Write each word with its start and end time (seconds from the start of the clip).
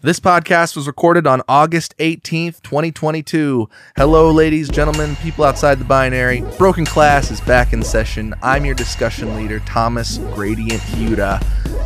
This 0.00 0.20
podcast 0.20 0.76
was 0.76 0.86
recorded 0.86 1.26
on 1.26 1.42
August 1.48 1.96
18th, 1.98 2.62
2022. 2.62 3.68
Hello, 3.96 4.30
ladies, 4.30 4.68
gentlemen, 4.68 5.16
people 5.16 5.42
outside 5.42 5.80
the 5.80 5.84
binary. 5.84 6.44
Broken 6.56 6.84
Class 6.84 7.32
is 7.32 7.40
back 7.40 7.72
in 7.72 7.82
session. 7.82 8.32
I'm 8.40 8.64
your 8.64 8.76
discussion 8.76 9.34
leader, 9.34 9.58
Thomas 9.58 10.18
Gradient 10.34 10.80
Huda, 10.82 11.44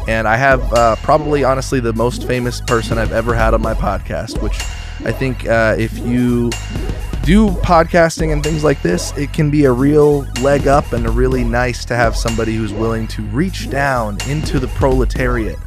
and 0.08 0.28
I 0.28 0.36
have 0.36 0.60
uh, 0.74 0.96
probably, 0.96 1.42
honestly, 1.42 1.80
the 1.80 1.94
most 1.94 2.26
famous 2.26 2.60
person 2.60 2.98
I've 2.98 3.12
ever 3.12 3.34
had 3.34 3.54
on 3.54 3.62
my 3.62 3.72
podcast, 3.72 4.42
which 4.42 4.56
I 5.06 5.12
think 5.12 5.48
uh, 5.48 5.76
if 5.79 5.96
you 6.00 6.50
do 7.24 7.48
podcasting 7.62 8.30
and 8.34 8.44
things 8.44 8.62
like 8.62 8.82
this, 8.82 9.16
it 9.16 9.32
can 9.32 9.50
be 9.50 9.64
a 9.64 9.72
real 9.72 10.24
leg 10.42 10.66
up 10.66 10.92
and 10.92 11.06
a 11.06 11.10
really 11.10 11.44
nice 11.44 11.86
to 11.86 11.96
have 11.96 12.14
somebody 12.14 12.56
who's 12.56 12.74
willing 12.74 13.06
to 13.08 13.22
reach 13.22 13.70
down 13.70 14.18
into 14.29 14.60
the 14.60 14.68
proletariat 14.68 15.58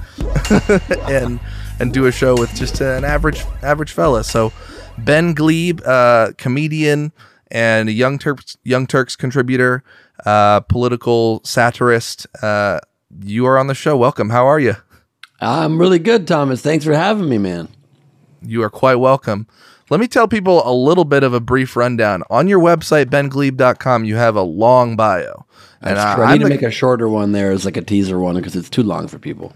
and 1.09 1.39
and 1.79 1.93
do 1.93 2.05
a 2.05 2.11
show 2.11 2.35
with 2.37 2.53
just 2.55 2.81
an 2.81 3.03
average 3.03 3.43
average 3.61 3.91
fella. 3.91 4.23
So 4.23 4.51
Ben 4.97 5.33
Gleib, 5.33 5.81
uh, 5.85 6.31
comedian 6.37 7.11
and 7.51 7.89
a 7.89 7.91
Young 7.91 8.17
Turks 8.17 8.57
Young 8.63 8.87
Turks 8.87 9.15
contributor, 9.15 9.83
uh, 10.25 10.61
political 10.61 11.41
satirist. 11.43 12.27
Uh, 12.41 12.79
you 13.21 13.45
are 13.45 13.57
on 13.57 13.67
the 13.67 13.75
show. 13.75 13.97
Welcome. 13.97 14.29
How 14.29 14.45
are 14.45 14.59
you? 14.59 14.75
I'm 15.41 15.79
really 15.79 15.99
good, 15.99 16.27
Thomas. 16.27 16.61
Thanks 16.61 16.85
for 16.85 16.93
having 16.93 17.29
me, 17.29 17.37
man. 17.37 17.67
You 18.41 18.63
are 18.63 18.69
quite 18.69 18.95
welcome. 18.95 19.47
Let 19.89 19.99
me 19.99 20.07
tell 20.07 20.27
people 20.27 20.67
a 20.67 20.73
little 20.73 21.05
bit 21.05 21.23
of 21.23 21.33
a 21.33 21.39
brief 21.39 21.75
rundown. 21.75 22.23
On 22.29 22.47
your 22.47 22.59
website, 22.59 23.05
bengleib.com, 23.05 24.03
you 24.03 24.15
have 24.15 24.35
a 24.35 24.41
long 24.41 24.95
bio. 24.95 25.45
And 25.81 25.99
I, 25.99 26.15
I 26.15 26.33
need 26.33 26.43
to 26.43 26.49
make 26.49 26.63
a 26.63 26.71
shorter 26.71 27.07
one 27.07 27.33
there 27.33 27.51
as 27.51 27.65
like 27.65 27.77
a 27.77 27.81
teaser 27.81 28.19
one 28.19 28.35
because 28.35 28.55
it's 28.55 28.69
too 28.69 28.81
long 28.81 29.07
for 29.07 29.19
people. 29.19 29.53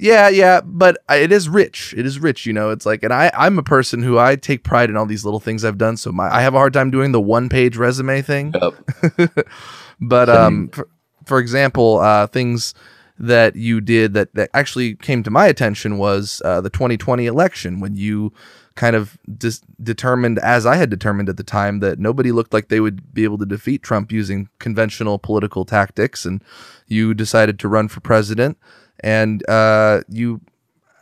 Yeah, 0.00 0.28
yeah, 0.28 0.60
but 0.64 0.98
it 1.10 1.30
is 1.30 1.48
rich. 1.48 1.94
It 1.96 2.06
is 2.06 2.18
rich, 2.18 2.46
you 2.46 2.52
know. 2.52 2.70
It's 2.70 2.86
like, 2.86 3.02
and 3.02 3.12
I, 3.12 3.30
I'm 3.36 3.58
a 3.58 3.62
person 3.62 4.02
who 4.02 4.18
I 4.18 4.36
take 4.36 4.64
pride 4.64 4.88
in 4.88 4.96
all 4.96 5.06
these 5.06 5.24
little 5.24 5.40
things 5.40 5.64
I've 5.64 5.78
done. 5.78 5.96
So 5.96 6.10
my, 6.10 6.34
I 6.34 6.40
have 6.40 6.54
a 6.54 6.58
hard 6.58 6.72
time 6.72 6.90
doing 6.90 7.12
the 7.12 7.20
one 7.20 7.48
page 7.48 7.76
resume 7.76 8.22
thing. 8.22 8.54
Yep. 8.60 9.46
but 10.00 10.28
um, 10.30 10.68
for, 10.70 10.88
for 11.26 11.38
example, 11.38 11.98
uh, 11.98 12.26
things 12.26 12.74
that 13.18 13.54
you 13.54 13.82
did 13.82 14.14
that 14.14 14.34
that 14.34 14.48
actually 14.54 14.94
came 14.94 15.22
to 15.22 15.30
my 15.30 15.46
attention 15.46 15.98
was 15.98 16.40
uh, 16.44 16.62
the 16.62 16.70
2020 16.70 17.26
election 17.26 17.78
when 17.78 17.94
you 17.94 18.32
kind 18.76 18.96
of 18.96 19.18
dis- 19.36 19.60
determined, 19.82 20.38
as 20.38 20.64
I 20.64 20.76
had 20.76 20.88
determined 20.88 21.28
at 21.28 21.36
the 21.36 21.44
time, 21.44 21.80
that 21.80 21.98
nobody 21.98 22.32
looked 22.32 22.54
like 22.54 22.68
they 22.68 22.80
would 22.80 23.12
be 23.12 23.24
able 23.24 23.36
to 23.36 23.44
defeat 23.44 23.82
Trump 23.82 24.10
using 24.10 24.48
conventional 24.58 25.18
political 25.18 25.66
tactics, 25.66 26.24
and 26.24 26.42
you 26.86 27.12
decided 27.12 27.58
to 27.58 27.68
run 27.68 27.88
for 27.88 28.00
president, 28.00 28.56
and 29.02 29.48
uh, 29.48 30.02
you 30.08 30.40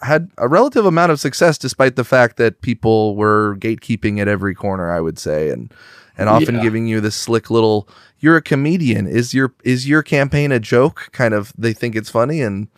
had 0.02 0.30
a 0.38 0.48
relative 0.48 0.86
amount 0.86 1.12
of 1.12 1.20
success 1.20 1.58
despite 1.58 1.96
the 1.96 2.04
fact 2.04 2.36
that 2.36 2.62
people 2.62 3.16
were 3.16 3.56
gatekeeping 3.58 4.20
at 4.20 4.28
every 4.28 4.54
corner. 4.54 4.90
I 4.90 5.00
would 5.00 5.18
say, 5.18 5.50
and 5.50 5.72
and 6.16 6.28
often 6.28 6.56
yeah. 6.56 6.62
giving 6.62 6.86
you 6.86 7.00
this 7.00 7.16
slick 7.16 7.50
little 7.50 7.88
"you're 8.18 8.36
a 8.36 8.42
comedian." 8.42 9.06
Is 9.06 9.34
your 9.34 9.54
is 9.64 9.88
your 9.88 10.02
campaign 10.02 10.52
a 10.52 10.60
joke? 10.60 11.08
Kind 11.12 11.34
of, 11.34 11.52
they 11.56 11.72
think 11.72 11.96
it's 11.96 12.10
funny 12.10 12.40
and 12.40 12.68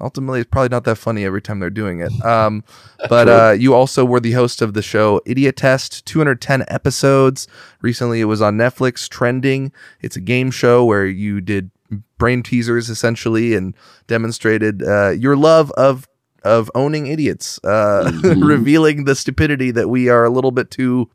ultimately 0.00 0.40
it's 0.40 0.50
probably 0.50 0.68
not 0.68 0.84
that 0.84 0.96
funny 0.96 1.24
every 1.24 1.40
time 1.40 1.60
they're 1.60 1.70
doing 1.70 2.00
it 2.00 2.12
um, 2.24 2.64
but 3.08 3.28
uh, 3.28 3.54
you 3.56 3.74
also 3.74 4.04
were 4.04 4.20
the 4.20 4.32
host 4.32 4.60
of 4.60 4.74
the 4.74 4.82
show 4.82 5.20
Idiotest 5.26 6.04
210 6.04 6.64
episodes 6.68 7.46
recently 7.80 8.20
it 8.20 8.24
was 8.24 8.42
on 8.42 8.56
netflix 8.56 9.08
trending 9.08 9.72
it's 10.00 10.16
a 10.16 10.20
game 10.20 10.50
show 10.50 10.84
where 10.84 11.06
you 11.06 11.40
did 11.40 11.70
brain 12.18 12.42
teasers 12.42 12.88
essentially 12.90 13.54
and 13.54 13.74
demonstrated 14.06 14.82
uh, 14.82 15.10
your 15.10 15.36
love 15.36 15.70
of 15.72 16.08
of 16.42 16.70
owning 16.74 17.06
idiots 17.06 17.58
uh, 17.64 18.04
mm-hmm. 18.12 18.42
revealing 18.42 19.04
the 19.04 19.14
stupidity 19.14 19.70
that 19.70 19.88
we 19.88 20.08
are 20.08 20.24
a 20.24 20.30
little 20.30 20.50
bit 20.50 20.70
too 20.70 21.10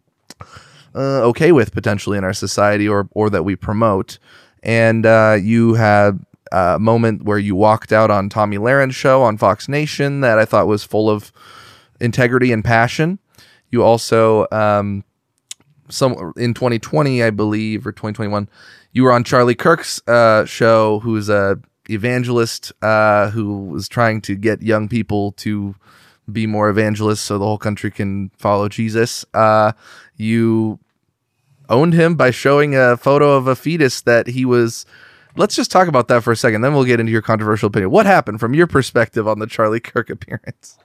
uh, 0.95 1.21
okay 1.21 1.51
with 1.51 1.71
potentially 1.71 2.17
in 2.17 2.23
our 2.23 2.33
society 2.33 2.87
or 2.87 3.07
or 3.11 3.29
that 3.29 3.43
we 3.43 3.55
promote 3.55 4.19
and 4.63 5.05
uh, 5.05 5.37
you 5.39 5.75
had 5.75 6.19
a 6.51 6.79
moment 6.79 7.23
where 7.23 7.37
you 7.37 7.55
walked 7.55 7.91
out 7.91 8.09
on 8.09 8.29
Tomi 8.29 8.57
Lahren's 8.57 8.95
show 8.95 9.21
on 9.21 9.37
Fox 9.37 9.67
Nation 9.67 10.21
that 10.21 10.39
I 10.39 10.45
thought 10.45 10.67
was 10.67 10.83
full 10.83 11.09
of 11.09 11.31
integrity 11.99 12.51
and 12.51 12.63
passion. 12.63 13.19
You 13.69 13.83
also, 13.83 14.47
um, 14.51 15.03
some 15.89 16.33
in 16.37 16.53
2020, 16.53 17.23
I 17.23 17.29
believe, 17.29 17.85
or 17.85 17.91
2021, 17.91 18.49
you 18.91 19.03
were 19.03 19.11
on 19.11 19.23
Charlie 19.23 19.55
Kirk's 19.55 20.01
uh, 20.07 20.45
show, 20.45 20.99
who's 20.99 21.29
a 21.29 21.59
evangelist 21.89 22.71
uh, 22.81 23.29
who 23.31 23.65
was 23.65 23.87
trying 23.89 24.21
to 24.21 24.35
get 24.35 24.61
young 24.61 24.87
people 24.87 25.31
to 25.33 25.75
be 26.31 26.45
more 26.45 26.69
evangelists 26.69 27.21
so 27.21 27.37
the 27.37 27.45
whole 27.45 27.57
country 27.57 27.89
can 27.89 28.29
follow 28.37 28.69
Jesus. 28.69 29.25
Uh, 29.33 29.71
you 30.15 30.79
owned 31.69 31.93
him 31.93 32.15
by 32.15 32.31
showing 32.31 32.75
a 32.75 32.97
photo 32.97 33.35
of 33.35 33.47
a 33.47 33.55
fetus 33.55 34.01
that 34.01 34.27
he 34.27 34.45
was 34.45 34.85
Let's 35.35 35.55
just 35.55 35.71
talk 35.71 35.87
about 35.87 36.07
that 36.07 36.23
for 36.23 36.31
a 36.31 36.35
second. 36.35 36.61
Then 36.61 36.73
we'll 36.73 36.83
get 36.83 36.99
into 36.99 37.11
your 37.11 37.21
controversial 37.21 37.67
opinion. 37.67 37.91
What 37.91 38.05
happened 38.05 38.39
from 38.39 38.53
your 38.53 38.67
perspective 38.67 39.27
on 39.27 39.39
the 39.39 39.47
Charlie 39.47 39.79
Kirk 39.79 40.09
appearance? 40.09 40.77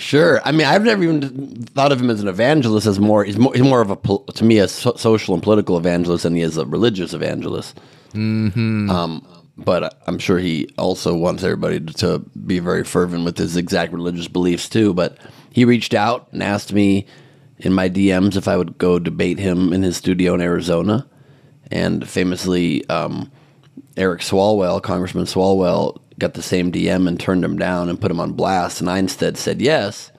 Sure. 0.00 0.40
I 0.46 0.52
mean, 0.52 0.66
I've 0.66 0.82
never 0.82 1.02
even 1.02 1.62
thought 1.66 1.92
of 1.92 2.00
him 2.00 2.08
as 2.08 2.22
an 2.22 2.28
evangelist. 2.28 2.86
As 2.86 2.98
more, 2.98 3.22
he's 3.22 3.38
more, 3.38 3.52
he's 3.52 3.62
more 3.62 3.82
of 3.82 3.90
a 3.90 4.32
to 4.32 4.44
me 4.44 4.58
a 4.58 4.66
so- 4.66 4.96
social 4.96 5.34
and 5.34 5.42
political 5.42 5.76
evangelist 5.76 6.22
than 6.22 6.34
he 6.34 6.40
is 6.40 6.56
a 6.56 6.64
religious 6.64 7.12
evangelist. 7.12 7.78
Mm-hmm. 8.14 8.90
Um, 8.90 9.26
but 9.58 10.00
I'm 10.06 10.18
sure 10.18 10.38
he 10.38 10.70
also 10.78 11.14
wants 11.14 11.44
everybody 11.44 11.80
to 11.80 12.20
be 12.46 12.60
very 12.60 12.82
fervent 12.82 13.26
with 13.26 13.36
his 13.36 13.58
exact 13.58 13.92
religious 13.92 14.26
beliefs 14.26 14.70
too. 14.70 14.94
But 14.94 15.18
he 15.50 15.66
reached 15.66 15.92
out 15.92 16.28
and 16.32 16.42
asked 16.42 16.72
me 16.72 17.06
in 17.58 17.74
my 17.74 17.90
DMs 17.90 18.36
if 18.36 18.48
I 18.48 18.56
would 18.56 18.78
go 18.78 18.98
debate 18.98 19.38
him 19.38 19.74
in 19.74 19.82
his 19.82 19.98
studio 19.98 20.34
in 20.34 20.40
Arizona, 20.40 21.06
and 21.70 22.08
famously. 22.08 22.88
Um, 22.88 23.30
Eric 23.96 24.20
Swalwell, 24.20 24.82
Congressman 24.82 25.24
Swalwell, 25.24 26.00
got 26.20 26.34
the 26.34 26.42
same 26.42 26.70
DM 26.70 27.08
and 27.08 27.18
turned 27.18 27.44
him 27.44 27.58
down 27.58 27.88
and 27.88 28.00
put 28.00 28.10
him 28.10 28.20
on 28.20 28.32
blast. 28.32 28.80
And 28.80 28.88
I 28.88 28.98
instead 28.98 29.36
said 29.36 29.60
yes 29.60 30.12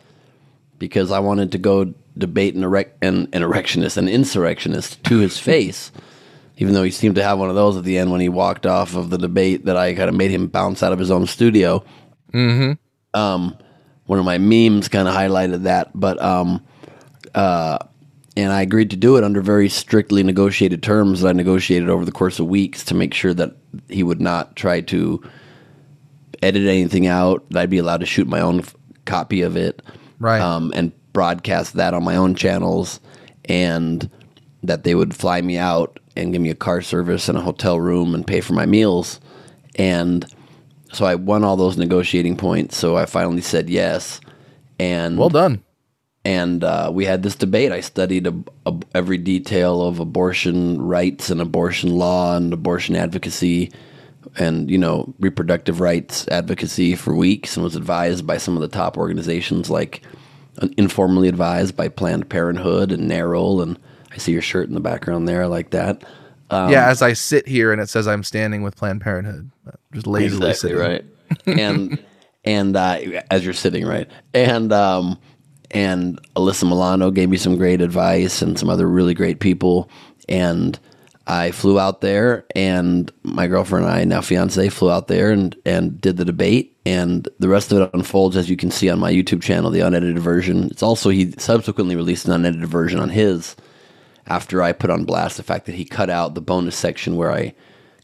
because 0.78 1.12
I 1.12 1.20
wanted 1.20 1.54
to 1.54 1.58
go 1.58 1.94
debate 2.18 2.56
an, 2.56 2.64
erect, 2.64 3.02
an, 3.04 3.30
an 3.32 3.44
erectionist, 3.44 3.98
an 3.98 4.10
insurrectionist 4.10 5.04
to 5.06 5.20
his 5.20 5.38
face. 5.40 5.92
Even 6.58 6.74
though 6.74 6.84
he 6.84 6.92
seemed 6.92 7.16
to 7.16 7.24
have 7.24 7.40
one 7.40 7.50
of 7.50 7.56
those 7.56 7.78
at 7.78 7.84
the 7.84 7.98
end 7.98 8.12
when 8.12 8.22
he 8.22 8.30
walked 8.30 8.66
off 8.66 8.96
of 8.96 9.10
the 9.10 9.18
debate, 9.18 9.66
that 9.66 9.78
I 9.78 9.96
kind 9.96 10.10
of 10.10 10.16
made 10.16 10.30
him 10.30 10.48
bounce 10.48 10.84
out 10.84 10.92
of 10.92 11.00
his 11.00 11.10
own 11.10 11.26
studio. 11.26 11.84
Mm-hmm. 12.34 12.74
Um, 13.20 13.58
one 14.06 14.20
of 14.20 14.26
my 14.26 14.38
memes 14.38 14.88
kind 14.88 15.08
of 15.08 15.16
highlighted 15.16 15.64
that, 15.64 15.90
but 15.96 16.22
um, 16.22 16.64
uh, 17.34 17.80
and 18.38 18.52
I 18.52 18.62
agreed 18.62 18.92
to 18.92 18.96
do 18.96 19.18
it 19.18 19.24
under 19.24 19.42
very 19.42 19.70
strictly 19.70 20.24
negotiated 20.24 20.84
terms 20.84 21.22
that 21.22 21.30
I 21.30 21.34
negotiated 21.34 21.90
over 21.90 22.06
the 22.06 22.12
course 22.12 22.40
of 22.40 22.48
weeks 22.48 22.84
to 22.86 22.96
make 22.96 23.14
sure 23.14 23.34
that 23.34 23.56
he 23.90 24.04
would 24.04 24.22
not 24.22 24.56
try 24.56 24.82
to 24.82 25.24
edit 26.42 26.68
anything 26.68 27.08
out. 27.08 27.46
I'd 27.56 27.70
be 27.70 27.78
allowed 27.78 28.02
to 28.02 28.06
shoot 28.06 28.28
my 28.28 28.42
own 28.42 28.60
f- 28.60 28.76
copy 29.06 29.42
of 29.42 29.56
it, 29.56 29.82
right? 30.20 30.42
Um, 30.42 30.72
and 30.76 30.92
broadcast 31.14 31.74
that 31.74 31.94
on 31.94 32.04
my 32.04 32.16
own 32.16 32.36
channels, 32.36 33.00
and 33.46 34.10
that 34.64 34.84
they 34.84 34.96
would 34.96 35.16
fly 35.16 35.42
me 35.42 35.58
out 35.58 36.00
and 36.16 36.32
give 36.32 36.42
me 36.42 36.50
a 36.50 36.56
car 36.56 36.82
service 36.82 37.30
and 37.30 37.38
a 37.38 37.42
hotel 37.42 37.80
room 37.80 38.14
and 38.14 38.28
pay 38.28 38.42
for 38.42 38.54
my 38.54 38.66
meals, 38.66 39.20
and 39.76 40.26
so 40.94 41.06
I 41.06 41.16
won 41.16 41.44
all 41.44 41.56
those 41.56 41.78
negotiating 41.78 42.38
points. 42.38 42.78
So 42.78 42.98
I 42.98 43.06
finally 43.06 43.42
said 43.42 43.70
yes, 43.70 44.20
and 44.80 45.18
well 45.18 45.30
done 45.30 45.64
and 46.24 46.64
uh, 46.64 46.92
we 46.94 47.06
had 47.06 47.24
this 47.24 47.36
debate. 47.36 47.72
I 47.72 47.82
studied 47.82 48.28
a, 48.28 48.36
a, 48.66 48.76
every 48.94 49.18
detail 49.18 49.82
of 49.82 50.00
abortion 50.00 50.82
rights 50.82 51.30
and 51.30 51.42
abortion 51.42 51.96
law 51.98 52.36
and 52.36 52.54
abortion 52.54 52.96
advocacy, 52.96 53.72
and 54.38 54.70
you 54.70 54.78
know 54.78 55.14
reproductive 55.20 55.80
rights 55.80 56.28
advocacy 56.30 56.96
for 56.96 57.16
weeks, 57.16 57.56
and 57.56 57.64
was 57.64 57.76
advised 57.76 58.26
by 58.26 58.38
some 58.38 58.56
of 58.56 58.62
the 58.62 58.68
top 58.68 58.98
organizations, 58.98 59.70
like 59.70 60.02
informally 60.78 61.28
advised 61.28 61.76
by 61.76 61.88
Planned 61.88 62.30
Parenthood 62.30 62.92
and 62.92 63.10
NARAL. 63.10 63.64
And 63.64 63.80
I 64.12 64.18
see 64.18 64.32
your 64.32 64.42
shirt 64.42 64.68
in 64.68 64.76
the 64.76 64.82
background 64.82 65.28
there. 65.28 65.44
I 65.44 65.48
like 65.48 65.72
that. 65.72 66.04
Um, 66.50 66.70
yeah, 66.70 66.90
as 66.90 67.02
I 67.02 67.14
sit 67.14 67.48
here 67.48 67.72
and 67.72 67.82
it 67.82 67.90
says 67.90 68.08
I'm 68.08 68.24
standing 68.24 68.62
with 68.62 68.76
Planned 68.76 69.02
Parenthood, 69.02 69.50
just 69.94 70.06
lazily 70.06 70.50
exactly 70.50 70.72
sitting. 70.72 70.78
right. 70.78 71.06
and 71.46 72.04
and 72.44 72.76
uh, 72.76 73.00
as 73.30 73.46
you're 73.46 73.54
sitting 73.54 73.86
right, 73.86 74.10
and 74.34 74.74
um, 74.74 75.18
and 75.72 76.20
Alyssa 76.36 76.68
Milano 76.68 77.10
gave 77.12 77.30
me 77.30 77.38
some 77.38 77.58
great 77.58 77.82
advice 77.82 78.42
and 78.42 78.60
some 78.60 78.70
other 78.70 78.88
really 78.88 79.14
great 79.14 79.40
people. 79.40 79.90
And 80.28 80.78
I 81.32 81.52
flew 81.52 81.80
out 81.80 82.02
there, 82.02 82.46
and 82.56 83.10
my 83.24 83.48
girlfriend 83.48 83.86
and 83.86 83.94
I, 83.94 84.04
now 84.04 84.20
fiance, 84.20 84.68
flew 84.68 84.92
out 84.92 85.08
there 85.08 85.32
and, 85.32 85.56
and 85.66 86.00
did 86.02 86.18
the 86.18 86.26
debate. 86.26 86.78
And 86.86 87.26
the 87.40 87.48
rest 87.48 87.72
of 87.72 87.78
it 87.80 87.90
unfolds 87.94 88.36
as 88.36 88.50
you 88.50 88.58
can 88.58 88.70
see 88.70 88.90
on 88.90 89.00
my 89.00 89.14
YouTube 89.14 89.42
channel, 89.42 89.72
the 89.72 89.80
unedited 89.80 90.20
version. 90.20 90.66
It's 90.66 90.84
also, 90.84 91.10
he 91.10 91.32
subsequently 91.38 91.96
released 91.96 92.26
an 92.26 92.34
unedited 92.34 92.68
version 92.68 93.00
on 93.00 93.12
his 93.12 93.56
after 94.28 94.62
I 94.62 94.74
put 94.74 94.90
on 94.90 95.06
blast 95.06 95.38
the 95.38 95.44
fact 95.44 95.68
that 95.68 95.76
he 95.76 95.86
cut 95.86 96.10
out 96.10 96.36
the 96.36 96.42
bonus 96.42 96.76
section 96.76 97.16
where 97.16 97.32
I 97.32 97.54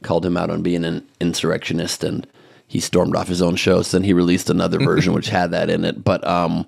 called 0.03 0.25
him 0.25 0.37
out 0.37 0.49
on 0.49 0.61
being 0.61 0.85
an 0.85 1.05
insurrectionist 1.19 2.05
and 2.05 2.25
he 2.65 2.79
stormed 2.79 3.17
off 3.17 3.27
his 3.27 3.41
own 3.41 3.57
show. 3.57 3.81
So 3.81 3.97
then 3.97 4.05
he 4.05 4.13
released 4.13 4.49
another 4.49 4.79
version 4.83 5.11
which 5.11 5.27
had 5.27 5.51
that 5.51 5.69
in 5.69 5.83
it. 5.83 6.01
But 6.01 6.25
um, 6.25 6.65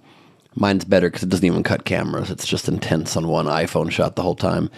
Mine's 0.55 0.83
better 0.83 1.07
because 1.09 1.23
it 1.23 1.29
doesn't 1.29 1.45
even 1.45 1.63
cut 1.63 1.85
cameras. 1.85 2.29
It's 2.29 2.45
just 2.45 2.67
intense 2.67 3.15
on 3.15 3.29
one 3.29 3.45
iPhone 3.45 3.89
shot 3.91 4.17
the 4.17 4.23
whole 4.23 4.35
time. 4.35 4.69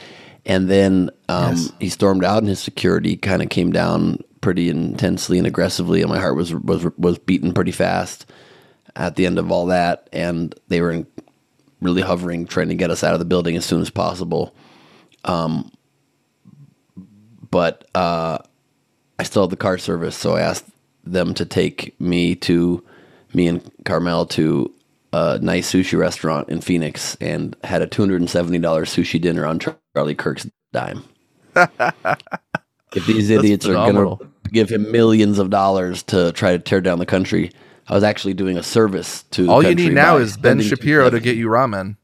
And 0.46 0.70
then 0.70 1.12
um, 1.30 1.56
yes. 1.56 1.72
he 1.80 1.90
stormed 1.90 2.24
out, 2.24 2.40
and 2.40 2.48
his 2.48 2.60
security 2.60 3.16
kind 3.16 3.42
of 3.42 3.50
came 3.50 3.72
down 3.72 4.24
pretty 4.42 4.70
intensely 4.70 5.38
and 5.38 5.46
aggressively, 5.46 6.02
and 6.02 6.10
my 6.10 6.20
heart 6.20 6.36
was 6.36 6.54
was 6.54 6.86
was 6.98 7.20
beating 7.20 7.54
pretty 7.54 7.72
fast 7.72 8.26
at 8.96 9.16
the 9.16 9.26
end 9.26 9.38
of 9.38 9.52
all 9.52 9.68
that. 9.68 10.10
And 10.12 10.56
they 10.68 10.82
were 10.82 10.92
in, 10.92 11.08
really 11.82 12.02
hovering, 12.02 12.46
trying 12.46 12.70
to 12.70 12.76
get 12.76 12.90
us 12.90 13.04
out 13.04 13.14
of 13.14 13.20
the 13.20 13.26
building 13.26 13.56
as 13.56 13.66
soon 13.66 13.82
as 13.82 13.90
possible. 13.90 14.56
Um, 15.26 15.72
but 17.52 17.88
uh, 17.94 18.40
I 19.20 19.24
still 19.24 19.44
had 19.44 19.52
the 19.52 19.58
car 19.58 19.78
service, 19.78 20.16
so 20.16 20.36
I 20.36 20.42
asked 20.42 20.66
them 21.04 21.34
to 21.36 21.46
take 21.46 22.00
me 22.00 22.36
to 22.36 22.84
me 23.34 23.48
and 23.48 23.72
Carmel 23.86 24.26
to 24.28 24.74
a 25.14 25.40
nice 25.40 25.72
sushi 25.72 25.98
restaurant 25.98 26.50
in 26.50 26.62
Phoenix 26.62 27.18
and 27.20 27.56
had 27.64 27.82
a 27.82 27.88
two 27.88 28.02
hundred 28.02 28.22
and 28.22 28.30
seventy 28.30 28.60
dollars 28.60 28.94
sushi 28.94 29.20
dinner 29.20 29.46
on 29.46 29.60
Charlie 29.60 30.16
Kirk's 30.16 30.48
dime. 30.72 31.04
if 31.56 33.06
these 33.06 33.30
idiots 33.30 33.66
are 33.66 33.74
going 33.74 33.96
to 33.96 34.30
give 34.52 34.70
him 34.70 34.92
millions 34.92 35.40
of 35.40 35.50
dollars 35.50 36.04
to 36.04 36.32
try 36.32 36.52
to 36.52 36.60
tear 36.60 36.82
down 36.82 37.00
the 37.00 37.06
country, 37.06 37.52
I 37.88 37.94
was 37.94 38.04
actually 38.04 38.34
doing 38.34 38.58
a 38.58 38.64
service 38.64 39.24
to. 39.32 39.50
All 39.50 39.64
you 39.64 39.76
need 39.76 39.94
now 39.94 40.18
is 40.18 40.38
Ben 40.38 40.62
Shapiro 40.62 41.10
to 41.10 41.20
get 41.20 41.36
you 41.36 41.48
ramen. 41.48 41.98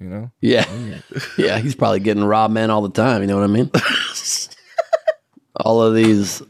You 0.00 0.06
know. 0.08 0.30
Yeah, 0.40 0.66
oh, 0.68 1.20
yeah, 1.38 1.58
he's 1.58 1.74
probably 1.74 2.00
getting 2.00 2.24
raw 2.24 2.48
men 2.48 2.70
all 2.70 2.82
the 2.82 2.90
time. 2.90 3.22
You 3.22 3.26
know 3.26 3.36
what 3.36 3.44
I 3.44 3.52
mean? 3.52 3.70
all 5.56 5.82
of 5.82 5.94
these 5.94 6.42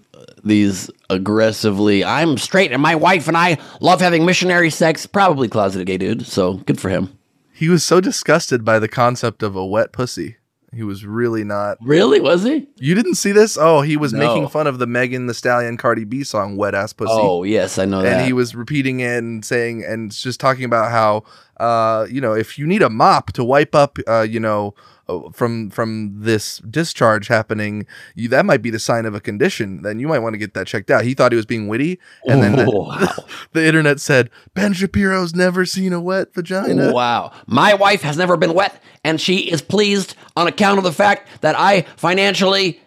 these 0.47 0.91
aggressively 1.11 2.05
I'm 2.05 2.39
straight 2.39 2.73
and 2.73 2.81
my 2.81 2.95
wife 2.95 3.29
and 3.29 3.37
I 3.37 3.59
love 3.81 4.01
having 4.01 4.25
missionary 4.25 4.71
sex, 4.71 5.07
probably 5.07 5.49
closeted 5.49 5.87
gay 5.87 5.99
dude, 5.99 6.27
so 6.27 6.55
good 6.55 6.81
for 6.81 6.89
him. 6.89 7.17
He 7.53 7.69
was 7.69 7.83
so 7.83 8.01
disgusted 8.01 8.65
by 8.65 8.79
the 8.79 8.89
concept 8.89 9.43
of 9.43 9.57
a 9.57 9.65
wet 9.65 9.93
pussy. 9.93 10.37
He 10.75 10.83
was 10.83 11.07
really 11.07 11.43
not. 11.43 11.79
Really? 11.81 12.21
Was 12.21 12.43
he? 12.43 12.69
You 12.77 12.95
didn't 12.95 13.15
see 13.15 13.33
this? 13.33 13.57
Oh, 13.59 13.81
he 13.81 13.97
was 13.97 14.13
no. 14.13 14.19
making 14.19 14.49
fun 14.49 14.67
of 14.67 14.79
the 14.79 14.87
Megan 14.87 15.27
Thee 15.27 15.33
Stallion 15.33 15.79
Cardi 15.79 16.05
B 16.05 16.23
song 16.23 16.59
"Wet 16.59 16.75
Ass 16.75 16.93
Pussy." 16.93 17.13
Oh, 17.15 17.45
yes, 17.45 17.79
I 17.79 17.87
know 17.87 17.99
and 17.99 18.07
that. 18.07 18.17
And 18.19 18.27
he 18.27 18.35
was 18.35 18.55
repeating 18.55 19.01
it 19.01 19.17
and 19.17 19.43
saying 19.43 19.85
and 19.85 20.13
just 20.13 20.39
talking 20.39 20.65
about 20.65 20.91
how, 20.91 21.23
uh, 21.59 22.07
you 22.11 22.21
know, 22.21 22.35
if 22.35 22.59
you 22.59 22.67
need 22.67 22.83
a 22.83 22.91
mop 22.91 23.33
to 23.33 23.45
wipe 23.45 23.75
up, 23.75 23.99
uh, 24.07 24.23
you 24.23 24.41
know, 24.41 24.75
uh, 25.09 25.31
from 25.31 25.71
from 25.71 26.13
this 26.17 26.59
discharge 26.59 27.29
happening, 27.29 27.87
you, 28.15 28.29
that 28.29 28.45
might 28.45 28.61
be 28.61 28.71
the 28.71 28.79
sign 28.79 29.07
of 29.07 29.15
a 29.15 29.21
condition. 29.21 29.83
Then 29.83 29.99
you 30.01 30.09
might 30.09 30.19
want 30.19 30.35
to 30.35 30.39
get 30.39 30.55
that 30.55 30.67
checked 30.67 30.91
out. 30.91 31.05
He 31.05 31.15
thought 31.15 31.33
he 31.33 31.37
was 31.37 31.47
being 31.47 31.69
witty, 31.69 32.01
and 32.27 32.43
then 32.43 32.57
the, 32.57 32.71
wow. 32.71 33.09
the, 33.53 33.65
internet 33.65 34.01
said 34.01 34.31
Ben 34.55 34.73
Shapiro's 34.73 35.35
never 35.35 35.65
seen 35.65 35.93
a 35.93 36.01
wet 36.01 36.35
vagina. 36.35 36.93
Wow, 36.93 37.33
my 37.47 37.75
wife 37.75 38.03
has 38.03 38.17
never 38.17 38.37
been 38.37 38.53
wet, 38.53 38.83
and 39.05 39.21
she 39.21 39.51
is 39.51 39.63
pleased 39.63 40.17
on 40.37 40.47
account 40.49 40.79
of 40.79 40.85
the 40.85 40.93
fact 40.93 41.29
that 41.41 41.55
I 41.57 41.83
financially 41.97 42.81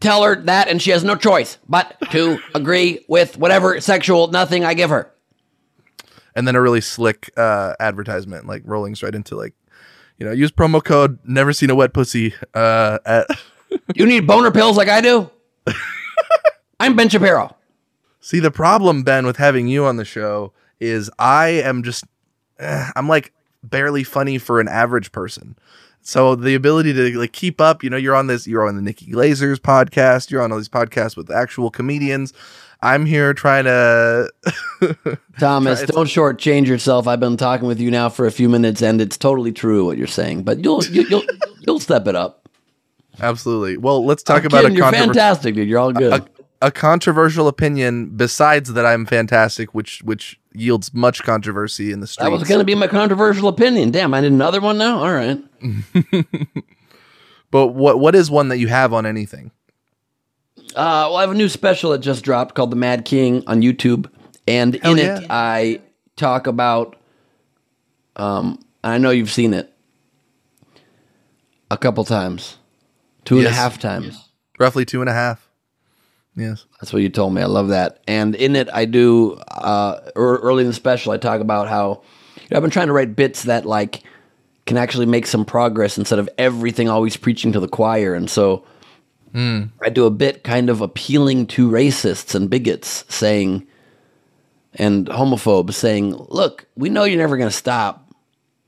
tell 0.00 0.22
her 0.24 0.36
that, 0.42 0.68
and 0.68 0.82
she 0.82 0.90
has 0.90 1.04
no 1.04 1.14
choice 1.14 1.58
but 1.68 1.96
to 2.10 2.38
agree 2.54 3.04
with 3.08 3.38
whatever 3.38 3.80
sexual 3.80 4.28
nothing 4.28 4.64
I 4.64 4.74
give 4.74 4.90
her. 4.90 5.12
And 6.36 6.46
then 6.46 6.54
a 6.54 6.60
really 6.60 6.80
slick 6.80 7.32
uh, 7.36 7.74
advertisement, 7.80 8.46
like 8.46 8.62
rolling 8.64 8.94
straight 8.94 9.16
into 9.16 9.34
like 9.34 9.54
you 10.18 10.26
know, 10.26 10.32
use 10.32 10.50
promo 10.50 10.82
code 10.82 11.18
never 11.24 11.52
seen 11.52 11.70
a 11.70 11.74
wet 11.74 11.92
pussy. 11.92 12.34
Uh, 12.54 12.98
at 13.04 13.26
you 13.94 14.06
need 14.06 14.26
boner 14.26 14.50
pills 14.50 14.76
like 14.76 14.88
I 14.88 15.00
do? 15.00 15.30
I'm 16.80 16.96
Ben 16.96 17.08
Shapiro. 17.08 17.56
See, 18.20 18.40
the 18.40 18.50
problem, 18.50 19.02
Ben, 19.02 19.26
with 19.26 19.36
having 19.36 19.68
you 19.68 19.84
on 19.84 19.96
the 19.96 20.04
show 20.04 20.52
is 20.80 21.10
I 21.18 21.48
am 21.48 21.82
just, 21.82 22.04
eh, 22.58 22.90
I'm 22.96 23.08
like 23.08 23.32
barely 23.62 24.04
funny 24.04 24.38
for 24.38 24.60
an 24.60 24.68
average 24.68 25.12
person. 25.12 25.56
So 26.02 26.34
the 26.34 26.54
ability 26.54 26.92
to 26.92 27.18
like 27.18 27.32
keep 27.32 27.60
up, 27.60 27.82
you 27.82 27.90
know, 27.90 27.96
you're 27.96 28.14
on 28.14 28.26
this, 28.26 28.46
you're 28.46 28.66
on 28.66 28.76
the 28.76 28.82
Nikki 28.82 29.06
Glazer's 29.06 29.58
podcast, 29.58 30.30
you're 30.30 30.42
on 30.42 30.52
all 30.52 30.58
these 30.58 30.68
podcasts 30.68 31.16
with 31.16 31.30
actual 31.30 31.70
comedians. 31.70 32.32
I'm 32.86 33.04
here 33.04 33.34
trying 33.34 33.64
to. 33.64 34.30
Thomas, 35.40 35.80
try 35.80 35.86
don't 35.86 36.06
shortchange 36.06 36.68
yourself. 36.68 37.08
I've 37.08 37.18
been 37.18 37.36
talking 37.36 37.66
with 37.66 37.80
you 37.80 37.90
now 37.90 38.08
for 38.08 38.26
a 38.26 38.30
few 38.30 38.48
minutes, 38.48 38.80
and 38.80 39.00
it's 39.00 39.16
totally 39.16 39.50
true 39.50 39.84
what 39.84 39.98
you're 39.98 40.06
saying. 40.06 40.44
But 40.44 40.62
you'll 40.62 40.84
you'll 40.84 41.06
you'll, 41.06 41.22
you'll 41.66 41.80
step 41.80 42.06
it 42.06 42.14
up. 42.14 42.48
Absolutely. 43.20 43.76
Well, 43.76 44.04
let's 44.04 44.22
talk 44.22 44.42
I'm 44.42 44.46
about 44.46 44.62
kidding, 44.62 44.76
a. 44.76 44.84
You're 44.84 44.92
fantastic, 44.92 45.56
dude. 45.56 45.68
You're 45.68 45.80
all 45.80 45.92
good. 45.92 46.12
A, 46.12 46.66
a, 46.68 46.70
controversial 46.70 47.48
opinion, 47.48 48.16
besides 48.16 48.72
that 48.74 48.86
I'm 48.86 49.04
fantastic, 49.04 49.74
which 49.74 50.00
which 50.04 50.38
yields 50.54 50.94
much 50.94 51.24
controversy 51.24 51.90
in 51.90 51.98
the 51.98 52.06
streets. 52.06 52.24
That 52.24 52.30
was 52.30 52.48
going 52.48 52.60
to 52.60 52.64
be 52.64 52.76
my 52.76 52.86
controversial 52.86 53.48
opinion. 53.48 53.90
Damn, 53.90 54.14
I 54.14 54.20
need 54.20 54.28
another 54.28 54.60
one 54.60 54.78
now. 54.78 54.98
All 54.98 55.12
right. 55.12 55.42
but 57.50 57.68
what 57.68 57.98
what 57.98 58.14
is 58.14 58.30
one 58.30 58.46
that 58.50 58.58
you 58.58 58.68
have 58.68 58.92
on 58.92 59.06
anything? 59.06 59.50
Uh, 60.76 61.08
well, 61.08 61.16
I 61.16 61.22
have 61.22 61.30
a 61.30 61.34
new 61.34 61.48
special 61.48 61.92
that 61.92 62.00
just 62.00 62.22
dropped 62.22 62.54
called 62.54 62.70
The 62.70 62.76
Mad 62.76 63.06
King 63.06 63.42
on 63.46 63.62
YouTube, 63.62 64.10
and 64.46 64.74
Hell 64.74 64.92
in 64.92 64.98
yeah. 64.98 65.20
it 65.20 65.26
I 65.30 65.80
talk 66.16 66.46
about. 66.46 66.96
Um, 68.14 68.62
I 68.84 68.98
know 68.98 69.08
you've 69.10 69.32
seen 69.32 69.54
it 69.54 69.72
a 71.70 71.78
couple 71.78 72.04
times, 72.04 72.58
two 73.24 73.36
yes. 73.36 73.46
and 73.46 73.54
a 73.54 73.56
half 73.56 73.78
times, 73.78 74.06
yes. 74.06 74.28
roughly 74.58 74.84
two 74.84 75.00
and 75.00 75.08
a 75.08 75.14
half. 75.14 75.48
Yes, 76.36 76.66
that's 76.78 76.92
what 76.92 77.00
you 77.00 77.08
told 77.08 77.32
me. 77.32 77.40
I 77.40 77.46
love 77.46 77.68
that. 77.68 78.02
And 78.06 78.34
in 78.34 78.54
it, 78.54 78.68
I 78.70 78.84
do 78.84 79.36
uh, 79.48 80.00
early 80.14 80.62
in 80.62 80.68
the 80.68 80.74
special, 80.74 81.10
I 81.12 81.16
talk 81.16 81.40
about 81.40 81.68
how 81.68 82.02
you 82.36 82.48
know, 82.50 82.58
I've 82.58 82.62
been 82.62 82.70
trying 82.70 82.88
to 82.88 82.92
write 82.92 83.16
bits 83.16 83.44
that 83.44 83.64
like 83.64 84.02
can 84.66 84.76
actually 84.76 85.06
make 85.06 85.26
some 85.26 85.46
progress 85.46 85.96
instead 85.96 86.18
of 86.18 86.28
everything 86.36 86.90
always 86.90 87.16
preaching 87.16 87.52
to 87.52 87.60
the 87.60 87.68
choir, 87.68 88.12
and 88.14 88.28
so 88.28 88.66
Mm. 89.36 89.70
I 89.82 89.90
do 89.90 90.06
a 90.06 90.10
bit 90.10 90.44
kind 90.44 90.70
of 90.70 90.80
appealing 90.80 91.46
to 91.48 91.70
racists 91.70 92.34
and 92.34 92.48
bigots, 92.48 93.04
saying, 93.14 93.66
and 94.72 95.06
homophobes, 95.08 95.74
saying, 95.74 96.14
look, 96.14 96.64
we 96.74 96.88
know 96.88 97.04
you're 97.04 97.18
never 97.18 97.36
going 97.36 97.50
to 97.50 97.54
stop 97.54 98.10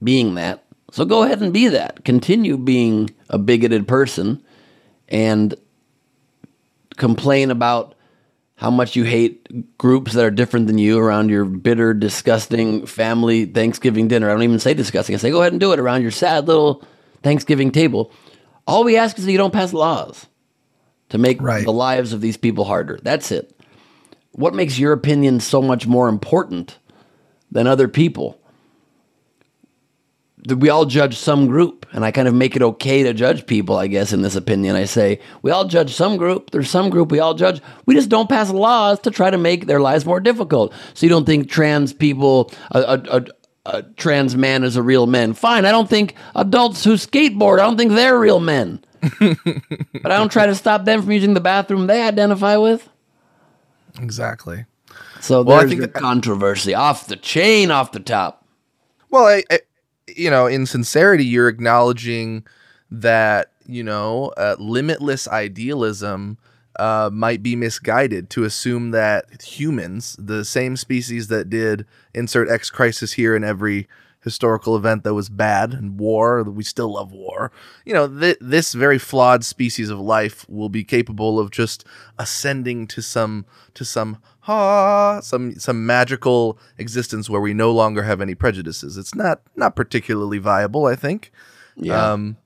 being 0.05 0.35
that. 0.35 0.65
So 0.91 1.07
go 1.07 1.23
ahead 1.23 1.41
and 1.41 1.55
be 1.55 1.69
that. 1.69 2.05
Continue 2.05 2.59
being 2.59 3.09
a 3.31 3.39
bigoted 3.39 3.89
person 3.89 4.45
and 5.09 5.55
complain 6.99 7.51
about 7.51 7.95
how 8.57 8.71
much 8.71 8.95
you 8.95 9.05
hate 9.05 9.79
groups 9.79 10.13
that 10.13 10.25
are 10.25 10.31
different 10.31 10.67
than 10.67 10.77
you 10.77 10.99
around 10.99 11.31
your 11.31 11.47
bitter, 11.47 11.95
disgusting 11.95 12.85
family 12.85 13.47
Thanksgiving 13.47 14.09
dinner. 14.09 14.29
I 14.29 14.35
don't 14.35 14.43
even 14.43 14.59
say 14.59 14.75
disgusting. 14.75 15.15
I 15.15 15.19
say 15.19 15.31
go 15.31 15.41
ahead 15.41 15.53
and 15.53 15.61
do 15.61 15.73
it 15.73 15.79
around 15.79 16.03
your 16.03 16.11
sad 16.11 16.47
little 16.47 16.85
Thanksgiving 17.23 17.71
table. 17.71 18.13
All 18.67 18.85
we 18.85 18.99
ask 18.99 19.19
is 19.19 19.25
that 19.25 19.33
you 19.33 19.39
don't 19.39 19.53
pass 19.53 19.73
laws 19.73 20.27
to 21.11 21.19
make 21.19 21.41
right. 21.41 21.65
the 21.65 21.73
lives 21.73 22.13
of 22.13 22.21
these 22.21 22.37
people 22.37 22.65
harder. 22.65 22.99
That's 23.03 23.31
it. 23.31 23.55
What 24.33 24.55
makes 24.55 24.79
your 24.79 24.93
opinion 24.93 25.41
so 25.41 25.61
much 25.61 25.87
more 25.87 26.09
important 26.09 26.79
than 27.51 27.67
other 27.67 27.89
people? 27.89 28.41
We 30.47 30.69
all 30.69 30.85
judge 30.85 31.19
some 31.19 31.49
group, 31.49 31.85
and 31.93 32.05
I 32.05 32.13
kind 32.13 32.29
of 32.29 32.35
make 32.35 32.55
it 32.55 32.63
okay 32.63 33.03
to 33.03 33.13
judge 33.13 33.47
people, 33.47 33.77
I 33.77 33.89
guess, 33.89 34.13
in 34.13 34.23
this 34.23 34.37
opinion. 34.37 34.77
I 34.77 34.85
say, 34.85 35.21
we 35.43 35.51
all 35.51 35.65
judge 35.65 35.95
some 35.95 36.17
group. 36.17 36.51
There's 36.51 36.71
some 36.71 36.91
group 36.91 37.11
we 37.11 37.19
all 37.19 37.35
judge. 37.35 37.61
We 37.87 37.95
just 37.95 38.09
don't 38.09 38.29
pass 38.29 38.51
laws 38.51 39.01
to 39.01 39.11
try 39.11 39.31
to 39.31 39.39
make 39.39 39.67
their 39.67 39.81
lives 39.81 40.07
more 40.07 40.21
difficult. 40.21 40.73
So 40.95 41.05
you 41.07 41.11
don't 41.11 41.27
think 41.27 41.51
trans 41.51 41.93
people, 41.93 42.53
a, 42.71 42.81
a, 42.81 43.17
a, 43.17 43.25
a 43.67 43.83
trans 43.97 44.37
man 44.37 44.63
is 44.63 44.77
a 44.77 44.83
real 44.83 45.09
man. 45.09 45.35
Fine. 45.35 45.65
I 45.65 45.73
don't 45.73 45.91
think 45.91 46.15
adults 46.37 46.85
who 46.85 46.95
skateboard, 46.95 47.59
I 47.59 47.63
don't 47.63 47.77
think 47.77 47.93
they're 47.93 48.19
real 48.19 48.41
men. 48.41 48.85
But 49.01 50.13
I 50.13 50.17
don't 50.17 50.33
try 50.33 50.47
to 50.47 50.55
stop 50.55 50.85
them 50.85 51.03
from 51.03 51.13
using 51.13 51.35
the 51.35 51.41
bathroom 51.41 51.87
they 51.87 52.03
identify 52.03 52.57
with. 52.57 52.89
Exactly. 54.01 54.67
So 55.21 55.43
well, 55.43 55.59
there's 55.59 55.73
I 55.73 55.77
think 55.77 55.81
the 55.93 56.01
controversy 56.01 56.75
off 56.75 57.07
the 57.07 57.17
chain, 57.17 57.71
off 57.71 57.93
the 57.93 58.01
top. 58.01 58.45
Well, 59.11 59.27
I, 59.27 59.43
I, 59.51 59.61
you 60.07 60.31
know, 60.31 60.47
in 60.47 60.67
sincerity, 60.67 61.25
you're 61.25 61.49
acknowledging 61.49 62.47
that 62.91 63.53
you 63.67 63.83
know 63.83 64.33
uh, 64.37 64.57
limitless 64.59 65.29
idealism 65.29 66.39
uh, 66.79 67.11
might 67.13 67.43
be 67.43 67.57
misguided 67.57 68.31
to 68.31 68.45
assume 68.45 68.93
that 68.93 69.43
humans, 69.43 70.17
the 70.19 70.45
same 70.45 70.77
species 70.77 71.29
that 71.29 71.51
did 71.51 71.85
insert 72.15 72.49
X 72.49 72.71
crisis 72.71 73.15
here 73.15 73.35
in 73.35 73.45
every 73.45 73.89
historical 74.23 74.77
event 74.77 75.05
that 75.05 75.15
was 75.15 75.29
bad 75.29 75.73
and 75.73 75.99
war. 75.99 76.43
We 76.43 76.65
still 76.65 76.95
love 76.95 77.13
war. 77.13 77.53
You 77.85 77.95
know, 77.95 78.09
th- 78.09 78.39
this 78.41 78.75
very 78.75 78.99
flawed 78.99 79.45
species 79.45 79.91
of 79.91 80.01
life 80.01 80.49
will 80.49 80.69
be 80.69 80.85
capable 80.85 81.39
of 81.39 81.51
just 81.51 81.85
ascending 82.19 82.87
to 82.89 83.03
some 83.03 83.47
to 83.75 83.85
some 83.85 84.19
ha 84.41 85.21
some 85.21 85.59
some 85.59 85.87
magical 85.87 86.59
existence 86.79 87.31
where 87.31 87.41
we 87.41 87.55
no 87.55 87.71
longer 87.71 88.03
have 88.03 88.21
any 88.21 88.35
prejudices. 88.35 88.97
It's 88.97 89.15
not 89.15 89.41
not 89.57 89.77
particularly 89.77 90.39
viable, 90.39 90.87
I 90.87 90.97
think. 90.97 91.31
Yeah. 91.77 92.13
Um, 92.13 92.37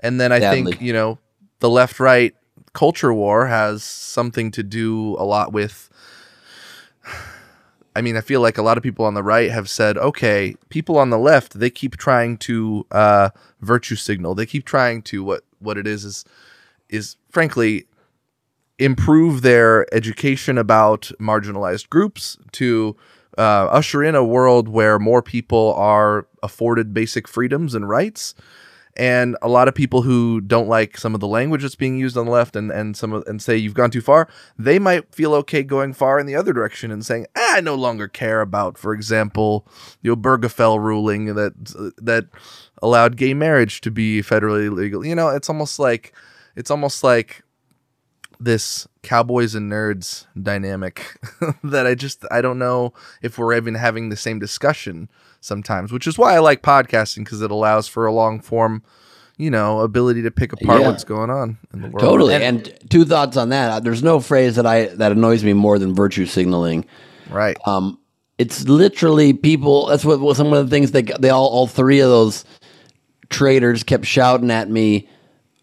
and 0.00 0.20
then 0.20 0.32
I 0.32 0.40
think 0.40 0.80
you 0.80 0.92
know 0.92 1.18
the 1.60 1.70
left 1.70 1.98
right 1.98 2.34
culture 2.72 3.12
war 3.12 3.46
has 3.46 3.82
something 3.82 4.50
to 4.52 4.62
do 4.62 5.16
a 5.18 5.24
lot 5.24 5.52
with 5.52 5.90
I 7.98 8.00
mean, 8.00 8.16
I 8.16 8.20
feel 8.20 8.40
like 8.40 8.58
a 8.58 8.62
lot 8.62 8.76
of 8.76 8.84
people 8.84 9.04
on 9.04 9.14
the 9.14 9.24
right 9.24 9.50
have 9.50 9.68
said, 9.68 9.98
okay, 9.98 10.54
people 10.68 10.98
on 10.98 11.10
the 11.10 11.18
left, 11.18 11.58
they 11.58 11.68
keep 11.68 11.96
trying 11.96 12.36
to 12.38 12.86
uh, 12.92 13.30
virtue 13.60 13.96
signal. 13.96 14.36
They 14.36 14.46
keep 14.46 14.64
trying 14.64 15.02
to 15.02 15.24
what 15.24 15.42
what 15.58 15.76
it 15.76 15.84
is 15.84 16.04
is 16.04 16.24
is 16.88 17.16
frankly 17.28 17.86
improve 18.78 19.42
their 19.42 19.92
education 19.92 20.58
about 20.58 21.10
marginalized 21.20 21.88
groups 21.90 22.38
to 22.52 22.96
uh, 23.36 23.66
usher 23.66 24.04
in 24.04 24.14
a 24.14 24.24
world 24.24 24.68
where 24.68 25.00
more 25.00 25.20
people 25.20 25.74
are 25.74 26.28
afforded 26.40 26.94
basic 26.94 27.26
freedoms 27.26 27.74
and 27.74 27.88
rights 27.88 28.36
and 28.98 29.36
a 29.40 29.48
lot 29.48 29.68
of 29.68 29.74
people 29.74 30.02
who 30.02 30.40
don't 30.40 30.68
like 30.68 30.98
some 30.98 31.14
of 31.14 31.20
the 31.20 31.26
language 31.26 31.62
that's 31.62 31.76
being 31.76 31.96
used 31.96 32.16
on 32.16 32.26
the 32.26 32.32
left 32.32 32.56
and 32.56 32.70
and 32.70 32.96
some 32.96 33.12
of, 33.12 33.24
and 33.26 33.40
say 33.40 33.56
you've 33.56 33.74
gone 33.74 33.90
too 33.90 34.00
far 34.00 34.28
they 34.58 34.78
might 34.78 35.14
feel 35.14 35.34
okay 35.34 35.62
going 35.62 35.92
far 35.92 36.18
in 36.18 36.26
the 36.26 36.34
other 36.34 36.52
direction 36.52 36.90
and 36.90 37.06
saying 37.06 37.26
ah, 37.36 37.56
i 37.56 37.60
no 37.60 37.74
longer 37.74 38.08
care 38.08 38.40
about 38.40 38.76
for 38.76 38.92
example 38.92 39.66
the 40.02 40.10
obergefell 40.10 40.78
ruling 40.78 41.34
that 41.34 41.52
that 41.96 42.26
allowed 42.82 43.16
gay 43.16 43.34
marriage 43.34 43.80
to 43.80 43.90
be 43.90 44.20
federally 44.22 44.70
legal. 44.70 45.04
You 45.04 45.14
know 45.14 45.28
it's 45.28 45.48
almost 45.48 45.78
like 45.78 46.12
it's 46.56 46.70
almost 46.70 47.04
like 47.04 47.42
this 48.40 48.86
cowboys 49.02 49.54
and 49.54 49.70
nerds 49.70 50.26
dynamic 50.40 51.18
that 51.64 51.86
I 51.86 51.94
just 51.94 52.24
I 52.30 52.40
don't 52.40 52.58
know 52.58 52.92
if 53.22 53.38
we're 53.38 53.56
even 53.56 53.74
having 53.74 54.08
the 54.08 54.16
same 54.16 54.38
discussion 54.38 55.08
sometimes, 55.40 55.92
which 55.92 56.06
is 56.06 56.18
why 56.18 56.34
I 56.34 56.38
like 56.38 56.62
podcasting 56.62 57.24
because 57.24 57.42
it 57.42 57.50
allows 57.50 57.88
for 57.88 58.06
a 58.06 58.12
long 58.12 58.40
form, 58.40 58.82
you 59.36 59.50
know, 59.50 59.80
ability 59.80 60.22
to 60.22 60.30
pick 60.30 60.52
apart 60.52 60.80
yeah. 60.80 60.88
what's 60.88 61.04
going 61.04 61.30
on 61.30 61.58
in 61.72 61.82
the 61.82 61.88
world. 61.88 62.00
Totally. 62.00 62.34
And, 62.34 62.68
and, 62.68 62.90
two 62.90 63.04
thoughts 63.04 63.36
on 63.36 63.48
that. 63.50 63.84
There's 63.84 64.02
no 64.02 64.20
phrase 64.20 64.56
that 64.56 64.66
I 64.66 64.86
that 64.86 65.12
annoys 65.12 65.44
me 65.44 65.52
more 65.52 65.78
than 65.78 65.94
virtue 65.94 66.26
signaling. 66.26 66.84
Right. 67.30 67.56
Um, 67.66 67.98
it's 68.38 68.68
literally 68.68 69.32
people. 69.32 69.86
That's 69.86 70.04
what, 70.04 70.20
what 70.20 70.36
some 70.36 70.52
of 70.52 70.64
the 70.64 70.70
things 70.70 70.92
that 70.92 71.20
they 71.20 71.30
all 71.30 71.48
all 71.48 71.66
three 71.66 72.00
of 72.00 72.08
those 72.08 72.44
traders 73.30 73.82
kept 73.82 74.06
shouting 74.06 74.50
at 74.50 74.70
me 74.70 75.08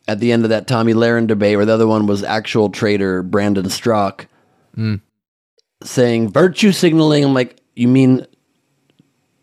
at 0.08 0.20
the 0.20 0.32
end 0.32 0.44
of 0.44 0.50
that 0.50 0.68
Tomi 0.68 0.94
Lahren 0.94 1.28
debate, 1.28 1.58
where 1.58 1.66
the 1.66 1.74
other 1.74 1.88
one 1.88 2.08
was 2.08 2.24
actual 2.24 2.70
trader 2.70 3.24
Brandon 3.24 3.66
Straka, 3.66 4.28
mm. 4.78 5.02
saying 5.84 6.32
virtue 6.32 6.72
signaling. 6.72 7.24
I'm 7.24 7.34
like, 7.34 7.60
you 7.76 7.88
mean 7.88 8.26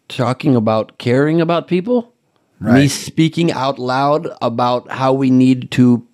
talking 0.09 0.57
about 0.57 0.99
caring 0.99 1.41
about 1.41 1.67
people? 1.67 2.13
Right. 2.61 2.83
Me 2.83 2.89
speaking 2.89 3.51
out 3.51 3.79
loud 3.79 4.29
about 4.41 4.91
how 4.91 5.13
we 5.13 5.31
need 5.31 5.71
to 5.73 6.07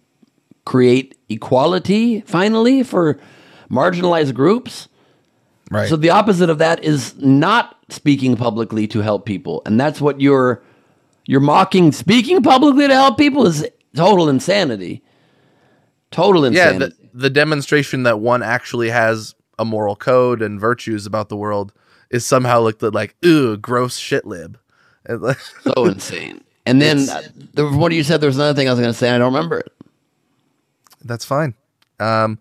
create 0.64 1.18
equality 1.28 2.22
finally 2.22 2.82
for 2.82 3.18
marginalized 3.70 4.34
groups. 4.34 4.88
Right. 5.70 5.88
So 5.88 5.96
the 5.96 6.10
opposite 6.10 6.48
of 6.48 6.58
that 6.58 6.82
is 6.82 7.14
not 7.18 7.76
speaking 7.90 8.36
publicly 8.36 8.86
to 8.88 9.00
help 9.00 9.26
people. 9.26 9.62
And 9.66 9.78
that's 9.78 10.00
what 10.00 10.20
you're 10.20 10.62
you're 11.26 11.40
mocking 11.40 11.92
speaking 11.92 12.42
publicly 12.42 12.88
to 12.88 12.94
help 12.94 13.18
people 13.18 13.46
is 13.46 13.66
total 13.98 14.28
insanity. 14.28 15.02
Total 16.10 16.44
insanity. 16.44 16.84
Yeah, 16.84 17.08
the, 17.12 17.18
the 17.18 17.30
demonstration 17.30 18.04
that 18.04 18.20
one 18.20 18.42
actually 18.42 18.90
has 18.90 19.34
a 19.58 19.64
moral 19.64 19.96
code 19.96 20.40
and 20.40 20.60
virtues 20.60 21.04
about 21.04 21.28
the 21.28 21.36
world 21.36 21.72
is 22.10 22.24
somehow 22.24 22.60
looked 22.60 22.82
at 22.82 22.94
like, 22.94 23.16
ooh, 23.24 23.56
gross 23.56 23.98
shit 23.98 24.24
lib. 24.24 24.58
so 25.06 25.84
insane. 25.84 26.42
And 26.64 26.80
then 26.80 27.08
uh, 27.08 27.22
there 27.54 27.66
what 27.66 27.92
you 27.92 28.02
said. 28.02 28.20
There 28.20 28.28
was 28.28 28.36
another 28.36 28.54
thing 28.54 28.68
I 28.68 28.72
was 28.72 28.80
going 28.80 28.92
to 28.92 28.98
say. 28.98 29.10
I 29.10 29.18
don't 29.18 29.32
remember 29.32 29.58
it. 29.58 29.72
That's 31.04 31.24
fine. 31.24 31.54
Um, 31.98 32.38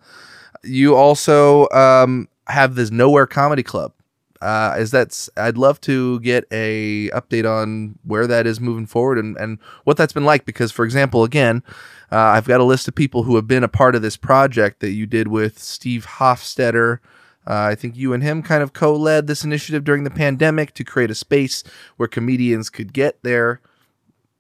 you 0.64 0.96
also 0.96 1.70
um, 1.70 2.28
have 2.48 2.76
this 2.76 2.92
Nowhere 2.92 3.26
Comedy 3.26 3.64
Club. 3.64 3.94
Uh, 4.42 4.76
is 4.78 4.92
that's 4.92 5.30
I'd 5.36 5.58
love 5.58 5.82
to 5.82 6.20
get 6.20 6.46
a 6.52 7.10
update 7.10 7.50
on 7.50 7.98
where 8.04 8.28
that 8.28 8.46
is 8.46 8.60
moving 8.60 8.86
forward 8.86 9.18
and, 9.18 9.36
and 9.38 9.58
what 9.84 9.98
that's 9.98 10.14
been 10.14 10.26
like 10.26 10.46
because 10.46 10.72
for 10.72 10.86
example 10.86 11.24
again 11.24 11.64
uh, 12.12 12.18
I've 12.18 12.48
got 12.48 12.60
a 12.60 12.64
list 12.64 12.88
of 12.88 12.94
people 12.94 13.24
who 13.24 13.36
have 13.36 13.48
been 13.48 13.64
a 13.64 13.68
part 13.68 13.96
of 13.96 14.04
this 14.04 14.16
project 14.16 14.80
that 14.82 14.92
you 14.92 15.08
did 15.08 15.28
with 15.28 15.58
Steve 15.58 16.06
Hofstetter 16.06 17.00
uh, 17.48 17.70
I 17.72 17.76
think 17.76 17.96
you 17.96 18.12
and 18.12 18.22
him 18.22 18.44
kind 18.44 18.62
of 18.62 18.74
co 18.74 18.94
led 18.94 19.28
this 19.28 19.46
initiative 19.46 19.86
during 19.86 20.04
the 20.04 20.10
pandemic 20.10 20.74
to 20.74 20.84
create 20.84 21.10
a 21.10 21.16
space 21.16 21.64
where 21.96 22.08
comedians 22.08 22.70
could 22.70 22.92
get 22.92 23.24
their, 23.24 23.62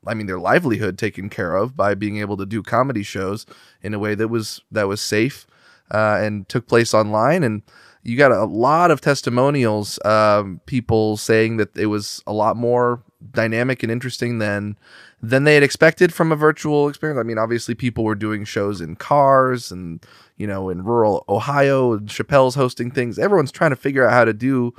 I 0.05 0.13
mean, 0.13 0.27
their 0.27 0.39
livelihood 0.39 0.97
taken 0.97 1.29
care 1.29 1.55
of 1.55 1.77
by 1.77 1.95
being 1.95 2.17
able 2.17 2.35
to 2.35 2.45
do 2.45 2.61
comedy 2.61 3.03
shows 3.03 3.45
in 3.81 3.93
a 3.93 3.99
way 3.99 4.13
that 4.15 4.27
was 4.27 4.61
that 4.71 4.89
was 4.89 4.99
safe 4.99 5.47
uh, 5.89 6.19
and 6.19 6.49
took 6.49 6.67
place 6.67 6.93
online. 6.93 7.43
And 7.43 7.61
you 8.07 8.15
got 8.15 8.31
a 8.31 8.45
lot 8.45 8.89
of 8.89 9.01
testimonials, 9.01 9.99
um, 10.05 10.61
people 10.65 11.17
saying 11.17 11.57
that 11.57 11.75
it 11.75 11.87
was 11.87 12.23
a 12.25 12.31
lot 12.31 12.55
more 12.55 13.03
dynamic 13.31 13.83
and 13.83 13.91
interesting 13.91 14.39
than 14.39 14.77
than 15.21 15.43
they 15.43 15.55
had 15.55 15.63
expected 15.63 16.13
from 16.13 16.31
a 16.31 16.35
virtual 16.37 16.87
experience. 16.87 17.19
I 17.19 17.23
mean, 17.23 17.37
obviously, 17.37 17.75
people 17.75 18.05
were 18.05 18.15
doing 18.15 18.45
shows 18.45 18.79
in 18.79 18.95
cars 18.95 19.73
and 19.73 20.05
you 20.37 20.47
know, 20.47 20.69
in 20.69 20.85
rural 20.85 21.25
Ohio, 21.27 21.93
and 21.93 22.07
Chappelle's 22.07 22.55
hosting 22.55 22.91
things. 22.91 23.19
Everyone's 23.19 23.51
trying 23.51 23.71
to 23.71 23.75
figure 23.75 24.07
out 24.07 24.13
how 24.13 24.23
to 24.23 24.33
do 24.33 24.73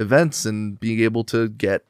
events 0.00 0.44
and 0.44 0.80
being 0.80 0.98
able 0.98 1.22
to 1.24 1.50
get 1.50 1.84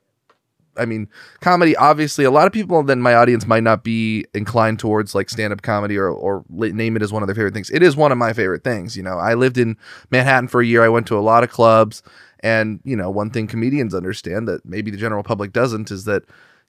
I 0.77 0.85
mean, 0.85 1.09
comedy. 1.41 1.77
Obviously, 1.77 2.25
a 2.25 2.31
lot 2.31 2.47
of 2.47 2.53
people 2.53 2.89
in 2.91 3.01
my 3.01 3.15
audience 3.15 3.47
might 3.47 3.63
not 3.63 3.85
be 3.85 4.25
inclined 4.35 4.79
towards 4.79 5.15
like 5.15 5.31
stand-up 5.31 5.63
comedy 5.63 5.97
or 5.97 6.09
or 6.09 6.45
name 6.51 6.97
it 6.97 7.03
as 7.03 7.13
one 7.13 7.23
of 7.23 7.27
their 7.27 7.35
favorite 7.35 7.55
things. 7.55 7.71
It 7.71 7.83
is 7.83 7.97
one 7.97 8.13
of 8.13 8.19
my 8.19 8.33
favorite 8.33 8.65
things. 8.65 8.97
You 8.97 9.03
know, 9.03 9.19
I 9.19 9.35
lived 9.35 9.59
in 9.59 9.77
Manhattan 10.11 10.49
for 10.49 10.61
a 10.61 10.67
year. 10.67 10.83
I 10.83 10.89
went 10.89 11.07
to 11.09 11.19
a 11.19 11.21
lot 11.21 11.45
of 11.45 11.51
clubs, 11.51 12.03
and 12.41 12.81
you 12.85 12.97
know, 12.97 13.11
one 13.11 13.31
thing 13.31 13.47
comedians 13.47 13.95
understand 13.95 14.49
that 14.49 14.65
maybe 14.65 14.91
the 14.91 14.97
general 14.97 15.23
public 15.23 15.53
doesn't 15.53 15.91
is 15.91 16.05
that 16.05 16.25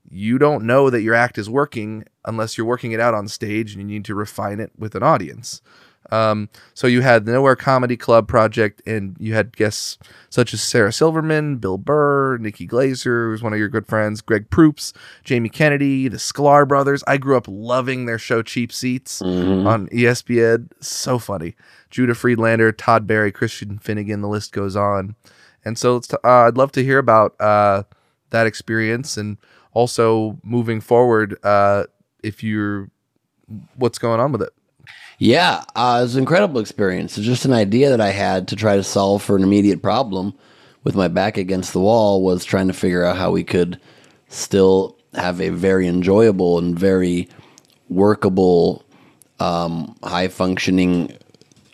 you 0.10 0.38
don't 0.38 0.66
know 0.66 0.90
that 0.90 1.02
your 1.02 1.16
act 1.16 1.38
is 1.38 1.50
working 1.50 2.04
unless 2.26 2.58
you're 2.58 2.68
working 2.68 2.92
it 2.92 3.00
out 3.00 3.14
on 3.14 3.28
stage 3.28 3.74
and 3.74 3.82
you 3.82 3.88
need 3.88 4.06
to 4.06 4.16
refine 4.16 4.60
it 4.60 4.72
with 4.78 4.96
an 4.96 5.04
audience. 5.04 5.62
Um, 6.12 6.50
so 6.74 6.88
you 6.88 7.02
had 7.02 7.26
the 7.26 7.32
Nowhere 7.32 7.56
Comedy 7.56 7.98
Club 7.98 8.28
project, 8.28 8.82
and 8.86 9.16
you 9.20 9.34
had 9.34 9.56
guests 9.56 9.98
such 10.30 10.54
as 10.54 10.62
Sarah 10.62 10.92
Silverman, 10.92 11.58
Bill 11.58 11.78
Burr, 11.78 12.38
Nikki 12.38 12.68
Glazer, 12.68 13.32
who's 13.32 13.42
one 13.42 13.54
of 13.54 13.60
your 13.60 13.70
good 13.70 13.88
friends, 13.88 14.22
Greg 14.22 14.50
Proops, 14.50 14.94
Jamie 15.24 15.50
Kennedy, 15.50 16.08
the 16.08 16.18
Sklar 16.18 16.68
brothers. 16.68 17.04
I 17.08 17.18
grew 17.18 17.38
up 17.38 17.48
loving 17.48 18.06
their 18.06 18.20
show 18.20 18.42
Cheap 18.42 18.72
Seats 18.72 19.22
mm-hmm. 19.22 19.66
on 19.66 19.88
ESPN. 19.88 20.70
So 20.82 21.20
funny. 21.20 21.56
Judah 21.90 22.16
Friedlander, 22.16 22.72
Todd 22.72 23.08
Barry, 23.08 23.32
Christian 23.32 23.78
Finnegan, 23.78 24.22
the 24.22 24.28
list 24.28 24.52
goes 24.52 24.76
on. 24.76 25.16
And 25.66 25.78
so 25.78 26.00
t- 26.00 26.18
uh, 26.24 26.48
I'd 26.48 26.58
love 26.58 26.72
to 26.74 26.84
hear 26.84 26.98
about 26.98 27.40
uh, 27.40 27.84
that 28.32 28.48
experience 28.48 29.18
and 29.18 29.38
also 29.74 30.40
moving 30.44 30.82
forward 30.82 31.38
uh, 31.44 31.86
if 32.22 32.44
you're 32.44 32.90
what's 33.76 33.98
going 33.98 34.20
on 34.20 34.32
with 34.32 34.42
it. 34.42 34.54
Yeah, 35.20 35.64
uh, 35.76 36.00
it 36.00 36.04
was 36.04 36.16
an 36.16 36.22
incredible 36.22 36.60
experience. 36.60 37.18
It's 37.18 37.26
just 37.26 37.46
an 37.46 37.54
idea 37.54 37.90
that 37.90 38.02
I 38.02 38.10
had 38.10 38.48
to 38.50 38.56
try 38.56 38.76
to 38.76 38.84
solve 38.84 39.24
for 39.24 39.36
an 39.36 39.44
immediate 39.44 39.82
problem 39.82 40.34
with 40.84 40.96
my 40.96 41.08
back 41.08 41.38
against 41.38 41.74
the 41.74 41.80
wall 41.80 42.24
was 42.24 42.44
trying 42.44 42.68
to 42.68 42.74
figure 42.74 43.06
out 43.06 43.18
how 43.18 43.32
we 43.32 43.44
could 43.44 43.80
still 44.28 44.98
have 45.14 45.40
a 45.40 45.50
very 45.50 45.88
enjoyable 45.88 46.58
and 46.58 46.78
very 46.78 47.30
workable, 47.88 48.84
um, 49.40 49.96
high 50.04 50.28
functioning 50.28 51.16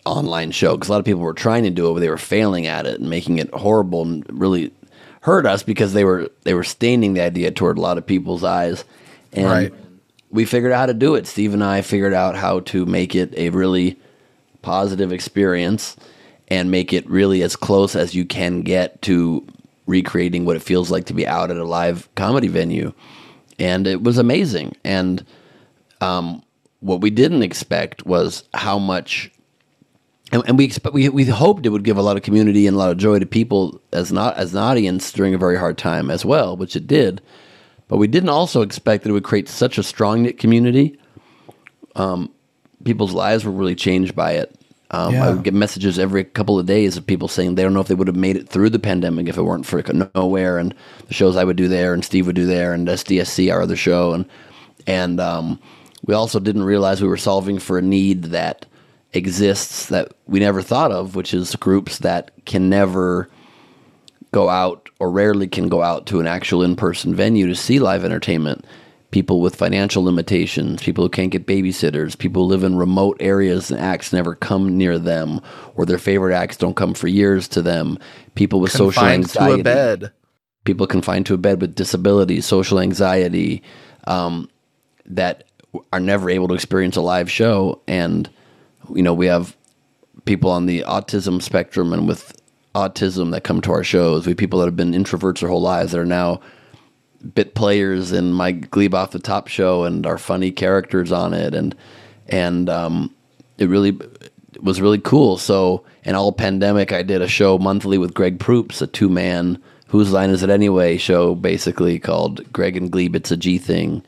online 0.04 0.50
show. 0.50 0.76
Because 0.76 0.88
a 0.88 0.92
lot 0.92 0.98
of 0.98 1.04
people 1.04 1.22
were 1.22 1.34
trying 1.34 1.64
to 1.64 1.70
do 1.70 1.90
it, 1.90 1.94
but 1.94 2.00
they 2.00 2.08
were 2.08 2.18
failing 2.18 2.66
at 2.66 2.86
it 2.86 3.00
and 3.00 3.10
making 3.10 3.38
it 3.38 3.52
horrible 3.52 4.02
and 4.02 4.24
really 4.28 4.72
hurt 5.22 5.44
us 5.44 5.62
because 5.62 5.92
they 5.92 6.04
were 6.04 6.30
they 6.44 6.54
were 6.54 6.64
staining 6.64 7.14
the 7.14 7.20
idea 7.20 7.50
toward 7.50 7.78
a 7.78 7.80
lot 7.80 7.98
of 7.98 8.06
people's 8.06 8.44
eyes. 8.44 8.84
And 9.32 9.46
right 9.46 9.72
we 10.30 10.44
figured 10.44 10.72
out 10.72 10.80
how 10.80 10.86
to 10.86 10.94
do 10.94 11.14
it. 11.14 11.26
Steve 11.26 11.54
and 11.54 11.62
I 11.62 11.82
figured 11.82 12.14
out 12.14 12.36
how 12.36 12.60
to 12.60 12.86
make 12.86 13.14
it 13.14 13.34
a 13.36 13.50
really 13.50 13.98
positive 14.62 15.12
experience 15.12 15.96
and 16.48 16.70
make 16.70 16.92
it 16.92 17.08
really 17.08 17.42
as 17.42 17.56
close 17.56 17.96
as 17.96 18.14
you 18.14 18.24
can 18.24 18.62
get 18.62 19.02
to 19.02 19.46
recreating 19.86 20.44
what 20.44 20.56
it 20.56 20.62
feels 20.62 20.90
like 20.90 21.06
to 21.06 21.14
be 21.14 21.26
out 21.26 21.50
at 21.50 21.56
a 21.56 21.64
live 21.64 22.08
comedy 22.14 22.48
venue. 22.48 22.92
And 23.58 23.86
it 23.86 24.02
was 24.02 24.18
amazing. 24.18 24.76
And 24.84 25.24
um, 26.00 26.42
what 26.80 27.00
we 27.00 27.10
didn't 27.10 27.42
expect 27.42 28.06
was 28.06 28.44
how 28.54 28.78
much. 28.78 29.30
And, 30.32 30.44
and 30.46 30.56
we 30.56 30.64
expect 30.64 30.94
we, 30.94 31.08
we 31.08 31.24
hoped 31.24 31.66
it 31.66 31.70
would 31.70 31.82
give 31.82 31.96
a 31.96 32.02
lot 32.02 32.16
of 32.16 32.22
community 32.22 32.68
and 32.68 32.76
a 32.76 32.78
lot 32.78 32.92
of 32.92 32.98
joy 32.98 33.18
to 33.18 33.26
people 33.26 33.80
as 33.92 34.12
not 34.12 34.36
as 34.36 34.52
an 34.52 34.58
audience 34.58 35.10
during 35.12 35.34
a 35.34 35.38
very 35.38 35.58
hard 35.58 35.76
time 35.76 36.08
as 36.08 36.24
well, 36.24 36.56
which 36.56 36.76
it 36.76 36.86
did 36.86 37.20
but 37.90 37.96
we 37.96 38.06
didn't 38.06 38.28
also 38.28 38.62
expect 38.62 39.02
that 39.02 39.10
it 39.10 39.12
would 39.12 39.24
create 39.24 39.48
such 39.48 39.76
a 39.76 39.82
strong 39.82 40.22
knit 40.22 40.38
community. 40.38 40.96
Um, 41.96 42.32
people's 42.84 43.12
lives 43.12 43.44
were 43.44 43.50
really 43.50 43.74
changed 43.74 44.14
by 44.14 44.34
it. 44.34 44.54
Um, 44.92 45.12
yeah. 45.12 45.26
I 45.26 45.30
would 45.32 45.42
get 45.42 45.54
messages 45.54 45.98
every 45.98 46.22
couple 46.22 46.56
of 46.56 46.66
days 46.66 46.96
of 46.96 47.04
people 47.04 47.26
saying 47.26 47.56
they 47.56 47.64
don't 47.64 47.74
know 47.74 47.80
if 47.80 47.88
they 47.88 47.96
would 47.96 48.06
have 48.06 48.16
made 48.16 48.36
it 48.36 48.48
through 48.48 48.70
the 48.70 48.78
pandemic 48.78 49.28
if 49.28 49.36
it 49.36 49.42
weren't 49.42 49.66
for 49.66 49.82
Nowhere 50.14 50.58
and 50.58 50.72
the 51.08 51.14
shows 51.14 51.34
I 51.34 51.42
would 51.42 51.56
do 51.56 51.66
there 51.66 51.92
and 51.92 52.04
Steve 52.04 52.26
would 52.26 52.36
do 52.36 52.46
there 52.46 52.72
and 52.72 52.86
SDSC, 52.86 53.52
our 53.52 53.62
other 53.62 53.76
show. 53.76 54.12
And, 54.12 54.24
and 54.86 55.18
um, 55.18 55.60
we 56.04 56.14
also 56.14 56.38
didn't 56.38 56.62
realize 56.62 57.02
we 57.02 57.08
were 57.08 57.16
solving 57.16 57.58
for 57.58 57.76
a 57.76 57.82
need 57.82 58.24
that 58.26 58.66
exists 59.12 59.86
that 59.86 60.12
we 60.28 60.38
never 60.38 60.62
thought 60.62 60.92
of, 60.92 61.16
which 61.16 61.34
is 61.34 61.56
groups 61.56 61.98
that 61.98 62.30
can 62.44 62.68
never 62.68 63.28
go 64.32 64.48
out 64.48 64.88
or 64.98 65.10
rarely 65.10 65.48
can 65.48 65.68
go 65.68 65.82
out 65.82 66.06
to 66.06 66.20
an 66.20 66.26
actual 66.26 66.62
in-person 66.62 67.14
venue 67.14 67.46
to 67.46 67.54
see 67.54 67.78
live 67.78 68.04
entertainment 68.04 68.64
people 69.10 69.40
with 69.40 69.56
financial 69.56 70.04
limitations, 70.04 70.82
people 70.82 71.04
who 71.04 71.08
can't 71.08 71.32
get 71.32 71.46
babysitters, 71.46 72.16
people 72.16 72.42
who 72.42 72.48
live 72.48 72.64
in 72.64 72.76
remote 72.76 73.16
areas 73.20 73.70
and 73.70 73.80
acts 73.80 74.12
never 74.12 74.34
come 74.34 74.76
near 74.76 74.98
them, 74.98 75.40
or 75.74 75.84
their 75.84 75.98
favorite 75.98 76.34
acts 76.34 76.56
don't 76.56 76.76
come 76.76 76.94
for 76.94 77.08
years 77.08 77.48
to 77.48 77.62
them, 77.62 77.98
people 78.34 78.60
with 78.60 78.72
confined 78.72 79.28
social 79.28 79.42
anxiety. 79.42 79.54
To 79.62 79.70
a 79.70 79.74
bed. 79.74 80.12
People 80.64 80.86
confined 80.86 81.26
to 81.26 81.34
a 81.34 81.38
bed 81.38 81.60
with 81.60 81.74
disabilities, 81.74 82.46
social 82.46 82.78
anxiety, 82.78 83.62
um, 84.06 84.48
that 85.06 85.44
are 85.92 86.00
never 86.00 86.30
able 86.30 86.48
to 86.48 86.54
experience 86.54 86.96
a 86.96 87.00
live 87.00 87.30
show. 87.30 87.80
And, 87.88 88.30
you 88.94 89.02
know, 89.02 89.14
we 89.14 89.26
have 89.26 89.56
people 90.24 90.50
on 90.50 90.66
the 90.66 90.84
autism 90.86 91.42
spectrum 91.42 91.92
and 91.92 92.06
with 92.06 92.39
autism 92.74 93.32
that 93.32 93.44
come 93.44 93.60
to 93.62 93.72
our 93.72 93.84
shows. 93.84 94.26
We 94.26 94.30
have 94.30 94.38
people 94.38 94.60
that 94.60 94.66
have 94.66 94.76
been 94.76 94.92
introverts 94.92 95.40
their 95.40 95.48
whole 95.48 95.62
lives 95.62 95.92
that 95.92 96.00
are 96.00 96.06
now 96.06 96.40
bit 97.34 97.54
players 97.54 98.12
in 98.12 98.32
my 98.32 98.52
Gleib 98.52 98.94
off 98.94 99.10
the 99.10 99.18
top 99.18 99.48
show 99.48 99.84
and 99.84 100.06
our 100.06 100.18
funny 100.18 100.50
characters 100.50 101.12
on 101.12 101.34
it 101.34 101.54
and 101.54 101.74
and 102.28 102.70
um, 102.70 103.14
it 103.58 103.68
really 103.68 103.98
was 104.60 104.80
really 104.80 105.00
cool. 105.00 105.36
So 105.36 105.84
in 106.04 106.14
all 106.14 106.32
pandemic, 106.32 106.92
I 106.92 107.02
did 107.02 107.22
a 107.22 107.28
show 107.28 107.58
monthly 107.58 107.98
with 107.98 108.14
Greg 108.14 108.38
Proops, 108.38 108.80
a 108.80 108.86
two 108.86 109.08
man 109.08 109.60
whose 109.88 110.12
line 110.12 110.30
is 110.30 110.42
it 110.42 110.50
anyway 110.50 110.96
show, 110.96 111.34
basically 111.34 111.98
called 111.98 112.50
Greg 112.52 112.76
and 112.76 112.90
Gleib. 112.90 113.16
It's 113.16 113.32
a 113.32 113.36
G 113.36 113.58
thing, 113.58 114.04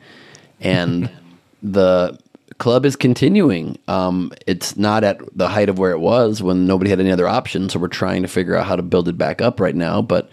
and 0.61 1.11
the 1.63 2.17
club 2.57 2.85
is 2.85 2.95
continuing. 2.95 3.77
Um, 3.87 4.31
it's 4.47 4.77
not 4.77 5.03
at 5.03 5.19
the 5.35 5.47
height 5.47 5.69
of 5.69 5.79
where 5.79 5.91
it 5.91 5.99
was 5.99 6.41
when 6.41 6.67
nobody 6.67 6.89
had 6.89 6.99
any 6.99 7.11
other 7.11 7.27
options, 7.27 7.73
so 7.73 7.79
we're 7.79 7.87
trying 7.87 8.21
to 8.21 8.27
figure 8.27 8.55
out 8.55 8.65
how 8.65 8.75
to 8.75 8.83
build 8.83 9.07
it 9.07 9.17
back 9.17 9.41
up 9.41 9.59
right 9.59 9.75
now, 9.75 10.01
but 10.01 10.29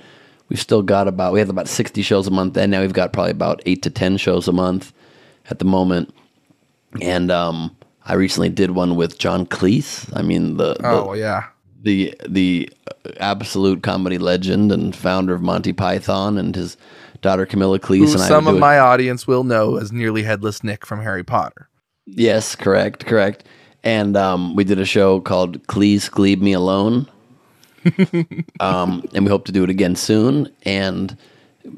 we've 0.50 0.60
still 0.60 0.82
got 0.82 1.08
about 1.08 1.32
we 1.32 1.38
have 1.38 1.48
about 1.48 1.68
60 1.68 2.02
shows 2.02 2.26
a 2.26 2.30
month 2.30 2.56
and 2.56 2.70
now 2.70 2.82
we've 2.82 2.92
got 2.92 3.12
probably 3.12 3.30
about 3.30 3.62
8 3.64 3.82
to 3.82 3.90
10 3.90 4.18
shows 4.18 4.48
a 4.48 4.52
month 4.52 4.92
at 5.48 5.58
the 5.58 5.64
moment. 5.64 6.14
And 7.00 7.30
um, 7.30 7.74
i 8.04 8.14
recently 8.14 8.48
did 8.48 8.72
one 8.72 8.96
with 8.96 9.18
john 9.18 9.46
cleese. 9.46 10.10
I 10.14 10.22
mean 10.22 10.56
the, 10.56 10.74
the 10.74 10.86
oh 10.86 11.12
yeah. 11.14 11.44
the 11.82 12.14
the 12.28 12.70
absolute 13.18 13.82
comedy 13.82 14.18
legend 14.18 14.72
and 14.72 14.94
founder 14.94 15.34
of 15.34 15.40
monty 15.40 15.72
python 15.72 16.36
and 16.36 16.54
his 16.54 16.76
daughter 17.22 17.46
camilla 17.46 17.78
cleese 17.78 18.06
Who 18.06 18.12
and 18.12 18.20
some 18.20 18.46
of 18.46 18.58
my 18.58 18.78
audience 18.78 19.26
will 19.26 19.44
know 19.44 19.76
as 19.76 19.92
nearly 19.92 20.22
headless 20.22 20.62
nick 20.62 20.84
from 20.84 21.00
harry 21.00 21.24
potter 21.24 21.69
yes 22.14 22.54
correct 22.54 23.06
correct 23.06 23.44
and 23.82 24.16
um, 24.16 24.54
we 24.56 24.64
did 24.64 24.78
a 24.78 24.84
show 24.84 25.20
called 25.20 25.66
cleese 25.66 26.10
gleib 26.10 26.40
me 26.40 26.52
alone 26.52 27.08
um, 28.60 29.04
and 29.14 29.24
we 29.24 29.30
hope 29.30 29.44
to 29.46 29.52
do 29.52 29.64
it 29.64 29.70
again 29.70 29.96
soon. 29.96 30.52
And 30.64 31.16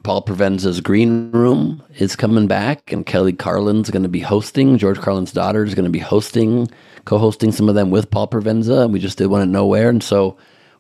Paul 0.03 0.23
Provenza's 0.23 0.81
Green 0.81 1.31
Room 1.31 1.83
is 1.99 2.17
coming 2.17 2.47
back, 2.47 2.93
and 2.93 3.05
Kelly 3.07 3.33
Carlin's 3.33 3.91
going 3.91 4.03
to 4.03 4.09
be 4.09 4.21
hosting. 4.21 4.79
George 4.79 4.99
Carlin's 4.99 5.33
daughter 5.33 5.65
is 5.65 5.75
going 5.75 5.85
to 5.85 5.91
be 5.91 5.99
hosting, 5.99 6.69
co-hosting 7.05 7.53
some 7.53 7.69
of 7.69 7.75
them 7.75 7.91
with 7.91 8.11
Paul 8.11 8.29
Provenza. 8.29 8.85
And 8.85 8.93
we 8.93 9.01
just 9.01 9.19
did 9.19 9.27
one 9.27 9.43
at 9.43 9.49
Nowhere, 9.49 9.89
and 9.89 10.03
so 10.03 10.37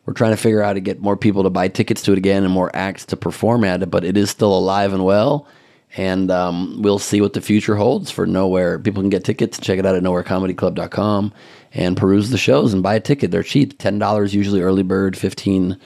we're 0.07 0.15
trying 0.15 0.33
to 0.33 0.37
figure 0.37 0.63
out 0.63 0.69
how 0.69 0.73
to 0.73 0.81
get 0.81 1.01
more 1.01 1.17
people 1.17 1.43
to 1.45 1.51
buy 1.51 1.69
tickets 1.69 2.03
to 2.03 2.13
it 2.13 2.19
again 2.19 2.45
and 2.45 2.53
more 2.53 2.75
acts 2.75 3.05
to 3.07 3.17
perform 3.17 3.65
at 3.65 3.83
it. 3.83 3.91
But 3.91 4.05
it 4.05 4.17
is 4.17 4.31
still 4.31 4.57
alive 4.57 4.93
and 4.93 5.05
well, 5.05 5.47
and 5.97 6.31
um, 6.31 6.81
we'll 6.81 6.99
see 6.99 7.21
what 7.21 7.35
the 7.35 7.41
future 7.41 7.77
holds 7.77 8.11
for 8.11 8.27
Nowhere. 8.27 8.79
People 8.79 9.03
can 9.03 9.11
get 9.11 9.25
tickets. 9.25 9.59
Check 9.59 9.79
it 9.79 9.87
out 9.87 9.95
at 9.95 10.03
nowherecomedyclub.com 10.03 11.33
and 11.75 11.97
peruse 11.97 12.31
the 12.31 12.39
shows 12.39 12.73
and 12.73 12.83
buy 12.83 12.95
a 12.95 13.01
ticket. 13.01 13.31
They're 13.31 13.43
cheap, 13.43 13.79
ten 13.79 13.99
dollars 13.99 14.35
usually 14.35 14.63
early 14.63 14.83
bird, 14.83 15.17
fifteen 15.17 15.79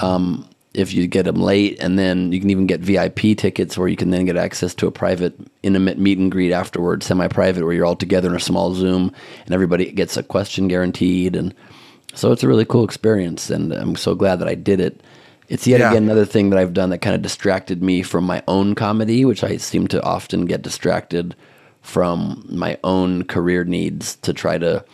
um, 0.00 0.48
if 0.74 0.92
you 0.92 1.06
get 1.06 1.24
them 1.24 1.36
late, 1.36 1.78
and 1.80 1.98
then 1.98 2.32
you 2.32 2.40
can 2.40 2.50
even 2.50 2.66
get 2.66 2.80
VIP 2.80 3.36
tickets 3.36 3.78
where 3.78 3.88
you 3.88 3.96
can 3.96 4.10
then 4.10 4.26
get 4.26 4.36
access 4.36 4.74
to 4.74 4.86
a 4.86 4.90
private, 4.90 5.34
intimate 5.62 5.98
meet 5.98 6.18
and 6.18 6.30
greet 6.30 6.52
afterwards, 6.52 7.06
semi-private, 7.06 7.64
where 7.64 7.72
you're 7.72 7.86
all 7.86 7.96
together 7.96 8.28
in 8.28 8.36
a 8.36 8.40
small 8.40 8.74
Zoom 8.74 9.10
and 9.46 9.54
everybody 9.54 9.90
gets 9.90 10.18
a 10.18 10.22
question 10.22 10.68
guaranteed, 10.68 11.34
and 11.34 11.54
so 12.14 12.32
it's 12.32 12.42
a 12.42 12.48
really 12.48 12.64
cool 12.64 12.84
experience, 12.84 13.50
and 13.50 13.72
I'm 13.72 13.96
so 13.96 14.14
glad 14.14 14.38
that 14.40 14.48
I 14.48 14.54
did 14.54 14.80
it. 14.80 15.02
It's 15.48 15.66
yet 15.66 15.80
yeah. 15.80 15.90
again 15.90 16.04
another 16.04 16.24
thing 16.24 16.50
that 16.50 16.58
I've 16.58 16.74
done 16.74 16.90
that 16.90 16.98
kind 16.98 17.14
of 17.14 17.22
distracted 17.22 17.82
me 17.82 18.02
from 18.02 18.24
my 18.24 18.42
own 18.48 18.74
comedy, 18.74 19.24
which 19.24 19.44
I 19.44 19.56
seem 19.56 19.86
to 19.88 20.02
often 20.02 20.46
get 20.46 20.62
distracted 20.62 21.36
from 21.82 22.44
my 22.48 22.78
own 22.82 23.24
career 23.24 23.64
needs 23.64 24.16
to 24.16 24.32
try 24.32 24.58
to 24.58 24.84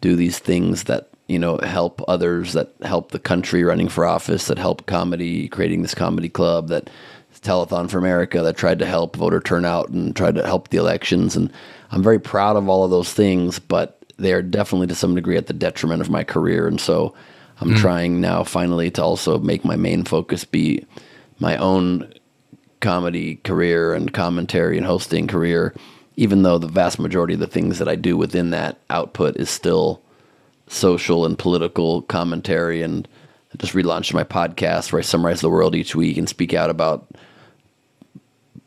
do 0.00 0.16
these 0.16 0.38
things 0.38 0.84
that 0.84 1.10
you 1.28 1.38
know 1.38 1.58
help 1.58 2.02
others, 2.08 2.54
that 2.54 2.72
help 2.82 3.12
the 3.12 3.18
country 3.18 3.62
running 3.62 3.88
for 3.88 4.06
office, 4.06 4.46
that 4.46 4.58
help 4.58 4.86
comedy, 4.86 5.48
creating 5.48 5.82
this 5.82 5.94
comedy 5.94 6.28
club, 6.28 6.68
that 6.68 6.88
Telethon 7.42 7.90
for 7.90 7.98
America, 7.98 8.42
that 8.42 8.56
tried 8.56 8.78
to 8.80 8.86
help 8.86 9.16
voter 9.16 9.40
turnout 9.40 9.88
and 9.88 10.14
tried 10.14 10.34
to 10.34 10.44
help 10.44 10.68
the 10.68 10.78
elections. 10.78 11.36
And 11.36 11.52
I'm 11.90 12.02
very 12.02 12.18
proud 12.18 12.56
of 12.56 12.68
all 12.68 12.84
of 12.84 12.90
those 12.90 13.12
things, 13.12 13.58
but 13.58 13.98
they 14.18 14.32
are 14.32 14.42
definitely 14.42 14.88
to 14.88 14.94
some 14.94 15.14
degree 15.14 15.36
at 15.36 15.46
the 15.46 15.52
detriment 15.52 16.02
of 16.02 16.10
my 16.10 16.22
career. 16.22 16.66
And 16.66 16.80
so 16.80 17.14
I'm 17.60 17.70
mm. 17.70 17.76
trying 17.76 18.20
now 18.20 18.44
finally 18.44 18.90
to 18.92 19.02
also 19.02 19.38
make 19.38 19.64
my 19.64 19.76
main 19.76 20.04
focus 20.04 20.44
be 20.44 20.84
my 21.38 21.56
own 21.56 22.12
comedy 22.80 23.36
career 23.36 23.94
and 23.94 24.12
commentary 24.12 24.76
and 24.78 24.86
hosting 24.86 25.26
career 25.26 25.74
even 26.16 26.42
though 26.42 26.58
the 26.58 26.68
vast 26.68 26.98
majority 26.98 27.32
of 27.32 27.40
the 27.40 27.46
things 27.46 27.78
that 27.78 27.88
I 27.88 27.96
do 27.96 28.14
within 28.14 28.50
that 28.50 28.78
output 28.90 29.36
is 29.36 29.48
still 29.48 30.02
social 30.66 31.24
and 31.24 31.38
political 31.38 32.02
commentary 32.02 32.82
and 32.82 33.08
I 33.54 33.56
just 33.56 33.72
relaunched 33.72 34.12
my 34.12 34.24
podcast 34.24 34.92
where 34.92 35.00
I 35.00 35.02
summarize 35.02 35.40
the 35.40 35.48
world 35.48 35.74
each 35.74 35.94
week 35.94 36.18
and 36.18 36.28
speak 36.28 36.52
out 36.52 36.68
about 36.68 37.08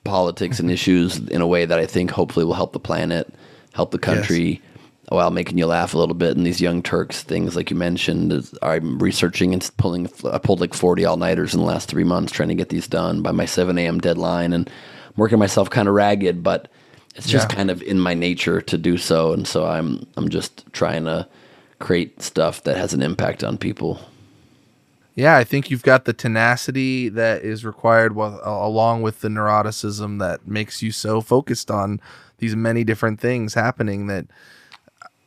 politics 0.04 0.60
and 0.60 0.72
issues 0.72 1.20
in 1.20 1.42
a 1.42 1.48
way 1.48 1.66
that 1.66 1.78
I 1.80 1.86
think 1.86 2.10
hopefully 2.10 2.44
will 2.44 2.56
help 2.56 2.74
the 2.74 2.80
planet, 2.80 3.32
help 3.74 3.92
the 3.92 4.00
country, 4.00 4.44
yes. 4.44 4.73
While 5.14 5.32
making 5.32 5.58
you 5.58 5.66
laugh 5.66 5.94
a 5.94 5.98
little 5.98 6.16
bit. 6.16 6.36
And 6.36 6.46
these 6.46 6.62
young 6.62 6.82
Turks 6.82 7.24
things, 7.24 7.56
like 7.56 7.70
you 7.70 7.76
mentioned, 7.76 8.34
is, 8.34 8.54
I'm 8.62 9.00
researching 9.00 9.54
and 9.54 9.70
pulling. 9.78 10.10
I 10.32 10.38
pulled 10.38 10.60
like 10.60 10.74
40 10.74 11.06
all 11.06 11.18
nighters 11.18 11.54
in 11.54 11.60
the 11.60 11.66
last 11.66 11.90
three 11.90 12.04
months 12.04 12.32
trying 12.32 12.50
to 12.50 12.56
get 12.56 12.70
these 12.70 12.88
done 12.88 13.22
by 13.22 13.32
my 13.32 13.46
7 13.46 13.78
a.m. 13.78 14.00
deadline, 14.00 14.54
and 14.54 14.68
I'm 14.68 15.14
working 15.16 15.40
myself 15.40 15.70
kind 15.70 15.88
of 15.88 15.94
ragged, 15.94 16.44
but 16.44 16.70
it's 17.16 17.30
just 17.30 17.50
yeah. 17.50 17.56
kind 17.56 17.70
of 17.70 17.82
in 17.84 18.00
my 18.00 18.14
nature 18.14 18.60
to 18.62 18.78
do 18.78 18.98
so, 18.98 19.34
and 19.34 19.48
so 19.48 19.66
I'm 19.66 20.06
I'm 20.18 20.30
just 20.30 20.66
trying 20.74 21.06
to 21.06 21.28
create 21.80 22.22
stuff 22.22 22.64
that 22.64 22.78
has 22.78 22.94
an 22.94 23.02
impact 23.02 23.44
on 23.44 23.58
people. 23.58 24.00
Yeah, 25.16 25.38
I 25.38 25.44
think 25.44 25.70
you've 25.70 25.84
got 25.84 26.06
the 26.06 26.14
tenacity 26.14 27.08
that 27.10 27.44
is 27.44 27.64
required, 27.64 28.16
with, 28.16 28.40
along 28.44 29.04
with 29.04 29.22
the 29.22 29.28
neuroticism 29.28 30.18
that 30.20 30.48
makes 30.48 30.82
you 30.82 30.92
so 30.92 31.22
focused 31.22 31.70
on 31.70 32.02
these 32.40 32.56
many 32.56 32.84
different 32.84 33.20
things 33.20 33.54
happening. 33.54 34.08
That 34.08 34.26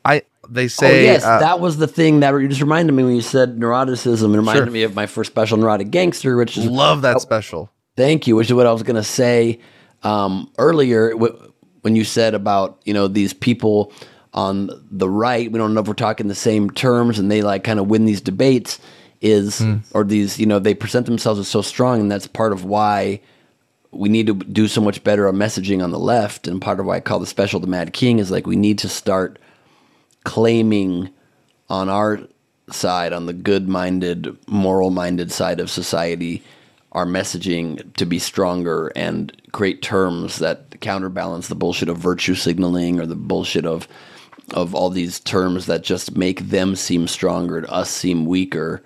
I 0.07 0.23
they 0.49 0.64
oh, 0.64 0.69
say. 0.69 1.01
Oh, 1.01 1.12
yes, 1.12 1.25
uh, 1.25 1.40
that 1.40 1.61
was 1.61 1.77
the 1.77 1.88
thing 1.88 2.21
that 2.21 2.33
you 2.35 2.49
just 2.49 2.61
reminded 2.61 2.92
me 2.92 3.03
when 3.03 3.16
you 3.16 3.23
said 3.23 3.57
neuroticism. 3.57 4.33
It 4.33 4.37
reminded 4.37 4.64
sure. 4.64 4.73
me 4.73 4.83
of 4.85 4.95
my 4.95 5.07
first 5.07 5.31
special, 5.33 5.59
Neurotic 5.59 5.90
Gangster, 5.90 6.37
which 6.37 6.57
is 6.57 6.66
love 6.66 7.03
that 7.03 7.16
oh, 7.16 7.19
special. 7.19 7.71
Thank 7.97 8.27
you. 8.27 8.37
Which 8.37 8.49
is 8.49 8.55
what 8.55 8.66
I 8.66 8.73
was 8.73 8.83
going 8.83 8.97
to 8.97 9.05
say 9.05 9.61
um, 10.03 10.53
earlier 10.59 11.14
when 11.16 11.97
you 11.97 12.05
said 12.05 12.35
about 12.35 12.81
you 12.85 12.95
know 12.95 13.09
these 13.09 13.33
people 13.33 13.92
on 14.35 14.71
the 14.90 15.09
right 15.09 15.51
we 15.51 15.59
don't 15.59 15.73
know 15.73 15.81
if 15.81 15.88
we're 15.88 15.95
talking 15.95 16.29
the 16.29 16.35
same 16.35 16.69
terms 16.71 17.19
and 17.19 17.31
they 17.31 17.42
like 17.42 17.64
kind 17.64 17.79
of 17.79 17.87
win 17.87 18.05
these 18.05 18.21
debates 18.21 18.79
is 19.23 19.61
mm. 19.61 19.81
or 19.95 20.05
these 20.05 20.38
you 20.38 20.45
know 20.45 20.59
they 20.59 20.75
present 20.75 21.07
themselves 21.07 21.40
as 21.40 21.49
so 21.49 21.62
strong 21.62 22.01
and 22.01 22.11
that's 22.11 22.27
part 22.27 22.53
of 22.53 22.64
why 22.64 23.21
we 23.92 24.09
need 24.09 24.27
to 24.27 24.35
do 24.35 24.69
so 24.69 24.81
much 24.81 25.03
better 25.05 25.27
on 25.27 25.37
messaging 25.37 25.83
on 25.83 25.90
the 25.90 25.99
left 25.99 26.47
and 26.47 26.61
part 26.61 26.79
of 26.81 26.87
why 26.87 26.97
I 26.97 27.01
call 27.01 27.19
the 27.19 27.27
special 27.27 27.61
the 27.61 27.66
Mad 27.66 27.92
King 27.92 28.19
is 28.19 28.31
like 28.31 28.47
we 28.47 28.57
need 28.57 28.79
to 28.81 28.88
start 28.88 29.38
claiming 30.27 31.09
on 31.71 31.89
our 31.89 32.21
side 32.69 33.12
on 33.12 33.27
the 33.27 33.33
good-minded 33.33 34.37
moral-minded 34.49 35.31
side 35.31 35.61
of 35.61 35.71
society 35.71 36.43
our 36.93 37.07
messaging 37.07 37.95
to 37.95 38.05
be 38.05 38.19
stronger 38.19 38.89
and 38.97 39.41
create 39.53 39.83
terms 39.83 40.39
that 40.41 40.81
counterbalance 40.81 41.47
the 41.47 41.55
bullshit 41.55 41.89
of 41.89 41.97
virtue 41.97 42.35
signaling 42.35 42.99
or 42.99 43.07
the 43.07 43.15
bullshit 43.15 43.65
of 43.65 43.87
of 44.53 44.75
all 44.75 44.91
these 44.91 45.21
terms 45.21 45.67
that 45.67 45.83
just 45.83 46.17
make 46.17 46.41
them 46.41 46.75
seem 46.75 47.07
stronger 47.07 47.59
and 47.59 47.67
us 47.69 47.91
seem 47.91 48.27
weaker 48.27 48.83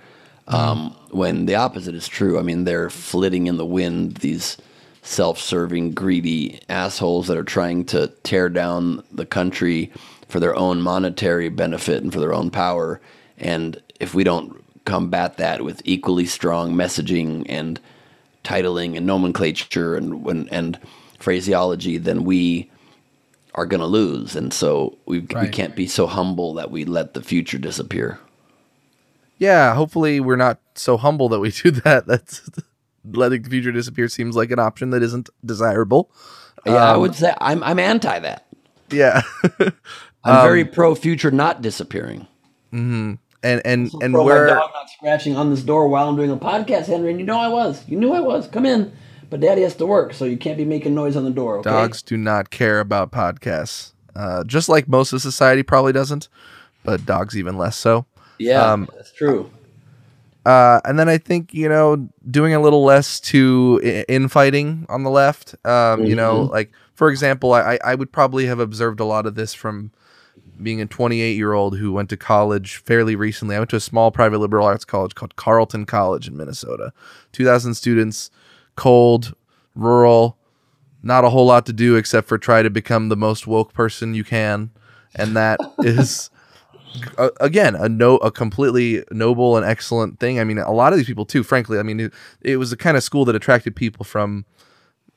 um, 0.49 0.95
when 1.11 1.47
the 1.47 1.55
opposite 1.55 1.95
is 1.95 2.09
true. 2.09 2.39
I 2.39 2.43
mean, 2.43 2.65
they're 2.65 2.91
flitting 2.91 3.47
in 3.47 3.57
the 3.57 3.67
wind, 3.67 4.19
these 4.19 4.57
self 5.03 5.39
serving, 5.39 5.93
greedy 5.93 6.61
assholes 6.69 7.29
that 7.29 7.37
are 7.37 7.45
trying 7.45 7.85
to 7.87 8.09
tear 8.23 8.49
down 8.49 9.03
the 9.13 9.27
country 9.27 9.93
for 10.31 10.41
their 10.41 10.57
own 10.57 10.81
monetary 10.81 11.49
benefit 11.49 12.03
and 12.03 12.13
for 12.13 12.21
their 12.21 12.33
own 12.33 12.51
power. 12.51 13.01
And 13.39 13.83
if 13.99 14.15
we 14.15 14.25
don't 14.25 14.63
combat 14.85 15.37
that 15.37 15.63
with 15.63 15.83
equally 15.85 16.27
strong 16.27 16.73
messaging 16.75 17.45
and 17.49 17.81
titling 18.45 18.97
and 18.97 19.07
nomenclature 19.07 19.97
and 19.97 20.27
and, 20.27 20.53
and 20.53 20.79
phraseology, 21.19 21.99
then 21.99 22.25
we 22.25 22.71
are 23.55 23.67
going 23.67 23.81
to 23.81 23.87
lose. 23.87 24.37
And 24.37 24.53
so 24.53 24.97
we 25.07 25.21
right. 25.21 25.43
we 25.43 25.49
can't 25.49 25.77
be 25.77 25.87
so 25.87 26.07
humble 26.07 26.55
that 26.55 26.71
we 26.71 26.85
let 26.85 27.15
the 27.15 27.23
future 27.23 27.59
disappear. 27.59 28.19
yeah, 29.39 29.75
hopefully 29.75 30.21
we're 30.21 30.37
not 30.37 30.61
so 30.75 30.97
humble 30.97 31.29
that 31.31 31.41
we 31.41 31.51
do 31.65 31.71
that. 31.71 32.07
That's 32.07 32.49
letting 33.05 33.43
the 33.43 33.51
future 33.51 33.73
disappear 33.73 34.09
seems 34.09 34.37
like 34.37 34.51
an 34.51 34.59
option 34.59 34.91
that 34.91 35.03
isn't 35.03 35.29
desirable. 35.45 36.11
Yeah, 36.67 36.75
um, 36.75 36.95
I 36.95 36.97
would 36.97 37.15
say 37.15 37.35
I'm 37.41 37.63
I'm 37.63 37.79
anti 37.79 38.19
that. 38.19 38.47
Yeah. 38.91 39.23
I'm 40.25 40.37
um, 40.37 40.43
very 40.43 40.65
pro 40.65 40.95
future 40.95 41.31
not 41.31 41.63
disappearing. 41.63 42.27
Mm-hmm. 42.73 43.15
And 43.43 43.63
and 43.65 43.91
and 44.03 44.15
where 44.15 44.49
dog 44.49 44.71
not 44.75 44.91
scratching 44.91 45.37
on 45.37 45.51
this 45.51 45.63
door 45.63 45.89
while 45.89 46.09
I'm 46.09 46.17
doing 46.17 46.31
a 46.31 46.37
podcast, 46.37 46.87
Henry. 46.87 47.11
And 47.11 47.19
you 47.19 47.27
know 47.27 47.39
I 47.39 47.49
was. 47.49 47.89
You 47.89 47.97
knew 47.99 48.13
I 48.13 48.21
was. 48.21 48.47
Come 48.47 48.67
in. 48.67 48.93
But 49.31 49.41
Daddy 49.41 49.63
has 49.63 49.77
to 49.77 49.87
work, 49.87 50.13
so 50.13 50.25
you 50.25 50.37
can't 50.37 50.59
be 50.59 50.65
making 50.65 50.93
noise 50.93 51.15
on 51.15 51.23
the 51.25 51.31
door. 51.31 51.59
Okay? 51.59 51.71
Dogs 51.71 52.03
do 52.03 52.17
not 52.17 52.51
care 52.51 52.81
about 52.81 53.13
podcasts. 53.13 53.93
Uh, 54.17 54.43
just 54.43 54.69
like 54.69 54.89
most 54.89 55.13
of 55.13 55.23
society 55.23 55.63
probably 55.63 55.93
doesn't, 55.93 56.29
but 56.83 57.07
dogs 57.07 57.39
even 57.39 57.57
less 57.57 57.77
so. 57.77 58.07
Yeah, 58.39 58.73
um, 58.73 58.89
that's 58.97 59.13
true. 59.13 59.49
Uh, 60.45 60.81
and 60.85 60.99
then 60.99 61.09
I 61.09 61.17
think 61.17 61.55
you 61.55 61.69
know 61.69 62.09
doing 62.29 62.55
a 62.55 62.61
little 62.61 62.83
less 62.83 63.21
to 63.21 64.05
infighting 64.09 64.85
on 64.89 65.05
the 65.05 65.11
left. 65.11 65.55
Um, 65.65 65.71
mm-hmm. 65.71 66.05
You 66.07 66.17
know, 66.17 66.43
mm-hmm. 66.43 66.53
like 66.53 66.73
for 66.95 67.09
example, 67.09 67.53
I 67.53 67.79
I 67.85 67.95
would 67.95 68.11
probably 68.11 68.47
have 68.47 68.59
observed 68.59 68.99
a 68.99 69.05
lot 69.05 69.27
of 69.27 69.37
this 69.37 69.55
from 69.55 69.93
being 70.63 70.81
a 70.81 70.87
28 70.87 71.37
year 71.37 71.53
old 71.53 71.79
who 71.79 71.93
went 71.93 72.09
to 72.11 72.17
college 72.17 72.77
fairly 72.77 73.17
recently. 73.17 73.57
I 73.57 73.59
went 73.59 73.71
to 73.71 73.77
a 73.77 73.81
small 73.81 74.11
private 74.11 74.39
liberal 74.39 74.67
arts 74.67 74.85
college 74.85 75.15
called 75.15 75.37
Carleton 75.37 75.87
College 75.87 76.29
in 76.29 76.37
Minnesota. 76.37 76.93
2,000 77.33 77.75
students, 77.75 78.31
cold, 78.77 79.35
rural, 79.75 80.39
not 81.03 81.25
a 81.25 81.31
whole 81.31 81.47
lot 81.47 81.67
to 81.67 81.73
do 81.73 81.97
except 81.97 82.29
for 82.29 82.39
try 82.39 82.63
to 82.63 82.71
become 82.71 83.09
the 83.09 83.17
most 83.17 83.47
woke 83.47 83.73
person 83.73 84.15
you 84.15 84.25
can. 84.25 84.71
And 85.15 85.37
that 85.37 85.61
is. 85.81 86.31
Uh, 87.17 87.31
again, 87.41 87.77
a 87.77 87.89
no, 87.89 88.17
a 88.17 88.33
completely 88.33 89.05
noble 89.13 89.57
and 89.57 89.65
excellent 89.65 90.19
thing. 90.19 90.41
I 90.41 90.45
mean, 90.45 90.59
a 90.59 90.73
lot 90.73 90.93
of 90.93 90.99
these 90.99 91.07
people 91.07 91.25
too. 91.25 91.45
Frankly, 91.45 91.79
I 91.79 91.85
mean, 91.85 92.01
it, 92.01 92.13
it 92.41 92.57
was 92.57 92.71
the 92.71 92.77
kind 92.77 92.97
of 92.97 93.05
school 93.05 93.25
that 93.27 93.37
attracted 93.37 93.77
people 93.77 94.05
from 94.05 94.45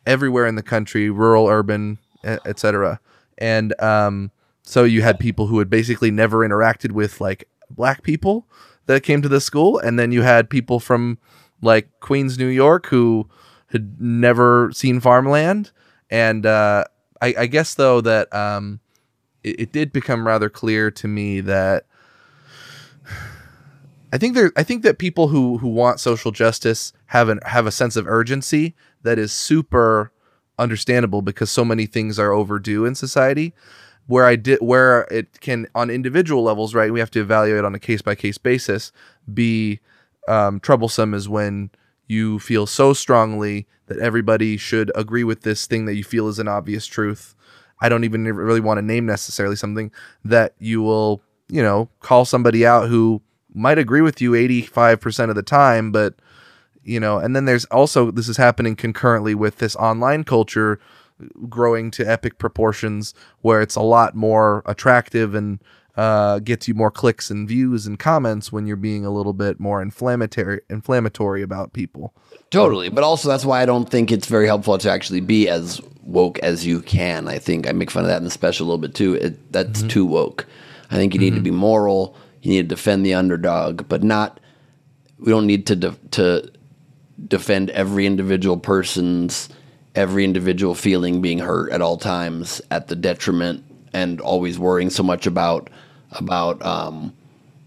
everywhere 0.05 0.45
in 0.45 0.53
the 0.53 0.61
country, 0.61 1.09
rural, 1.09 1.47
urban, 1.47 1.97
etc. 2.23 2.99
And 3.37 3.79
um, 3.81 4.31
so 4.63 4.85
you 4.85 5.01
had 5.01 5.19
people 5.19 5.47
who 5.47 5.59
had 5.59 5.69
basically 5.69 6.09
never 6.09 6.39
interacted 6.39 6.93
with 6.93 7.21
like 7.21 7.47
black 7.69 8.01
people 8.01 8.47
that 8.85 9.03
came 9.03 9.21
to 9.21 9.29
the 9.29 9.41
school, 9.41 9.77
and 9.77 9.99
then 9.99 10.11
you 10.11 10.21
had 10.21 10.49
people 10.49 10.79
from 10.79 11.17
like 11.61 11.89
Queens, 11.99 12.37
New 12.37 12.47
York, 12.47 12.87
who 12.87 13.29
had 13.67 13.99
never 13.99 14.71
seen 14.73 14.99
farmland. 14.99 15.71
And 16.09 16.45
uh, 16.45 16.85
I, 17.21 17.35
I, 17.39 17.45
guess 17.47 17.73
though 17.73 18.01
that 18.01 18.33
um, 18.33 18.79
it, 19.43 19.59
it 19.59 19.71
did 19.71 19.91
become 19.91 20.27
rather 20.27 20.49
clear 20.49 20.91
to 20.91 21.07
me 21.07 21.41
that 21.41 21.85
I 24.13 24.17
think 24.17 24.35
there 24.35 24.51
I 24.55 24.63
think 24.63 24.83
that 24.83 24.99
people 24.99 25.29
who 25.29 25.57
who 25.57 25.67
want 25.67 25.99
social 25.99 26.31
justice 26.31 26.93
have 27.07 27.29
an 27.29 27.39
have 27.45 27.65
a 27.65 27.71
sense 27.71 27.95
of 27.95 28.07
urgency 28.07 28.75
that 29.01 29.17
is 29.17 29.31
super 29.31 30.11
understandable 30.59 31.23
because 31.23 31.49
so 31.49 31.65
many 31.65 31.87
things 31.87 32.19
are 32.19 32.31
overdue 32.31 32.85
in 32.85 32.93
society 32.93 33.53
where 34.07 34.25
I 34.25 34.35
did 34.35 34.59
where 34.59 35.01
it 35.11 35.39
can 35.39 35.67
on 35.75 35.89
individual 35.89 36.43
levels, 36.43 36.75
right? 36.75 36.91
We 36.91 36.99
have 36.99 37.11
to 37.11 37.21
evaluate 37.21 37.63
on 37.63 37.75
a 37.75 37.79
case 37.79 38.01
by 38.01 38.15
case 38.15 38.37
basis. 38.37 38.91
Be 39.33 39.79
um, 40.27 40.59
troublesome 40.59 41.13
is 41.13 41.29
when 41.29 41.69
you 42.07 42.39
feel 42.39 42.65
so 42.65 42.93
strongly 42.93 43.67
that 43.87 43.99
everybody 43.99 44.57
should 44.57 44.91
agree 44.95 45.23
with 45.23 45.41
this 45.41 45.65
thing 45.65 45.85
that 45.85 45.95
you 45.95 46.03
feel 46.03 46.27
is 46.27 46.39
an 46.39 46.47
obvious 46.47 46.85
truth. 46.85 47.35
I 47.81 47.89
don't 47.89 48.03
even 48.03 48.23
really 48.23 48.59
want 48.61 48.77
to 48.77 48.81
name 48.81 49.05
necessarily 49.05 49.55
something 49.55 49.91
that 50.23 50.53
you 50.59 50.81
will, 50.81 51.21
you 51.49 51.61
know, 51.61 51.89
call 51.99 52.25
somebody 52.25 52.65
out 52.65 52.87
who 52.87 53.21
might 53.53 53.77
agree 53.77 54.01
with 54.01 54.21
you 54.21 54.31
85% 54.31 55.29
of 55.29 55.35
the 55.35 55.43
time, 55.43 55.91
but 55.91 56.15
you 56.83 56.99
know, 56.99 57.17
and 57.17 57.35
then 57.35 57.45
there's 57.45 57.65
also 57.65 58.11
this 58.11 58.27
is 58.27 58.37
happening 58.37 58.75
concurrently 58.75 59.35
with 59.35 59.57
this 59.57 59.75
online 59.77 60.23
culture 60.23 60.79
growing 61.49 61.91
to 61.91 62.09
epic 62.09 62.37
proportions 62.37 63.13
where 63.41 63.61
it's 63.61 63.75
a 63.75 63.81
lot 63.81 64.15
more 64.15 64.63
attractive 64.65 65.35
and 65.35 65.59
uh, 65.95 66.39
gets 66.39 66.67
you 66.67 66.73
more 66.73 66.89
clicks 66.89 67.29
and 67.29 67.47
views 67.47 67.85
and 67.85 67.99
comments 67.99 68.51
when 68.51 68.65
you're 68.65 68.75
being 68.75 69.05
a 69.05 69.11
little 69.11 69.33
bit 69.33 69.59
more 69.59 69.81
inflammatory 69.81 70.61
inflammatory 70.69 71.41
about 71.41 71.73
people. 71.73 72.13
Totally, 72.49 72.89
but 72.89 73.03
also 73.03 73.29
that's 73.29 73.45
why 73.45 73.61
I 73.61 73.65
don't 73.65 73.89
think 73.89 74.11
it's 74.11 74.27
very 74.27 74.47
helpful 74.47 74.77
to 74.77 74.89
actually 74.89 75.21
be 75.21 75.47
as 75.47 75.81
woke 76.01 76.39
as 76.39 76.65
you 76.65 76.81
can. 76.81 77.27
I 77.27 77.37
think 77.37 77.67
I 77.67 77.71
make 77.71 77.91
fun 77.91 78.03
of 78.03 78.09
that 78.09 78.17
in 78.17 78.23
the 78.23 78.31
special 78.31 78.65
a 78.65 78.67
little 78.67 78.81
bit 78.81 78.95
too. 78.95 79.15
It, 79.15 79.51
that's 79.51 79.79
mm-hmm. 79.79 79.89
too 79.89 80.05
woke. 80.05 80.47
I 80.89 80.95
think 80.95 81.13
you 81.13 81.19
need 81.19 81.33
mm-hmm. 81.33 81.37
to 81.37 81.41
be 81.43 81.51
moral. 81.51 82.15
You 82.41 82.51
need 82.51 82.69
to 82.69 82.75
defend 82.75 83.05
the 83.05 83.13
underdog, 83.13 83.87
but 83.87 84.03
not. 84.03 84.39
We 85.19 85.31
don't 85.31 85.47
need 85.47 85.67
to 85.67 85.75
de- 85.75 85.97
to 86.11 86.51
defend 87.27 87.69
every 87.69 88.05
individual 88.05 88.57
person's 88.57 89.47
every 89.95 90.23
individual 90.23 90.75
feeling 90.75 91.21
being 91.21 91.39
hurt 91.39 91.71
at 91.71 91.81
all 91.81 91.97
times 91.97 92.61
at 92.71 92.87
the 92.87 92.95
detriment 92.95 93.63
and 93.93 94.19
always 94.21 94.57
worrying 94.57 94.89
so 94.89 95.03
much 95.03 95.27
about 95.27 95.69
about 96.11 96.63
um, 96.65 97.13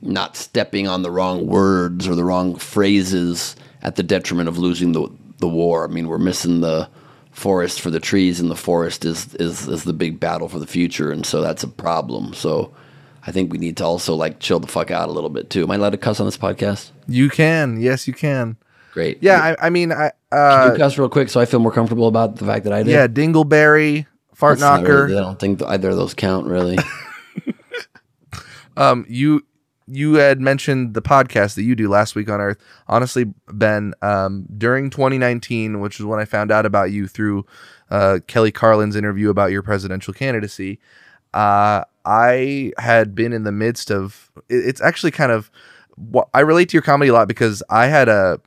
not 0.03 0.37
stepping 0.37 0.87
on 0.87 1.03
the 1.03 1.11
wrong 1.11 1.47
words 1.47 2.07
or 2.07 2.15
the 2.15 2.25
wrong 2.25 2.57
phrases 2.57 3.57
at 3.83 3.97
the 3.97 4.03
detriment 4.03 4.49
of 4.49 4.59
losing 4.59 4.93
the 4.93 5.09
the 5.39 5.49
war. 5.49 5.85
I 5.85 5.89
mean, 5.89 6.09
we're 6.09 6.19
missing 6.19 6.61
the 6.61 6.89
forest 7.31 7.81
for 7.81 7.91
the 7.91 8.01
trees, 8.01 8.41
and 8.41 8.51
the 8.51 8.57
forest 8.57 9.05
is 9.05 9.35
is 9.37 9.69
is 9.69 9.85
the 9.85 9.93
big 9.93 10.19
battle 10.19 10.49
for 10.49 10.59
the 10.59 10.67
future, 10.67 11.13
and 11.13 11.25
so 11.25 11.41
that's 11.41 11.63
a 11.63 11.69
problem. 11.69 12.35
So. 12.35 12.73
I 13.29 13.33
think 13.33 13.51
we 13.51 13.59
need 13.59 13.77
to 13.79 13.85
also 13.85 14.15
like 14.15 14.39
chill 14.39 14.61
the 14.61 14.69
fuck 14.69 14.93
out 14.93 15.09
a 15.09 15.11
little 15.11 15.31
bit 15.31 15.51
too. 15.51 15.65
Am 15.65 15.71
I 15.73 15.75
allowed 15.75 15.91
to 15.91 15.97
cuss 15.97 16.21
on 16.21 16.27
this 16.27 16.39
podcast? 16.39 16.93
You 17.09 17.29
can. 17.29 17.81
Yes, 17.81 18.07
you 18.07 18.15
can. 18.15 18.57
Great. 18.93 19.19
Yeah, 19.21 19.57
I, 19.61 19.67
I 19.67 19.71
mean, 19.71 19.91
I 19.91 20.13
uh, 20.37 20.65
Can 20.65 20.73
you 20.73 20.79
cuss 20.79 20.99
real 20.99 21.09
quick 21.09 21.29
so 21.29 21.41
I 21.41 21.47
feel 21.47 21.61
more 21.61 21.73
comfortable 21.73 22.09
about 22.09 22.37
the 22.37 22.45
fact 22.45 22.65
that 22.65 22.73
I 22.73 22.83
did. 22.83 22.93
Yeah, 22.93 23.07
Dingleberry, 23.07 24.07
Fart 24.35 24.59
That's 24.59 24.83
Knocker. 24.83 25.07
Really, 25.07 25.19
I 25.19 25.23
don't 25.23 25.39
think 25.39 25.63
either 25.63 25.91
of 25.91 25.97
those 25.97 26.15
count 26.15 26.47
really. 26.47 26.77
um, 28.77 29.07
you 29.09 29.43
you 29.89 30.15
had 30.15 30.41
mentioned 30.41 30.95
the 30.95 31.03
podcast 31.03 31.55
that 31.55 31.63
you 31.63 31.75
do 31.75 31.89
last 31.89 32.15
week 32.15 32.29
on 32.29 32.41
Earth. 32.41 32.59
Honestly, 32.89 33.33
Ben, 33.49 33.95
um, 34.03 34.47
during 34.59 34.91
2019, 34.91 35.81
which 35.81 36.01
is 36.01 36.05
when 36.05 36.19
I 36.19 36.25
found 36.25 36.51
out 36.51 36.67
about 36.67 36.91
you 36.91 37.07
through 37.07 37.47
uh, 37.91 38.19
Kelly 38.27 38.51
Carlin's 38.51 38.97
interview 38.97 39.31
about 39.31 39.53
your 39.53 39.63
presidential 39.63 40.13
candidacy, 40.13 40.81
uh, 41.33 41.85
I 42.05 42.73
had 42.79 43.15
been 43.15 43.33
in 43.33 43.45
the 43.45 43.53
midst 43.53 43.91
of. 43.91 44.31
It's 44.49 44.81
actually 44.81 45.13
kind 45.13 45.33
of. 45.33 45.51
I 46.35 46.41
relate 46.41 46.69
to 46.71 46.75
your 46.75 46.83
comedy 46.83 47.09
a 47.09 47.15
lot 47.15 47.27
because 47.27 47.63
I 47.71 47.87
had 47.87 48.11
a 48.11 48.39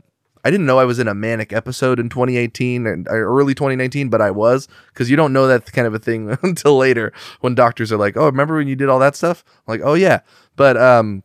I 0.43 0.52
didn't 0.52 0.65
know 0.65 0.80
I 0.80 0.86
was 0.86 0.99
in 0.99 1.08
a 1.08 1.13
manic 1.13 1.52
episode 1.52 1.99
in 1.99 2.10
2018 2.10 2.88
and 2.88 3.08
early 3.10 3.54
2019, 3.54 4.10
but 4.10 4.21
I 4.21 4.32
was 4.32 4.67
because 4.93 5.10
you 5.10 5.15
don't 5.15 5.34
know 5.34 5.47
that 5.47 5.71
kind 5.73 5.88
of 5.88 5.93
a 5.93 5.99
thing 5.99 6.38
until 6.43 6.78
later 6.78 7.12
when 7.41 7.56
doctors 7.56 7.91
are 7.91 7.97
like, 7.97 8.15
"Oh, 8.15 8.25
remember 8.25 8.56
when 8.56 8.67
you 8.67 8.75
did 8.75 8.89
all 8.89 8.99
that 8.99 9.15
stuff?" 9.15 9.43
I'm 9.67 9.73
like, 9.73 9.82
"Oh 9.84 9.95
yeah," 9.95 10.21
but 10.56 10.78
um, 10.78 11.23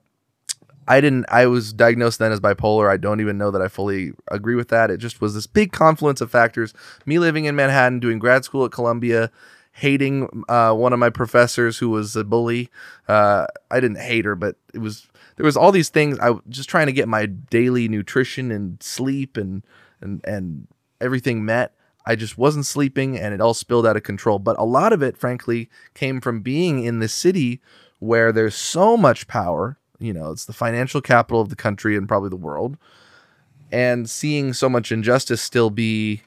I 0.86 1.00
didn't. 1.00 1.26
I 1.28 1.46
was 1.46 1.72
diagnosed 1.72 2.18
then 2.18 2.32
as 2.32 2.40
bipolar. 2.40 2.90
I 2.90 2.96
don't 2.96 3.20
even 3.20 3.38
know 3.38 3.50
that 3.50 3.62
I 3.62 3.68
fully 3.68 4.12
agree 4.30 4.54
with 4.54 4.68
that. 4.68 4.90
It 4.90 4.98
just 4.98 5.20
was 5.20 5.34
this 5.34 5.46
big 5.46 5.72
confluence 5.72 6.20
of 6.20 6.30
factors. 6.30 6.74
Me 7.06 7.18
living 7.18 7.44
in 7.44 7.56
Manhattan, 7.56 8.00
doing 8.00 8.18
grad 8.18 8.44
school 8.44 8.64
at 8.64 8.72
Columbia, 8.72 9.30
hating 9.72 10.44
uh, 10.48 10.72
one 10.72 10.92
of 10.92 10.98
my 10.98 11.10
professors 11.10 11.78
who 11.78 11.90
was 11.90 12.14
a 12.16 12.24
bully. 12.24 12.70
Uh, 13.08 13.46
I 13.70 13.80
didn't 13.80 13.98
hate 13.98 14.24
her, 14.24 14.34
but 14.34 14.56
it 14.72 14.78
was 14.78 15.06
there 15.36 15.44
was 15.44 15.56
all 15.56 15.72
these 15.72 15.88
things. 15.88 16.18
I 16.18 16.30
was 16.30 16.42
just 16.48 16.68
trying 16.68 16.86
to 16.86 16.92
get 16.92 17.08
my 17.08 17.26
daily 17.26 17.88
nutrition 17.88 18.50
and 18.50 18.82
sleep 18.82 19.36
and 19.36 19.64
and 20.00 20.24
and 20.24 20.68
everything 21.00 21.44
met. 21.44 21.74
I 22.06 22.16
just 22.16 22.36
wasn't 22.36 22.66
sleeping, 22.66 23.18
and 23.18 23.32
it 23.32 23.40
all 23.40 23.54
spilled 23.54 23.86
out 23.86 23.96
of 23.96 24.02
control. 24.02 24.38
But 24.38 24.58
a 24.58 24.64
lot 24.64 24.92
of 24.92 25.02
it, 25.02 25.16
frankly, 25.16 25.70
came 25.94 26.20
from 26.20 26.42
being 26.42 26.84
in 26.84 26.98
the 26.98 27.08
city 27.08 27.60
where 27.98 28.30
there's 28.30 28.54
so 28.54 28.96
much 28.96 29.26
power. 29.26 29.78
You 29.98 30.12
know, 30.12 30.30
it's 30.30 30.44
the 30.44 30.52
financial 30.52 31.00
capital 31.00 31.40
of 31.40 31.48
the 31.48 31.56
country 31.56 31.96
and 31.96 32.06
probably 32.06 32.28
the 32.28 32.36
world, 32.36 32.76
and 33.72 34.08
seeing 34.08 34.52
so 34.52 34.68
much 34.68 34.92
injustice 34.92 35.40
still 35.40 35.70
be 35.70 36.22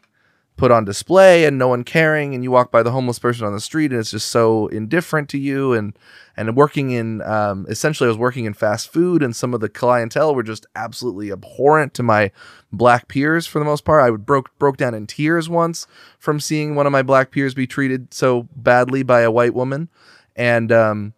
put 0.57 0.71
on 0.71 0.83
display 0.83 1.45
and 1.45 1.57
no 1.57 1.67
one 1.67 1.83
caring 1.83 2.33
and 2.33 2.43
you 2.43 2.49
walk 2.49 2.71
by 2.71 2.81
the 2.81 2.91
homeless 2.91 3.19
person 3.19 3.45
on 3.45 3.53
the 3.53 3.61
street 3.61 3.91
and 3.91 3.99
it's 3.99 4.11
just 4.11 4.29
so 4.29 4.67
indifferent 4.67 5.29
to 5.29 5.37
you 5.37 5.73
and 5.73 5.97
and 6.35 6.55
working 6.55 6.91
in 6.91 7.21
um, 7.21 7.65
essentially 7.69 8.07
I 8.07 8.09
was 8.09 8.17
working 8.17 8.45
in 8.45 8.53
fast 8.53 8.91
food 8.91 9.23
and 9.23 9.35
some 9.35 9.53
of 9.53 9.59
the 9.61 9.69
clientele 9.69 10.35
were 10.35 10.43
just 10.43 10.65
absolutely 10.75 11.31
abhorrent 11.31 11.93
to 11.95 12.03
my 12.03 12.31
black 12.71 13.07
peers 13.07 13.47
for 13.47 13.59
the 13.59 13.65
most 13.65 13.85
part. 13.85 14.03
I 14.03 14.09
would 14.09 14.25
broke 14.25 14.57
broke 14.59 14.77
down 14.77 14.93
in 14.93 15.07
tears 15.07 15.47
once 15.47 15.87
from 16.19 16.39
seeing 16.39 16.75
one 16.75 16.85
of 16.85 16.91
my 16.91 17.01
black 17.01 17.31
peers 17.31 17.53
be 17.53 17.67
treated 17.67 18.13
so 18.13 18.47
badly 18.55 19.03
by 19.03 19.21
a 19.21 19.31
white 19.31 19.53
woman. 19.53 19.89
And 20.35 20.71
um 20.71 21.13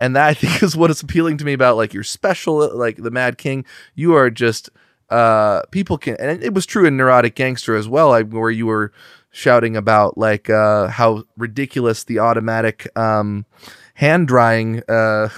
and 0.00 0.14
that 0.16 0.26
I 0.26 0.34
think 0.34 0.62
is 0.64 0.76
what 0.76 0.90
is 0.90 1.00
appealing 1.00 1.38
to 1.38 1.44
me 1.44 1.52
about 1.52 1.76
like 1.76 1.94
your 1.94 2.04
special 2.04 2.76
like 2.76 2.96
the 2.96 3.10
Mad 3.10 3.38
King. 3.38 3.64
You 3.94 4.14
are 4.14 4.30
just 4.30 4.68
uh, 5.10 5.62
people 5.70 5.98
can, 5.98 6.16
and 6.18 6.42
it 6.42 6.54
was 6.54 6.66
true 6.66 6.86
in 6.86 6.96
Neurotic 6.96 7.34
Gangster 7.34 7.74
as 7.76 7.88
well, 7.88 8.12
I 8.12 8.22
where 8.22 8.50
you 8.50 8.66
were 8.66 8.92
shouting 9.30 9.76
about 9.76 10.16
like 10.16 10.48
uh, 10.48 10.88
how 10.88 11.24
ridiculous 11.36 12.04
the 12.04 12.20
automatic 12.20 12.86
um, 12.96 13.44
hand 13.94 14.28
drying 14.28 14.82
uh, 14.88 15.28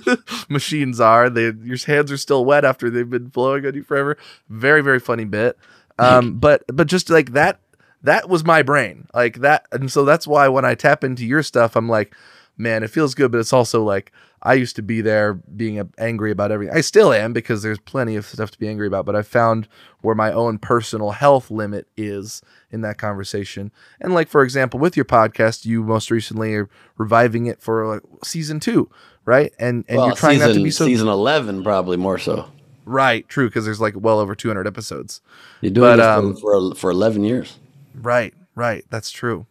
machines 0.48 1.00
are. 1.00 1.30
They 1.30 1.52
your 1.62 1.78
hands 1.86 2.12
are 2.12 2.16
still 2.16 2.44
wet 2.44 2.64
after 2.64 2.90
they've 2.90 3.08
been 3.08 3.28
blowing 3.28 3.66
on 3.66 3.74
you 3.74 3.82
forever. 3.82 4.16
Very 4.48 4.82
very 4.82 5.00
funny 5.00 5.24
bit. 5.24 5.58
Um, 5.98 6.38
but 6.38 6.64
but 6.68 6.86
just 6.86 7.08
like 7.08 7.32
that 7.32 7.58
that 8.02 8.28
was 8.28 8.44
my 8.44 8.62
brain 8.62 9.08
like 9.14 9.36
that, 9.40 9.66
and 9.72 9.90
so 9.90 10.04
that's 10.04 10.26
why 10.26 10.48
when 10.48 10.64
I 10.64 10.74
tap 10.74 11.02
into 11.02 11.24
your 11.24 11.42
stuff, 11.42 11.76
I'm 11.76 11.88
like, 11.88 12.14
man, 12.56 12.82
it 12.82 12.90
feels 12.90 13.14
good, 13.14 13.30
but 13.32 13.38
it's 13.38 13.52
also 13.52 13.82
like 13.82 14.12
I 14.42 14.54
used 14.54 14.76
to 14.76 14.82
be 14.82 15.00
there 15.00 15.34
being 15.34 15.90
angry 15.98 16.30
about 16.30 16.52
everything. 16.52 16.76
I 16.76 16.80
still 16.80 17.12
am 17.12 17.32
because 17.32 17.62
there's 17.62 17.78
plenty 17.80 18.16
of 18.16 18.26
stuff 18.26 18.50
to 18.52 18.58
be 18.58 18.68
angry 18.68 18.86
about, 18.86 19.04
but 19.04 19.16
I 19.16 19.22
found 19.22 19.66
where 20.02 20.14
my 20.14 20.32
own 20.32 20.58
personal 20.58 21.10
health 21.10 21.50
limit 21.50 21.88
is 21.96 22.42
in 22.70 22.82
that 22.82 22.98
conversation. 22.98 23.72
And 24.00 24.14
like 24.14 24.28
for 24.28 24.42
example, 24.42 24.78
with 24.78 24.96
your 24.96 25.04
podcast, 25.04 25.64
you 25.64 25.82
most 25.82 26.10
recently 26.10 26.54
are 26.54 26.68
reviving 26.96 27.46
it 27.46 27.60
for 27.60 27.86
like 27.86 28.02
season 28.24 28.60
2, 28.60 28.88
right? 29.24 29.52
And 29.58 29.84
and 29.88 29.98
well, 29.98 30.06
you're 30.08 30.16
trying 30.16 30.36
season, 30.36 30.48
not 30.48 30.54
to 30.54 30.62
be 30.62 30.70
so 30.70 30.86
season 30.86 31.08
11 31.08 31.62
probably 31.62 31.96
more 31.96 32.18
so. 32.18 32.50
Right, 32.84 33.28
true 33.28 33.48
because 33.48 33.64
there's 33.64 33.80
like 33.80 33.94
well 33.96 34.20
over 34.20 34.36
200 34.36 34.66
episodes. 34.66 35.20
You're 35.60 35.72
doing 35.72 35.96
but, 35.96 35.96
this 35.96 36.06
um, 36.06 36.36
for 36.36 36.74
for 36.76 36.90
11 36.90 37.24
years. 37.24 37.58
Right, 37.94 38.32
right, 38.54 38.84
that's 38.90 39.10
true. 39.10 39.46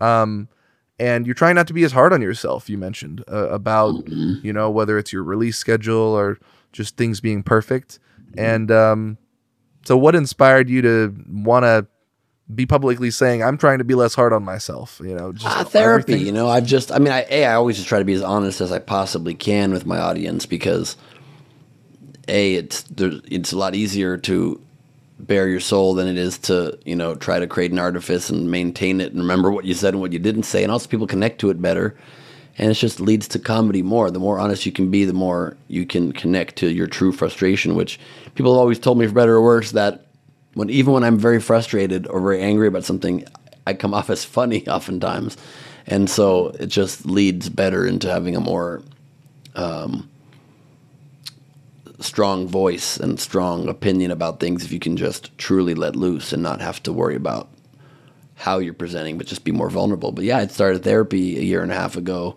Um 0.00 0.48
and 0.98 1.26
you're 1.26 1.34
trying 1.34 1.54
not 1.54 1.66
to 1.66 1.72
be 1.72 1.84
as 1.84 1.92
hard 1.92 2.12
on 2.12 2.22
yourself 2.22 2.68
you 2.68 2.78
mentioned 2.78 3.24
uh, 3.30 3.48
about 3.48 3.94
mm-hmm. 3.94 4.44
you 4.44 4.52
know 4.52 4.70
whether 4.70 4.98
it's 4.98 5.12
your 5.12 5.22
release 5.22 5.56
schedule 5.56 5.96
or 5.96 6.38
just 6.72 6.96
things 6.96 7.20
being 7.20 7.42
perfect 7.42 7.98
and 8.36 8.70
um, 8.70 9.16
so 9.84 9.96
what 9.96 10.14
inspired 10.14 10.68
you 10.68 10.82
to 10.82 11.14
want 11.28 11.64
to 11.64 11.86
be 12.54 12.66
publicly 12.66 13.10
saying 13.10 13.42
i'm 13.42 13.56
trying 13.56 13.78
to 13.78 13.84
be 13.84 13.94
less 13.94 14.14
hard 14.14 14.32
on 14.32 14.44
myself 14.44 15.00
you 15.02 15.14
know 15.14 15.32
just 15.32 15.46
uh, 15.46 15.64
therapy 15.64 16.12
everything. 16.12 16.26
you 16.26 16.32
know 16.32 16.46
i've 16.46 16.66
just 16.66 16.92
i 16.92 16.98
mean 16.98 17.12
I, 17.12 17.24
a, 17.30 17.46
I 17.46 17.54
always 17.54 17.76
just 17.76 17.88
try 17.88 17.98
to 17.98 18.04
be 18.04 18.12
as 18.12 18.22
honest 18.22 18.60
as 18.60 18.70
i 18.70 18.78
possibly 18.78 19.34
can 19.34 19.72
with 19.72 19.86
my 19.86 19.98
audience 19.98 20.44
because 20.44 20.98
a 22.28 22.56
it's 22.56 22.84
it's 22.98 23.52
a 23.52 23.56
lot 23.56 23.74
easier 23.74 24.18
to 24.18 24.60
bare 25.18 25.48
your 25.48 25.60
soul 25.60 25.94
than 25.94 26.08
it 26.08 26.16
is 26.16 26.38
to 26.38 26.78
you 26.84 26.96
know 26.96 27.14
try 27.14 27.38
to 27.38 27.46
create 27.46 27.72
an 27.72 27.78
artifice 27.78 28.30
and 28.30 28.50
maintain 28.50 29.00
it 29.00 29.12
and 29.12 29.20
remember 29.20 29.50
what 29.50 29.64
you 29.64 29.74
said 29.74 29.94
and 29.94 30.00
what 30.00 30.12
you 30.12 30.18
didn't 30.18 30.44
say. 30.44 30.62
And 30.62 30.72
also 30.72 30.88
people 30.88 31.06
connect 31.06 31.40
to 31.40 31.50
it 31.50 31.60
better. 31.60 31.96
And 32.56 32.70
it 32.70 32.74
just 32.74 33.00
leads 33.00 33.26
to 33.28 33.40
comedy 33.40 33.82
more. 33.82 34.12
The 34.12 34.20
more 34.20 34.38
honest 34.38 34.64
you 34.64 34.70
can 34.70 34.88
be 34.90 35.04
the 35.04 35.12
more 35.12 35.56
you 35.66 35.86
can 35.86 36.12
connect 36.12 36.56
to 36.56 36.70
your 36.70 36.86
true 36.86 37.12
frustration 37.12 37.74
which 37.74 37.98
people 38.34 38.52
have 38.52 38.60
always 38.60 38.78
told 38.78 38.98
me 38.98 39.06
for 39.06 39.14
better 39.14 39.34
or 39.34 39.42
worse 39.42 39.72
that 39.72 40.06
when 40.54 40.70
even 40.70 40.92
when 40.92 41.02
i'm 41.02 41.18
very 41.18 41.40
frustrated 41.40 42.06
or 42.06 42.20
very 42.20 42.40
angry 42.40 42.68
about 42.68 42.84
something 42.84 43.24
i 43.66 43.74
come 43.74 43.92
off 43.92 44.08
as 44.10 44.24
funny 44.24 44.66
oftentimes. 44.68 45.36
And 45.86 46.08
so 46.08 46.48
it 46.60 46.66
just 46.66 47.04
leads 47.04 47.48
better 47.48 47.86
into 47.86 48.10
having 48.10 48.36
a 48.36 48.40
more 48.40 48.82
um, 49.54 50.08
strong 52.04 52.46
voice 52.46 52.96
and 52.96 53.18
strong 53.18 53.68
opinion 53.68 54.10
about 54.10 54.40
things 54.40 54.64
if 54.64 54.72
you 54.72 54.78
can 54.78 54.96
just 54.96 55.36
truly 55.38 55.74
let 55.74 55.96
loose 55.96 56.32
and 56.32 56.42
not 56.42 56.60
have 56.60 56.82
to 56.82 56.92
worry 56.92 57.16
about 57.16 57.48
how 58.34 58.58
you're 58.58 58.74
presenting, 58.74 59.16
but 59.16 59.26
just 59.26 59.44
be 59.44 59.52
more 59.52 59.70
vulnerable. 59.70 60.12
But 60.12 60.24
yeah, 60.24 60.38
I 60.38 60.46
started 60.48 60.82
therapy 60.82 61.38
a 61.38 61.42
year 61.42 61.62
and 61.62 61.72
a 61.72 61.76
half 61.76 61.96
ago, 61.96 62.36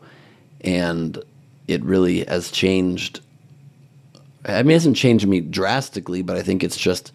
and 0.61 1.21
it 1.67 1.83
really 1.83 2.23
has 2.25 2.51
changed. 2.51 3.21
I 4.45 4.63
mean, 4.63 4.71
it 4.71 4.75
hasn't 4.75 4.95
changed 4.95 5.27
me 5.27 5.41
drastically, 5.41 6.21
but 6.21 6.37
I 6.37 6.43
think 6.43 6.63
it's 6.63 6.77
just 6.77 7.11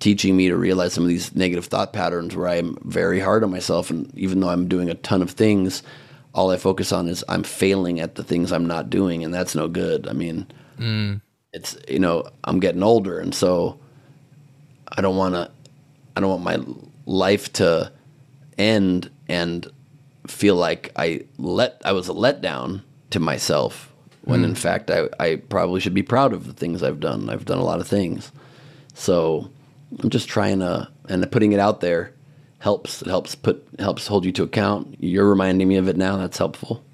teaching 0.00 0.36
me 0.36 0.48
to 0.48 0.56
realize 0.56 0.92
some 0.92 1.04
of 1.04 1.08
these 1.08 1.34
negative 1.34 1.66
thought 1.66 1.92
patterns 1.92 2.34
where 2.34 2.48
I'm 2.48 2.76
very 2.82 3.20
hard 3.20 3.44
on 3.44 3.50
myself. 3.50 3.88
And 3.88 4.12
even 4.18 4.40
though 4.40 4.48
I'm 4.48 4.68
doing 4.68 4.90
a 4.90 4.94
ton 4.94 5.22
of 5.22 5.30
things, 5.30 5.82
all 6.34 6.50
I 6.50 6.56
focus 6.56 6.92
on 6.92 7.08
is 7.08 7.24
I'm 7.28 7.44
failing 7.44 8.00
at 8.00 8.16
the 8.16 8.24
things 8.24 8.52
I'm 8.52 8.66
not 8.66 8.90
doing, 8.90 9.24
and 9.24 9.32
that's 9.32 9.54
no 9.54 9.68
good. 9.68 10.08
I 10.08 10.12
mean, 10.12 10.46
mm 10.78 11.20
it's 11.52 11.76
you 11.88 11.98
know 11.98 12.28
I'm 12.44 12.60
getting 12.60 12.82
older, 12.82 13.18
and 13.18 13.34
so 13.34 13.78
I 14.88 15.00
don't 15.00 15.16
want 15.16 15.34
to. 15.34 15.50
I 16.16 16.20
don't 16.20 16.30
want 16.30 16.42
my 16.42 16.74
life 17.06 17.52
to 17.54 17.90
end 18.58 19.10
and 19.28 19.66
feel 20.26 20.56
like 20.56 20.92
I 20.96 21.24
let 21.38 21.80
I 21.84 21.92
was 21.92 22.08
a 22.08 22.12
letdown 22.12 22.82
to 23.10 23.20
myself 23.20 23.92
when 24.22 24.42
mm. 24.42 24.44
in 24.44 24.54
fact 24.54 24.90
I, 24.90 25.08
I 25.18 25.36
probably 25.36 25.80
should 25.80 25.94
be 25.94 26.02
proud 26.02 26.32
of 26.32 26.46
the 26.46 26.52
things 26.52 26.82
I've 26.82 27.00
done. 27.00 27.30
I've 27.30 27.44
done 27.44 27.58
a 27.58 27.64
lot 27.64 27.80
of 27.80 27.88
things. 27.88 28.30
So 28.94 29.50
I'm 30.00 30.10
just 30.10 30.28
trying 30.28 30.60
to 30.60 30.88
and 31.08 31.30
putting 31.30 31.52
it 31.52 31.60
out 31.60 31.80
there 31.80 32.12
helps. 32.58 33.02
It 33.02 33.08
helps 33.08 33.34
put 33.34 33.66
helps 33.78 34.06
hold 34.06 34.24
you 34.24 34.32
to 34.32 34.42
account. 34.44 34.96
You're 35.00 35.28
reminding 35.28 35.66
me 35.66 35.76
of 35.76 35.88
it 35.88 35.96
now. 35.96 36.16
That's 36.16 36.38
helpful. 36.38 36.84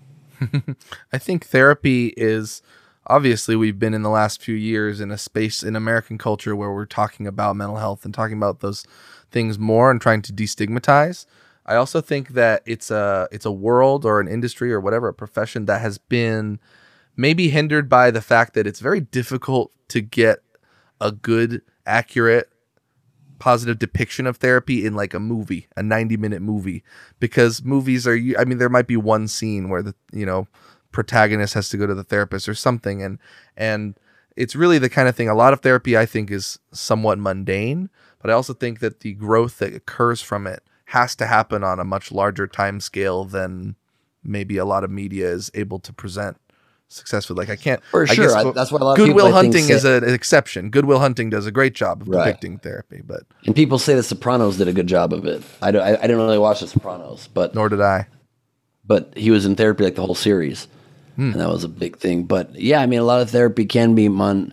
I 1.12 1.18
think 1.18 1.46
therapy 1.46 2.14
is 2.16 2.62
obviously 3.08 3.56
we've 3.56 3.78
been 3.78 3.94
in 3.94 4.02
the 4.02 4.10
last 4.10 4.42
few 4.42 4.54
years 4.54 5.00
in 5.00 5.10
a 5.10 5.18
space 5.18 5.62
in 5.62 5.74
American 5.74 6.18
culture 6.18 6.54
where 6.54 6.72
we're 6.72 6.86
talking 6.86 7.26
about 7.26 7.56
mental 7.56 7.76
health 7.76 8.04
and 8.04 8.12
talking 8.12 8.36
about 8.36 8.60
those 8.60 8.84
things 9.30 9.58
more 9.58 9.90
and 9.90 10.00
trying 10.00 10.22
to 10.22 10.32
destigmatize. 10.32 11.26
I 11.66 11.76
also 11.76 12.00
think 12.00 12.30
that 12.30 12.62
it's 12.64 12.90
a 12.90 13.28
it's 13.30 13.44
a 13.44 13.52
world 13.52 14.04
or 14.04 14.20
an 14.20 14.28
industry 14.28 14.72
or 14.72 14.80
whatever 14.80 15.08
a 15.08 15.14
profession 15.14 15.66
that 15.66 15.80
has 15.80 15.98
been 15.98 16.60
maybe 17.16 17.48
hindered 17.48 17.88
by 17.88 18.10
the 18.10 18.22
fact 18.22 18.54
that 18.54 18.66
it's 18.66 18.80
very 18.80 19.00
difficult 19.00 19.72
to 19.88 20.00
get 20.00 20.38
a 21.00 21.12
good 21.12 21.62
accurate 21.86 22.50
positive 23.38 23.78
depiction 23.78 24.26
of 24.26 24.38
therapy 24.38 24.84
in 24.84 24.94
like 24.94 25.14
a 25.14 25.20
movie, 25.20 25.68
a 25.76 25.82
90 25.82 26.16
minute 26.16 26.42
movie 26.42 26.82
because 27.20 27.62
movies 27.62 28.06
are 28.06 28.18
I 28.38 28.44
mean 28.44 28.58
there 28.58 28.68
might 28.68 28.86
be 28.86 28.96
one 28.96 29.28
scene 29.28 29.68
where 29.68 29.82
the 29.82 29.94
you 30.12 30.26
know 30.26 30.48
protagonist 30.92 31.54
has 31.54 31.68
to 31.70 31.76
go 31.76 31.86
to 31.86 31.94
the 31.94 32.04
therapist 32.04 32.48
or 32.48 32.54
something. 32.54 33.02
And 33.02 33.18
and 33.56 33.98
it's 34.38 34.54
really 34.54 34.78
the 34.78 34.88
kind 34.88 35.08
of 35.08 35.16
thing 35.16 35.28
a 35.28 35.34
lot 35.34 35.52
of 35.52 35.60
therapy 35.60 35.98
i 35.98 36.06
think 36.06 36.30
is 36.30 36.60
somewhat 36.72 37.18
mundane 37.18 37.90
but 38.22 38.30
i 38.30 38.32
also 38.32 38.54
think 38.54 38.78
that 38.78 39.00
the 39.00 39.12
growth 39.14 39.58
that 39.58 39.74
occurs 39.74 40.22
from 40.22 40.46
it 40.46 40.62
has 40.86 41.14
to 41.16 41.26
happen 41.26 41.62
on 41.62 41.78
a 41.78 41.84
much 41.84 42.10
larger 42.10 42.46
time 42.46 42.80
scale 42.80 43.24
than 43.24 43.74
maybe 44.22 44.56
a 44.56 44.64
lot 44.64 44.84
of 44.84 44.90
media 44.90 45.28
is 45.28 45.50
able 45.54 45.78
to 45.78 45.92
present 45.92 46.38
successfully. 46.90 47.38
Like 47.38 47.50
i 47.50 47.56
can't 47.56 47.84
for 47.84 48.04
I 48.04 48.14
sure. 48.14 48.34
I, 48.34 48.50
that's 48.52 48.72
what 48.72 48.80
a 48.80 48.84
lot 48.84 48.96
Good 48.96 49.10
of 49.10 49.14
Will 49.14 49.30
Hunting 49.30 49.64
say, 49.64 49.74
is 49.74 49.84
an 49.84 50.08
exception. 50.08 50.70
Good 50.70 50.86
Will 50.86 51.00
Hunting 51.00 51.28
does 51.28 51.44
a 51.44 51.50
great 51.52 51.74
job 51.74 52.00
of 52.00 52.08
right. 52.08 52.24
depicting 52.24 52.58
therapy 52.58 53.02
but 53.04 53.24
and 53.44 53.54
people 53.54 53.78
say 53.78 53.94
the 53.94 54.02
sopranos 54.02 54.56
did 54.56 54.68
a 54.68 54.72
good 54.72 54.86
job 54.86 55.12
of 55.12 55.26
it. 55.26 55.42
I 55.60 55.70
don't 55.70 55.82
I, 55.82 55.96
I 55.96 56.00
didn't 56.02 56.16
really 56.16 56.38
watch 56.38 56.60
the 56.60 56.68
sopranos 56.68 57.28
but 57.34 57.54
nor 57.54 57.68
did 57.68 57.82
i. 57.82 58.06
but 58.86 59.12
he 59.14 59.30
was 59.30 59.44
in 59.44 59.56
therapy 59.56 59.84
like 59.84 59.96
the 59.96 60.06
whole 60.06 60.14
series 60.14 60.68
Hmm. 61.18 61.32
and 61.32 61.40
that 61.40 61.48
was 61.48 61.64
a 61.64 61.68
big 61.68 61.98
thing. 61.98 62.22
But 62.22 62.54
yeah, 62.54 62.80
I 62.80 62.86
mean, 62.86 63.00
a 63.00 63.04
lot 63.04 63.20
of 63.20 63.28
therapy 63.28 63.66
can 63.66 63.96
be 63.96 64.08
mon- 64.08 64.52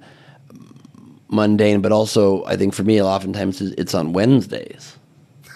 mundane, 1.27 1.79
but 1.79 1.91
also 1.91 2.43
I 2.45 2.57
think 2.57 2.73
for 2.73 2.81
me, 2.81 2.99
oftentimes 2.99 3.61
it's 3.61 3.93
on 3.93 4.13
Wednesdays. 4.13 4.97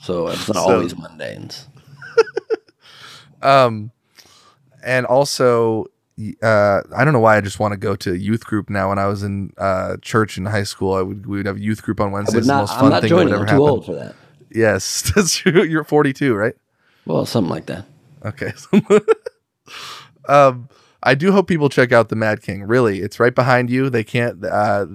so 0.00 0.26
it's 0.26 0.48
not 0.48 0.56
so, 0.56 0.72
always 0.72 0.94
mundanes. 0.94 1.66
um, 3.42 3.92
and 4.82 5.06
also, 5.06 5.86
uh, 6.42 6.80
I 6.96 7.04
don't 7.04 7.12
know 7.12 7.20
why 7.20 7.36
I 7.36 7.40
just 7.40 7.60
want 7.60 7.70
to 7.70 7.78
go 7.78 7.94
to 7.94 8.16
youth 8.16 8.44
group 8.44 8.68
now. 8.68 8.88
When 8.88 8.98
I 8.98 9.06
was 9.06 9.22
in 9.22 9.52
uh, 9.58 9.98
church 10.02 10.38
in 10.38 10.46
high 10.46 10.64
school, 10.64 10.94
I 10.94 11.02
would 11.02 11.26
we 11.26 11.36
would 11.36 11.46
have 11.46 11.60
youth 11.60 11.84
group 11.84 12.00
on 12.00 12.10
Wednesdays. 12.10 12.48
Not, 12.48 12.54
the 12.54 12.60
most 12.62 12.74
fun 12.74 12.84
I'm 12.86 12.90
not 12.90 13.02
thing 13.02 13.10
joining. 13.10 13.28
that 13.28 13.38
would 13.38 13.48
ever 13.48 13.52
I'm 13.52 13.58
too 13.58 13.64
happen. 13.64 13.70
old 13.70 13.86
for 13.86 13.94
that. 13.94 14.16
Yes, 14.50 15.02
that's 15.14 15.36
true. 15.36 15.62
You're 15.62 15.84
42, 15.84 16.34
right? 16.34 16.56
Well, 17.04 17.24
something 17.26 17.50
like 17.50 17.66
that. 17.66 17.84
Okay. 18.24 18.52
Um, 20.28 20.68
I 21.02 21.14
do 21.14 21.32
hope 21.32 21.46
people 21.46 21.68
check 21.68 21.92
out 21.92 22.08
the 22.08 22.16
Mad 22.16 22.42
King. 22.42 22.64
Really, 22.64 23.00
it's 23.00 23.20
right 23.20 23.34
behind 23.34 23.70
you. 23.70 23.88
They 23.90 24.04
can't, 24.04 24.44
uh, 24.44 24.86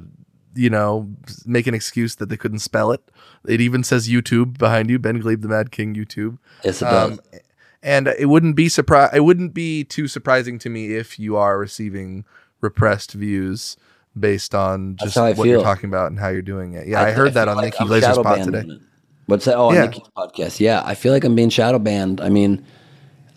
you 0.56 0.70
know, 0.70 1.10
make 1.46 1.68
an 1.68 1.74
excuse 1.74 2.16
that 2.16 2.30
they 2.30 2.38
couldn't 2.38 2.60
spell 2.60 2.92
it. 2.92 3.02
It 3.48 3.62
even 3.62 3.84
says 3.84 4.10
YouTube 4.10 4.58
behind 4.58 4.90
you, 4.90 5.00
Ben 5.00 5.22
Gleib, 5.22 5.42
the 5.42 5.48
Mad 5.48 5.72
King 5.72 5.96
YouTube. 5.96 6.38
Yes, 6.64 6.82
it 6.82 6.86
um, 6.86 7.16
does. 7.16 7.42
And 7.84 8.08
it 8.08 8.28
wouldn't 8.28 8.56
be 8.56 8.70
surprise. 8.70 9.10
It 9.14 9.22
wouldn't 9.22 9.54
be 9.54 9.84
too 9.84 10.08
surprising 10.08 10.60
to 10.60 10.70
me 10.70 10.94
if 10.94 11.18
you 11.18 11.38
are 11.38 11.58
receiving 11.58 12.26
repressed 12.60 13.14
views 13.14 13.78
based 14.20 14.54
on 14.54 14.98
just 14.98 15.16
what 15.16 15.36
feel. 15.36 15.46
you're 15.46 15.64
talking 15.64 15.90
about 15.90 16.12
and 16.12 16.20
how 16.20 16.28
you're 16.28 16.42
doing 16.42 16.74
it. 16.74 16.88
Yeah, 16.88 17.02
I, 17.02 17.08
I 17.08 17.12
heard 17.12 17.30
I 17.30 17.32
that 17.32 17.48
on 17.48 17.58
like 17.58 17.74
Nikki 17.74 17.86
Glazer's 17.86 18.18
pod 18.20 18.44
today. 18.44 18.80
What's 19.26 19.46
that? 19.46 19.56
Oh, 19.56 19.72
yeah. 19.72 19.86
Nikki's 19.86 20.10
podcast. 20.16 20.60
Yeah, 20.60 20.84
I 20.86 20.94
feel 20.94 21.14
like 21.14 21.24
I'm 21.24 21.36
being 21.36 21.50
shadow 21.50 21.80
banned. 21.80 22.20
I 22.20 22.30
mean, 22.30 22.66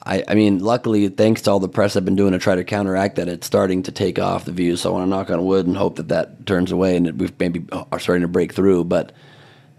I, 0.07 0.23
I 0.29 0.35
mean, 0.35 0.59
luckily, 0.59 1.09
thanks 1.09 1.43
to 1.43 1.51
all 1.51 1.61
the 1.61 1.69
press 1.69 1.97
I've 1.97 2.05
been 2.05 2.17
doing 2.17 2.33
to 2.33 2.38
try 2.38 2.55
to 2.55 2.64
counteract 2.64 3.17
that, 3.17 3.29
it's 3.29 3.47
starting 3.47 3.83
to 3.85 3.93
take 3.93 4.19
off 4.19 4.45
the 4.45 4.53
views. 4.53 4.83
So 4.83 4.90
I 4.90 4.93
want 4.93 5.07
to 5.07 5.11
knock 5.11 5.31
on 5.31 5.45
wood 5.47 5.67
and 5.67 5.77
hope 5.77 5.97
that 5.97 6.09
that 6.09 6.47
turns 6.47 6.73
away 6.73 6.97
and 6.97 7.07
that 7.07 7.17
we 7.17 7.31
maybe 7.38 7.64
are 7.90 7.99
starting 7.99 8.23
to 8.23 8.29
break 8.29 8.53
through. 8.53 8.85
But 8.85 9.12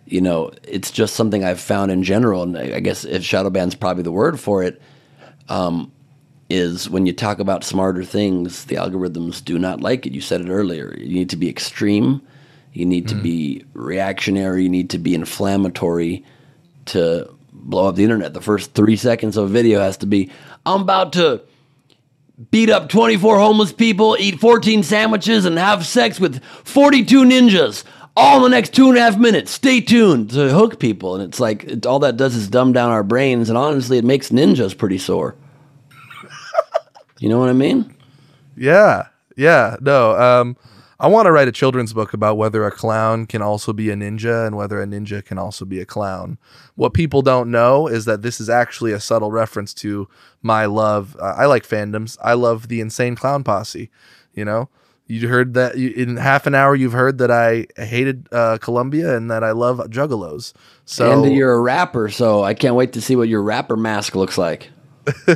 you 0.08 0.22
know, 0.22 0.52
it's 0.64 0.92
just 0.92 1.16
something 1.16 1.44
I've 1.44 1.60
found 1.60 1.92
in 1.92 2.04
general, 2.04 2.44
and 2.44 2.58
I 2.58 2.80
guess 2.80 3.06
if 3.06 3.24
shadow 3.24 3.50
ban's 3.50 3.76
probably 3.76 4.04
the 4.04 4.12
word 4.12 4.40
for 4.40 4.64
it. 4.64 4.82
Um, 5.48 5.92
is 6.50 6.90
when 6.90 7.06
you 7.06 7.14
talk 7.14 7.40
about 7.40 7.64
smarter 7.64 8.04
things, 8.04 8.66
the 8.66 8.76
algorithms 8.76 9.44
do 9.44 9.58
not 9.58 9.82
like 9.82 10.06
it. 10.06 10.14
You 10.14 10.22
said 10.22 10.42
it 10.42 10.50
earlier. 10.50 10.96
You 10.98 11.14
need 11.14 11.30
to 11.32 11.38
be 11.38 11.50
extreme. 11.50 12.22
You 12.74 12.86
need 12.86 13.08
to 13.08 13.16
be 13.16 13.66
reactionary. 13.74 14.64
You 14.64 14.70
need 14.70 14.90
to 14.92 15.00
be 15.00 15.16
inflammatory 15.16 16.24
to 16.88 17.34
blow 17.66 17.90
up 17.90 17.96
the 17.96 18.04
internet. 18.04 18.34
The 18.34 18.42
first 18.42 18.74
three 18.74 18.96
seconds 18.96 19.36
of 19.36 19.46
a 19.46 19.48
video 19.48 19.80
has 19.80 19.98
to 19.98 20.06
be, 20.06 20.32
I'm 20.66 20.82
about 20.82 21.14
to 21.14 21.42
beat 22.52 22.70
up 22.70 22.90
24 22.90 23.40
homeless 23.40 23.74
people, 23.74 24.16
eat 24.20 24.40
14 24.40 24.84
sandwiches, 24.84 25.46
and 25.46 25.58
have 25.58 25.86
sex 25.86 26.20
with 26.20 26.44
42 26.64 27.24
ninjas 27.24 27.84
all 28.18 28.38
in 28.38 28.44
the 28.44 28.50
next 28.50 28.74
two 28.74 28.88
and 28.88 28.98
a 28.98 29.02
half 29.02 29.18
minutes. 29.18 29.52
Stay 29.52 29.82
tuned 29.82 30.30
to 30.32 30.50
hook 30.50 30.80
people. 30.80 31.16
And 31.16 31.24
it's 31.24 31.40
like, 31.40 31.64
it, 31.66 31.86
all 31.86 32.00
that 32.00 32.18
does 32.18 32.36
is 32.36 32.48
dumb 32.48 32.72
down 32.72 32.92
our 32.92 33.04
brains. 33.04 33.50
And 33.50 33.58
honestly, 33.58 33.98
it 33.98 34.06
makes 34.06 34.30
ninjas 34.30 34.78
pretty 34.78 34.98
sore. 34.98 35.36
you 37.20 37.30
know 37.30 37.40
what 37.40 37.50
I 37.50 37.54
mean? 37.54 37.94
Yeah. 38.56 39.08
Yeah. 39.36 39.76
No. 39.82 40.16
Um, 40.16 40.58
I 41.00 41.08
want 41.08 41.26
to 41.26 41.32
write 41.32 41.48
a 41.48 41.52
children's 41.52 41.94
book 41.94 42.14
about 42.14 42.38
whether 42.38 42.66
a 42.66 42.72
clown 42.72 43.26
can 43.26 43.42
also 43.42 43.74
be 43.74 43.90
a 43.90 43.96
ninja 43.96 44.48
and 44.48 44.56
whether 44.56 44.82
a 44.82 44.86
ninja 44.86 45.24
can 45.24 45.38
also 45.38 45.66
be 45.66 45.80
a 45.80 45.86
clown. 45.86 46.38
What 46.76 46.94
people 46.94 47.22
don't 47.22 47.52
know 47.52 47.88
is 47.88 48.06
that 48.06 48.22
this 48.22 48.40
is 48.40 48.50
actually 48.50 48.94
a 48.94 49.00
subtle 49.00 49.32
reference 49.32 49.74
to 49.76 50.08
my 50.42 50.66
love. 50.66 51.18
Uh, 51.20 51.34
I 51.38 51.46
like 51.46 51.68
fandoms. 51.68 52.18
I 52.22 52.34
love 52.34 52.70
the 52.70 52.80
Insane 52.80 53.16
Clown 53.16 53.44
Posse. 53.44 53.90
You 54.34 54.46
know, 54.46 54.70
you 55.08 55.28
heard 55.28 55.54
that 55.54 55.78
you, 55.78 55.90
in 55.92 56.18
half 56.18 56.48
an 56.48 56.56
hour. 56.56 56.76
You've 56.76 56.94
heard 56.94 57.18
that 57.18 57.32
I 57.32 57.68
hated 57.78 58.28
uh, 58.32 58.58
Columbia 58.60 59.16
and 59.16 59.30
that 59.30 59.44
I 59.44 59.52
love 59.52 59.80
Juggalos. 59.90 60.54
So 60.86 61.24
and 61.24 61.34
you're 61.34 61.54
a 61.54 61.62
rapper, 61.62 62.10
so 62.10 62.44
I 62.44 62.54
can't 62.54 62.76
wait 62.76 62.94
to 62.94 63.02
see 63.02 63.16
what 63.16 63.28
your 63.28 63.42
rapper 63.42 63.76
mask 63.76 64.16
looks 64.16 64.38
like. 64.38 64.70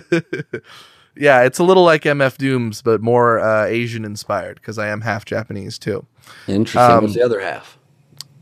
yeah, 1.15 1.43
it's 1.43 1.59
a 1.59 1.63
little 1.63 1.83
like 1.83 2.03
MF 2.03 2.37
Dooms, 2.37 2.81
but 2.81 3.01
more 3.01 3.39
uh, 3.39 3.65
Asian 3.65 4.05
inspired 4.05 4.55
because 4.55 4.77
I 4.77 4.87
am 4.87 5.01
half 5.01 5.25
Japanese 5.25 5.77
too. 5.77 6.05
Interesting. 6.47 6.81
Um, 6.81 7.03
What's 7.03 7.15
the 7.15 7.23
other 7.23 7.39
half? 7.39 7.77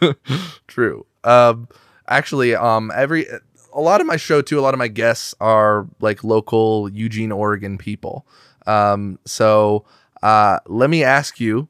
bitch. 0.08 0.56
True. 0.66 1.06
Um, 1.22 1.68
actually, 2.08 2.54
um, 2.54 2.90
every 2.94 3.26
a 3.72 3.80
lot 3.80 4.00
of 4.00 4.06
my 4.06 4.16
show 4.16 4.40
too. 4.42 4.58
A 4.58 4.62
lot 4.62 4.74
of 4.74 4.78
my 4.78 4.88
guests 4.88 5.34
are 5.40 5.86
like 6.00 6.24
local 6.24 6.88
Eugene, 6.90 7.32
Oregon 7.32 7.78
people. 7.78 8.26
Um, 8.66 9.18
so 9.24 9.84
uh, 10.22 10.58
let 10.66 10.90
me 10.90 11.04
ask 11.04 11.38
you 11.40 11.68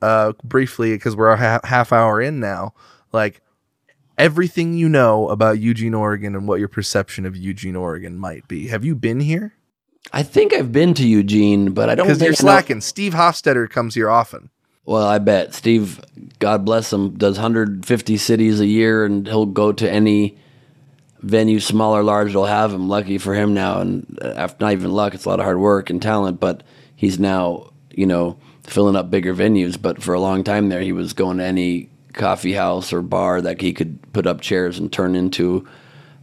uh, 0.00 0.32
briefly 0.42 0.92
because 0.92 1.14
we're 1.14 1.30
a 1.30 1.36
ha- 1.36 1.60
half 1.64 1.92
hour 1.92 2.20
in 2.20 2.40
now. 2.40 2.74
Like 3.12 3.40
everything 4.18 4.74
you 4.74 4.88
know 4.88 5.28
about 5.28 5.58
Eugene, 5.58 5.94
Oregon, 5.94 6.34
and 6.34 6.46
what 6.46 6.58
your 6.58 6.68
perception 6.68 7.26
of 7.26 7.36
Eugene, 7.36 7.76
Oregon 7.76 8.18
might 8.18 8.48
be. 8.48 8.68
Have 8.68 8.84
you 8.84 8.94
been 8.94 9.20
here? 9.20 9.54
I 10.12 10.22
think 10.22 10.52
I've 10.52 10.72
been 10.72 10.94
to 10.94 11.06
Eugene, 11.06 11.72
but 11.72 11.88
I 11.88 11.94
don't 11.94 12.06
Because 12.06 12.20
you're 12.22 12.34
slacking. 12.34 12.80
Steve 12.80 13.14
Hofstetter 13.14 13.68
comes 13.68 13.94
here 13.94 14.10
often. 14.10 14.50
Well, 14.84 15.06
I 15.06 15.18
bet 15.18 15.54
Steve, 15.54 16.00
God 16.40 16.64
bless 16.64 16.92
him, 16.92 17.16
does 17.16 17.36
150 17.36 18.16
cities 18.16 18.58
a 18.58 18.66
year, 18.66 19.04
and 19.04 19.26
he'll 19.26 19.46
go 19.46 19.72
to 19.72 19.88
any 19.88 20.36
venue, 21.20 21.60
small 21.60 21.96
or 21.96 22.02
large, 22.02 22.32
they'll 22.32 22.46
have 22.46 22.72
him. 22.72 22.88
Lucky 22.88 23.18
for 23.18 23.34
him 23.34 23.54
now, 23.54 23.80
and 23.80 24.18
uh, 24.20 24.34
after 24.36 24.64
not 24.64 24.72
even 24.72 24.90
luck, 24.90 25.14
it's 25.14 25.24
a 25.24 25.28
lot 25.28 25.38
of 25.38 25.44
hard 25.44 25.58
work 25.58 25.88
and 25.88 26.02
talent. 26.02 26.40
But 26.40 26.64
he's 26.96 27.18
now, 27.18 27.70
you 27.90 28.06
know, 28.06 28.38
filling 28.64 28.96
up 28.96 29.08
bigger 29.10 29.34
venues. 29.34 29.80
But 29.80 30.02
for 30.02 30.14
a 30.14 30.20
long 30.20 30.42
time 30.42 30.68
there, 30.68 30.80
he 30.80 30.92
was 30.92 31.12
going 31.12 31.38
to 31.38 31.44
any 31.44 31.88
coffee 32.12 32.52
house 32.52 32.92
or 32.92 33.02
bar 33.02 33.40
that 33.40 33.60
he 33.60 33.72
could 33.72 34.12
put 34.12 34.26
up 34.26 34.40
chairs 34.40 34.78
and 34.78 34.92
turn 34.92 35.14
into 35.14 35.66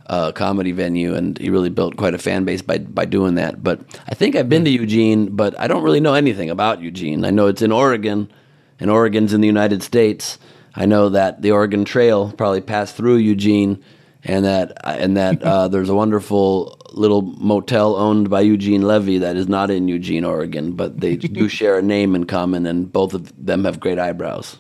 a 0.09 0.33
comedy 0.33 0.71
venue, 0.71 1.13
and 1.13 1.37
he 1.37 1.49
really 1.49 1.69
built 1.69 1.95
quite 1.95 2.15
a 2.15 2.17
fan 2.17 2.43
base 2.43 2.61
by 2.61 2.79
by 2.79 3.05
doing 3.05 3.35
that. 3.35 3.63
But 3.63 3.81
I 4.07 4.15
think 4.15 4.35
I've 4.35 4.49
been 4.49 4.65
to 4.65 4.71
Eugene, 4.71 5.35
but 5.35 5.57
I 5.59 5.67
don't 5.67 5.83
really 5.83 5.99
know 5.99 6.15
anything 6.15 6.49
about 6.49 6.81
Eugene. 6.81 7.23
I 7.23 7.29
know 7.29 7.47
it's 7.47 7.61
in 7.61 7.71
Oregon, 7.71 8.31
and 8.79 8.89
Oregon's 8.89 9.33
in 9.33 9.41
the 9.41 9.47
United 9.47 9.83
States. 9.83 10.39
I 10.75 10.85
know 10.85 11.09
that 11.09 11.41
the 11.41 11.51
Oregon 11.51 11.85
Trail 11.85 12.31
probably 12.31 12.61
passed 12.61 12.95
through 12.95 13.17
Eugene, 13.17 13.83
and 14.23 14.45
that 14.45 14.73
and 14.83 15.15
that 15.15 15.43
uh, 15.43 15.67
there's 15.67 15.89
a 15.89 15.95
wonderful 15.95 16.79
little 16.91 17.21
motel 17.21 17.95
owned 17.95 18.31
by 18.31 18.41
Eugene 18.41 18.81
Levy 18.81 19.19
that 19.19 19.35
is 19.35 19.47
not 19.47 19.69
in 19.69 19.87
Eugene, 19.87 20.25
Oregon, 20.25 20.71
but 20.71 20.99
they 20.99 21.17
do 21.17 21.47
share 21.59 21.77
a 21.77 21.83
name 21.83 22.15
in 22.15 22.25
common, 22.25 22.65
and 22.65 22.91
both 22.91 23.13
of 23.13 23.31
them 23.45 23.65
have 23.65 23.79
great 23.79 23.99
eyebrows. 23.99 24.57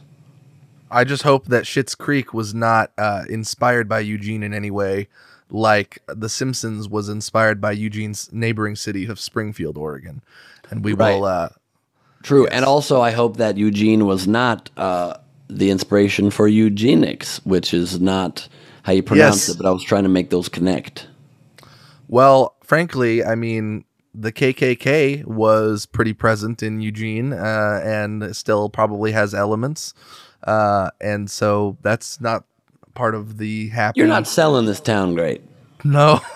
I 0.91 1.03
just 1.03 1.23
hope 1.23 1.45
that 1.47 1.63
Schitt's 1.65 1.95
Creek 1.95 2.33
was 2.33 2.53
not 2.53 2.91
uh, 2.97 3.23
inspired 3.29 3.87
by 3.87 3.99
Eugene 3.99 4.43
in 4.43 4.53
any 4.53 4.71
way, 4.71 5.07
like 5.49 5.99
The 6.07 6.29
Simpsons 6.29 6.87
was 6.89 7.09
inspired 7.09 7.59
by 7.61 7.71
Eugene's 7.73 8.31
neighboring 8.31 8.75
city 8.75 9.05
of 9.05 9.19
Springfield, 9.19 9.77
Oregon. 9.77 10.21
And 10.69 10.83
we 10.83 10.93
will. 10.93 11.25
Uh, 11.25 11.49
True, 12.21 12.47
and 12.47 12.65
also 12.65 12.99
I 13.01 13.11
hope 13.11 13.37
that 13.37 13.57
Eugene 13.57 14.05
was 14.05 14.27
not 14.27 14.69
uh, 14.77 15.15
the 15.47 15.69
inspiration 15.71 16.31
for 16.31 16.47
eugenics, 16.47 17.39
which 17.45 17.73
is 17.73 18.01
not 18.01 18.47
how 18.83 18.91
you 18.93 19.01
pronounce 19.03 19.47
Yes. 19.47 19.55
it. 19.55 19.57
But 19.61 19.67
I 19.67 19.71
was 19.71 19.83
trying 19.83 20.03
to 20.03 20.09
make 20.09 20.29
those 20.29 20.49
connect. 20.49 21.07
well, 22.07 22.55
frankly, 22.63 23.23
I 23.23 23.35
mean, 23.35 23.85
the 24.13 24.31
KKK 24.31 25.25
was 25.25 25.85
pretty 25.85 26.13
present 26.13 26.61
in 26.63 26.81
Eugene 26.81 27.31
uh, 27.31 27.81
and 27.83 28.35
still 28.35 28.69
probably 28.69 29.11
has 29.13 29.33
elements. 29.33 29.93
Uh, 30.43 30.89
and 31.01 31.29
so 31.29 31.77
that's 31.81 32.21
not 32.21 32.45
part 32.95 33.15
of 33.15 33.37
the 33.37 33.69
happy. 33.69 33.99
You're 33.99 34.07
not 34.07 34.27
selling 34.27 34.65
this 34.65 34.79
town 34.79 35.15
great. 35.15 35.41
No. 35.83 36.19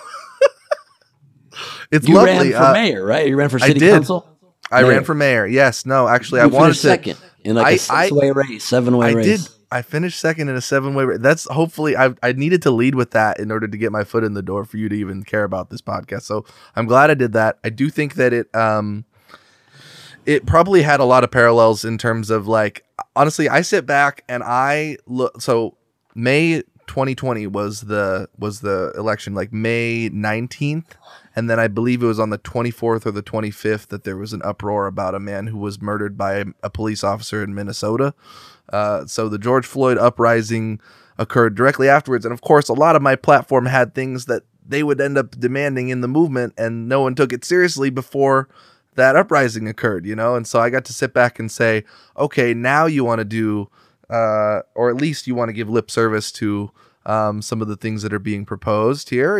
it's 1.90 2.08
You 2.08 2.14
lovely. 2.14 2.52
ran 2.52 2.52
for 2.52 2.58
Uh, 2.68 2.72
mayor, 2.72 3.04
right? 3.04 3.28
You 3.28 3.36
ran 3.36 3.48
for 3.48 3.58
I 3.62 3.68
city 3.68 3.80
did. 3.80 3.92
council. 3.94 4.26
I 4.70 4.82
Mayor. 4.82 4.90
ran 4.90 5.04
for 5.04 5.14
mayor. 5.14 5.46
Yes. 5.46 5.86
No, 5.86 6.08
actually, 6.08 6.40
You 6.40 6.44
I 6.44 6.46
wanted 6.46 6.64
finished 6.76 6.82
to. 6.82 6.88
second 6.88 7.16
in 7.44 7.56
like 7.56 7.66
a 7.66 7.68
I- 7.68 7.72
I- 7.72 7.76
six-way 8.08 8.30
race, 8.30 8.64
seven-way 8.64 9.08
I 9.08 9.12
race. 9.12 9.26
did. 9.26 9.40
I 9.70 9.82
finished 9.82 10.20
second 10.20 10.48
in 10.48 10.54
a 10.54 10.60
seven 10.60 10.94
way. 10.94 11.16
That's 11.18 11.44
hopefully 11.50 11.96
I 11.96 12.14
I 12.22 12.32
needed 12.32 12.62
to 12.62 12.70
lead 12.70 12.94
with 12.94 13.10
that 13.10 13.40
in 13.40 13.50
order 13.50 13.66
to 13.66 13.76
get 13.76 13.90
my 13.90 14.04
foot 14.04 14.22
in 14.22 14.34
the 14.34 14.42
door 14.42 14.64
for 14.64 14.76
you 14.76 14.88
to 14.88 14.94
even 14.94 15.24
care 15.24 15.42
about 15.42 15.70
this 15.70 15.80
podcast. 15.82 16.22
So 16.22 16.44
I'm 16.76 16.86
glad 16.86 17.10
I 17.10 17.14
did 17.14 17.32
that. 17.32 17.58
I 17.64 17.70
do 17.70 17.90
think 17.90 18.14
that 18.14 18.32
it 18.32 18.54
um 18.54 19.04
it 20.26 20.46
probably 20.46 20.82
had 20.82 21.00
a 21.00 21.04
lot 21.04 21.24
of 21.24 21.30
parallels 21.30 21.84
in 21.84 21.98
terms 21.98 22.30
of 22.30 22.46
like 22.46 22.84
honestly 23.16 23.48
I 23.48 23.62
sit 23.62 23.86
back 23.86 24.24
and 24.28 24.42
I 24.42 24.98
look 25.06 25.40
so 25.40 25.76
May 26.14 26.62
2020 26.86 27.46
was 27.46 27.82
the 27.82 28.28
was 28.38 28.60
the 28.60 28.92
election 28.96 29.34
like 29.34 29.52
May 29.52 30.10
19th 30.10 30.86
and 31.36 31.50
then 31.50 31.58
I 31.58 31.68
believe 31.68 32.02
it 32.02 32.06
was 32.06 32.20
on 32.20 32.30
the 32.30 32.38
24th 32.38 33.06
or 33.06 33.10
the 33.10 33.22
25th 33.22 33.88
that 33.88 34.04
there 34.04 34.16
was 34.16 34.32
an 34.32 34.42
uproar 34.44 34.86
about 34.86 35.14
a 35.14 35.20
man 35.20 35.48
who 35.48 35.58
was 35.58 35.82
murdered 35.82 36.16
by 36.16 36.44
a, 36.62 36.70
police 36.70 37.02
officer 37.02 37.42
in 37.42 37.54
Minnesota. 37.54 38.14
Uh, 38.72 39.04
so 39.06 39.28
the 39.28 39.38
George 39.38 39.66
Floyd 39.66 39.98
uprising 39.98 40.80
occurred 41.18 41.54
directly 41.54 41.88
afterwards, 41.88 42.24
and 42.24 42.32
of 42.32 42.40
course, 42.40 42.68
a 42.68 42.72
lot 42.72 42.96
of 42.96 43.02
my 43.02 43.16
platform 43.16 43.66
had 43.66 43.94
things 43.94 44.26
that 44.26 44.42
they 44.66 44.82
would 44.82 45.00
end 45.00 45.18
up 45.18 45.32
demanding 45.38 45.88
in 45.88 46.00
the 46.00 46.08
movement, 46.08 46.54
and 46.56 46.88
no 46.88 47.02
one 47.02 47.14
took 47.14 47.32
it 47.32 47.44
seriously 47.44 47.90
before 47.90 48.48
that 48.96 49.16
uprising 49.16 49.68
occurred. 49.68 50.06
You 50.06 50.16
know, 50.16 50.34
and 50.34 50.46
so 50.46 50.60
I 50.60 50.70
got 50.70 50.84
to 50.86 50.92
sit 50.92 51.12
back 51.12 51.38
and 51.38 51.50
say, 51.50 51.84
okay, 52.16 52.54
now 52.54 52.86
you 52.86 53.04
want 53.04 53.20
to 53.20 53.24
do, 53.24 53.68
uh, 54.10 54.60
or 54.74 54.90
at 54.90 54.96
least 54.96 55.26
you 55.26 55.34
want 55.34 55.48
to 55.48 55.52
give 55.52 55.68
lip 55.68 55.90
service 55.90 56.32
to 56.32 56.70
um, 57.06 57.42
some 57.42 57.60
of 57.60 57.68
the 57.68 57.76
things 57.76 58.02
that 58.02 58.12
are 58.12 58.18
being 58.18 58.44
proposed 58.44 59.10
here. 59.10 59.38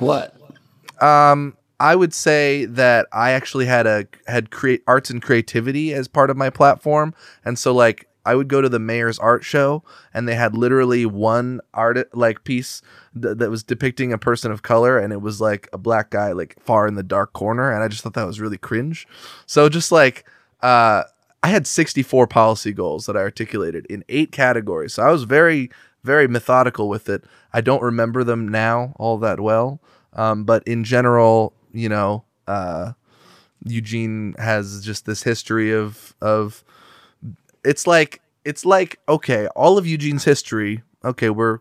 Like 0.00 0.02
what? 0.02 1.02
um, 1.02 1.56
I 1.80 1.96
would 1.96 2.12
say 2.12 2.66
that 2.66 3.06
I 3.12 3.30
actually 3.30 3.66
had 3.66 3.86
a 3.86 4.06
had 4.26 4.50
create 4.50 4.82
arts 4.86 5.08
and 5.08 5.22
creativity 5.22 5.94
as 5.94 6.08
part 6.08 6.28
of 6.30 6.36
my 6.36 6.50
platform, 6.50 7.14
and 7.44 7.58
so 7.58 7.72
like 7.72 8.06
I 8.30 8.36
would 8.36 8.46
go 8.46 8.60
to 8.60 8.68
the 8.68 8.78
mayor's 8.78 9.18
art 9.18 9.42
show, 9.42 9.82
and 10.14 10.28
they 10.28 10.36
had 10.36 10.56
literally 10.56 11.04
one 11.04 11.60
art 11.74 12.16
like 12.16 12.44
piece 12.44 12.80
th- 13.20 13.38
that 13.38 13.50
was 13.50 13.64
depicting 13.64 14.12
a 14.12 14.18
person 14.18 14.52
of 14.52 14.62
color, 14.62 15.00
and 15.00 15.12
it 15.12 15.20
was 15.20 15.40
like 15.40 15.68
a 15.72 15.78
black 15.78 16.10
guy 16.10 16.30
like 16.30 16.54
far 16.62 16.86
in 16.86 16.94
the 16.94 17.02
dark 17.02 17.32
corner, 17.32 17.72
and 17.72 17.82
I 17.82 17.88
just 17.88 18.04
thought 18.04 18.14
that 18.14 18.28
was 18.28 18.40
really 18.40 18.56
cringe. 18.56 19.08
So 19.46 19.68
just 19.68 19.90
like 19.90 20.24
uh, 20.62 21.02
I 21.42 21.48
had 21.48 21.66
64 21.66 22.28
policy 22.28 22.72
goals 22.72 23.06
that 23.06 23.16
I 23.16 23.20
articulated 23.20 23.84
in 23.86 24.04
eight 24.08 24.30
categories, 24.30 24.94
so 24.94 25.02
I 25.02 25.10
was 25.10 25.24
very 25.24 25.68
very 26.04 26.28
methodical 26.28 26.88
with 26.88 27.08
it. 27.08 27.24
I 27.52 27.60
don't 27.62 27.82
remember 27.82 28.22
them 28.22 28.46
now 28.46 28.94
all 28.96 29.18
that 29.18 29.40
well. 29.40 29.80
Um, 30.12 30.44
but 30.44 30.62
in 30.68 30.84
general, 30.84 31.52
you 31.72 31.88
know, 31.88 32.22
uh, 32.46 32.92
Eugene 33.64 34.36
has 34.38 34.84
just 34.84 35.04
this 35.04 35.24
history 35.24 35.72
of 35.72 36.14
of 36.20 36.62
it's 37.64 37.86
like 37.86 38.20
it's 38.44 38.64
like 38.64 38.98
okay, 39.08 39.46
all 39.48 39.78
of 39.78 39.86
Eugene's 39.86 40.24
history. 40.24 40.82
Okay, 41.04 41.30
we're 41.30 41.60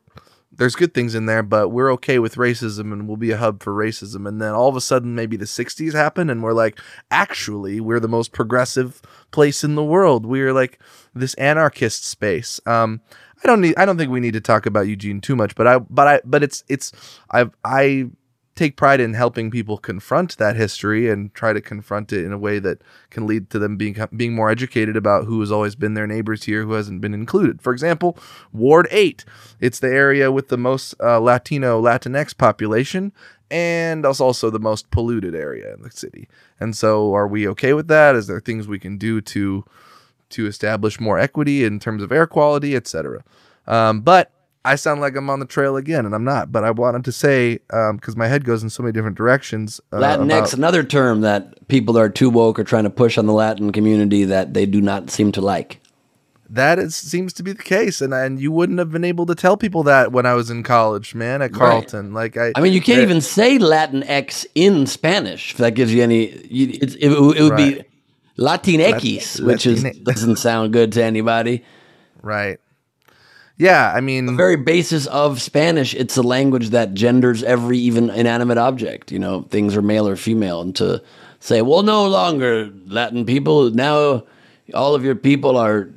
there's 0.59 0.75
good 0.75 0.93
things 0.93 1.15
in 1.15 1.25
there, 1.25 1.41
but 1.41 1.69
we're 1.69 1.91
okay 1.93 2.19
with 2.19 2.35
racism 2.35 2.91
and 2.91 3.07
we'll 3.07 3.17
be 3.17 3.31
a 3.31 3.37
hub 3.37 3.63
for 3.63 3.73
racism. 3.73 4.27
And 4.27 4.41
then 4.41 4.53
all 4.53 4.67
of 4.67 4.75
a 4.75 4.81
sudden, 4.81 5.15
maybe 5.15 5.37
the 5.37 5.45
60s 5.45 5.93
happen, 5.93 6.29
and 6.29 6.43
we're 6.43 6.53
like, 6.53 6.77
actually, 7.09 7.79
we're 7.79 8.01
the 8.01 8.09
most 8.09 8.33
progressive 8.33 9.01
place 9.31 9.63
in 9.63 9.75
the 9.75 9.83
world. 9.83 10.25
We're 10.25 10.51
like 10.51 10.77
this 11.15 11.33
anarchist 11.35 12.05
space. 12.05 12.59
Um, 12.65 12.99
I 13.41 13.47
don't 13.47 13.61
need. 13.61 13.75
I 13.77 13.85
don't 13.85 13.97
think 13.97 14.11
we 14.11 14.19
need 14.19 14.33
to 14.33 14.41
talk 14.41 14.65
about 14.65 14.87
Eugene 14.87 15.21
too 15.21 15.35
much, 15.35 15.55
but 15.55 15.65
I, 15.65 15.79
but 15.79 16.07
I, 16.07 16.21
but 16.25 16.43
it's, 16.43 16.65
it's, 16.67 16.91
I, 17.31 17.49
I 17.63 18.09
take 18.59 18.75
pride 18.75 18.99
in 18.99 19.13
helping 19.13 19.49
people 19.49 19.77
confront 19.77 20.37
that 20.37 20.57
history 20.57 21.09
and 21.09 21.33
try 21.33 21.53
to 21.53 21.61
confront 21.61 22.11
it 22.11 22.25
in 22.25 22.33
a 22.33 22.37
way 22.37 22.59
that 22.59 22.81
can 23.09 23.25
lead 23.25 23.49
to 23.49 23.57
them 23.57 23.77
being 23.77 23.95
being 24.15 24.35
more 24.35 24.49
educated 24.49 24.97
about 24.97 25.23
who 25.25 25.39
has 25.39 25.49
always 25.51 25.75
been 25.75 25.93
their 25.93 26.05
neighbors 26.05 26.43
here 26.43 26.63
who 26.63 26.73
hasn't 26.73 26.99
been 26.99 27.13
included. 27.13 27.61
For 27.61 27.71
example, 27.71 28.17
Ward 28.51 28.87
8. 28.91 29.23
It's 29.61 29.79
the 29.79 29.87
area 29.87 30.29
with 30.29 30.49
the 30.49 30.57
most 30.57 30.93
uh, 30.99 31.19
Latino 31.19 31.81
Latinx 31.81 32.37
population 32.37 33.13
and 33.49 34.05
it's 34.05 34.19
also 34.19 34.49
the 34.49 34.59
most 34.59 34.91
polluted 34.91 35.33
area 35.33 35.73
in 35.73 35.81
the 35.81 35.89
city. 35.89 36.27
And 36.59 36.75
so 36.75 37.13
are 37.15 37.27
we 37.27 37.47
okay 37.47 37.73
with 37.73 37.87
that? 37.87 38.15
Is 38.15 38.27
there 38.27 38.41
things 38.41 38.67
we 38.67 38.77
can 38.77 38.97
do 38.97 39.21
to 39.21 39.63
to 40.31 40.45
establish 40.45 40.99
more 40.99 41.17
equity 41.17 41.63
in 41.63 41.79
terms 41.79 42.03
of 42.03 42.11
air 42.11 42.27
quality, 42.27 42.75
etc. 42.75 43.23
Um, 43.65 44.01
but 44.01 44.31
I 44.65 44.75
sound 44.75 44.99
like 44.99 45.15
I'm 45.15 45.29
on 45.29 45.39
the 45.39 45.45
trail 45.45 45.77
again, 45.77 46.05
and 46.05 46.13
I'm 46.13 46.23
not. 46.23 46.51
But 46.51 46.63
I 46.63 46.71
wanted 46.71 47.05
to 47.05 47.11
say 47.11 47.59
because 47.69 48.13
um, 48.13 48.17
my 48.17 48.27
head 48.27 48.43
goes 48.43 48.61
in 48.61 48.69
so 48.69 48.83
many 48.83 48.91
different 48.91 49.17
directions. 49.17 49.79
Uh, 49.91 49.97
Latinx, 49.97 50.25
about- 50.25 50.53
another 50.53 50.83
term 50.83 51.21
that 51.21 51.67
people 51.67 51.97
are 51.97 52.09
too 52.09 52.29
woke 52.29 52.59
are 52.59 52.63
trying 52.63 52.83
to 52.83 52.89
push 52.89 53.17
on 53.17 53.25
the 53.25 53.33
Latin 53.33 53.71
community 53.71 54.25
that 54.25 54.53
they 54.53 54.65
do 54.65 54.81
not 54.81 55.09
seem 55.09 55.31
to 55.33 55.41
like. 55.41 55.79
That 56.51 56.79
is, 56.79 56.95
seems 56.95 57.31
to 57.33 57.43
be 57.43 57.53
the 57.53 57.63
case, 57.63 58.01
and 58.01 58.13
and 58.13 58.41
you 58.41 58.51
wouldn't 58.51 58.79
have 58.79 58.91
been 58.91 59.03
able 59.03 59.27
to 59.27 59.35
tell 59.35 59.55
people 59.55 59.83
that 59.83 60.11
when 60.11 60.25
I 60.25 60.33
was 60.33 60.49
in 60.49 60.63
college, 60.63 61.13
man, 61.13 61.43
at 61.43 61.53
Carleton. 61.53 62.11
Right. 62.11 62.35
Like 62.35 62.55
I, 62.55 62.59
I 62.59 62.61
mean, 62.63 62.73
you 62.73 62.81
can't 62.81 63.01
even 63.01 63.21
say 63.21 63.59
Latinx 63.59 64.47
in 64.55 64.87
Spanish 64.87 65.51
if 65.51 65.57
that 65.57 65.75
gives 65.75 65.93
you 65.93 66.01
any. 66.01 66.31
You, 66.47 66.69
it, 66.69 66.95
it, 66.95 67.11
it, 67.11 67.19
would 67.19 67.51
right. 67.51 67.77
be 67.77 67.83
Latinx, 68.39 69.45
which 69.45 69.67
is 69.67 69.83
doesn't 69.99 70.37
sound 70.37 70.73
good 70.73 70.91
to 70.93 71.03
anybody. 71.03 71.63
Right. 72.23 72.59
Yeah, 73.59 73.91
I 73.93 73.99
mean, 73.99 74.25
the 74.25 74.31
very 74.31 74.55
basis 74.55 75.05
of 75.07 75.41
Spanish, 75.41 75.93
it's 75.93 76.15
a 76.15 76.21
language 76.23 76.69
that 76.69 76.93
genders 76.93 77.43
every 77.43 77.77
even 77.77 78.09
inanimate 78.09 78.57
object. 78.57 79.11
You 79.11 79.19
know, 79.19 79.41
things 79.49 79.75
are 79.75 79.81
male 79.81 80.07
or 80.07 80.15
female, 80.15 80.61
and 80.61 80.73
to 80.77 81.03
say, 81.41 81.61
well, 81.61 81.83
no 81.83 82.07
longer 82.07 82.71
Latin 82.87 83.25
people 83.25 83.69
now, 83.71 84.23
all 84.73 84.95
of 84.95 85.03
your 85.03 85.15
people 85.15 85.57
are 85.57 85.89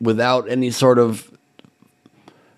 without 0.00 0.50
any 0.50 0.72
sort 0.72 0.98
of 0.98 1.30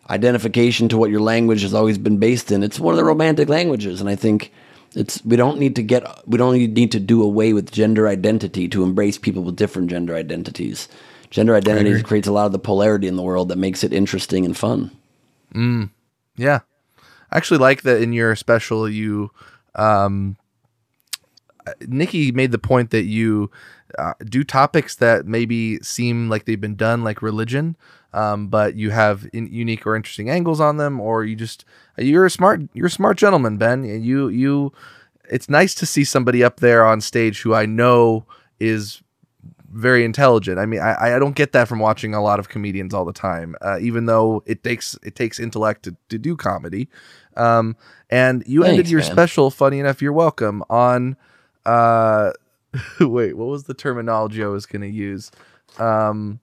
identification 0.08 0.88
to 0.88 0.96
what 0.96 1.10
your 1.10 1.20
language 1.20 1.60
has 1.60 1.74
always 1.74 1.98
been 1.98 2.16
based 2.16 2.50
in. 2.50 2.62
It's 2.62 2.80
one 2.80 2.94
of 2.94 2.96
the 2.96 3.04
romantic 3.04 3.50
languages, 3.50 4.00
and 4.00 4.08
I 4.08 4.16
think 4.16 4.54
it's 4.96 5.22
we 5.22 5.36
don't 5.36 5.58
need 5.58 5.76
to 5.76 5.82
get 5.82 6.02
we 6.26 6.38
don't 6.38 6.54
need 6.54 6.92
to 6.92 6.98
do 6.98 7.22
away 7.22 7.52
with 7.52 7.70
gender 7.70 8.08
identity 8.08 8.68
to 8.68 8.84
embrace 8.84 9.18
people 9.18 9.42
with 9.42 9.56
different 9.56 9.90
gender 9.90 10.14
identities 10.14 10.88
gender 11.30 11.54
identity 11.54 12.02
creates 12.02 12.28
a 12.28 12.32
lot 12.32 12.46
of 12.46 12.52
the 12.52 12.58
polarity 12.58 13.06
in 13.06 13.16
the 13.16 13.22
world 13.22 13.48
that 13.48 13.58
makes 13.58 13.82
it 13.84 13.92
interesting 13.92 14.44
and 14.44 14.56
fun. 14.56 14.90
Mm, 15.54 15.90
yeah, 16.36 16.60
I 17.30 17.36
actually 17.36 17.58
like 17.58 17.82
that 17.82 18.02
in 18.02 18.12
your 18.12 18.36
special 18.36 18.88
you, 18.88 19.30
um, 19.74 20.36
Nikki 21.86 22.32
made 22.32 22.52
the 22.52 22.58
point 22.58 22.90
that 22.90 23.04
you 23.04 23.50
uh, 23.98 24.14
do 24.24 24.44
topics 24.44 24.96
that 24.96 25.26
maybe 25.26 25.78
seem 25.80 26.28
like 26.28 26.44
they've 26.44 26.60
been 26.60 26.76
done, 26.76 27.02
like 27.02 27.22
religion, 27.22 27.76
um, 28.12 28.48
but 28.48 28.74
you 28.74 28.90
have 28.90 29.28
in, 29.32 29.46
unique 29.52 29.86
or 29.86 29.96
interesting 29.96 30.30
angles 30.30 30.60
on 30.60 30.76
them, 30.76 31.00
or 31.00 31.24
you 31.24 31.36
just 31.36 31.64
you're 31.96 32.26
a 32.26 32.30
smart 32.30 32.60
you're 32.72 32.86
a 32.86 32.90
smart 32.90 33.16
gentleman, 33.18 33.56
Ben. 33.56 33.84
You 33.84 34.28
you, 34.28 34.72
it's 35.28 35.48
nice 35.48 35.74
to 35.76 35.86
see 35.86 36.04
somebody 36.04 36.42
up 36.42 36.60
there 36.60 36.84
on 36.84 37.00
stage 37.00 37.42
who 37.42 37.54
I 37.54 37.66
know 37.66 38.26
is 38.58 39.02
very 39.70 40.04
intelligent. 40.04 40.58
I 40.58 40.66
mean, 40.66 40.80
I, 40.80 41.16
I 41.16 41.18
don't 41.18 41.36
get 41.36 41.52
that 41.52 41.68
from 41.68 41.78
watching 41.78 42.14
a 42.14 42.22
lot 42.22 42.38
of 42.38 42.48
comedians 42.48 42.92
all 42.92 43.04
the 43.04 43.12
time, 43.12 43.54
uh, 43.62 43.78
even 43.80 44.06
though 44.06 44.42
it 44.46 44.62
takes 44.64 44.98
it 45.02 45.14
takes 45.14 45.38
intellect 45.38 45.84
to, 45.84 45.96
to 46.08 46.18
do 46.18 46.36
comedy. 46.36 46.88
Um, 47.36 47.76
and 48.10 48.42
you 48.46 48.62
Thanks, 48.62 48.70
ended 48.70 48.90
your 48.90 49.00
man. 49.00 49.10
special, 49.10 49.50
funny 49.50 49.78
enough, 49.78 50.02
you're 50.02 50.12
welcome, 50.12 50.64
on 50.68 51.16
uh, 51.64 52.32
wait, 53.00 53.36
what 53.36 53.48
was 53.48 53.64
the 53.64 53.74
terminology 53.74 54.42
I 54.42 54.48
was 54.48 54.66
going 54.66 54.82
to 54.82 54.88
use? 54.88 55.30
Um, 55.78 56.40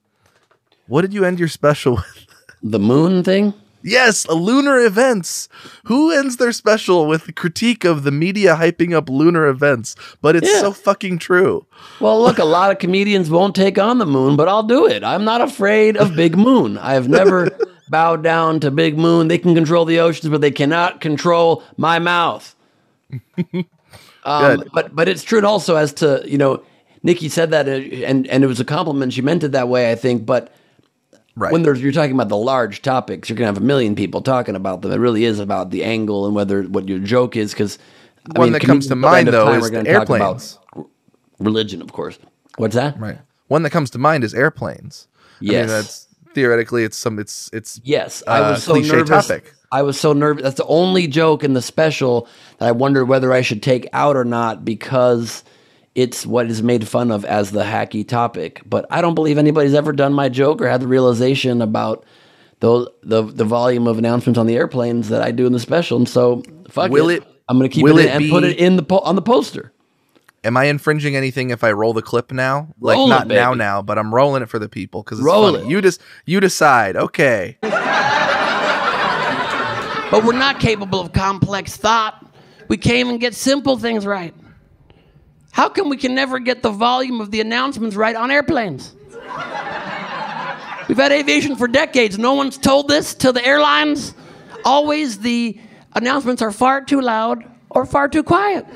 what 0.88 1.02
did 1.02 1.14
you 1.14 1.26
end 1.26 1.40
your 1.40 1.48
special 1.48 1.96
with? 1.96 2.26
The 2.64 2.80
moon 2.80 3.24
thing? 3.24 3.54
Yes, 3.84 4.28
lunar 4.28 4.80
events. 4.80 5.48
Who 5.86 6.12
ends 6.12 6.38
their 6.38 6.52
special 6.52 7.08
with 7.08 7.28
a 7.28 7.32
critique 7.32 7.84
of 7.84 8.04
the 8.04 8.12
media 8.12 8.56
hyping 8.56 8.94
up 8.94 9.10
lunar 9.10 9.48
events? 9.48 9.96
But 10.22 10.36
it's 10.36 10.52
yeah. 10.52 10.62
so 10.62 10.74
fucking 10.74 11.20
true. 11.20 11.66
Well, 12.00 12.22
look, 12.22 12.40
a 12.40 12.46
lot 12.46 12.72
of 12.72 12.80
comedians 12.80 13.30
won't 13.30 13.56
take 13.56 13.78
on 13.78 14.00
the 14.00 14.06
moon, 14.06 14.36
but 14.36 14.48
I'll 14.48 14.64
do 14.64 14.88
it. 14.88 15.04
I'm 15.04 15.24
not 15.24 15.42
afraid 15.42 15.96
of 15.96 16.16
Big 16.16 16.38
Moon. 16.38 16.78
I 16.78 16.94
have 16.94 17.08
never 17.08 17.50
bowed 17.90 18.24
down 18.24 18.60
to 18.62 18.72
Big 18.72 18.98
Moon. 18.98 19.28
They 19.28 19.38
can 19.38 19.56
control 19.56 19.86
the 19.86 20.00
oceans, 20.00 20.30
but 20.30 20.42
they 20.42 20.52
cannot 20.52 21.00
control 21.02 21.64
my 21.78 22.00
mouth. 22.00 22.56
um, 24.24 24.64
but 24.74 24.94
but 24.94 25.08
it's 25.08 25.24
true 25.24 25.46
also 25.46 25.76
as 25.76 25.94
to 25.94 26.22
you 26.26 26.38
know, 26.38 26.64
Nikki 27.04 27.30
said 27.30 27.52
that, 27.52 27.68
uh, 27.70 27.72
and 28.06 28.28
and 28.28 28.44
it 28.44 28.48
was 28.48 28.60
a 28.60 28.66
compliment. 28.66 29.14
She 29.14 29.22
meant 29.22 29.44
it 29.44 29.54
that 29.54 29.70
way, 29.70 29.92
I 29.92 29.96
think, 29.96 30.26
but 30.26 30.52
Right. 31.38 31.52
When 31.52 31.62
there's, 31.62 31.80
you're 31.80 31.92
talking 31.92 32.14
about 32.14 32.30
the 32.30 32.38
large 32.38 32.82
topics, 32.82 33.30
you're 33.30 33.38
gonna 33.38 33.46
have 33.46 33.58
a 33.58 33.62
million 33.62 33.96
people 33.96 34.24
talking 34.24 34.56
about 34.56 34.82
them. 34.82 34.92
It 34.92 34.98
really 34.98 35.24
is 35.24 35.40
about 35.40 35.70
the 35.70 35.84
angle 35.84 36.26
and 36.26 36.34
whether 36.34 36.64
what 36.64 36.90
your 36.90 36.98
joke 36.98 37.36
is. 37.36 37.52
Because 37.52 37.78
one 38.36 38.48
mean, 38.48 38.54
that 38.54 38.64
comes 38.64 38.88
to 38.88 38.96
mind 38.96 39.28
though 39.28 39.54
is 39.54 39.72
airplanes. 39.72 40.58
religion, 41.38 41.84
of 41.84 41.94
course. 41.94 42.18
What's 42.56 42.74
that? 42.74 43.00
Right. 43.00 43.20
One 43.50 43.62
that 43.62 43.70
comes 43.70 43.92
to 43.92 44.00
mind 44.00 44.24
is 44.24 44.34
airplanes. 44.34 45.08
Yes. 45.40 45.56
I 45.56 45.60
mean, 45.60 45.68
that's 45.68 46.08
theoretically 46.34 46.84
it's 46.84 46.98
some 46.98 47.20
it's 47.20 47.52
it's 47.54 47.80
yes. 47.84 48.24
I 48.26 48.40
uh, 48.40 48.52
was 48.54 48.64
so 48.64 48.74
nervous. 48.74 49.28
Topic. 49.28 49.54
I 49.72 49.84
was 49.84 50.00
so 50.00 50.14
nervous. 50.14 50.42
That's 50.42 50.58
the 50.58 50.66
only 50.66 51.06
joke 51.06 51.44
in 51.44 51.54
the 51.54 51.62
special 51.62 52.28
that 52.58 52.68
I 52.68 52.72
wondered 52.72 53.06
whether 53.06 53.32
I 53.32 53.42
should 53.42 53.62
take 53.62 53.88
out 53.94 54.16
or 54.16 54.26
not 54.26 54.66
because 54.66 55.44
it's 55.98 56.28
what 56.28 56.46
is 56.46 56.62
made 56.62 56.88
fun 56.88 57.12
of 57.12 57.26
as 57.26 57.52
the 57.52 57.64
hacky 57.64 58.08
topic. 58.08 58.62
But 58.66 58.86
I 58.92 59.02
don't 59.02 59.16
believe 59.16 59.40
anybody's 59.40 59.74
ever 59.74 59.92
done 59.92 60.14
my 60.14 60.30
joke 60.30 60.62
or 60.62 60.70
had 60.70 60.80
the 60.80 60.88
realization 60.88 61.60
about 61.60 62.06
the 62.60 62.90
the, 63.02 63.24
the 63.24 63.44
volume 63.44 63.88
of 63.88 63.98
announcements 63.98 64.38
on 64.38 64.46
the 64.46 64.56
airplanes 64.56 65.10
that 65.10 65.24
I 65.24 65.32
do 65.32 65.48
in 65.48 65.54
the 65.54 65.60
special. 65.60 65.98
And 65.98 66.08
so 66.08 66.44
fuck 66.70 66.92
will 66.92 67.10
it. 67.10 67.24
it 67.24 67.28
I'm 67.50 67.58
going 67.58 67.68
to 67.68 67.74
keep 67.74 67.86
it, 67.88 67.98
it 67.98 68.10
and 68.10 68.20
be, 68.20 68.30
put 68.30 68.44
it 68.44 68.58
in 68.58 68.76
the 68.76 68.84
po- 68.84 69.00
on 69.00 69.16
the 69.16 69.24
poster. 69.24 69.74
Am 70.44 70.56
I 70.56 70.66
infringing 70.66 71.16
anything 71.16 71.50
if 71.50 71.64
I 71.64 71.72
roll 71.72 71.94
the 71.94 72.04
clip 72.04 72.32
now? 72.32 72.68
Like 72.80 72.98
roll 72.98 73.08
not 73.08 73.32
it, 73.32 73.34
now 73.34 73.56
now, 73.56 73.82
but 73.82 73.98
I'm 73.98 74.14
rolling 74.14 74.44
it 74.44 74.50
for 74.50 74.60
the 74.60 74.70
people 74.70 75.02
because 75.02 75.18
it's 75.18 75.26
roll 75.26 75.52
funny. 75.52 75.66
It. 75.66 75.70
You 75.70 75.82
just 75.82 76.00
you 76.26 76.40
decide. 76.40 76.96
Okay. 76.96 77.58
but 77.62 77.74
we're 80.24 80.34
not 80.34 80.60
capable 80.60 81.00
of 81.00 81.12
complex 81.12 81.76
thought. 81.76 82.24
We 82.68 82.78
can't 82.78 82.98
even 82.98 83.18
get 83.18 83.34
simple 83.34 83.78
things 83.78 84.06
right. 84.06 84.36
How 85.58 85.68
come 85.70 85.90
we 85.90 85.98
can 85.98 86.14
never 86.14 86.38
get 86.38 86.62
the 86.62 86.70
volume 86.70 87.20
of 87.20 87.32
the 87.32 87.42
announcements 87.42 87.96
right 87.96 88.16
on 88.16 88.30
airplanes? 88.30 88.94
We've 90.88 90.98
had 90.98 91.12
aviation 91.12 91.56
for 91.56 91.68
decades. 91.68 92.20
No 92.20 92.36
one's 92.36 92.60
told 92.60 92.88
this 92.88 93.16
to 93.16 93.32
the 93.32 93.44
airlines. 93.44 94.14
Always 94.64 95.18
the 95.18 95.60
announcements 95.96 96.44
are 96.44 96.52
far 96.52 96.82
too 96.82 97.02
loud 97.02 97.44
or 97.72 97.88
far 97.88 98.08
too 98.08 98.22
quiet. 98.22 98.68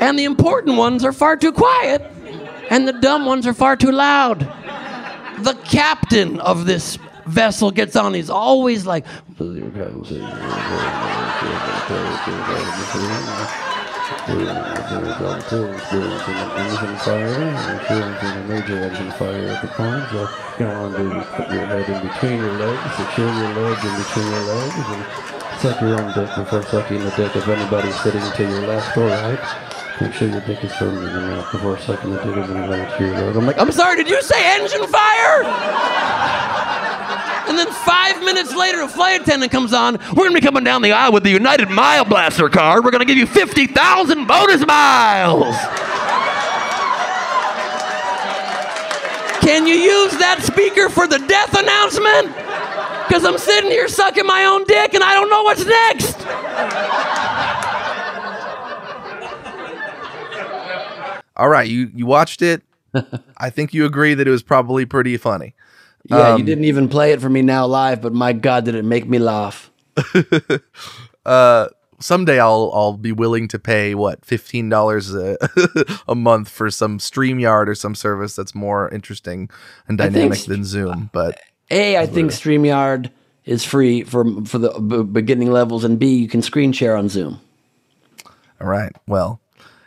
And 0.00 0.18
the 0.18 0.24
important 0.24 0.76
ones 0.76 1.04
are 1.04 1.12
far 1.12 1.36
too 1.36 1.52
quiet, 1.52 2.02
and 2.68 2.88
the 2.88 2.94
dumb 2.94 3.24
ones 3.24 3.46
are 3.46 3.54
far 3.54 3.76
too 3.76 3.92
loud. 3.92 4.40
The 5.38 5.54
captain 5.64 6.40
of 6.40 6.66
this 6.66 6.98
vessel 7.26 7.70
gets 7.70 7.94
on, 7.94 8.12
he's 8.14 8.28
always 8.28 8.84
like, 8.86 9.06
engine 16.60 16.96
fire, 16.98 17.28
and 17.28 18.48
major 18.48 18.78
engine 18.78 19.10
fire 19.12 19.48
at 19.48 19.62
the 19.62 19.68
point. 19.68 20.08
So 20.10 20.28
you 20.58 20.66
want 20.66 20.96
to 20.96 21.04
put 21.36 21.50
your 21.50 21.66
head 21.66 21.88
in 21.88 22.00
between 22.08 22.38
your 22.38 22.52
legs, 22.52 22.96
secure 22.96 23.32
your 23.32 23.52
legs 23.54 23.84
in 23.84 23.94
between 23.96 24.26
your 24.26 24.44
legs, 24.54 24.74
and 24.76 25.02
suck 25.60 25.80
your 25.80 26.00
own 26.00 26.12
dick 26.14 26.30
before 26.34 26.62
sucking 26.62 27.00
the 27.04 27.10
dick 27.10 27.34
of 27.34 27.48
anybody 27.48 27.92
sitting 27.92 28.22
to 28.22 28.42
your 28.42 28.66
left 28.66 28.96
or 28.96 29.06
right. 29.06 29.38
Make 30.00 30.14
sure 30.14 30.28
your 30.28 30.40
dick 30.40 30.64
is 30.64 30.72
firm 30.74 30.96
in 30.96 31.02
your 31.02 31.20
mouth 31.20 31.52
before 31.52 31.78
sucking 31.78 32.10
the 32.10 32.16
dick 32.16 32.36
of 32.36 32.50
anybody 32.50 32.84
to 32.96 33.04
your 33.04 33.14
left. 33.20 33.36
I'm 33.36 33.46
like, 33.46 33.58
I'm 33.58 33.72
sorry, 33.72 33.96
did 33.96 34.08
you 34.08 34.22
say 34.22 34.60
engine 34.60 34.86
fire? 34.88 35.44
And 37.48 37.58
then 37.58 37.70
five 37.72 38.20
minutes 38.20 38.54
later, 38.54 38.80
a 38.82 38.88
flight 38.88 39.20
attendant 39.20 39.52
comes 39.52 39.72
on. 39.72 39.98
We're 40.10 40.24
going 40.24 40.30
to 40.30 40.40
be 40.40 40.46
coming 40.46 40.64
down 40.64 40.82
the 40.82 40.92
aisle 40.92 41.12
with 41.12 41.24
the 41.24 41.30
United 41.30 41.70
Mile 41.70 42.04
Blaster 42.04 42.48
card. 42.48 42.84
We're 42.84 42.90
going 42.90 43.00
to 43.00 43.06
give 43.06 43.18
you 43.18 43.26
50,000 43.26 44.26
bonus 44.26 44.66
miles. 44.66 45.56
Can 49.42 49.66
you 49.66 49.74
use 49.74 50.12
that 50.18 50.40
speaker 50.42 50.88
for 50.88 51.08
the 51.08 51.18
death 51.18 51.58
announcement? 51.58 52.28
Because 53.08 53.24
I'm 53.24 53.38
sitting 53.38 53.70
here 53.70 53.88
sucking 53.88 54.24
my 54.24 54.44
own 54.44 54.64
dick 54.64 54.94
and 54.94 55.02
I 55.02 55.14
don't 55.14 55.28
know 55.28 55.42
what's 55.42 55.64
next. 55.66 56.16
All 61.36 61.48
right, 61.48 61.68
you, 61.68 61.90
you 61.92 62.06
watched 62.06 62.40
it. 62.40 62.62
I 63.36 63.50
think 63.50 63.74
you 63.74 63.84
agree 63.84 64.14
that 64.14 64.28
it 64.28 64.30
was 64.30 64.44
probably 64.44 64.86
pretty 64.86 65.16
funny. 65.16 65.54
Yeah, 66.04 66.30
um, 66.30 66.38
you 66.38 66.44
didn't 66.44 66.64
even 66.64 66.88
play 66.88 67.12
it 67.12 67.20
for 67.20 67.28
me 67.28 67.42
now 67.42 67.66
live, 67.66 68.02
but 68.02 68.12
my 68.12 68.32
God, 68.32 68.64
did 68.64 68.74
it 68.74 68.84
make 68.84 69.08
me 69.08 69.18
laugh. 69.18 69.70
uh, 71.26 71.68
someday 72.00 72.40
I'll 72.40 72.70
I'll 72.74 72.96
be 72.96 73.12
willing 73.12 73.48
to 73.48 73.58
pay 73.58 73.94
what 73.94 74.24
fifteen 74.24 74.68
dollars 74.68 75.14
a, 75.14 75.36
month 76.14 76.48
for 76.48 76.70
some 76.70 76.98
Streamyard 76.98 77.68
or 77.68 77.74
some 77.74 77.94
service 77.94 78.34
that's 78.36 78.54
more 78.54 78.88
interesting 78.90 79.48
and 79.88 79.96
dynamic 79.96 80.40
than 80.40 80.64
Zoom. 80.64 81.10
But 81.12 81.40
a, 81.70 81.98
I 81.98 82.06
think 82.06 82.32
Streamyard 82.32 83.10
is 83.44 83.64
free 83.64 84.02
for 84.02 84.24
for 84.44 84.58
the 84.58 85.04
beginning 85.04 85.50
levels, 85.50 85.84
and 85.84 85.98
B, 85.98 86.16
you 86.16 86.28
can 86.28 86.42
screen 86.42 86.72
share 86.72 86.96
on 86.96 87.08
Zoom. 87.08 87.40
All 88.60 88.68
right. 88.68 88.92
Well, 89.06 89.40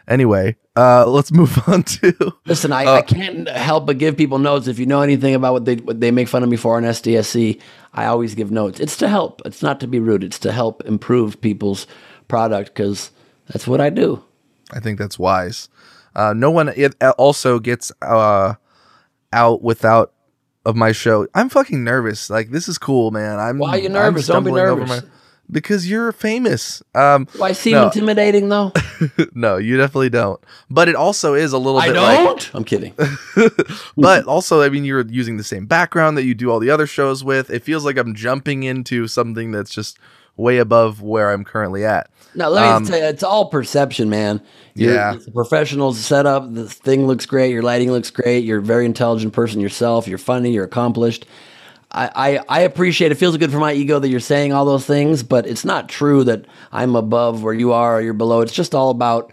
anyway, 0.07 0.55
uh, 0.75 1.05
let's 1.05 1.31
move 1.31 1.57
on 1.67 1.83
to. 1.83 2.33
Listen, 2.45 2.71
I, 2.71 2.85
uh, 2.85 2.93
I 2.95 3.01
can't 3.01 3.47
help 3.49 3.85
but 3.85 3.97
give 3.97 4.17
people 4.17 4.39
notes. 4.39 4.67
If 4.67 4.79
you 4.79 4.85
know 4.85 5.01
anything 5.01 5.35
about 5.35 5.53
what 5.53 5.65
they 5.65 5.75
what 5.75 5.99
they 5.99 6.11
make 6.11 6.27
fun 6.27 6.43
of 6.43 6.49
me 6.49 6.57
for 6.57 6.77
on 6.77 6.83
SDSC, 6.83 7.59
I 7.93 8.05
always 8.05 8.35
give 8.35 8.51
notes. 8.51 8.79
It's 8.79 8.97
to 8.97 9.07
help. 9.07 9.41
It's 9.45 9.61
not 9.61 9.79
to 9.81 9.87
be 9.87 9.99
rude. 9.99 10.23
It's 10.23 10.39
to 10.39 10.51
help 10.51 10.83
improve 10.85 11.39
people's 11.41 11.87
product 12.27 12.73
because 12.73 13.11
that's 13.47 13.67
what 13.67 13.81
I 13.81 13.89
do. 13.89 14.23
I 14.71 14.79
think 14.79 14.99
that's 14.99 15.19
wise. 15.19 15.69
Uh, 16.15 16.33
no 16.33 16.49
one 16.49 16.69
it 16.69 16.95
also 17.17 17.59
gets 17.59 17.91
uh, 18.01 18.55
out 19.33 19.61
without 19.61 20.13
of 20.65 20.75
my 20.75 20.91
show. 20.91 21.27
I'm 21.35 21.49
fucking 21.49 21.83
nervous. 21.83 22.29
Like 22.29 22.49
this 22.49 22.67
is 22.67 22.77
cool, 22.77 23.11
man. 23.11 23.39
I'm. 23.39 23.57
Why 23.57 23.71
are 23.71 23.77
you 23.77 23.89
nervous? 23.89 24.27
Don't 24.27 24.43
be 24.43 24.51
nervous. 24.51 24.89
My, 24.89 25.01
because 25.49 25.89
you're 25.89 26.11
famous. 26.11 26.81
Um, 26.93 27.27
Do 27.33 27.43
I 27.43 27.51
seem 27.51 27.73
no. 27.73 27.85
intimidating 27.85 28.49
though? 28.49 28.71
no, 29.33 29.57
you 29.57 29.77
definitely 29.77 30.09
don't. 30.09 30.39
But 30.69 30.89
it 30.89 30.95
also 30.95 31.33
is 31.33 31.53
a 31.53 31.57
little 31.57 31.79
I 31.79 31.87
bit. 31.87 31.93
don't. 31.93 32.37
Like, 32.37 32.55
I'm 32.55 32.63
kidding. 32.63 32.93
but 33.97 34.25
also, 34.25 34.61
I 34.61 34.69
mean, 34.69 34.85
you're 34.85 35.05
using 35.05 35.37
the 35.37 35.43
same 35.43 35.65
background 35.65 36.17
that 36.17 36.23
you 36.23 36.33
do 36.33 36.51
all 36.51 36.59
the 36.59 36.69
other 36.69 36.87
shows 36.87 37.23
with. 37.23 37.49
It 37.49 37.63
feels 37.63 37.85
like 37.85 37.97
I'm 37.97 38.15
jumping 38.15 38.63
into 38.63 39.07
something 39.07 39.51
that's 39.51 39.71
just 39.71 39.99
way 40.37 40.57
above 40.57 41.01
where 41.01 41.31
I'm 41.31 41.43
currently 41.43 41.85
at. 41.85 42.09
No, 42.35 42.49
let 42.49 42.63
me 42.63 42.67
um, 42.67 42.85
tell 42.85 42.99
you, 42.99 43.05
it's 43.05 43.23
all 43.23 43.49
perception, 43.49 44.09
man. 44.09 44.41
You're, 44.73 44.93
yeah, 44.93 45.13
the 45.13 45.31
professional 45.31 45.93
setup. 45.93 46.53
The 46.53 46.67
thing 46.67 47.07
looks 47.07 47.25
great. 47.25 47.51
Your 47.51 47.63
lighting 47.63 47.91
looks 47.91 48.11
great. 48.11 48.43
You're 48.43 48.59
a 48.59 48.63
very 48.63 48.85
intelligent 48.85 49.31
person 49.31 49.61
yourself. 49.61 50.05
You're 50.05 50.17
funny. 50.17 50.51
You're 50.51 50.65
accomplished. 50.65 51.25
I, 51.95 52.11
I, 52.13 52.39
I 52.49 52.61
appreciate 52.61 53.11
it. 53.11 53.15
Feels 53.15 53.37
good 53.37 53.51
for 53.51 53.57
my 53.57 53.71
ego 53.73 53.99
that 53.99 54.09
you're 54.09 54.19
saying 54.19 54.51
all 54.51 54.65
those 54.65 54.85
things, 54.85 55.23
but 55.23 55.47
it's 55.47 55.63
not 55.63 55.87
true 55.87 56.23
that 56.25 56.45
I'm 56.71 56.95
above 56.95 57.41
where 57.41 57.53
you 57.53 57.71
are 57.71 57.97
or 57.97 58.01
you're 58.01 58.13
below. 58.13 58.41
It's 58.41 58.53
just 58.53 58.75
all 58.75 58.89
about 58.89 59.31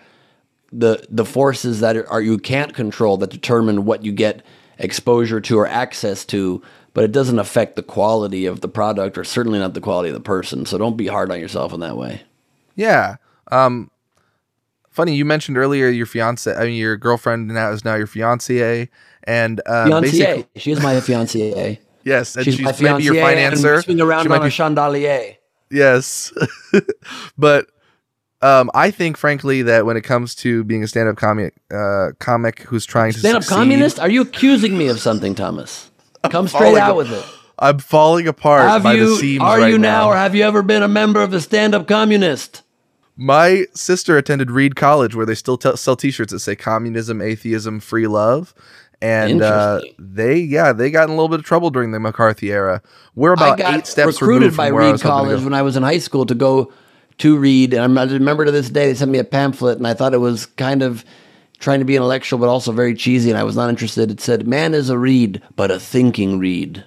the 0.73 1.05
the 1.11 1.25
forces 1.25 1.81
that 1.81 1.97
are, 1.97 2.09
are 2.09 2.23
you 2.23 2.39
can't 2.39 2.73
control 2.73 3.19
that 3.19 3.31
determine 3.31 3.85
what 3.85 4.05
you 4.05 4.13
get 4.13 4.43
exposure 4.79 5.39
to 5.39 5.59
or 5.59 5.67
access 5.67 6.25
to 6.25 6.63
but 6.95 7.05
it 7.05 7.13
doesn't 7.13 7.39
affect 7.39 7.77
the 7.77 7.83
quality 7.83 8.47
of 8.47 8.61
the 8.61 8.69
product 8.69 9.17
or 9.17 9.25
certainly 9.25 9.59
not 9.59 9.75
the 9.75 9.81
quality 9.81 10.11
of 10.11 10.15
the 10.15 10.21
person. 10.21 10.67
So 10.67 10.79
don't 10.79 10.97
be 10.97 11.07
hard 11.07 11.31
on 11.31 11.41
yourself 11.41 11.73
in 11.73 11.81
that 11.81 11.97
way. 11.97 12.23
Yeah. 12.75 13.17
Um, 13.51 13.91
funny 14.91 15.15
you 15.15 15.25
mentioned 15.25 15.57
earlier 15.57 15.89
your 15.89 16.07
fiance. 16.07 16.55
I 16.55 16.65
mean, 16.65 16.75
your 16.75 16.97
girlfriend 16.97 17.49
now 17.49 17.71
is 17.71 17.85
now 17.85 17.95
your 17.95 18.07
fiance, 18.07 18.89
and 19.25 19.61
uh, 19.67 19.87
fiance. 19.87 20.47
She 20.57 20.73
is 20.73 20.83
my 20.83 21.01
fiance. 21.01 21.81
Yes, 22.05 22.37
and 22.37 22.45
she's, 22.45 22.57
she's 22.57 22.81
maybe 22.81 23.05
your 23.05 23.15
financer. 23.15 23.83
Swing 23.83 24.01
around 24.01 24.25
she 24.25 24.31
on 24.31 24.47
a 24.47 24.51
chandelier. 24.51 25.37
Yes, 25.71 26.33
but 27.39 27.67
um, 28.43 28.71
I 28.75 28.91
think, 28.91 29.17
frankly, 29.17 29.63
that 29.63 29.87
when 29.87 29.97
it 29.97 30.03
comes 30.03 30.35
to 30.37 30.65
being 30.65 30.83
a 30.83 30.89
stand-up 30.89 31.17
comic, 31.17 31.55
uh, 31.73 32.09
comic 32.19 32.61
who's 32.63 32.85
trying 32.85 33.13
to 33.13 33.19
stand-up 33.19 33.47
communist, 33.47 34.01
are 34.01 34.11
you 34.11 34.23
accusing 34.23 34.77
me 34.77 34.89
of 34.89 35.01
something, 35.01 35.35
Thomas? 35.35 35.91
Come 36.29 36.49
straight 36.49 36.77
out 36.77 36.97
with 36.97 37.13
it. 37.13 37.25
I'm 37.59 37.79
falling 37.79 38.27
apart 38.27 38.63
have 38.63 38.83
by 38.83 38.95
you, 38.95 39.11
the 39.11 39.17
seams. 39.17 39.43
Are 39.43 39.59
right 39.59 39.71
you 39.71 39.79
now, 39.79 40.01
now, 40.01 40.11
or 40.11 40.17
have 40.17 40.35
you 40.35 40.43
ever 40.43 40.63
been 40.63 40.83
a 40.83 40.89
member 40.89 41.23
of 41.23 41.31
the 41.31 41.41
Stand 41.41 41.75
Up 41.75 41.87
Communist? 41.87 42.63
My 43.17 43.67
sister 43.75 44.17
attended 44.17 44.51
Reed 44.51 44.75
College, 44.75 45.15
where 45.15 45.27
they 45.27 45.35
still 45.35 45.59
t- 45.59 45.77
sell 45.77 45.95
T-shirts 45.95 46.33
that 46.33 46.41
say 46.41 46.57
"Communism, 46.57 47.21
Atheism, 47.21 47.79
Free 47.79 48.09
Love," 48.09 48.55
and 49.03 49.43
uh, 49.43 49.81
they, 49.99 50.39
yeah, 50.39 50.73
they 50.73 50.91
got 50.91 51.05
in 51.05 51.11
a 51.11 51.13
little 51.15 51.29
bit 51.29 51.41
of 51.41 51.45
trouble 51.45 51.71
during 51.71 51.91
the 51.91 51.99
McCarthy 51.99 52.53
era. 52.53 52.81
We're 53.17 53.33
about 53.33 53.61
eight 53.61 53.87
steps 53.87 54.23
recruited 54.23 54.57
by 54.57 54.69
Reed 54.69 55.01
College 55.01 55.43
when 55.43 55.55
I 55.55 55.63
was 55.63 55.77
in 55.77 55.83
high 55.83 55.99
school 55.99 56.25
to 56.27 56.35
go 56.35 56.73
to 57.19 57.37
Reed, 57.37 57.75
and 57.75 57.99
I 57.99 58.05
remember 58.05 58.45
to 58.45 58.53
this 58.53 58.71
day 58.71 58.87
they 58.87 58.95
sent 58.95 59.11
me 59.11 59.19
a 59.19 59.25
pamphlet, 59.25 59.77
and 59.77 59.87
I 59.87 59.95
thought 59.95 60.15
it 60.15 60.19
was 60.19 60.47
kind 60.47 60.83
of 60.83 61.05
trying 61.59 61.81
to 61.81 61.85
be 61.85 61.97
intellectual 61.97 62.39
but 62.39 62.49
also 62.49 62.71
very 62.71 62.95
cheesy, 62.95 63.31
and 63.31 63.39
I 63.39 63.43
was 63.43 63.57
not 63.57 63.69
interested. 63.69 64.11
It 64.11 64.21
said, 64.21 64.47
"Man 64.47 64.73
is 64.73 64.89
a 64.89 64.99
reed, 64.99 65.43
but 65.57 65.71
a 65.71 65.81
thinking 65.81 66.39
reed." 66.39 66.85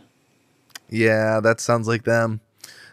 Yeah, 0.89 1.41
that 1.41 1.59
sounds 1.59 1.88
like 1.88 2.03
them. 2.03 2.39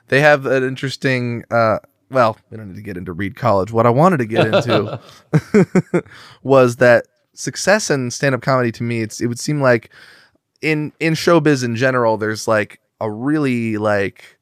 They 0.08 0.20
have 0.20 0.46
an 0.46 0.64
interesting. 0.64 1.44
Uh, 1.50 1.78
well, 2.10 2.36
we 2.50 2.56
don't 2.56 2.68
need 2.68 2.76
to 2.76 2.82
get 2.82 2.96
into 2.96 3.12
Reed 3.12 3.36
College. 3.36 3.72
What 3.72 3.86
I 3.86 3.90
wanted 3.90 4.18
to 4.18 4.26
get 4.26 4.46
into 4.46 5.00
was 6.42 6.76
that 6.76 7.06
success 7.34 7.90
in 7.90 8.10
stand-up 8.10 8.42
comedy 8.42 8.72
to 8.72 8.82
me, 8.82 9.00
it's 9.00 9.20
it 9.20 9.26
would 9.26 9.40
seem 9.40 9.60
like 9.60 9.90
in 10.60 10.92
in 11.00 11.14
showbiz 11.14 11.64
in 11.64 11.76
general, 11.76 12.16
there's 12.16 12.46
like 12.46 12.80
a 13.00 13.10
really 13.10 13.78
like 13.78 14.38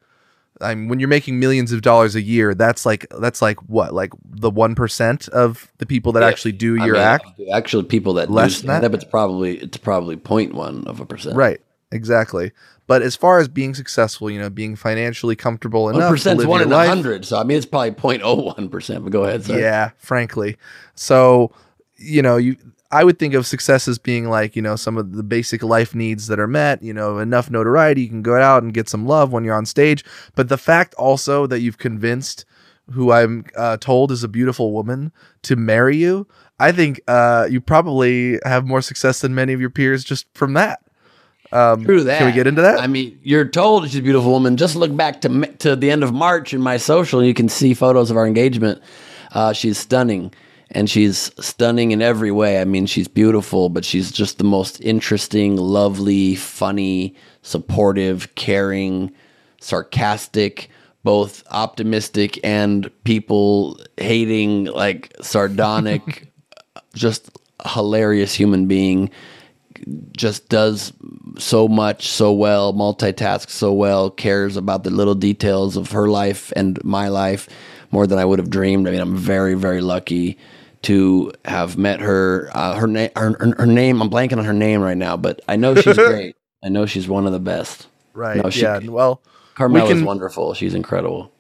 I 0.63 0.75
mean, 0.75 0.89
when 0.89 1.01
you're 1.01 1.09
making 1.09 1.41
millions 1.41 1.73
of 1.73 1.81
dollars 1.81 2.15
a 2.15 2.21
year, 2.21 2.55
that's 2.55 2.85
like 2.85 3.07
that's 3.19 3.41
like 3.41 3.59
what, 3.69 3.95
like 3.95 4.13
the 4.25 4.51
one 4.51 4.75
percent 4.75 5.29
of 5.29 5.73
the 5.79 5.87
people 5.87 6.13
that 6.13 6.21
yeah. 6.21 6.29
actually 6.29 6.53
do 6.53 6.75
your 6.77 6.97
I 6.97 6.99
mean, 6.99 7.09
act. 7.09 7.41
Actually, 7.53 7.85
people 7.85 8.15
that 8.15 8.31
less 8.31 8.61
than 8.61 8.81
that, 8.81 8.95
it's 8.95 9.05
probably 9.05 9.59
it's 9.59 9.79
probably 9.79 10.17
0.1 10.17 10.87
of 10.87 11.01
a 11.01 11.07
percent. 11.07 11.37
Right, 11.37 11.61
exactly. 11.91 12.53
But 12.87 13.03
as 13.03 13.17
far 13.17 13.39
as 13.39 13.49
being 13.49 13.75
successful, 13.75 14.31
you 14.31 14.39
know, 14.39 14.51
being 14.51 14.77
financially 14.77 15.37
comfortable 15.37 15.89
enough, 15.89 16.11
percent 16.11 16.41
is 16.41 16.47
one 16.47 16.61
in 16.61 16.73
a 16.73 16.87
hundred. 16.87 17.25
So 17.25 17.39
I 17.39 17.45
mean, 17.45 17.57
it's 17.57 17.67
probably 17.67 17.93
0.01 17.93 18.71
percent. 18.71 19.05
But 19.05 19.13
go 19.13 19.25
ahead. 19.25 19.45
Sorry. 19.45 19.61
Yeah, 19.61 19.91
frankly. 19.97 20.57
So 20.95 21.53
you 21.97 22.21
know, 22.21 22.37
you 22.37 22.57
I 22.93 23.05
would 23.05 23.19
think 23.19 23.35
of 23.35 23.47
success 23.47 23.87
as 23.87 23.99
being 23.99 24.29
like, 24.29 24.57
you 24.57 24.63
know, 24.63 24.75
some 24.75 24.97
of 24.97 25.13
the 25.13 25.23
basic 25.23 25.63
life 25.63 25.95
needs 25.95 26.27
that 26.27 26.41
are 26.41 26.49
met, 26.49 26.83
you 26.83 26.93
know, 26.93 27.19
enough 27.19 27.49
notoriety, 27.49 28.03
you 28.03 28.09
can 28.09 28.23
go 28.23 28.37
out 28.37 28.63
and 28.63 28.75
get 28.75 28.89
some 28.89 29.07
love 29.07 29.33
when 29.33 29.45
you're 29.45 29.55
on 29.55 29.67
stage. 29.67 30.05
But 30.35 30.49
the 30.49 30.59
fact 30.59 30.95
also 30.95 31.47
that 31.47 31.61
you've 31.61 31.79
convinced 31.79 32.45
who 32.91 33.13
I'm 33.13 33.45
uh, 33.57 33.77
told 33.77 34.11
is 34.11 34.25
a 34.25 34.29
beautiful 34.29 34.73
woman 34.73 35.13
to 35.43 35.55
marry 35.55 35.97
you, 35.97 36.27
I 36.59 36.73
think 36.73 37.01
uh, 37.07 37.47
you 37.49 37.61
probably 37.61 38.41
have 38.45 38.67
more 38.67 38.83
success 38.83 39.21
than 39.21 39.35
many 39.35 39.53
of 39.53 39.61
your 39.61 39.71
peers 39.71 40.03
just 40.03 40.27
from 40.35 40.55
that. 40.55 40.83
Um, 41.53 41.85
True 41.85 42.05
that. 42.05 42.19
Can 42.19 42.27
we 42.27 42.33
get 42.33 42.47
into 42.47 42.63
that? 42.63 42.81
I 42.81 42.87
mean, 42.87 43.19
you're 43.23 43.49
told 43.49 43.85
she's 43.89 43.99
a 43.99 44.03
beautiful 44.03 44.31
woman. 44.31 44.57
Just 44.57 44.77
look 44.77 44.95
back 44.97 45.21
to 45.23 45.47
to 45.59 45.75
the 45.75 45.91
end 45.91 46.05
of 46.05 46.13
March 46.13 46.55
in 46.55 46.61
my 46.61 46.77
social, 46.77 47.19
and 47.19 47.27
you 47.27 47.35
can 47.35 47.49
see 47.49 47.75
photos 47.75 48.11
of 48.11 48.17
our 48.17 48.27
engagement. 48.27 48.81
Uh, 49.33 49.53
she's 49.53 49.79
stunning 49.79 50.33
and 50.73 50.89
she's 50.89 51.33
stunning 51.45 51.91
in 51.91 52.01
every 52.01 52.31
way. 52.31 52.61
I 52.61 52.65
mean, 52.65 52.87
she's 52.87 53.09
beautiful, 53.09 53.69
but 53.69 53.85
she's 53.85 54.13
just 54.13 54.39
the 54.39 54.45
most 54.45 54.81
interesting, 54.81 55.57
lovely, 55.57 56.37
funny, 56.37 57.17
supportive, 57.43 58.35
caring, 58.37 59.13
sarcastic, 59.61 60.71
both 61.03 61.43
optimistic 61.51 62.39
and 62.45 62.91
people 63.05 63.81
hating, 63.97 64.67
like 64.67 65.13
sardonic, 65.21 66.33
just 66.95 67.31
hilarious 67.67 68.35
human 68.35 68.67
being. 68.67 69.11
Just 70.13 70.51
does 70.51 70.93
so 71.39 71.67
much 71.67 72.07
so 72.09 72.33
well, 72.33 72.75
multitasks 72.75 73.51
so 73.51 73.73
well, 73.73 74.11
cares 74.11 74.57
about 74.57 74.85
the 74.85 74.91
little 74.91 75.15
details 75.15 75.77
of 75.77 75.91
her 75.93 76.07
life 76.07 76.53
and 76.55 76.83
my 76.85 77.09
life 77.09 77.49
more 77.91 78.07
than 78.07 78.19
I 78.19 78.25
would 78.25 78.39
have 78.39 78.51
dreamed. 78.51 78.87
I 78.87 78.93
mean, 78.93 79.01
I'm 79.01 79.17
very, 79.17 79.55
very 79.55 79.81
lucky 79.81 80.39
to 80.83 81.33
have 81.45 81.77
met 81.77 82.01
her. 82.01 82.51
Uh, 82.53 82.75
her 82.75 82.87
name, 82.87 83.11
her, 83.17 83.37
her, 83.57 83.67
name. 83.67 84.01
I'm 84.01 84.11
blanking 84.11 84.39
on 84.39 84.45
her 84.45 84.53
name 84.53 84.81
right 84.81 84.97
now, 84.97 85.17
but 85.17 85.41
I 85.49 85.57
know 85.57 85.75
she's 85.75 85.97
great. 85.97 86.37
I 86.63 86.69
know 86.69 86.87
she's 86.87 87.09
one 87.09 87.27
of 87.27 87.33
the 87.33 87.41
best. 87.41 87.89
Right. 88.13 88.43
No, 88.43 88.51
she, 88.51 88.63
yeah. 88.63 88.79
Well, 88.79 89.23
Carmela 89.55 89.91
is 89.91 90.03
wonderful. 90.03 90.55
She's 90.55 90.75
incredible. 90.75 91.33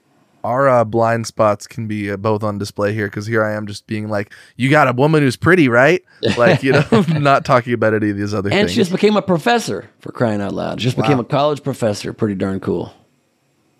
Our 0.43 0.68
uh, 0.70 0.84
blind 0.84 1.26
spots 1.26 1.66
can 1.66 1.86
be 1.86 2.11
uh, 2.11 2.16
both 2.16 2.43
on 2.43 2.57
display 2.57 2.95
here 2.95 3.07
because 3.07 3.26
here 3.26 3.45
I 3.45 3.53
am 3.53 3.66
just 3.66 3.86
being 3.86 4.09
like, 4.09 4.32
"You 4.57 4.70
got 4.70 4.88
a 4.88 4.93
woman 4.93 5.22
who's 5.22 5.36
pretty, 5.36 5.68
right?" 5.68 6.03
Like 6.38 6.62
you 6.62 6.72
know, 6.72 6.84
not 7.09 7.45
talking 7.45 7.74
about 7.74 7.93
any 7.93 8.11
of 8.11 8.16
these 8.16 8.32
other 8.32 8.49
and 8.49 8.55
things. 8.55 8.61
And 8.62 8.70
she 8.70 8.76
just 8.76 8.93
became 8.93 9.16
a 9.16 9.22
professor 9.22 9.91
for 9.99 10.12
crying 10.12 10.41
out 10.41 10.55
loud. 10.55 10.80
She 10.80 10.84
just 10.84 10.97
wow. 10.97 11.03
became 11.03 11.18
a 11.18 11.24
college 11.24 11.62
professor. 11.62 12.12
Pretty 12.14 12.34
darn 12.34 12.61
cool. 12.61 12.95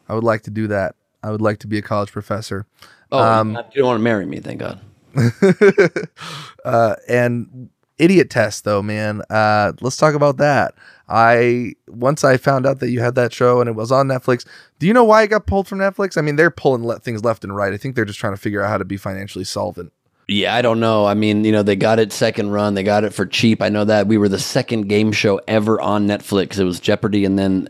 I 0.09 0.15
would 0.15 0.25
like 0.25 0.43
to 0.43 0.51
do 0.51 0.67
that. 0.69 0.97
I 1.23 1.31
would 1.31 1.41
like 1.41 1.59
to 1.61 1.67
be 1.67 1.79
a 1.79 1.83
college 1.83 2.13
professor. 2.13 2.67
Oh, 3.13 3.19
um, 3.19 3.51
you 3.73 3.79
don't 3.79 3.87
want 3.87 3.99
to 3.99 4.03
marry 4.03 4.27
me, 4.27 4.41
thank 4.41 4.61
God. 4.61 4.81
uh, 6.65 6.97
and 7.09 7.71
Idiotest 8.01 8.63
though, 8.63 8.83
man. 8.83 9.23
Uh, 9.29 9.73
let's 9.81 9.97
talk 9.97 10.15
about 10.15 10.39
that. 10.39 10.75
I 11.09 11.75
once 11.89 12.25
I 12.25 12.37
found 12.37 12.67
out 12.67 12.81
that 12.81 12.91
you 12.91 13.01
had 13.01 13.15
that 13.17 13.33
show 13.33 13.61
and 13.61 13.69
it 13.69 13.75
was 13.75 13.93
on 13.93 14.09
Netflix. 14.09 14.47
Do 14.79 14.87
you 14.87 14.95
know 14.95 15.05
why 15.05 15.25
it 15.25 15.29
got 15.29 15.47
pulled 15.47 15.69
from 15.69 15.81
Netflix? 15.81 16.17
I 16.17 16.23
mean, 16.23 16.37
they're 16.37 16.51
pulling 16.51 16.87
le- 16.87 17.01
things 17.01 17.25
left 17.25 17.45
and 17.45 17.55
right. 17.55 17.73
I 17.73 17.77
think 17.77 17.97
they're 17.97 18.05
just 18.05 18.19
trying 18.19 18.33
to 18.33 18.41
figure 18.41 18.63
out 18.63 18.71
how 18.71 18.79
to 18.79 18.85
be 18.85 18.97
financially 18.97 19.45
solvent. 19.45 19.93
Yeah, 20.29 20.55
I 20.55 20.63
don't 20.63 20.79
know. 20.79 21.07
I 21.07 21.15
mean, 21.15 21.45
you 21.45 21.51
know, 21.51 21.65
they 21.65 21.75
got 21.75 21.99
it 21.99 22.13
second 22.13 22.51
run. 22.51 22.75
They 22.75 22.85
got 22.85 23.03
it 23.03 23.13
for 23.13 23.27
cheap. 23.27 23.61
I 23.61 23.69
know 23.69 23.85
that 23.85 24.07
we 24.07 24.17
were 24.17 24.29
the 24.29 24.39
second 24.39 24.83
game 24.83 25.11
show 25.11 25.41
ever 25.49 25.81
on 25.81 26.07
Netflix. 26.07 26.59
It 26.59 26.65
was 26.65 26.79
Jeopardy 26.79 27.25
and 27.25 27.39
then 27.39 27.69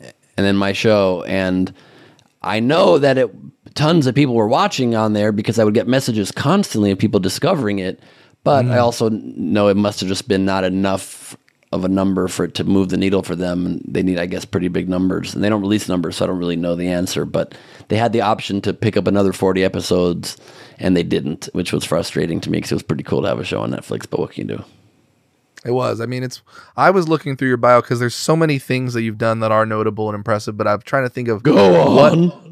and 0.00 0.46
then 0.46 0.56
my 0.56 0.72
show 0.72 1.24
and 1.24 1.74
I 2.40 2.60
know 2.60 2.98
that 2.98 3.18
it 3.18 3.30
tons 3.74 4.06
of 4.06 4.14
people 4.14 4.34
were 4.34 4.48
watching 4.48 4.94
on 4.94 5.12
there 5.12 5.32
because 5.32 5.58
I 5.58 5.64
would 5.64 5.74
get 5.74 5.88
messages 5.88 6.32
constantly 6.32 6.90
of 6.90 6.98
people 6.98 7.20
discovering 7.20 7.78
it. 7.78 8.00
But 8.44 8.66
I 8.66 8.76
mm. 8.76 8.82
also 8.82 9.08
know 9.08 9.68
it 9.68 9.76
must 9.76 10.00
have 10.00 10.08
just 10.08 10.26
been 10.26 10.44
not 10.44 10.64
enough 10.64 11.36
of 11.72 11.84
a 11.84 11.88
number 11.88 12.28
for 12.28 12.44
it 12.44 12.54
to 12.54 12.64
move 12.64 12.90
the 12.90 12.96
needle 12.96 13.22
for 13.22 13.34
them. 13.34 13.64
And 13.64 13.82
they 13.86 14.02
need, 14.02 14.18
I 14.18 14.26
guess, 14.26 14.44
pretty 14.44 14.68
big 14.68 14.88
numbers. 14.88 15.34
And 15.34 15.42
they 15.42 15.48
don't 15.48 15.62
release 15.62 15.88
numbers, 15.88 16.16
so 16.16 16.24
I 16.24 16.28
don't 16.28 16.38
really 16.38 16.56
know 16.56 16.74
the 16.74 16.88
answer. 16.88 17.24
But 17.24 17.54
they 17.88 17.96
had 17.96 18.12
the 18.12 18.20
option 18.20 18.60
to 18.62 18.74
pick 18.74 18.96
up 18.96 19.06
another 19.06 19.32
40 19.32 19.64
episodes, 19.64 20.36
and 20.78 20.96
they 20.96 21.02
didn't, 21.02 21.48
which 21.52 21.72
was 21.72 21.84
frustrating 21.84 22.40
to 22.40 22.50
me 22.50 22.58
because 22.58 22.72
it 22.72 22.76
was 22.76 22.82
pretty 22.82 23.04
cool 23.04 23.22
to 23.22 23.28
have 23.28 23.38
a 23.38 23.44
show 23.44 23.62
on 23.62 23.70
Netflix. 23.70 24.08
But 24.08 24.20
what 24.20 24.32
can 24.32 24.48
you 24.48 24.56
do? 24.56 24.64
It 25.64 25.70
was. 25.70 26.00
I 26.00 26.06
mean, 26.06 26.24
it's. 26.24 26.42
I 26.76 26.90
was 26.90 27.08
looking 27.08 27.36
through 27.36 27.48
your 27.48 27.56
bio 27.56 27.80
because 27.80 28.00
there's 28.00 28.16
so 28.16 28.34
many 28.34 28.58
things 28.58 28.94
that 28.94 29.02
you've 29.02 29.18
done 29.18 29.40
that 29.40 29.52
are 29.52 29.64
notable 29.64 30.08
and 30.08 30.16
impressive. 30.16 30.56
But 30.56 30.66
I'm 30.66 30.82
trying 30.82 31.04
to 31.04 31.08
think 31.08 31.28
of 31.28 31.42
Go 31.42 31.80
on. 31.80 31.94
what 32.28 32.51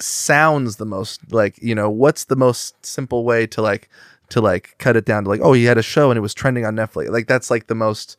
sounds 0.00 0.76
the 0.76 0.84
most 0.84 1.32
like 1.32 1.60
you 1.62 1.74
know 1.74 1.88
what's 1.90 2.24
the 2.24 2.36
most 2.36 2.84
simple 2.84 3.24
way 3.24 3.46
to 3.46 3.62
like 3.62 3.88
to 4.28 4.40
like 4.40 4.74
cut 4.78 4.96
it 4.96 5.04
down 5.04 5.24
to 5.24 5.30
like 5.30 5.40
oh 5.42 5.52
he 5.52 5.64
had 5.64 5.78
a 5.78 5.82
show 5.82 6.10
and 6.10 6.18
it 6.18 6.20
was 6.20 6.34
trending 6.34 6.64
on 6.64 6.76
Netflix 6.76 7.10
like 7.10 7.26
that's 7.26 7.50
like 7.50 7.66
the 7.66 7.74
most 7.74 8.16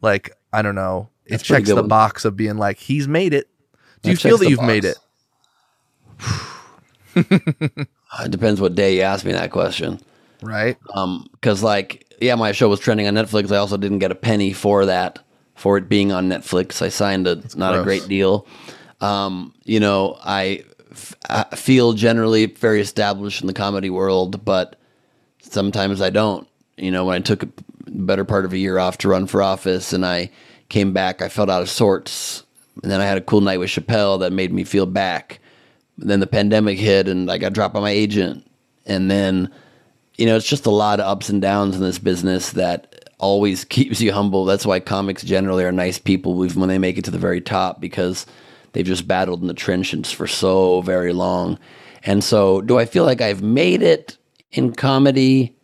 like 0.00 0.36
I 0.52 0.62
don't 0.62 0.74
know 0.74 1.08
it 1.26 1.30
That's 1.30 1.42
checks 1.44 1.68
the 1.68 1.76
one. 1.76 1.88
box 1.88 2.24
of 2.24 2.36
being 2.36 2.56
like 2.56 2.78
he's 2.78 3.06
made 3.06 3.32
it. 3.32 3.48
Do 4.02 4.10
you 4.10 4.16
feel 4.16 4.38
that 4.38 4.48
you've 4.48 4.62
made 4.62 4.84
it? 4.84 4.98
It 8.20 8.30
depends 8.30 8.60
what 8.60 8.74
day 8.74 8.96
you 8.96 9.02
ask 9.02 9.24
me 9.24 9.32
that 9.32 9.50
question. 9.50 9.98
Right. 10.42 10.76
Um, 10.94 11.28
because 11.32 11.62
like, 11.62 12.06
yeah, 12.20 12.34
my 12.34 12.52
show 12.52 12.68
was 12.68 12.78
trending 12.80 13.06
on 13.06 13.14
Netflix. 13.14 13.50
I 13.50 13.56
also 13.56 13.76
didn't 13.76 14.00
get 14.00 14.10
a 14.10 14.14
penny 14.14 14.52
for 14.52 14.84
that, 14.86 15.18
for 15.54 15.78
it 15.78 15.88
being 15.88 16.12
on 16.12 16.28
Netflix. 16.28 16.82
I 16.82 16.88
signed 16.90 17.26
a 17.26 17.42
not 17.56 17.78
a 17.78 17.82
great 17.82 18.06
deal. 18.08 18.46
Um, 19.00 19.54
you 19.64 19.80
know, 19.80 20.18
I, 20.22 20.64
f- 20.92 21.58
feel 21.58 21.92
generally 21.92 22.46
very 22.46 22.80
established 22.80 23.40
in 23.40 23.46
the 23.46 23.52
comedy 23.52 23.90
world, 23.90 24.44
but 24.44 24.76
sometimes 25.40 26.00
I 26.00 26.10
don't. 26.10 26.46
You 26.76 26.90
know, 26.90 27.04
when 27.04 27.16
I 27.16 27.20
took 27.20 27.42
a 27.42 27.48
better 27.86 28.24
part 28.24 28.44
of 28.44 28.52
a 28.52 28.58
year 28.58 28.78
off 28.78 28.98
to 28.98 29.08
run 29.08 29.26
for 29.26 29.42
office 29.42 29.92
and 29.92 30.04
I 30.04 30.30
came 30.68 30.92
back, 30.92 31.22
I 31.22 31.28
felt 31.28 31.50
out 31.50 31.62
of 31.62 31.68
sorts. 31.68 32.44
And 32.82 32.90
then 32.90 33.00
I 33.00 33.04
had 33.04 33.18
a 33.18 33.22
cool 33.22 33.42
night 33.42 33.58
with 33.58 33.68
Chappelle 33.68 34.20
that 34.20 34.32
made 34.32 34.52
me 34.52 34.64
feel 34.64 34.86
back. 34.86 35.40
then 35.98 36.20
the 36.20 36.26
pandemic 36.26 36.78
hit 36.78 37.06
and 37.06 37.30
I 37.30 37.38
got 37.38 37.52
dropped 37.52 37.74
by 37.74 37.80
my 37.80 37.90
agent. 37.90 38.46
And 38.86 39.10
then, 39.10 39.52
you 40.16 40.26
know, 40.26 40.36
it's 40.36 40.48
just 40.48 40.66
a 40.66 40.70
lot 40.70 40.98
of 40.98 41.06
ups 41.06 41.28
and 41.28 41.40
downs 41.40 41.76
in 41.76 41.82
this 41.82 41.98
business 41.98 42.52
that 42.52 43.10
always 43.18 43.64
keeps 43.76 44.00
you 44.00 44.12
humble. 44.12 44.44
That's 44.44 44.66
why 44.66 44.80
comics 44.80 45.22
generally 45.22 45.64
are 45.64 45.72
nice 45.72 45.98
people 45.98 46.34
when 46.34 46.68
they 46.68 46.78
make 46.78 46.98
it 46.98 47.04
to 47.04 47.10
the 47.10 47.18
very 47.18 47.40
top 47.40 47.80
because 47.80 48.26
they've 48.72 48.86
just 48.86 49.06
battled 49.08 49.40
in 49.42 49.46
the 49.48 49.54
trenches 49.54 50.10
for 50.12 50.26
so 50.26 50.80
very 50.82 51.12
long. 51.12 51.58
And 52.04 52.22
so, 52.24 52.60
do 52.60 52.78
I 52.78 52.84
feel 52.84 53.04
like 53.04 53.20
I've 53.20 53.42
made 53.42 53.82
it 53.82 54.16
in 54.50 54.72
comedy? 54.72 55.54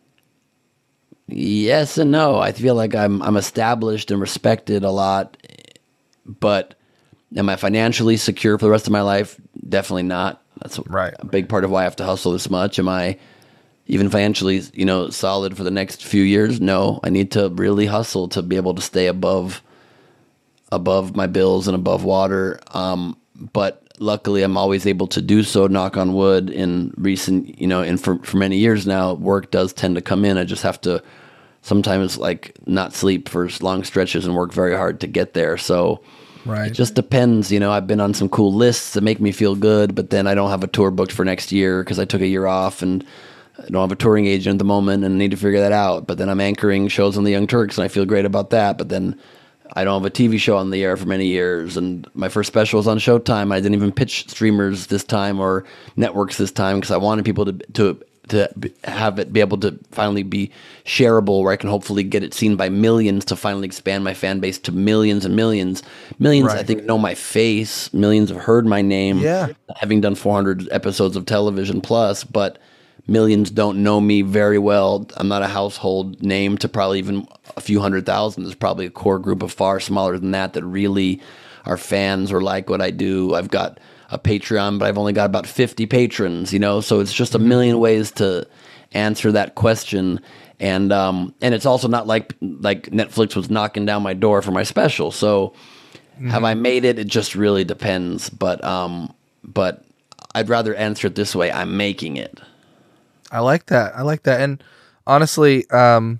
Yes 1.27 1.97
and 1.97 2.11
no. 2.11 2.39
I 2.39 2.51
feel 2.51 2.75
like 2.75 2.95
I'm 2.95 3.21
I'm 3.21 3.37
established 3.37 4.09
and 4.09 4.19
respected 4.19 4.83
a 4.83 4.89
lot, 4.91 5.37
but 6.25 6.75
am 7.35 7.49
I 7.49 7.55
financially 7.55 8.17
secure 8.17 8.57
for 8.57 8.65
the 8.65 8.71
rest 8.71 8.87
of 8.87 8.93
my 8.93 9.01
life? 9.01 9.39
Definitely 9.67 10.03
not. 10.03 10.41
That's 10.61 10.79
Right. 10.87 11.13
a 11.19 11.25
big 11.25 11.47
part 11.47 11.63
of 11.63 11.71
why 11.71 11.81
I 11.81 11.83
have 11.83 11.95
to 11.97 12.03
hustle 12.05 12.31
this 12.31 12.49
much. 12.49 12.79
Am 12.79 12.89
I 12.89 13.17
even 13.85 14.09
financially, 14.09 14.61
you 14.73 14.85
know, 14.85 15.09
solid 15.09 15.55
for 15.55 15.63
the 15.63 15.71
next 15.71 16.03
few 16.03 16.23
years? 16.23 16.59
No. 16.59 16.99
I 17.03 17.09
need 17.09 17.31
to 17.31 17.49
really 17.49 17.85
hustle 17.85 18.27
to 18.29 18.41
be 18.41 18.55
able 18.55 18.73
to 18.75 18.81
stay 18.81 19.05
above 19.07 19.61
above 20.71 21.15
my 21.15 21.27
bills 21.27 21.67
and 21.67 21.75
above 21.75 22.03
water. 22.03 22.59
Um, 22.73 23.17
but 23.35 23.83
luckily, 23.99 24.43
I'm 24.43 24.57
always 24.57 24.85
able 24.85 25.07
to 25.07 25.21
do 25.21 25.43
so. 25.43 25.67
Knock 25.67 25.97
on 25.97 26.13
wood. 26.13 26.49
In 26.49 26.93
recent, 26.97 27.59
you 27.59 27.67
know, 27.67 27.81
and 27.81 28.01
for 28.01 28.19
for 28.19 28.37
many 28.37 28.57
years 28.57 28.87
now, 28.87 29.13
work 29.13 29.51
does 29.51 29.73
tend 29.73 29.95
to 29.95 30.01
come 30.01 30.25
in. 30.25 30.37
I 30.37 30.43
just 30.43 30.63
have 30.63 30.79
to 30.81 31.03
sometimes 31.61 32.17
like 32.17 32.55
not 32.65 32.93
sleep 32.93 33.27
for 33.29 33.49
long 33.61 33.83
stretches 33.83 34.25
and 34.25 34.35
work 34.35 34.53
very 34.53 34.75
hard 34.75 34.99
to 35.01 35.07
get 35.07 35.33
there. 35.33 35.57
So. 35.57 36.01
Right. 36.45 36.71
It 36.71 36.73
just 36.73 36.95
depends, 36.95 37.51
you 37.51 37.59
know. 37.59 37.69
I've 37.69 37.85
been 37.85 37.99
on 37.99 38.13
some 38.13 38.29
cool 38.29 38.53
lists 38.53 38.93
that 38.93 39.01
make 39.01 39.19
me 39.19 39.33
feel 39.33 39.55
good, 39.55 39.93
but 39.93 40.09
then 40.09 40.25
I 40.25 40.35
don't 40.35 40.49
have 40.49 40.63
a 40.63 40.67
tour 40.67 40.89
booked 40.89 41.11
for 41.11 41.25
next 41.25 41.51
year 41.51 41.83
because 41.83 41.99
I 41.99 42.05
took 42.05 42.21
a 42.21 42.27
year 42.27 42.47
off 42.47 42.81
and 42.81 43.05
I 43.59 43.69
don't 43.69 43.81
have 43.81 43.91
a 43.91 43.95
touring 43.95 44.25
agent 44.25 44.55
at 44.55 44.59
the 44.59 44.65
moment 44.65 45.03
and 45.03 45.15
I 45.15 45.17
need 45.17 45.31
to 45.31 45.37
figure 45.37 45.59
that 45.59 45.73
out. 45.73 46.07
But 46.07 46.17
then 46.17 46.29
I'm 46.29 46.39
anchoring 46.39 46.87
shows 46.87 47.17
on 47.17 47.25
the 47.25 47.31
Young 47.31 47.45
Turks 47.45 47.77
and 47.77 47.83
I 47.83 47.89
feel 47.89 48.05
great 48.05 48.23
about 48.23 48.51
that. 48.51 48.77
But 48.77 48.87
then 48.87 49.19
I 49.73 49.83
don't 49.83 50.01
have 50.01 50.05
a 50.05 50.13
TV 50.13 50.39
show 50.39 50.57
on 50.57 50.71
the 50.71 50.83
air 50.83 50.97
for 50.97 51.05
many 51.05 51.27
years, 51.27 51.77
and 51.77 52.07
my 52.13 52.29
first 52.29 52.47
special 52.47 52.77
was 52.77 52.87
on 52.87 52.97
Showtime. 52.97 53.53
I 53.53 53.59
didn't 53.59 53.75
even 53.75 53.91
pitch 53.91 54.29
streamers 54.29 54.87
this 54.87 55.03
time 55.03 55.39
or 55.39 55.65
networks 55.95 56.37
this 56.37 56.51
time 56.51 56.77
because 56.77 56.91
I 56.91 56.97
wanted 56.97 57.25
people 57.25 57.45
to 57.45 57.53
to 57.53 57.99
to 58.29 58.49
have 58.83 59.19
it 59.19 59.33
be 59.33 59.39
able 59.39 59.57
to 59.57 59.77
finally 59.91 60.23
be 60.23 60.51
shareable, 60.85 61.43
where 61.43 61.51
I 61.51 61.55
can 61.55 61.69
hopefully 61.69 62.03
get 62.03 62.23
it 62.23 62.33
seen 62.33 62.55
by 62.55 62.69
millions 62.69 63.25
to 63.25 63.35
finally 63.35 63.65
expand 63.65 64.03
my 64.03 64.13
fan 64.13 64.39
base 64.39 64.57
to 64.59 64.71
millions 64.71 65.25
and 65.25 65.35
millions. 65.35 65.83
Millions, 66.19 66.49
I 66.49 66.63
think, 66.63 66.83
know 66.83 66.97
my 66.97 67.15
face. 67.15 67.93
Millions 67.93 68.29
have 68.29 68.39
heard 68.39 68.65
my 68.65 68.81
name. 68.81 69.19
Yeah. 69.19 69.49
having 69.77 70.01
done 70.01 70.15
400 70.15 70.67
episodes 70.71 71.15
of 71.15 71.25
television 71.25 71.81
plus, 71.81 72.23
but 72.23 72.59
millions 73.09 73.51
don't 73.51 73.83
know 73.83 73.99
me 73.99 74.21
very 74.21 74.59
well. 74.59 75.07
I'm 75.17 75.27
not 75.27 75.41
a 75.41 75.47
household 75.47 76.21
name 76.21 76.57
to 76.59 76.69
probably 76.69 76.99
even 76.99 77.27
a 77.57 77.61
few 77.61 77.79
hundred 77.79 78.05
thousand. 78.05 78.43
There's 78.43 78.55
probably 78.55 78.85
a 78.85 78.91
core 78.91 79.19
group 79.19 79.43
of 79.43 79.51
far 79.51 79.79
smaller 79.79 80.17
than 80.17 80.31
that 80.31 80.53
that 80.53 80.63
really 80.63 81.21
are 81.65 81.77
fans 81.77 82.31
or 82.31 82.41
like 82.41 82.69
what 82.69 82.81
I 82.81 82.91
do. 82.91 83.35
I've 83.35 83.49
got 83.49 83.79
a 84.11 84.17
Patreon, 84.17 84.79
but 84.79 84.87
I've 84.87 84.97
only 84.97 85.13
got 85.13 85.25
about 85.25 85.45
50 85.45 85.85
patrons, 85.85 86.51
you 86.51 86.59
know, 86.59 86.81
so 86.81 86.99
it's 86.99 87.13
just 87.13 87.35
a 87.35 87.39
million 87.39 87.79
ways 87.79 88.11
to 88.13 88.47
answer 88.93 89.31
that 89.33 89.55
question. 89.55 90.19
And 90.59 90.91
um, 90.91 91.33
and 91.41 91.53
it's 91.53 91.65
also 91.65 91.87
not 91.87 92.05
like 92.05 92.35
like 92.41 92.87
Netflix 92.87 93.35
was 93.35 93.49
knocking 93.49 93.85
down 93.85 94.03
my 94.03 94.13
door 94.13 94.41
for 94.41 94.51
my 94.51 94.63
special. 94.63 95.11
So 95.11 95.53
have 96.27 96.43
I 96.43 96.53
made 96.53 96.83
it? 96.83 96.99
It 96.99 97.07
just 97.07 97.33
really 97.33 97.63
depends. 97.63 98.29
But 98.29 98.61
um, 98.63 99.13
but 99.41 99.85
I'd 100.35 100.49
rather 100.49 100.75
answer 100.75 101.07
it 101.07 101.15
this 101.15 101.33
way: 101.33 101.49
I'm 101.49 101.77
making 101.77 102.17
it. 102.17 102.41
I 103.31 103.39
like 103.39 103.67
that. 103.67 103.95
I 103.95 104.01
like 104.01 104.23
that. 104.23 104.41
And 104.41 104.63
honestly, 105.05 105.69
um, 105.69 106.19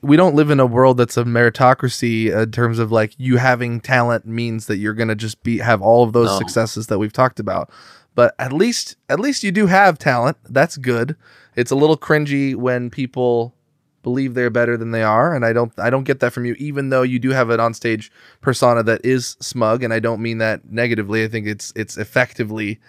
we 0.00 0.16
don't 0.16 0.34
live 0.34 0.50
in 0.50 0.58
a 0.58 0.66
world 0.66 0.96
that's 0.96 1.16
a 1.16 1.24
meritocracy 1.24 2.30
in 2.36 2.50
terms 2.50 2.78
of 2.78 2.90
like 2.90 3.14
you 3.18 3.36
having 3.36 3.80
talent 3.80 4.26
means 4.26 4.66
that 4.66 4.78
you're 4.78 4.94
gonna 4.94 5.14
just 5.14 5.42
be 5.42 5.58
have 5.58 5.80
all 5.80 6.02
of 6.02 6.12
those 6.12 6.28
No. 6.30 6.38
successes 6.38 6.88
that 6.88 6.98
we've 6.98 7.12
talked 7.12 7.38
about. 7.38 7.70
But 8.14 8.34
at 8.38 8.52
least 8.52 8.96
at 9.08 9.20
least 9.20 9.44
you 9.44 9.52
do 9.52 9.66
have 9.66 9.98
talent. 9.98 10.36
That's 10.48 10.76
good. 10.76 11.16
It's 11.54 11.70
a 11.70 11.76
little 11.76 11.96
cringy 11.96 12.54
when 12.56 12.90
people 12.90 13.54
believe 14.02 14.34
they're 14.34 14.50
better 14.50 14.76
than 14.76 14.90
they 14.90 15.04
are, 15.04 15.32
and 15.32 15.44
I 15.44 15.52
don't 15.52 15.72
I 15.78 15.88
don't 15.88 16.02
get 16.04 16.18
that 16.20 16.32
from 16.32 16.44
you. 16.46 16.54
Even 16.58 16.88
though 16.90 17.02
you 17.02 17.20
do 17.20 17.30
have 17.30 17.50
an 17.50 17.60
onstage 17.60 18.10
persona 18.40 18.82
that 18.82 19.04
is 19.04 19.36
smug, 19.40 19.84
and 19.84 19.94
I 19.94 20.00
don't 20.00 20.20
mean 20.20 20.38
that 20.38 20.68
negatively. 20.70 21.22
I 21.22 21.28
think 21.28 21.46
it's 21.46 21.72
it's 21.76 21.96
effectively, 21.96 22.80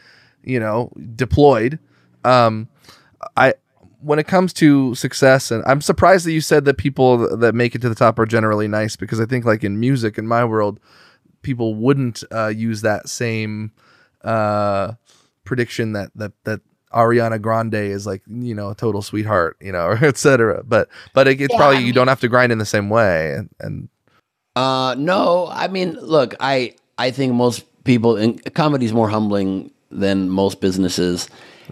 you 0.43 0.59
know, 0.59 0.91
deployed. 1.15 1.77
Um, 2.25 2.67
I 3.37 3.53
when 4.01 4.19
it 4.19 4.27
comes 4.27 4.51
to 4.53 4.93
success, 4.95 5.49
and 5.51 5.63
I'm 5.65 5.81
surprised 5.81 6.25
that 6.25 6.33
you 6.33 6.41
said 6.41 6.65
that 6.65 6.77
people 6.77 7.37
that 7.37 7.55
make 7.55 7.73
it 7.75 7.81
to 7.81 7.89
the 7.89 7.95
top 7.95 8.19
are 8.19 8.25
generally 8.25 8.67
nice 8.67 8.95
because 8.95 9.19
I 9.21 9.25
think 9.25 9.45
like 9.45 9.63
in 9.63 9.79
music 9.79 10.17
in 10.17 10.27
my 10.27 10.43
world, 10.43 10.79
people 11.41 11.75
wouldn't 11.75 12.23
uh, 12.31 12.47
use 12.47 12.81
that 12.81 13.07
same 13.09 13.71
uh, 14.23 14.93
prediction 15.45 15.93
that 15.93 16.11
that 16.15 16.33
that 16.43 16.61
Ariana 16.93 17.41
Grande 17.41 17.75
is 17.75 18.05
like 18.05 18.21
you 18.27 18.53
know 18.55 18.69
a 18.71 18.75
total 18.75 19.01
sweetheart, 19.01 19.57
you 19.61 19.71
know, 19.71 19.85
or 19.87 19.93
et 20.05 20.17
cetera. 20.17 20.63
But 20.63 20.89
but 21.13 21.27
it, 21.27 21.41
it's 21.41 21.53
Yeah, 21.53 21.57
probably 21.57 21.77
I 21.77 21.79
you 21.79 21.93
don't 21.93 22.07
have 22.07 22.21
to 22.21 22.29
grind 22.29 22.51
in 22.51 22.57
the 22.57 22.65
same 22.65 22.89
way, 22.89 23.33
and, 23.33 23.49
and 23.59 23.89
Uh, 24.55 24.95
no, 24.97 25.47
I 25.51 25.67
mean, 25.67 25.93
look, 25.93 26.35
I 26.39 26.75
I 26.97 27.11
think 27.11 27.33
most 27.33 27.65
people 27.83 28.17
in 28.17 28.37
comedy 28.53 28.85
is 28.85 28.93
more 28.93 29.09
humbling 29.09 29.71
than 29.91 30.29
most 30.29 30.61
businesses, 30.61 31.29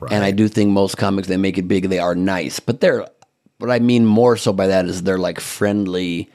and 0.10 0.24
I 0.24 0.32
do 0.32 0.48
think 0.48 0.72
most 0.72 0.98
comics 0.98 1.28
that 1.28 1.38
make 1.38 1.58
it 1.58 1.68
big 1.68 1.90
they 1.90 2.00
are 2.00 2.16
nice, 2.16 2.60
but 2.60 2.82
they're 2.82 3.08
what 3.58 3.72
I 3.72 3.80
mean 3.80 4.06
more 4.06 4.38
so 4.38 4.52
by 4.54 4.68
that 4.68 4.86
is 4.86 5.04
they're 5.04 5.18
like 5.18 5.40
friendly. 5.40 6.30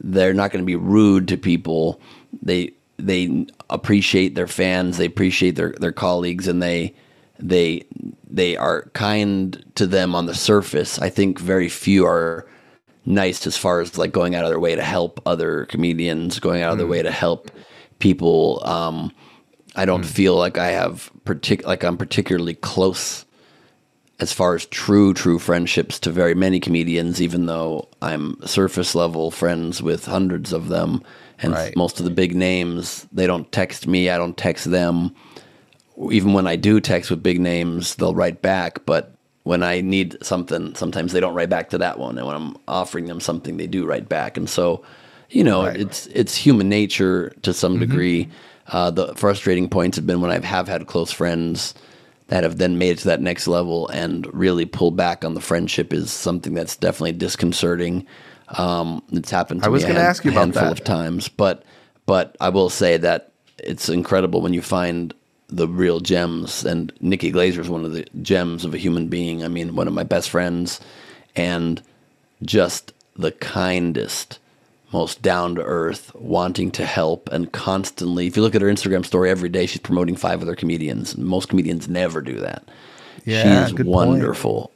They're 0.00 0.34
not 0.34 0.50
going 0.50 0.62
to 0.62 0.66
be 0.66 0.76
rude 0.76 1.28
to 1.28 1.36
people. 1.36 2.00
They 2.42 2.72
they 2.98 3.46
appreciate 3.70 4.34
their 4.34 4.46
fans. 4.46 4.96
They 4.96 5.06
appreciate 5.06 5.56
their 5.56 5.72
their 5.72 5.92
colleagues, 5.92 6.46
and 6.46 6.62
they 6.62 6.94
they 7.38 7.84
they 8.28 8.56
are 8.56 8.82
kind 8.92 9.64
to 9.74 9.86
them 9.86 10.14
on 10.14 10.26
the 10.26 10.34
surface. 10.34 10.98
I 10.98 11.10
think 11.10 11.38
very 11.38 11.68
few 11.68 12.06
are 12.06 12.46
nice 13.06 13.46
as 13.46 13.56
far 13.56 13.80
as 13.80 13.98
like 13.98 14.12
going 14.12 14.34
out 14.34 14.44
of 14.44 14.50
their 14.50 14.60
way 14.60 14.74
to 14.74 14.82
help 14.82 15.20
other 15.26 15.66
comedians, 15.66 16.38
going 16.38 16.62
out 16.62 16.72
of 16.72 16.78
their 16.78 16.86
way 16.86 17.02
to 17.02 17.10
help 17.10 17.50
people. 17.98 18.62
Um, 18.64 19.12
I 19.76 19.84
don't 19.84 20.04
feel 20.04 20.36
like 20.36 20.58
I 20.58 20.68
have 20.68 21.10
partic- 21.24 21.64
like 21.66 21.82
I'm 21.82 21.96
particularly 21.96 22.54
close 22.54 23.24
as 24.20 24.32
far 24.32 24.54
as 24.54 24.66
true 24.66 25.12
true 25.12 25.38
friendships 25.38 25.98
to 26.00 26.10
very 26.12 26.34
many 26.34 26.60
comedians, 26.60 27.20
even 27.20 27.46
though 27.46 27.88
I'm 28.00 28.36
surface 28.46 28.94
level 28.94 29.30
friends 29.30 29.82
with 29.82 30.06
hundreds 30.06 30.52
of 30.52 30.68
them, 30.68 31.02
and 31.40 31.52
Right. 31.52 31.76
most 31.76 31.98
of 31.98 32.04
the 32.04 32.12
big 32.12 32.34
names 32.34 33.06
they 33.12 33.26
don't 33.26 33.50
text 33.50 33.86
me, 33.88 34.08
I 34.10 34.16
don't 34.18 34.36
text 34.36 34.70
them. 34.70 35.14
even 36.10 36.32
when 36.32 36.48
I 36.48 36.56
do 36.56 36.80
text 36.80 37.08
with 37.08 37.22
big 37.22 37.40
names, 37.40 37.94
they'll 37.94 38.16
write 38.16 38.42
back. 38.42 38.84
But 38.84 39.14
when 39.44 39.62
I 39.62 39.80
need 39.80 40.16
something, 40.22 40.74
sometimes 40.74 41.12
they 41.12 41.20
don't 41.20 41.34
write 41.34 41.50
back 41.50 41.70
to 41.70 41.78
that 41.78 41.98
one. 42.00 42.18
And 42.18 42.26
when 42.26 42.34
I'm 42.34 42.56
offering 42.66 43.06
them 43.06 43.20
something, 43.20 43.58
they 43.58 43.68
do 43.68 43.86
write 43.86 44.08
back. 44.08 44.36
And 44.36 44.48
so, 44.50 44.82
you 45.30 45.44
know, 45.44 45.66
right. 45.66 45.78
it's 45.78 46.06
it's 46.08 46.34
human 46.34 46.68
nature 46.68 47.32
to 47.42 47.52
some 47.52 47.74
mm-hmm. 47.74 47.80
degree. 47.80 48.28
Uh, 48.68 48.90
the 48.90 49.14
frustrating 49.14 49.68
points 49.68 49.96
have 49.96 50.06
been 50.06 50.20
when 50.20 50.30
I 50.30 50.44
have 50.44 50.68
had 50.68 50.86
close 50.86 51.10
friends 51.10 51.74
that 52.28 52.42
have 52.42 52.58
then 52.58 52.78
made 52.78 52.90
it 52.90 52.98
to 52.98 53.08
that 53.08 53.20
next 53.20 53.46
level 53.46 53.88
and 53.88 54.26
really 54.32 54.64
pull 54.64 54.90
back 54.90 55.24
on 55.24 55.34
the 55.34 55.40
friendship 55.40 55.92
is 55.92 56.10
something 56.10 56.54
that's 56.54 56.76
definitely 56.76 57.12
disconcerting. 57.12 58.06
Um, 58.48 59.02
it's 59.12 59.30
happened 59.30 59.62
to 59.62 59.66
I 59.66 59.68
was 59.68 59.84
me 59.84 59.90
a 59.90 59.94
hand, 59.94 60.06
ask 60.06 60.24
you 60.24 60.30
about 60.30 60.40
handful 60.40 60.62
that. 60.62 60.72
of 60.72 60.84
times, 60.84 61.28
but 61.28 61.64
but 62.06 62.36
I 62.40 62.48
will 62.50 62.70
say 62.70 62.96
that 62.98 63.32
it's 63.58 63.88
incredible 63.88 64.40
when 64.40 64.52
you 64.52 64.62
find 64.62 65.14
the 65.48 65.68
real 65.68 66.00
gems. 66.00 66.64
And 66.64 66.92
Nikki 67.00 67.32
Glazer 67.32 67.58
is 67.58 67.68
one 67.68 67.84
of 67.84 67.92
the 67.92 68.06
gems 68.22 68.64
of 68.64 68.74
a 68.74 68.78
human 68.78 69.08
being. 69.08 69.44
I 69.44 69.48
mean, 69.48 69.76
one 69.76 69.88
of 69.88 69.94
my 69.94 70.02
best 70.02 70.30
friends, 70.30 70.80
and 71.36 71.82
just 72.42 72.92
the 73.16 73.32
kindest, 73.32 74.38
most 74.94 75.22
down 75.22 75.56
to 75.56 75.62
earth, 75.62 76.14
wanting 76.14 76.70
to 76.70 76.86
help, 76.86 77.28
and 77.32 77.52
constantly. 77.52 78.28
If 78.28 78.36
you 78.36 78.42
look 78.42 78.54
at 78.54 78.62
her 78.62 78.68
Instagram 78.68 79.04
story 79.04 79.28
every 79.28 79.48
day, 79.48 79.66
she's 79.66 79.80
promoting 79.80 80.14
five 80.14 80.40
other 80.40 80.54
comedians. 80.54 81.18
Most 81.18 81.48
comedians 81.48 81.88
never 81.88 82.22
do 82.22 82.38
that. 82.38 82.62
Yeah, 83.24 83.66
she's 83.66 83.74
wonderful. 83.84 84.68
Point. 84.68 84.70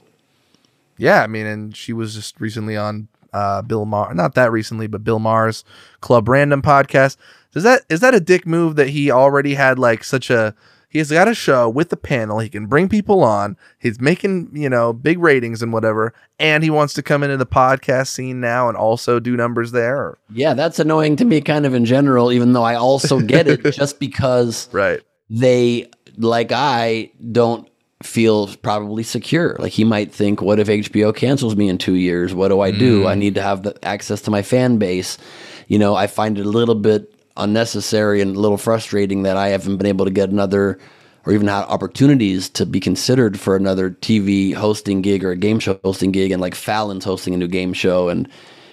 Yeah, 0.98 1.22
I 1.22 1.28
mean, 1.28 1.46
and 1.46 1.76
she 1.76 1.92
was 1.92 2.16
just 2.16 2.40
recently 2.40 2.76
on 2.76 3.06
uh, 3.32 3.62
Bill 3.62 3.84
Maher, 3.84 4.12
not 4.12 4.34
that 4.34 4.50
recently, 4.50 4.88
but 4.88 5.04
Bill 5.04 5.20
Maher's 5.20 5.62
Club 6.00 6.28
Random 6.28 6.62
podcast. 6.62 7.16
Does 7.52 7.62
that 7.62 7.82
is 7.88 8.00
that 8.00 8.14
a 8.14 8.20
dick 8.20 8.44
move 8.44 8.74
that 8.74 8.88
he 8.88 9.12
already 9.12 9.54
had 9.54 9.78
like 9.78 10.02
such 10.02 10.30
a 10.30 10.52
he's 10.88 11.10
got 11.10 11.28
a 11.28 11.34
show 11.34 11.68
with 11.68 11.90
the 11.90 11.96
panel, 11.96 12.38
he 12.38 12.48
can 12.48 12.66
bring 12.66 12.88
people 12.88 13.22
on, 13.22 13.56
he's 13.78 14.00
making, 14.00 14.50
you 14.52 14.68
know, 14.68 14.92
big 14.92 15.18
ratings 15.18 15.62
and 15.62 15.72
whatever, 15.72 16.12
and 16.38 16.64
he 16.64 16.70
wants 16.70 16.94
to 16.94 17.02
come 17.02 17.22
into 17.22 17.36
the 17.36 17.46
podcast 17.46 18.08
scene 18.08 18.40
now 18.40 18.68
and 18.68 18.76
also 18.76 19.20
do 19.20 19.36
numbers 19.36 19.72
there? 19.72 20.18
Yeah, 20.32 20.54
that's 20.54 20.78
annoying 20.78 21.16
to 21.16 21.24
me 21.24 21.40
kind 21.40 21.66
of 21.66 21.74
in 21.74 21.84
general, 21.84 22.32
even 22.32 22.52
though 22.52 22.64
I 22.64 22.74
also 22.74 23.20
get 23.20 23.46
it 23.46 23.62
just 23.72 24.00
because 24.00 24.68
right. 24.72 25.00
they 25.30 25.90
like 26.16 26.50
I 26.52 27.10
don't 27.32 27.68
feel 28.02 28.48
probably 28.56 29.02
secure. 29.02 29.56
Like 29.58 29.72
he 29.72 29.84
might 29.84 30.12
think, 30.12 30.40
what 30.40 30.58
if 30.58 30.68
HBO 30.68 31.14
cancels 31.14 31.56
me 31.56 31.68
in 31.68 31.78
two 31.78 31.94
years? 31.94 32.34
What 32.34 32.48
do 32.48 32.60
I 32.60 32.70
do? 32.70 33.02
Mm. 33.02 33.10
I 33.10 33.14
need 33.14 33.34
to 33.34 33.42
have 33.42 33.62
the 33.62 33.76
access 33.84 34.22
to 34.22 34.30
my 34.30 34.42
fan 34.42 34.78
base. 34.78 35.18
You 35.66 35.78
know, 35.78 35.94
I 35.94 36.06
find 36.06 36.38
it 36.38 36.46
a 36.46 36.50
little 36.50 36.74
bit 36.74 37.12
unnecessary 37.38 38.20
and 38.20 38.36
a 38.36 38.40
little 38.40 38.58
frustrating 38.58 39.22
that 39.22 39.36
I 39.36 39.48
haven't 39.48 39.76
been 39.76 39.86
able 39.86 40.04
to 40.04 40.10
get 40.10 40.30
another 40.30 40.78
or 41.26 41.32
even 41.32 41.46
had 41.46 41.64
opportunities 41.64 42.48
to 42.50 42.64
be 42.64 42.80
considered 42.80 43.38
for 43.38 43.56
another 43.56 43.90
TV 43.90 44.54
hosting 44.54 45.02
gig 45.02 45.24
or 45.24 45.30
a 45.30 45.36
game 45.36 45.58
show 45.58 45.78
hosting 45.84 46.12
gig. 46.12 46.30
And 46.30 46.40
like 46.40 46.54
Fallon's 46.54 47.04
hosting 47.04 47.34
a 47.34 47.36
new 47.36 47.48
game 47.48 47.72
show 47.72 48.08
and 48.08 48.28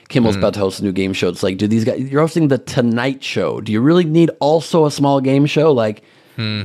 Kimmel's 0.09 0.35
mm. 0.35 0.39
about 0.39 0.53
to 0.53 0.59
host 0.59 0.79
a 0.79 0.83
new 0.83 0.91
game 0.91 1.13
show. 1.13 1.29
It's 1.29 1.43
like, 1.43 1.57
do 1.57 1.67
these 1.67 1.83
guys, 1.83 1.99
you're 1.99 2.21
hosting 2.21 2.47
the 2.47 2.59
Tonight 2.59 3.23
Show. 3.23 3.59
Do 3.59 3.71
you 3.71 3.81
really 3.81 4.05
need 4.05 4.29
also 4.39 4.85
a 4.85 4.91
small 4.91 5.19
game 5.19 5.45
show? 5.45 5.71
Like, 5.71 6.03
hmm 6.35 6.63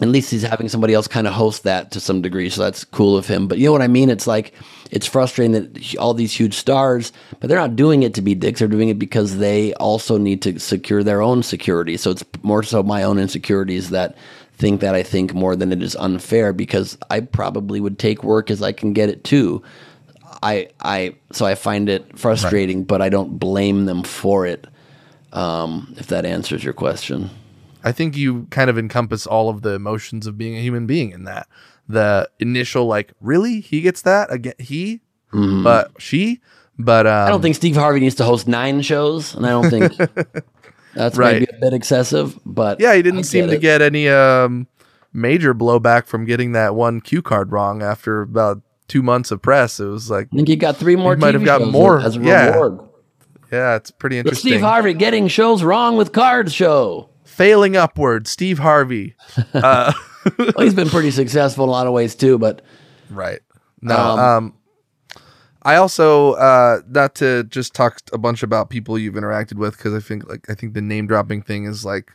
at 0.00 0.08
least 0.08 0.30
he's 0.30 0.42
having 0.42 0.68
somebody 0.68 0.94
else 0.94 1.06
kind 1.06 1.26
of 1.26 1.34
host 1.34 1.64
that 1.64 1.90
to 1.92 2.00
some 2.00 2.22
degree. 2.22 2.48
So 2.48 2.62
that's 2.62 2.84
cool 2.84 3.16
of 3.16 3.26
him. 3.26 3.46
But 3.46 3.58
you 3.58 3.66
know 3.66 3.72
what 3.72 3.82
I 3.82 3.88
mean? 3.88 4.08
It's 4.08 4.26
like, 4.26 4.54
it's 4.90 5.06
frustrating 5.06 5.52
that 5.52 5.96
all 5.96 6.14
these 6.14 6.32
huge 6.32 6.54
stars, 6.54 7.12
but 7.38 7.48
they're 7.48 7.58
not 7.58 7.76
doing 7.76 8.02
it 8.02 8.14
to 8.14 8.22
be 8.22 8.34
dicks. 8.34 8.60
They're 8.60 8.68
doing 8.68 8.88
it 8.88 8.98
because 8.98 9.38
they 9.38 9.74
also 9.74 10.16
need 10.16 10.42
to 10.42 10.58
secure 10.58 11.02
their 11.02 11.20
own 11.20 11.42
security. 11.42 11.96
So 11.96 12.10
it's 12.10 12.24
more 12.42 12.62
so 12.62 12.82
my 12.82 13.02
own 13.02 13.18
insecurities 13.18 13.90
that 13.90 14.16
think 14.54 14.80
that 14.80 14.94
I 14.94 15.02
think 15.02 15.34
more 15.34 15.54
than 15.54 15.72
it 15.72 15.82
is 15.82 15.96
unfair 15.96 16.52
because 16.52 16.96
I 17.10 17.20
probably 17.20 17.80
would 17.80 17.98
take 17.98 18.24
work 18.24 18.50
as 18.50 18.62
I 18.62 18.72
can 18.72 18.92
get 18.92 19.10
it 19.10 19.22
too. 19.24 19.62
I, 20.42 20.68
I, 20.80 21.16
so 21.32 21.44
I 21.44 21.54
find 21.54 21.88
it 21.90 22.18
frustrating, 22.18 22.78
right. 22.78 22.86
but 22.86 23.02
I 23.02 23.10
don't 23.10 23.38
blame 23.38 23.84
them 23.84 24.02
for 24.02 24.46
it. 24.46 24.66
Um, 25.32 25.94
if 25.96 26.08
that 26.08 26.24
answers 26.24 26.64
your 26.64 26.72
question. 26.72 27.30
I 27.84 27.92
think 27.92 28.16
you 28.16 28.46
kind 28.50 28.70
of 28.70 28.78
encompass 28.78 29.26
all 29.26 29.48
of 29.48 29.62
the 29.62 29.70
emotions 29.70 30.26
of 30.26 30.36
being 30.36 30.56
a 30.56 30.60
human 30.60 30.86
being 30.86 31.12
in 31.12 31.24
that. 31.24 31.48
The 31.88 32.30
initial 32.38 32.86
like, 32.86 33.12
really, 33.20 33.60
he 33.60 33.80
gets 33.80 34.02
that 34.02 34.32
again, 34.32 34.54
he, 34.58 35.00
mm-hmm. 35.32 35.62
but 35.64 35.92
she, 35.98 36.40
but 36.78 37.06
um, 37.06 37.26
I 37.26 37.28
don't 37.28 37.42
think 37.42 37.56
Steve 37.56 37.76
Harvey 37.76 38.00
needs 38.00 38.14
to 38.16 38.24
host 38.24 38.48
nine 38.48 38.80
shows, 38.82 39.34
and 39.34 39.46
I 39.46 39.50
don't 39.50 39.70
think 39.70 39.96
that's 40.94 41.16
right. 41.16 41.40
maybe 41.40 41.46
a 41.52 41.60
bit 41.60 41.72
excessive. 41.72 42.38
But 42.46 42.80
yeah, 42.80 42.94
he 42.94 43.02
didn't 43.02 43.24
seem 43.24 43.48
to 43.48 43.58
get 43.58 43.82
any 43.82 44.08
um, 44.08 44.66
major 45.12 45.54
blowback 45.54 46.06
from 46.06 46.24
getting 46.24 46.52
that 46.52 46.74
one 46.74 47.00
cue 47.00 47.22
card 47.22 47.52
wrong 47.52 47.82
after 47.82 48.22
about 48.22 48.62
two 48.88 49.02
months 49.02 49.30
of 49.30 49.42
press. 49.42 49.80
It 49.80 49.86
was 49.86 50.10
like 50.10 50.28
I 50.32 50.36
think 50.36 50.48
he 50.48 50.56
got 50.56 50.76
three 50.76 50.96
more. 50.96 51.14
He 51.14 51.20
might 51.20 51.34
have 51.34 51.44
got 51.44 51.66
more 51.66 52.00
as 52.00 52.16
a 52.16 52.20
yeah. 52.20 52.50
reward. 52.50 52.80
Yeah, 53.52 53.74
it's 53.76 53.90
pretty 53.90 54.18
interesting. 54.18 54.50
The 54.50 54.56
Steve 54.56 54.64
Harvey 54.64 54.94
getting 54.94 55.26
shows 55.26 55.62
wrong 55.64 55.96
with 55.96 56.12
cards 56.12 56.54
show 56.54 57.09
failing 57.40 57.74
upward, 57.74 58.28
Steve 58.28 58.58
Harvey. 58.58 59.14
Uh, 59.54 59.92
well, 60.36 60.52
he's 60.58 60.74
been 60.74 60.90
pretty 60.90 61.10
successful 61.10 61.64
in 61.64 61.70
a 61.70 61.72
lot 61.72 61.86
of 61.86 61.94
ways 61.94 62.14
too, 62.14 62.36
but 62.38 62.60
right. 63.08 63.40
No, 63.80 63.96
um, 63.96 64.18
um 64.18 64.54
I 65.62 65.76
also 65.76 66.32
uh, 66.34 66.80
not 66.88 67.14
to 67.16 67.44
just 67.44 67.74
talk 67.74 68.00
a 68.12 68.18
bunch 68.18 68.42
about 68.42 68.68
people 68.68 68.98
you've 68.98 69.14
interacted 69.14 69.54
with 69.54 69.78
because 69.78 69.94
I 69.94 70.00
think 70.00 70.28
like 70.28 70.48
I 70.50 70.54
think 70.54 70.74
the 70.74 70.82
name 70.82 71.06
dropping 71.06 71.40
thing 71.40 71.64
is 71.64 71.86
like, 71.86 72.12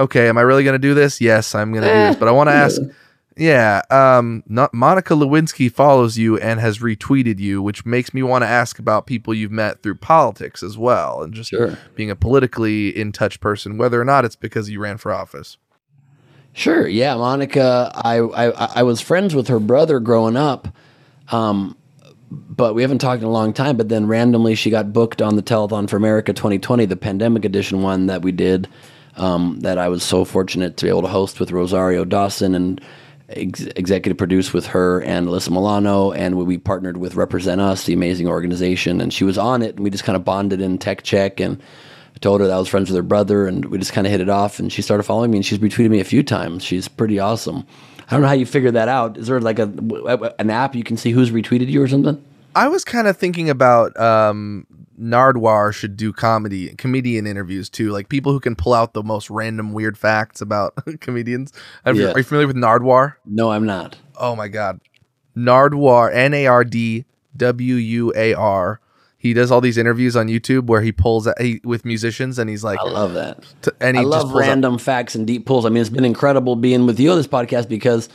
okay, 0.00 0.28
am 0.28 0.36
I 0.36 0.40
really 0.40 0.64
gonna 0.64 0.80
do 0.80 0.94
this? 0.94 1.20
Yes, 1.20 1.54
I'm 1.54 1.72
gonna 1.72 1.86
do 1.86 1.92
this, 1.92 2.16
but 2.16 2.26
I 2.26 2.32
want 2.32 2.48
to 2.48 2.54
ask. 2.54 2.80
Yeah, 3.38 3.82
um, 3.88 4.42
not 4.48 4.74
Monica 4.74 5.14
Lewinsky 5.14 5.70
follows 5.70 6.18
you 6.18 6.36
and 6.38 6.58
has 6.58 6.80
retweeted 6.80 7.38
you, 7.38 7.62
which 7.62 7.86
makes 7.86 8.12
me 8.12 8.20
want 8.24 8.42
to 8.42 8.48
ask 8.48 8.80
about 8.80 9.06
people 9.06 9.32
you've 9.32 9.52
met 9.52 9.80
through 9.80 9.94
politics 9.94 10.60
as 10.60 10.76
well, 10.76 11.22
and 11.22 11.32
just 11.32 11.50
sure. 11.50 11.78
being 11.94 12.10
a 12.10 12.16
politically 12.16 12.88
in 12.88 13.12
touch 13.12 13.40
person, 13.40 13.78
whether 13.78 14.00
or 14.00 14.04
not 14.04 14.24
it's 14.24 14.34
because 14.34 14.68
you 14.68 14.80
ran 14.80 14.98
for 14.98 15.12
office. 15.12 15.56
Sure, 16.52 16.88
yeah, 16.88 17.14
Monica. 17.14 17.92
I 17.94 18.18
I, 18.18 18.50
I 18.80 18.82
was 18.82 19.00
friends 19.00 19.36
with 19.36 19.46
her 19.46 19.60
brother 19.60 20.00
growing 20.00 20.36
up, 20.36 20.66
um, 21.30 21.76
but 22.32 22.74
we 22.74 22.82
haven't 22.82 22.98
talked 22.98 23.22
in 23.22 23.28
a 23.28 23.32
long 23.32 23.52
time. 23.52 23.76
But 23.76 23.88
then 23.88 24.08
randomly, 24.08 24.56
she 24.56 24.68
got 24.68 24.92
booked 24.92 25.22
on 25.22 25.36
the 25.36 25.44
Telethon 25.44 25.88
for 25.88 25.96
America 25.96 26.32
2020, 26.32 26.86
the 26.86 26.96
pandemic 26.96 27.44
edition 27.44 27.82
one 27.82 28.06
that 28.06 28.22
we 28.22 28.32
did. 28.32 28.66
Um, 29.14 29.58
that 29.60 29.78
I 29.78 29.88
was 29.88 30.04
so 30.04 30.24
fortunate 30.24 30.76
to 30.76 30.86
be 30.86 30.88
able 30.90 31.02
to 31.02 31.08
host 31.08 31.40
with 31.40 31.50
Rosario 31.50 32.04
Dawson 32.04 32.54
and 32.54 32.80
ex- 33.28 33.62
executive 33.76 34.16
produced 34.16 34.54
with 34.54 34.68
her 34.68 35.00
and 35.02 35.26
Alyssa 35.26 35.50
Milano, 35.50 36.12
and 36.12 36.36
we 36.36 36.58
partnered 36.58 36.96
with 36.96 37.14
Represent 37.14 37.60
Us, 37.60 37.84
the 37.84 37.92
amazing 37.92 38.28
organization, 38.28 39.00
and 39.00 39.12
she 39.12 39.24
was 39.24 39.38
on 39.38 39.62
it, 39.62 39.76
and 39.76 39.84
we 39.84 39.90
just 39.90 40.04
kind 40.04 40.16
of 40.16 40.24
bonded 40.24 40.60
in 40.60 40.78
tech 40.78 41.02
check, 41.02 41.40
and 41.40 41.60
I 42.14 42.18
told 42.18 42.40
her 42.40 42.46
that 42.46 42.54
I 42.54 42.58
was 42.58 42.68
friends 42.68 42.90
with 42.90 42.96
her 42.96 43.02
brother, 43.02 43.46
and 43.46 43.64
we 43.66 43.78
just 43.78 43.92
kind 43.92 44.06
of 44.06 44.10
hit 44.10 44.20
it 44.20 44.28
off, 44.28 44.58
and 44.58 44.72
she 44.72 44.82
started 44.82 45.04
following 45.04 45.30
me, 45.30 45.38
and 45.38 45.46
she's 45.46 45.58
retweeted 45.58 45.90
me 45.90 46.00
a 46.00 46.04
few 46.04 46.22
times. 46.22 46.64
She's 46.64 46.88
pretty 46.88 47.18
awesome. 47.18 47.66
I 48.08 48.12
don't 48.12 48.22
know 48.22 48.28
how 48.28 48.34
you 48.34 48.46
figure 48.46 48.70
that 48.70 48.88
out. 48.88 49.18
Is 49.18 49.26
there 49.26 49.38
like 49.38 49.58
a 49.58 49.64
an 50.38 50.48
app 50.48 50.74
you 50.74 50.82
can 50.82 50.96
see 50.96 51.10
who's 51.10 51.30
retweeted 51.30 51.68
you 51.68 51.82
or 51.82 51.88
something? 51.88 52.22
I 52.54 52.68
was 52.68 52.82
kind 52.84 53.06
of 53.06 53.18
thinking 53.18 53.50
about 53.50 53.98
um, 54.00 54.66
Nardwuar 54.98 55.72
should 55.72 55.96
do 55.96 56.12
comedy 56.12 56.74
comedian 56.76 57.26
interviews 57.26 57.68
too, 57.70 57.90
like 57.90 58.08
people 58.08 58.32
who 58.32 58.40
can 58.40 58.56
pull 58.56 58.74
out 58.74 58.94
the 58.94 59.02
most 59.02 59.30
random 59.30 59.72
weird 59.72 59.96
facts 59.96 60.40
about 60.40 60.74
comedians. 61.00 61.52
Yeah. 61.86 61.92
You, 61.92 62.08
are 62.08 62.18
you 62.18 62.24
familiar 62.24 62.46
with 62.46 62.56
Nardwuar? 62.56 63.14
No, 63.24 63.52
I'm 63.52 63.66
not. 63.66 63.96
Oh 64.16 64.34
my 64.34 64.48
god, 64.48 64.80
Nardwuar 65.36 66.12
N 66.12 66.34
A 66.34 66.46
R 66.46 66.64
D 66.64 67.04
W 67.36 67.74
U 67.74 68.12
A 68.16 68.34
R. 68.34 68.80
He 69.20 69.34
does 69.34 69.50
all 69.50 69.60
these 69.60 69.78
interviews 69.78 70.14
on 70.16 70.28
YouTube 70.28 70.66
where 70.66 70.80
he 70.80 70.92
pulls 70.92 71.26
out, 71.26 71.40
he, 71.40 71.60
with 71.64 71.84
musicians 71.84 72.38
and 72.38 72.48
he's 72.48 72.62
like, 72.62 72.78
I 72.78 72.84
love 72.84 73.14
that. 73.14 73.44
T- 73.62 73.72
and 73.80 73.96
he 73.96 74.04
I 74.04 74.06
love 74.06 74.32
random 74.32 74.74
up. 74.74 74.80
facts 74.80 75.16
and 75.16 75.26
deep 75.26 75.44
pulls. 75.44 75.66
I 75.66 75.70
mean, 75.70 75.80
it's 75.80 75.90
been 75.90 76.04
incredible 76.04 76.54
being 76.54 76.86
with 76.86 77.00
you 77.00 77.10
on 77.10 77.16
this 77.16 77.26
podcast 77.26 77.68
because 77.68 78.08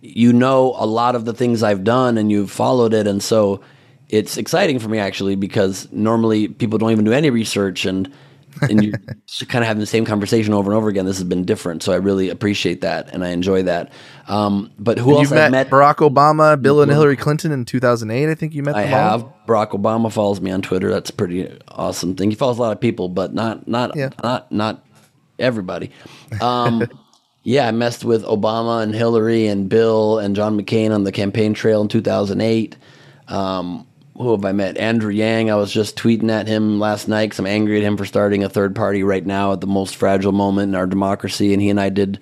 you 0.00 0.32
know 0.32 0.74
a 0.78 0.86
lot 0.86 1.14
of 1.14 1.26
the 1.26 1.34
things 1.34 1.62
I've 1.62 1.84
done 1.84 2.16
and 2.16 2.30
you've 2.30 2.50
followed 2.50 2.94
it, 2.94 3.06
and 3.06 3.22
so 3.22 3.60
it's 4.08 4.36
exciting 4.36 4.78
for 4.78 4.88
me 4.88 4.98
actually 4.98 5.36
because 5.36 5.90
normally 5.92 6.48
people 6.48 6.78
don't 6.78 6.90
even 6.90 7.04
do 7.04 7.12
any 7.12 7.30
research 7.30 7.84
and 7.84 8.12
and 8.62 8.82
you 8.82 8.92
kind 9.46 9.62
of 9.62 9.68
having 9.68 9.80
the 9.80 9.86
same 9.86 10.04
conversation 10.04 10.52
over 10.52 10.70
and 10.70 10.76
over 10.76 10.88
again. 10.88 11.06
This 11.06 11.18
has 11.18 11.24
been 11.24 11.44
different, 11.44 11.82
so 11.82 11.92
I 11.92 11.96
really 11.96 12.28
appreciate 12.28 12.80
that 12.80 13.12
and 13.12 13.24
I 13.24 13.28
enjoy 13.28 13.62
that. 13.64 13.92
Um, 14.26 14.72
but 14.78 14.98
who 14.98 15.12
else? 15.12 15.22
You've 15.22 15.32
met, 15.32 15.50
met, 15.50 15.70
Barack 15.70 15.96
Obama, 15.96 16.60
Bill, 16.60 16.82
and 16.82 16.90
Hillary 16.90 17.16
Clinton 17.16 17.52
in 17.52 17.64
2008. 17.64 18.28
I 18.28 18.34
think 18.34 18.54
you 18.54 18.62
met. 18.62 18.74
I 18.74 18.82
have. 18.82 19.24
All? 19.24 19.38
Barack 19.46 19.70
Obama 19.70 20.12
follows 20.12 20.40
me 20.40 20.50
on 20.50 20.62
Twitter. 20.62 20.90
That's 20.90 21.10
a 21.10 21.12
pretty 21.12 21.56
awesome 21.68 22.14
thing. 22.14 22.30
He 22.30 22.36
follows 22.36 22.58
a 22.58 22.62
lot 22.62 22.72
of 22.72 22.80
people, 22.80 23.08
but 23.08 23.34
not 23.34 23.68
not 23.68 23.96
yeah. 23.96 24.10
not 24.22 24.50
not 24.50 24.84
everybody. 25.38 25.90
Um, 26.40 26.88
yeah, 27.42 27.68
I 27.68 27.70
messed 27.70 28.04
with 28.04 28.24
Obama 28.24 28.82
and 28.82 28.94
Hillary 28.94 29.46
and 29.46 29.68
Bill 29.68 30.18
and 30.18 30.34
John 30.34 30.60
McCain 30.60 30.90
on 30.90 31.04
the 31.04 31.12
campaign 31.12 31.54
trail 31.54 31.80
in 31.82 31.88
2008. 31.88 32.76
Um, 33.28 33.86
who 34.18 34.32
have 34.32 34.44
I 34.44 34.52
met? 34.52 34.76
Andrew 34.78 35.12
Yang. 35.12 35.50
I 35.50 35.54
was 35.54 35.72
just 35.72 35.96
tweeting 35.96 36.30
at 36.30 36.48
him 36.48 36.80
last 36.80 37.08
night 37.08 37.26
because 37.26 37.38
I'm 37.38 37.46
angry 37.46 37.78
at 37.78 37.84
him 37.84 37.96
for 37.96 38.04
starting 38.04 38.42
a 38.42 38.48
third 38.48 38.74
party 38.74 39.02
right 39.02 39.24
now 39.24 39.52
at 39.52 39.60
the 39.60 39.66
most 39.66 39.96
fragile 39.96 40.32
moment 40.32 40.70
in 40.70 40.74
our 40.74 40.86
democracy. 40.86 41.52
And 41.52 41.62
he 41.62 41.70
and 41.70 41.80
I 41.80 41.88
did 41.88 42.18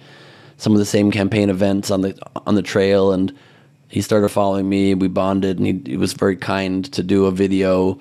some 0.58 0.72
of 0.72 0.78
the 0.78 0.84
same 0.84 1.10
campaign 1.10 1.48
events 1.48 1.90
on 1.90 2.02
the 2.02 2.18
on 2.46 2.54
the 2.54 2.62
trail, 2.62 3.12
and 3.12 3.32
he 3.88 4.02
started 4.02 4.28
following 4.28 4.68
me. 4.68 4.94
We 4.94 5.08
bonded, 5.08 5.58
and 5.58 5.66
he, 5.66 5.92
he 5.92 5.96
was 5.96 6.12
very 6.12 6.36
kind 6.36 6.84
to 6.92 7.02
do 7.02 7.26
a 7.26 7.30
video 7.30 7.98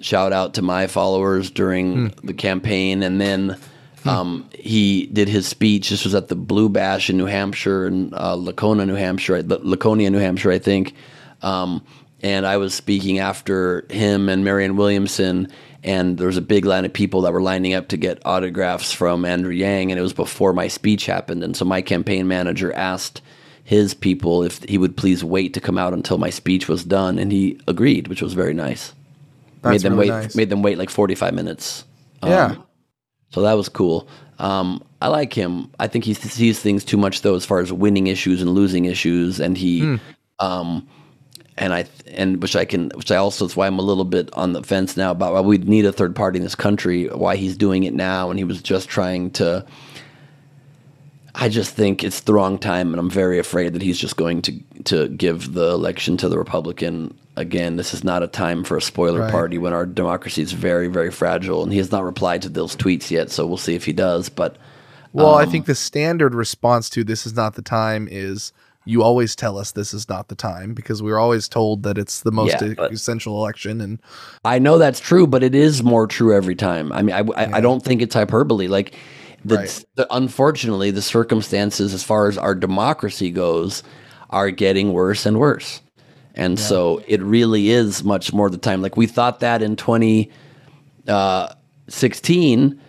shout 0.00 0.32
out 0.32 0.54
to 0.54 0.62
my 0.62 0.86
followers 0.86 1.50
during 1.50 2.08
hmm. 2.08 2.26
the 2.26 2.34
campaign, 2.34 3.02
and 3.02 3.20
then. 3.20 3.58
Um, 4.06 4.50
he 4.52 5.06
did 5.06 5.30
his 5.30 5.48
speech. 5.48 5.88
This 5.88 6.04
was 6.04 6.14
at 6.14 6.28
the 6.28 6.34
Blue 6.34 6.68
Bash 6.68 7.08
in 7.08 7.16
New 7.16 7.24
Hampshire 7.24 7.86
and 7.86 8.12
uh, 8.12 8.34
Laconia, 8.34 8.84
New 8.84 8.96
Hampshire, 8.96 9.42
Laconia, 9.42 10.10
New 10.10 10.18
Hampshire, 10.18 10.52
I 10.52 10.58
think. 10.58 10.92
Um, 11.40 11.82
and 12.24 12.46
I 12.46 12.56
was 12.56 12.72
speaking 12.72 13.18
after 13.18 13.86
him 13.90 14.30
and 14.30 14.42
Marianne 14.44 14.76
Williamson, 14.76 15.46
and 15.82 16.16
there 16.16 16.26
was 16.26 16.38
a 16.38 16.42
big 16.42 16.64
line 16.64 16.86
of 16.86 16.92
people 16.92 17.20
that 17.20 17.34
were 17.34 17.42
lining 17.42 17.74
up 17.74 17.88
to 17.88 17.98
get 17.98 18.24
autographs 18.24 18.92
from 18.92 19.26
Andrew 19.26 19.52
Yang, 19.52 19.92
and 19.92 19.98
it 19.98 20.02
was 20.02 20.14
before 20.14 20.54
my 20.54 20.66
speech 20.66 21.04
happened. 21.04 21.44
And 21.44 21.54
so 21.54 21.66
my 21.66 21.82
campaign 21.82 22.26
manager 22.26 22.72
asked 22.72 23.20
his 23.62 23.92
people 23.92 24.42
if 24.42 24.62
he 24.64 24.78
would 24.78 24.96
please 24.96 25.22
wait 25.22 25.52
to 25.52 25.60
come 25.60 25.76
out 25.76 25.92
until 25.92 26.16
my 26.16 26.30
speech 26.30 26.66
was 26.66 26.82
done, 26.82 27.18
and 27.18 27.30
he 27.30 27.60
agreed, 27.68 28.08
which 28.08 28.22
was 28.22 28.32
very 28.32 28.54
nice. 28.54 28.94
That's 29.60 29.74
made 29.74 29.90
them 29.90 29.98
really 29.98 30.10
wait. 30.10 30.22
Nice. 30.22 30.34
Made 30.34 30.48
them 30.48 30.62
wait 30.62 30.78
like 30.78 30.90
forty 30.90 31.14
five 31.14 31.34
minutes. 31.34 31.84
Um, 32.22 32.30
yeah. 32.30 32.56
So 33.32 33.42
that 33.42 33.52
was 33.52 33.68
cool. 33.68 34.08
Um, 34.38 34.82
I 35.02 35.08
like 35.08 35.34
him. 35.34 35.70
I 35.78 35.88
think 35.88 36.04
he 36.04 36.14
sees 36.14 36.58
things 36.58 36.86
too 36.86 36.96
much 36.96 37.20
though, 37.20 37.34
as 37.34 37.44
far 37.44 37.60
as 37.60 37.70
winning 37.70 38.06
issues 38.06 38.40
and 38.40 38.52
losing 38.52 38.86
issues, 38.86 39.40
and 39.40 39.58
he. 39.58 39.82
Mm. 39.82 40.00
Um, 40.38 40.88
and 41.56 41.72
I 41.72 41.86
and 42.08 42.42
which 42.42 42.56
I 42.56 42.64
can 42.64 42.90
which 42.94 43.10
I 43.10 43.16
also 43.16 43.46
that's 43.46 43.56
why 43.56 43.66
I'm 43.66 43.78
a 43.78 43.82
little 43.82 44.04
bit 44.04 44.32
on 44.34 44.52
the 44.52 44.62
fence 44.62 44.96
now 44.96 45.10
about 45.10 45.34
why 45.34 45.40
we 45.40 45.58
need 45.58 45.84
a 45.84 45.92
third 45.92 46.16
party 46.16 46.38
in 46.38 46.42
this 46.42 46.54
country, 46.54 47.06
why 47.06 47.36
he's 47.36 47.56
doing 47.56 47.84
it 47.84 47.94
now, 47.94 48.30
and 48.30 48.38
he 48.38 48.44
was 48.44 48.62
just 48.62 48.88
trying 48.88 49.30
to. 49.32 49.64
I 51.36 51.48
just 51.48 51.74
think 51.74 52.04
it's 52.04 52.20
the 52.20 52.32
wrong 52.32 52.58
time, 52.58 52.92
and 52.92 53.00
I'm 53.00 53.10
very 53.10 53.40
afraid 53.40 53.72
that 53.72 53.82
he's 53.82 53.98
just 53.98 54.16
going 54.16 54.42
to 54.42 54.60
to 54.84 55.08
give 55.08 55.52
the 55.52 55.70
election 55.70 56.16
to 56.18 56.28
the 56.28 56.38
Republican 56.38 57.16
again. 57.36 57.76
This 57.76 57.94
is 57.94 58.04
not 58.04 58.22
a 58.22 58.28
time 58.28 58.64
for 58.64 58.76
a 58.76 58.82
spoiler 58.82 59.20
right. 59.20 59.30
party 59.30 59.58
when 59.58 59.72
our 59.72 59.86
democracy 59.86 60.42
is 60.42 60.52
very 60.52 60.88
very 60.88 61.10
fragile, 61.10 61.62
and 61.62 61.72
he 61.72 61.78
has 61.78 61.92
not 61.92 62.04
replied 62.04 62.42
to 62.42 62.48
those 62.48 62.76
tweets 62.76 63.10
yet. 63.10 63.30
So 63.30 63.46
we'll 63.46 63.56
see 63.56 63.74
if 63.74 63.84
he 63.84 63.92
does. 63.92 64.28
But 64.28 64.56
well, 65.12 65.34
um, 65.34 65.40
I 65.40 65.46
think 65.46 65.66
the 65.66 65.76
standard 65.76 66.34
response 66.34 66.90
to 66.90 67.04
this 67.04 67.26
is 67.26 67.34
not 67.34 67.54
the 67.54 67.62
time 67.62 68.08
is 68.10 68.52
you 68.84 69.02
always 69.02 69.34
tell 69.34 69.58
us 69.58 69.72
this 69.72 69.92
is 69.94 70.08
not 70.08 70.28
the 70.28 70.34
time 70.34 70.74
because 70.74 71.02
we're 71.02 71.18
always 71.18 71.48
told 71.48 71.82
that 71.82 71.98
it's 71.98 72.20
the 72.20 72.32
most 72.32 72.60
yeah, 72.60 72.74
essential 72.90 73.36
election 73.36 73.80
and 73.80 74.00
i 74.44 74.58
know 74.58 74.78
that's 74.78 75.00
true 75.00 75.26
but 75.26 75.42
it 75.42 75.54
is 75.54 75.82
more 75.82 76.06
true 76.06 76.34
every 76.34 76.54
time 76.54 76.92
i 76.92 77.02
mean 77.02 77.14
i, 77.14 77.18
I, 77.18 77.46
yeah. 77.46 77.56
I 77.56 77.60
don't 77.60 77.82
think 77.82 78.02
it's 78.02 78.14
hyperbole 78.14 78.68
like 78.68 78.94
the, 79.44 79.56
right. 79.56 79.84
the, 79.96 80.06
unfortunately 80.14 80.90
the 80.90 81.02
circumstances 81.02 81.92
as 81.92 82.02
far 82.02 82.28
as 82.28 82.38
our 82.38 82.54
democracy 82.54 83.30
goes 83.30 83.82
are 84.30 84.50
getting 84.50 84.92
worse 84.92 85.26
and 85.26 85.38
worse 85.38 85.80
and 86.34 86.58
yeah. 86.58 86.64
so 86.64 87.02
it 87.06 87.22
really 87.22 87.70
is 87.70 88.02
much 88.04 88.32
more 88.32 88.50
the 88.50 88.58
time 88.58 88.82
like 88.82 88.96
we 88.96 89.06
thought 89.06 89.40
that 89.40 89.62
in 89.62 89.76
2016 89.76 90.32
uh, 91.08 91.48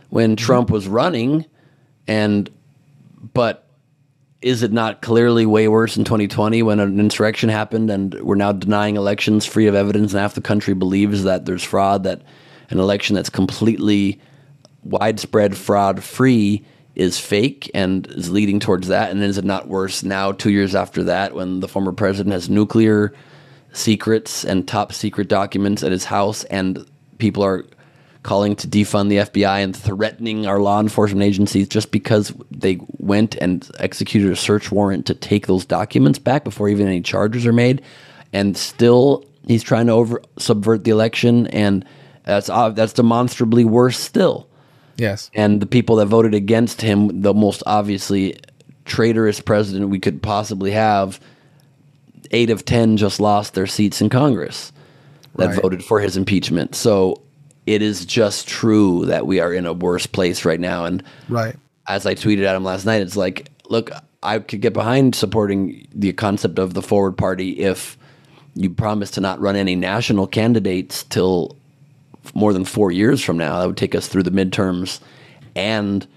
when 0.10 0.36
mm-hmm. 0.36 0.36
trump 0.36 0.70
was 0.70 0.88
running 0.88 1.46
and 2.08 2.50
but 3.34 3.65
is 4.46 4.62
it 4.62 4.72
not 4.72 5.02
clearly 5.02 5.44
way 5.44 5.68
worse 5.68 5.98
in 5.98 6.04
2020 6.04 6.62
when 6.62 6.80
an 6.80 7.00
insurrection 7.00 7.50
happened 7.50 7.90
and 7.90 8.14
we're 8.22 8.36
now 8.36 8.52
denying 8.52 8.96
elections 8.96 9.44
free 9.44 9.66
of 9.66 9.74
evidence 9.74 10.14
and 10.14 10.22
half 10.22 10.36
the 10.36 10.40
country 10.42 10.76
believes 10.76 11.24
that 11.24 11.48
there's 11.48 11.64
fraud 11.64 12.04
that 12.04 12.22
an 12.70 12.78
election 12.78 13.16
that's 13.16 13.28
completely 13.28 14.22
widespread 14.84 15.58
fraud 15.58 16.04
free 16.04 16.64
is 16.94 17.20
fake 17.20 17.72
and 17.74 18.06
is 18.12 18.30
leading 18.30 18.60
towards 18.60 18.88
that? 18.88 19.10
And 19.10 19.24
is 19.24 19.40
it 19.40 19.46
not 19.46 19.68
worse 19.68 20.04
now 20.04 20.32
2 20.32 20.52
years 20.52 20.76
after 20.76 21.06
that 21.06 21.34
when 21.34 21.60
the 21.60 21.68
former 21.68 21.92
president 21.92 22.32
has 22.32 22.48
nuclear 22.48 23.16
secrets 23.74 24.46
and 24.46 24.68
top 24.68 24.94
secret 24.94 25.28
documents 25.28 25.82
at 25.82 25.92
his 25.92 26.06
house 26.06 26.44
and 26.46 26.86
people 27.18 27.44
are 27.44 27.66
calling 28.26 28.56
to 28.58 28.68
defund 28.68 29.10
the 29.10 29.18
FBI 29.18 29.64
and 29.64 29.76
threatening 29.76 30.48
our 30.48 30.60
law 30.60 30.82
enforcement 30.82 31.24
agencies 31.24 31.70
just 31.70 31.92
because 31.92 32.34
they 32.52 32.80
went 32.98 33.36
and 33.36 33.70
executed 33.80 34.32
a 34.32 34.36
search 34.36 34.72
warrant 34.72 35.06
to 35.06 35.14
take 35.14 35.48
those 35.48 35.64
documents 35.64 36.20
back 36.20 36.44
before 36.44 36.68
even 36.68 36.88
any 36.88 37.02
charges 37.02 37.46
are 37.46 37.54
made. 37.54 37.82
And 38.34 38.58
still, 38.58 39.24
he's 39.48 39.64
trying 39.64 39.88
to 39.88 39.94
over 39.94 40.22
subvert 40.38 40.84
the 40.84 40.92
election, 40.92 41.48
and 41.48 41.86
that's 42.24 42.50
uh, 42.50 42.70
that's 42.72 42.94
demonstrably 42.94 43.64
worse 43.64 43.98
still. 43.98 44.50
Yes. 44.98 45.30
And 45.34 45.62
the 45.62 45.66
people 45.66 45.98
that 45.98 46.08
voted 46.08 46.34
against 46.34 46.82
him, 46.82 47.22
the 47.22 47.34
most 47.34 47.64
obviously 47.66 48.38
traitorous 48.86 49.40
president 49.40 49.90
we 49.90 50.00
could 50.00 50.22
possibly 50.22 50.72
have, 50.72 51.20
eight 52.32 52.50
of 52.50 52.66
ten 52.66 52.98
just 52.98 53.20
lost 53.20 53.54
their 53.54 53.68
seats 53.68 54.02
in 54.02 54.10
Congress 54.10 54.74
that 55.36 55.48
right. 55.48 55.62
voted 55.62 55.84
for 55.84 56.00
his 56.00 56.18
impeachment. 56.18 56.76
So 56.76 57.22
it 57.66 57.82
is 57.82 58.06
just 58.06 58.48
true 58.48 59.06
that 59.06 59.26
we 59.26 59.40
are 59.40 59.54
in 59.54 59.66
a 59.66 59.74
worse 59.74 60.06
place 60.06 60.46
right 60.46 60.60
now. 60.60 60.86
And 60.86 61.04
right 61.30 61.56
as 61.88 62.06
I 62.06 62.16
tweeted 62.16 62.46
at 62.46 62.56
him 62.56 62.64
last 62.64 62.86
night, 62.86 63.02
it's 63.02 63.18
like, 63.18 63.50
look, 63.70 63.92
I 64.24 64.40
could 64.40 64.62
get 64.62 64.74
behind 64.74 65.16
supporting 65.16 65.88
the 65.94 66.14
concept 66.14 66.60
of 66.60 66.74
the 66.74 66.82
forward 66.82 67.18
party 67.18 67.60
if 67.60 67.98
you 68.56 68.70
promise 68.70 69.12
to 69.12 69.22
not 69.22 69.40
run 69.40 69.56
any 69.56 69.76
national 69.76 70.28
candidates 70.28 71.04
till 71.04 71.56
more 72.34 72.54
than 72.54 72.66
four 72.66 72.92
years 72.92 73.24
from 73.24 73.38
now. 73.38 73.60
That 73.60 73.68
would 73.68 73.78
take 73.78 73.94
us 73.94 74.08
through 74.08 74.24
the 74.24 74.32
midterms 74.32 75.00
and 75.56 76.08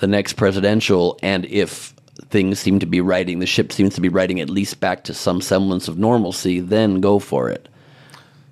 the 0.00 0.06
next 0.06 0.34
presidential. 0.34 1.18
And 1.22 1.46
if 1.46 1.94
things 2.28 2.58
seem 2.58 2.78
to 2.80 2.86
be 2.86 3.00
writing, 3.00 3.38
the 3.38 3.46
ship 3.46 3.72
seems 3.72 3.94
to 3.94 4.00
be 4.00 4.08
writing 4.08 4.40
at 4.40 4.50
least 4.50 4.80
back 4.80 5.04
to 5.04 5.14
some 5.14 5.40
semblance 5.40 5.88
of 5.88 5.98
normalcy, 5.98 6.60
then 6.60 7.00
go 7.00 7.18
for 7.18 7.48
it. 7.48 7.68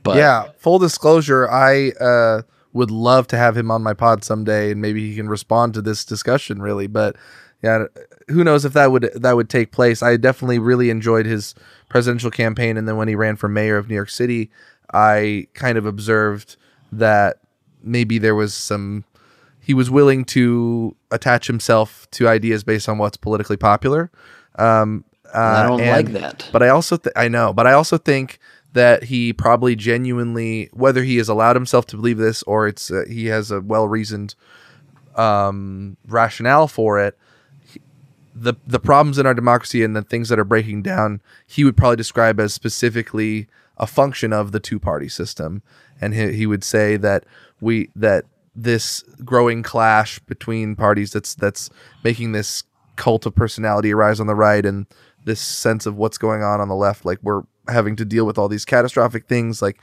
But 0.07 0.17
yeah, 0.17 0.49
full 0.59 0.79
disclosure, 0.79 1.49
I 1.51 1.91
uh, 2.01 2.43
would 2.73 2.91
love 2.91 3.27
to 3.29 3.37
have 3.37 3.57
him 3.57 3.71
on 3.71 3.83
my 3.83 3.95
pod 3.95 4.25
someday, 4.25 4.73
and 4.73 4.81
maybe 4.81 5.09
he 5.09 5.17
can 5.17 5.29
respond 5.29 5.75
to 5.75 5.83
this 5.83 6.05
discussion. 6.05 6.63
Really, 6.63 6.87
but 6.87 7.17
yeah, 7.63 7.85
who 8.29 8.45
knows 8.45 8.65
if 8.65 8.73
that 8.75 8.93
would 8.93 9.11
that 9.15 9.37
would 9.37 9.49
take 9.49 9.73
place? 9.73 10.03
I 10.03 10.17
definitely 10.17 10.59
really 10.59 10.91
enjoyed 10.91 11.27
his 11.27 11.55
presidential 11.89 12.31
campaign, 12.31 12.77
and 12.77 12.89
then 12.89 12.97
when 12.97 13.09
he 13.09 13.15
ran 13.15 13.37
for 13.37 13.49
mayor 13.49 13.77
of 13.77 13.89
New 13.89 13.95
York 13.95 14.11
City, 14.11 14.51
I 14.93 15.49
kind 15.55 15.79
of 15.79 15.87
observed 15.87 16.57
that 16.93 17.39
maybe 17.83 18.19
there 18.19 18.35
was 18.35 18.55
some 18.55 19.05
he 19.61 19.75
was 19.75 19.91
willing 19.91 20.25
to 20.25 20.95
attach 21.11 21.49
himself 21.49 22.09
to 22.13 22.29
ideas 22.29 22.63
based 22.63 22.89
on 22.89 22.99
what's 22.99 23.17
politically 23.17 23.57
popular. 23.57 24.13
Um, 24.55 25.05
uh, 25.35 25.39
I 25.39 25.63
don't 25.67 25.81
and, 25.81 25.91
like 25.91 26.21
that. 26.21 26.49
But 26.53 26.63
I 26.63 26.69
also 26.69 26.97
th- 26.97 27.13
I 27.17 27.27
know, 27.27 27.53
but 27.53 27.67
I 27.67 27.73
also 27.73 27.99
think 27.99 28.39
that 28.77 29.05
he 29.05 29.33
probably 29.33 29.75
genuinely, 29.75 30.69
whether 30.75 31.03
he 31.03 31.17
has 31.17 31.31
allowed 31.31 31.57
himself 31.57 31.87
to 31.87 31.97
believe 31.97 32.19
this 32.19 32.43
or 32.43 32.69
it's 32.69 32.91
uh, 32.91 33.05
he 33.09 33.27
has 33.27 33.51
a 33.51 33.59
well 33.63 33.89
reasoned 33.89 34.35
um, 35.15 35.97
rationale 36.07 36.69
for 36.69 37.01
it, 37.01 37.19
the 38.35 38.53
the 38.67 38.79
problems 38.79 39.17
in 39.17 39.25
our 39.25 39.33
democracy 39.33 39.83
and 39.83 39.97
the 39.97 40.03
things 40.03 40.29
that 40.29 40.39
are 40.39 40.45
breaking 40.45 40.83
down, 40.83 41.23
he 41.47 41.65
would 41.65 41.75
probably 41.75 41.97
describe 41.97 42.39
as 42.39 42.53
specifically 42.53 43.49
a 43.79 43.87
function 43.87 44.31
of 44.31 44.53
the 44.53 44.61
two 44.61 44.79
party 44.79 45.09
system, 45.09 45.63
and 45.99 46.13
he, 46.13 46.33
he 46.33 46.47
would 46.47 46.63
say 46.63 46.99
that 46.99 47.25
we 47.63 47.89
that 47.97 48.27
this 48.55 49.03
growing 49.25 49.63
clash 49.63 50.19
between 50.19 50.77
parties 50.77 51.13
that's 51.13 51.35
that's 51.35 51.71
making 52.05 52.33
this 52.33 52.63
cult 52.97 53.25
of 53.25 53.35
personality 53.35 53.91
arise 53.91 54.21
on 54.21 54.27
the 54.27 54.35
right 54.35 54.67
and 54.67 54.85
this 55.25 55.41
sense 55.41 55.87
of 55.87 55.97
what's 55.97 56.19
going 56.19 56.43
on 56.43 56.61
on 56.61 56.69
the 56.69 56.75
left 56.75 57.05
like 57.05 57.19
we're 57.23 57.43
having 57.69 57.97
to 57.97 58.05
deal 58.05 58.25
with 58.25 58.39
all 58.39 58.49
these 58.49 58.65
catastrophic 58.65 59.27
things 59.27 59.61
like 59.63 59.81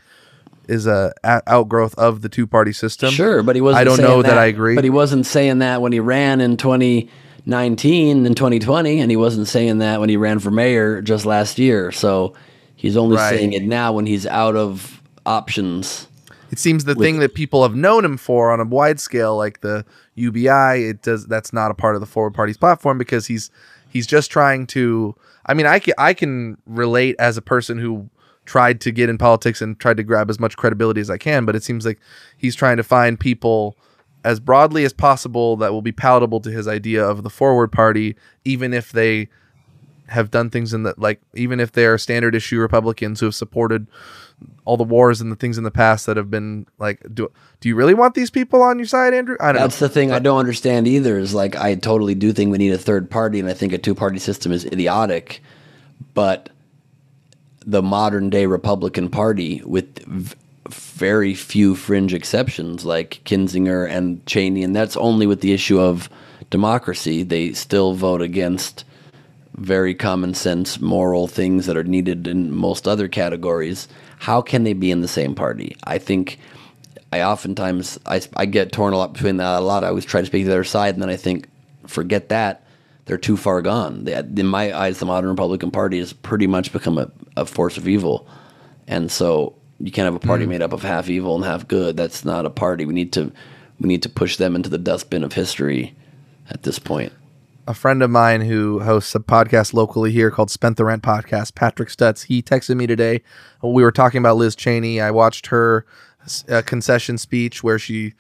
is 0.68 0.88
a, 0.88 1.14
a 1.24 1.42
outgrowth 1.48 1.96
of 1.96 2.22
the 2.22 2.30
two 2.30 2.48
party 2.48 2.74
system. 2.74 3.12
Sure, 3.12 3.44
but 3.44 3.56
he 3.56 3.62
wasn't. 3.62 3.82
I 3.82 3.84
don't 3.84 4.00
know 4.00 4.22
that, 4.22 4.30
that, 4.30 4.38
I 4.38 4.46
agree. 4.46 4.76
But 4.76 4.84
he 4.84 4.90
wasn't 4.90 5.26
saying 5.26 5.60
that 5.60 5.82
when 5.82 5.92
he 5.92 6.00
ran 6.00 6.42
in 6.42 6.58
2019 6.58 8.26
and 8.26 8.36
2020, 8.38 9.00
and 9.00 9.12
he 9.12 9.18
wasn't 9.18 9.48
saying 9.48 9.80
that 9.80 10.00
when 10.00 10.10
he 10.10 10.18
ran 10.18 10.40
for 10.40 10.52
mayor 10.52 11.02
just 11.02 11.26
last 11.26 11.60
year. 11.60 11.92
So 11.92 12.34
he's 12.76 12.98
only 12.98 13.18
right. 13.18 13.30
saying 13.30 13.54
it 13.54 13.64
now 13.64 13.94
when 13.94 14.06
he's 14.06 14.26
out 14.26 14.56
of 14.56 15.02
options. 15.26 16.08
It 16.52 16.60
seems 16.60 16.86
the 16.86 16.94
with, 16.94 17.06
thing 17.06 17.20
that 17.20 17.34
people 17.34 17.64
have 17.64 17.76
known 17.76 18.06
him 18.06 18.18
for 18.18 18.52
on 18.52 18.60
a 18.60 18.66
wide 18.66 19.00
scale, 19.00 19.36
like 19.36 19.62
the 19.62 19.86
UBI, 20.16 20.88
it 20.88 21.02
does. 21.02 21.26
That's 21.26 21.52
not 21.52 21.72
a 21.72 21.74
part 21.74 21.96
of 21.96 22.02
the 22.02 22.08
Forward 22.08 22.34
Party's 22.34 22.58
platform 22.58 22.98
because 22.98 23.28
he's 23.28 23.50
he's 23.90 24.08
just 24.08 24.32
trying 24.32 24.68
to 24.68 25.16
I 25.46 25.54
mean, 25.54 25.66
I 25.66 25.80
can, 25.80 25.94
I 25.98 26.14
can 26.14 26.58
relate 26.66 27.16
as 27.20 27.38
a 27.38 27.42
person 27.42 27.78
who 27.78 28.10
tried 28.46 28.82
to 28.82 28.92
get 28.92 29.10
in 29.10 29.18
politics 29.18 29.62
and 29.62 29.80
tried 29.80 29.98
to 29.98 30.04
grab 30.04 30.30
as 30.30 30.40
much 30.40 30.58
credibility 30.58 31.02
as 31.02 31.10
I 31.10 31.18
can, 31.18 31.46
but 31.46 31.56
it 31.56 31.64
seems 31.64 31.86
like 31.86 32.00
he's 32.38 32.56
trying 32.56 32.78
to 32.78 32.84
find 32.84 33.20
people 33.20 33.78
as 34.26 34.40
broadly 34.40 34.86
as 34.86 34.94
possible 34.94 35.58
that 35.58 35.72
will 35.72 35.82
be 35.82 35.92
palatable 35.92 36.40
to 36.42 36.52
his 36.52 36.68
idea 36.68 37.06
of 37.06 37.24
the 37.24 37.30
forward 37.30 37.72
party, 37.72 38.16
even 38.46 38.74
if 38.74 38.92
they 38.92 39.30
have 40.08 40.32
done 40.32 40.50
things 40.50 40.74
in 40.74 40.84
that, 40.84 41.00
like, 41.00 41.22
even 41.34 41.60
if 41.60 41.72
they're 41.72 41.98
standard 41.98 42.36
issue 42.36 42.60
Republicans 42.60 43.20
who 43.20 43.26
have 43.26 43.36
supported 43.36 43.88
all 44.66 44.78
the 44.78 44.84
wars 44.84 45.22
and 45.22 45.32
the 45.32 45.36
things 45.36 45.58
in 45.58 45.64
the 45.64 45.72
past 45.72 46.06
that 46.06 46.18
have 46.18 46.32
been 46.32 46.66
like 46.78 47.02
do 47.14 47.32
do 47.60 47.70
you 47.70 47.76
really 47.76 47.94
want 47.94 48.16
these 48.16 48.30
people 48.30 48.62
on 48.62 48.80
your 48.80 48.88
side 48.88 49.14
andrew 49.14 49.36
i 49.40 49.52
don't 49.52 49.62
that's 49.62 49.80
know. 49.82 49.88
the 49.88 49.94
thing 49.94 50.12
i 50.12 50.20
don't 50.20 50.40
understand 50.40 50.88
either 50.88 51.18
is 51.18 51.34
like 51.34 51.56
i 51.56 51.76
totally 51.76 52.16
do 52.16 52.32
think 52.32 52.52
we 52.52 52.58
need 52.58 52.72
a 52.72 52.78
third 52.78 53.10
party 53.10 53.40
and 53.40 53.50
i 53.50 53.54
think 53.54 53.74
a 53.74 53.78
two-party 53.78 54.20
system 54.20 54.52
is 54.52 54.66
idiotic 54.66 55.42
but 56.14 56.50
the 57.66 57.82
modern 57.82 58.30
day 58.30 58.46
republican 58.46 59.10
party 59.10 59.62
with 59.66 60.00
v- 60.06 60.36
very 60.70 61.34
few 61.34 61.76
fringe 61.76 62.14
exceptions 62.14 62.86
like 62.86 63.22
kinzinger 63.26 63.90
and 63.90 64.26
cheney 64.26 64.64
and 64.64 64.76
that's 64.76 64.96
only 64.98 65.28
with 65.28 65.42
the 65.42 65.52
issue 65.52 65.80
of 65.80 66.10
democracy 66.50 67.24
they 67.24 67.52
still 67.54 67.94
vote 67.94 68.22
against 68.22 68.86
very 69.56 69.94
common 69.94 70.34
sense 70.34 70.80
moral 70.80 71.28
things 71.28 71.66
that 71.66 71.78
are 71.78 71.84
needed 71.84 72.28
in 72.28 72.52
most 72.52 72.88
other 72.88 73.08
categories 73.08 73.88
how 74.24 74.42
can 74.42 74.64
they 74.64 74.72
be 74.72 74.90
in 74.90 75.02
the 75.02 75.08
same 75.10 75.36
party? 75.36 75.76
I 75.84 75.98
think 75.98 76.40
I 77.12 77.24
oftentimes 77.24 78.00
I, 78.06 78.22
I 78.38 78.46
get 78.46 78.72
torn 78.72 78.94
a 78.94 78.98
lot 78.98 79.12
between 79.12 79.36
that 79.36 79.60
a 79.60 79.60
lot. 79.60 79.84
I 79.84 79.90
always 79.90 80.06
try 80.06 80.22
to 80.22 80.28
speak 80.28 80.44
to 80.44 80.48
the 80.48 80.54
other 80.54 80.64
side, 80.64 80.94
and 80.94 81.04
then 81.04 81.10
I 81.10 81.18
think, 81.18 81.50
forget 81.88 82.30
that. 82.30 82.66
They're 83.04 83.18
too 83.18 83.36
far 83.36 83.62
gone. 83.62 84.06
They, 84.06 84.16
in 84.16 84.48
my 84.48 84.74
eyes, 84.74 85.00
the 85.00 85.06
modern 85.06 85.30
Republican 85.30 85.72
Party 85.72 86.00
has 86.00 86.14
pretty 86.14 86.48
much 86.48 86.72
become 86.72 86.98
a, 86.98 87.12
a 87.36 87.46
force 87.46 87.76
of 87.76 87.86
evil, 87.86 88.26
and 88.88 89.12
so 89.12 89.56
you 89.82 89.92
can't 89.92 90.06
have 90.06 90.16
a 90.16 90.26
party 90.26 90.46
mm. 90.46 90.52
made 90.52 90.62
up 90.62 90.72
of 90.72 90.84
half 90.84 91.10
evil 91.10 91.36
and 91.36 91.44
half 91.44 91.68
good. 91.68 91.98
That's 91.98 92.24
not 92.24 92.46
a 92.46 92.50
party. 92.50 92.86
We 92.86 92.94
need 92.94 93.12
to 93.14 93.30
we 93.82 93.90
need 93.90 94.04
to 94.04 94.10
push 94.10 94.38
them 94.38 94.56
into 94.56 94.70
the 94.70 94.78
dustbin 94.78 95.26
of 95.26 95.34
history 95.34 95.96
at 96.50 96.64
this 96.64 96.80
point 96.80 97.12
a 97.68 97.74
friend 97.74 98.04
of 98.04 98.10
mine 98.10 98.42
who 98.42 98.80
hosts 98.80 99.16
a 99.16 99.20
podcast 99.20 99.74
locally 99.74 100.12
here 100.12 100.30
called 100.30 100.52
Spent 100.52 100.78
the 100.78 100.86
Rent 100.86 101.04
Podcast, 101.04 101.56
Patrick 101.56 101.90
Stutz, 101.90 102.26
he 102.26 102.42
texted 102.42 102.76
me 102.76 102.88
today. 102.88 103.22
We 103.62 103.84
were 103.84 103.92
talking 103.92 104.20
about 104.20 104.38
Liz 104.38 104.56
Cheney. 104.56 105.00
I 105.00 105.12
watched 105.12 105.48
her 105.48 105.86
uh, 106.50 106.62
concession 106.66 107.18
speech 107.18 107.64
where 107.64 107.80
she 107.80 108.14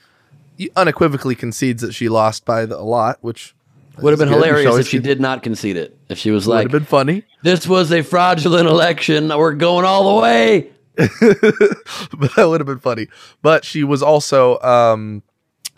unequivocally 0.75 1.35
concedes 1.35 1.81
that 1.81 1.93
she 1.93 2.09
lost 2.09 2.45
by 2.45 2.65
the, 2.65 2.77
a 2.77 2.81
lot, 2.81 3.17
which 3.21 3.55
would 3.99 4.11
have 4.11 4.19
been 4.19 4.29
hilarious 4.29 4.75
if 4.77 4.87
she 4.87 4.99
did 4.99 5.19
not 5.19 5.43
concede 5.43 5.77
it. 5.77 5.97
If 6.09 6.17
she 6.17 6.31
was 6.31 6.47
like, 6.47 6.63
would 6.63 6.71
have 6.71 6.81
been 6.81 6.87
funny. 6.87 7.23
This 7.41 7.67
was 7.67 7.91
a 7.91 8.01
fraudulent 8.01 8.67
election. 8.67 9.27
We're 9.29 9.53
going 9.53 9.85
all 9.85 10.15
the 10.15 10.21
way. 10.21 10.69
but 10.95 11.09
that 12.35 12.45
would 12.47 12.59
have 12.59 12.67
been 12.67 12.79
funny. 12.79 13.07
But 13.41 13.65
she 13.65 13.83
was 13.83 14.01
also 14.01 14.59
um, 14.61 15.23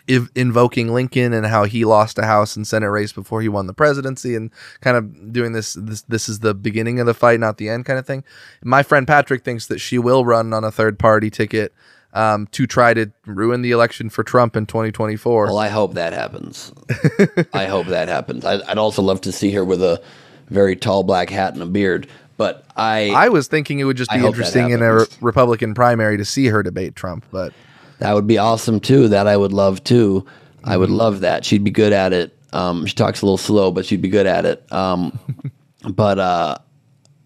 Iv- 0.07 0.29
invoking 0.35 0.93
Lincoln 0.93 1.33
and 1.33 1.45
how 1.45 1.63
he 1.63 1.85
lost 1.85 2.17
a 2.19 2.25
House 2.25 2.55
and 2.55 2.67
Senate 2.67 2.89
race 2.89 3.11
before 3.11 3.41
he 3.41 3.49
won 3.49 3.67
the 3.67 3.73
presidency, 3.73 4.35
and 4.35 4.51
kind 4.81 4.97
of 4.97 5.33
doing 5.33 5.53
this. 5.53 5.73
This 5.73 6.01
this 6.03 6.29
is 6.29 6.39
the 6.39 6.53
beginning 6.53 6.99
of 6.99 7.05
the 7.05 7.13
fight, 7.13 7.39
not 7.39 7.57
the 7.57 7.69
end, 7.69 7.85
kind 7.85 7.99
of 7.99 8.05
thing. 8.05 8.23
My 8.63 8.83
friend 8.83 9.07
Patrick 9.07 9.43
thinks 9.43 9.67
that 9.67 9.79
she 9.79 9.97
will 9.97 10.25
run 10.25 10.53
on 10.53 10.63
a 10.63 10.71
third 10.71 10.99
party 10.99 11.29
ticket 11.29 11.73
um, 12.13 12.47
to 12.47 12.65
try 12.65 12.93
to 12.93 13.11
ruin 13.25 13.61
the 13.61 13.71
election 13.71 14.09
for 14.09 14.23
Trump 14.23 14.55
in 14.55 14.65
2024. 14.65 15.45
Well, 15.45 15.57
I 15.57 15.67
hope 15.67 15.95
that 15.95 16.13
happens. 16.13 16.71
I 17.53 17.65
hope 17.65 17.87
that 17.87 18.07
happens. 18.07 18.45
I, 18.45 18.61
I'd 18.69 18.77
also 18.77 19.01
love 19.01 19.21
to 19.21 19.31
see 19.31 19.51
her 19.51 19.65
with 19.65 19.83
a 19.83 20.01
very 20.49 20.75
tall 20.75 21.03
black 21.03 21.29
hat 21.29 21.53
and 21.53 21.61
a 21.61 21.65
beard. 21.65 22.07
But 22.37 22.65
I 22.75 23.11
I 23.11 23.29
was 23.29 23.47
thinking 23.47 23.79
it 23.79 23.85
would 23.85 23.97
just 23.97 24.11
be 24.11 24.25
interesting 24.25 24.71
in 24.71 24.81
a 24.81 24.95
re- 24.95 25.05
Republican 25.21 25.73
primary 25.73 26.17
to 26.17 26.25
see 26.25 26.47
her 26.47 26.63
debate 26.63 26.95
Trump, 26.95 27.25
but 27.31 27.53
that 27.99 28.13
would 28.13 28.27
be 28.27 28.37
awesome 28.37 28.79
too. 28.79 29.07
That 29.07 29.27
I 29.27 29.37
would 29.37 29.53
love 29.53 29.83
too. 29.83 30.25
Mm-hmm. 30.25 30.69
I 30.69 30.77
would 30.77 30.89
mm-hmm. 30.89 30.97
love 30.97 31.19
that. 31.21 31.45
She'd 31.45 31.63
be 31.63 31.71
good 31.71 31.93
at 31.93 32.13
it. 32.13 32.37
Um, 32.53 32.85
she 32.85 32.95
talks 32.95 33.21
a 33.21 33.25
little 33.25 33.37
slow, 33.37 33.71
but 33.71 33.85
she'd 33.85 34.01
be 34.01 34.09
good 34.09 34.25
at 34.25 34.45
it. 34.45 34.71
Um, 34.71 35.17
but 35.89 36.19
uh, 36.19 36.57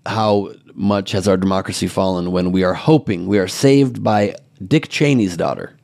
how 0.06 0.54
much 0.74 1.12
has 1.12 1.28
our 1.28 1.38
democracy 1.38 1.88
fallen 1.88 2.32
when 2.32 2.52
we 2.52 2.64
are 2.64 2.74
hoping 2.74 3.28
we 3.28 3.38
are 3.38 3.48
saved 3.48 4.04
by 4.04 4.36
Dick 4.66 4.90
Cheney's 4.90 5.38
daughter? 5.38 5.78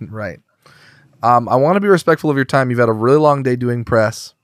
Right. 0.00 0.40
Um, 1.22 1.48
I 1.48 1.56
want 1.56 1.76
to 1.76 1.80
be 1.80 1.88
respectful 1.88 2.30
of 2.30 2.36
your 2.36 2.44
time. 2.44 2.70
You've 2.70 2.78
had 2.78 2.88
a 2.88 2.92
really 2.92 3.18
long 3.18 3.42
day 3.42 3.56
doing 3.56 3.84
press, 3.84 4.34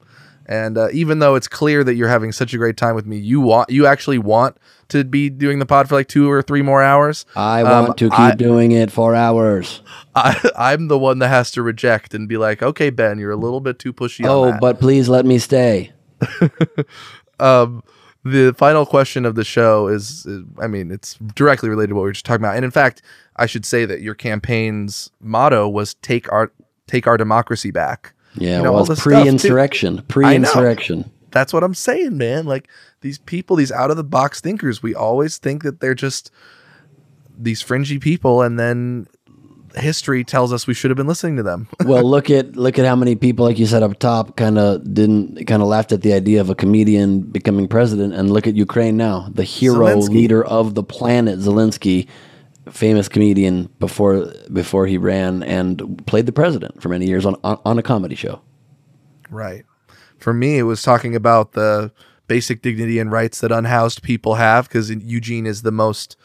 and 0.50 0.76
uh, 0.76 0.88
even 0.92 1.20
though 1.20 1.36
it's 1.36 1.46
clear 1.46 1.84
that 1.84 1.94
you're 1.94 2.08
having 2.08 2.32
such 2.32 2.52
a 2.52 2.58
great 2.58 2.76
time 2.76 2.96
with 2.96 3.06
me, 3.06 3.16
you 3.16 3.40
want 3.40 3.70
you 3.70 3.86
actually 3.86 4.18
want 4.18 4.56
to 4.88 5.04
be 5.04 5.30
doing 5.30 5.60
the 5.60 5.64
pod 5.64 5.88
for 5.88 5.94
like 5.94 6.08
two 6.08 6.28
or 6.28 6.42
three 6.42 6.60
more 6.60 6.82
hours. 6.82 7.24
I 7.36 7.62
want 7.62 7.90
um, 7.90 7.94
to 7.94 8.10
keep 8.10 8.18
I, 8.18 8.34
doing 8.34 8.72
it 8.72 8.90
for 8.90 9.14
hours. 9.14 9.80
I, 10.16 10.50
I'm 10.58 10.88
the 10.88 10.98
one 10.98 11.20
that 11.20 11.28
has 11.28 11.52
to 11.52 11.62
reject 11.62 12.14
and 12.14 12.28
be 12.28 12.36
like, 12.36 12.64
okay, 12.64 12.90
Ben, 12.90 13.20
you're 13.20 13.30
a 13.30 13.36
little 13.36 13.60
bit 13.60 13.78
too 13.78 13.92
pushy. 13.92 14.26
Oh, 14.26 14.58
but 14.60 14.80
please 14.80 15.08
let 15.08 15.24
me 15.24 15.38
stay. 15.38 15.92
um, 17.40 17.84
the 18.24 18.52
final 18.58 18.84
question 18.84 19.24
of 19.24 19.36
the 19.36 19.44
show 19.44 19.86
is, 19.86 20.26
is, 20.26 20.42
I 20.60 20.66
mean, 20.66 20.90
it's 20.90 21.14
directly 21.36 21.68
related 21.68 21.90
to 21.90 21.94
what 21.94 22.02
we 22.02 22.08
were 22.08 22.12
just 22.12 22.26
talking 22.26 22.44
about. 22.44 22.56
And 22.56 22.64
in 22.64 22.72
fact, 22.72 23.02
I 23.36 23.46
should 23.46 23.64
say 23.64 23.84
that 23.84 24.00
your 24.00 24.16
campaign's 24.16 25.10
motto 25.20 25.68
was 25.68 25.94
"Take 25.94 26.30
our 26.32 26.50
take 26.88 27.06
our 27.06 27.16
democracy 27.16 27.70
back." 27.70 28.14
Yeah, 28.34 28.58
you 28.58 28.62
know, 28.64 28.72
well, 28.72 28.86
pre-insurrection, 28.86 30.02
pre-insurrection. 30.08 31.10
That's 31.30 31.52
what 31.52 31.62
I'm 31.62 31.74
saying, 31.74 32.16
man. 32.16 32.46
Like 32.46 32.68
these 33.00 33.18
people, 33.18 33.56
these 33.56 33.72
out 33.72 33.90
of 33.90 33.96
the 33.96 34.04
box 34.04 34.40
thinkers, 34.40 34.82
we 34.82 34.94
always 34.94 35.38
think 35.38 35.62
that 35.62 35.80
they're 35.80 35.94
just 35.94 36.30
these 37.36 37.62
fringy 37.62 37.98
people, 37.98 38.42
and 38.42 38.58
then 38.58 39.06
history 39.76 40.24
tells 40.24 40.52
us 40.52 40.66
we 40.66 40.74
should 40.74 40.90
have 40.90 40.96
been 40.96 41.06
listening 41.06 41.36
to 41.36 41.42
them. 41.42 41.68
well, 41.84 42.02
look 42.02 42.30
at 42.30 42.56
look 42.56 42.78
at 42.78 42.86
how 42.86 42.96
many 42.96 43.16
people, 43.16 43.44
like 43.44 43.58
you 43.58 43.66
said 43.66 43.82
up 43.82 43.98
top, 43.98 44.36
kind 44.36 44.58
of 44.58 44.94
didn't 44.94 45.46
kind 45.46 45.62
of 45.62 45.68
laughed 45.68 45.92
at 45.92 46.02
the 46.02 46.12
idea 46.12 46.40
of 46.40 46.50
a 46.50 46.54
comedian 46.54 47.20
becoming 47.20 47.68
president, 47.68 48.14
and 48.14 48.30
look 48.30 48.46
at 48.46 48.54
Ukraine 48.54 48.96
now, 48.96 49.28
the 49.32 49.44
hero 49.44 49.86
Zelensky. 49.86 50.08
leader 50.10 50.44
of 50.44 50.74
the 50.74 50.82
planet, 50.82 51.38
Zelensky, 51.38 52.08
famous 52.68 53.08
comedian 53.08 53.68
before 53.78 54.32
before 54.52 54.86
he 54.86 54.98
ran 54.98 55.42
and 55.42 56.06
played 56.06 56.26
the 56.26 56.32
president 56.32 56.80
for 56.82 56.88
many 56.88 57.06
years 57.06 57.24
on 57.26 57.36
on, 57.42 57.58
on 57.64 57.78
a 57.78 57.82
comedy 57.82 58.14
show. 58.14 58.40
Right. 59.30 59.64
For 60.18 60.34
me, 60.34 60.58
it 60.58 60.64
was 60.64 60.82
talking 60.82 61.16
about 61.16 61.52
the 61.52 61.92
basic 62.26 62.62
dignity 62.62 62.98
and 62.98 63.10
rights 63.10 63.40
that 63.40 63.50
unhoused 63.50 64.02
people 64.02 64.34
have 64.34 64.68
because 64.68 64.90
Eugene 64.90 65.46
is 65.46 65.62
the 65.62 65.72
most 65.72 66.16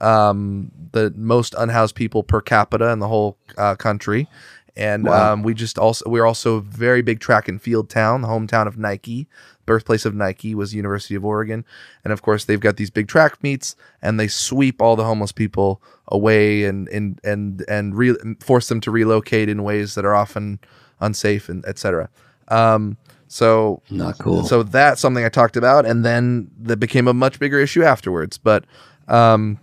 um, 0.00 0.70
the 0.92 1.12
most 1.16 1.54
unhoused 1.56 1.94
people 1.94 2.22
per 2.22 2.40
capita 2.40 2.90
in 2.90 2.98
the 2.98 3.08
whole 3.08 3.38
uh, 3.56 3.74
country. 3.76 4.28
And 4.76 5.04
wow. 5.04 5.32
um, 5.32 5.42
we 5.42 5.54
just 5.54 5.78
also 5.78 6.08
we're 6.10 6.26
also 6.26 6.56
a 6.56 6.60
very 6.60 7.00
big 7.00 7.20
track 7.20 7.48
and 7.48 7.62
field 7.62 7.88
town, 7.88 8.22
the 8.22 8.28
hometown 8.28 8.66
of 8.66 8.76
Nike, 8.76 9.28
birthplace 9.66 10.04
of 10.04 10.14
Nike 10.14 10.54
was 10.54 10.74
University 10.74 11.14
of 11.14 11.24
Oregon, 11.24 11.64
and 12.04 12.12
of 12.12 12.22
course 12.22 12.44
they've 12.44 12.60
got 12.60 12.76
these 12.76 12.90
big 12.90 13.08
track 13.08 13.42
meets, 13.42 13.76
and 14.02 14.18
they 14.18 14.28
sweep 14.28 14.80
all 14.80 14.96
the 14.96 15.04
homeless 15.04 15.32
people 15.32 15.82
away 16.08 16.64
and 16.64 16.88
and 16.88 17.20
and 17.24 17.64
and 17.68 17.96
re- 17.96 18.16
force 18.40 18.68
them 18.68 18.80
to 18.82 18.90
relocate 18.90 19.48
in 19.48 19.62
ways 19.62 19.94
that 19.94 20.04
are 20.04 20.14
often 20.14 20.58
unsafe 21.00 21.48
and 21.48 21.64
etc. 21.66 22.08
Um, 22.48 22.96
so 23.28 23.82
not 23.90 24.18
cool. 24.18 24.44
So 24.44 24.62
that's 24.62 25.00
something 25.00 25.24
I 25.24 25.28
talked 25.28 25.56
about, 25.56 25.86
and 25.86 26.04
then 26.04 26.50
that 26.60 26.78
became 26.78 27.08
a 27.08 27.14
much 27.14 27.38
bigger 27.38 27.58
issue 27.58 27.82
afterwards. 27.82 28.38
But 28.38 28.64
um, 29.08 29.58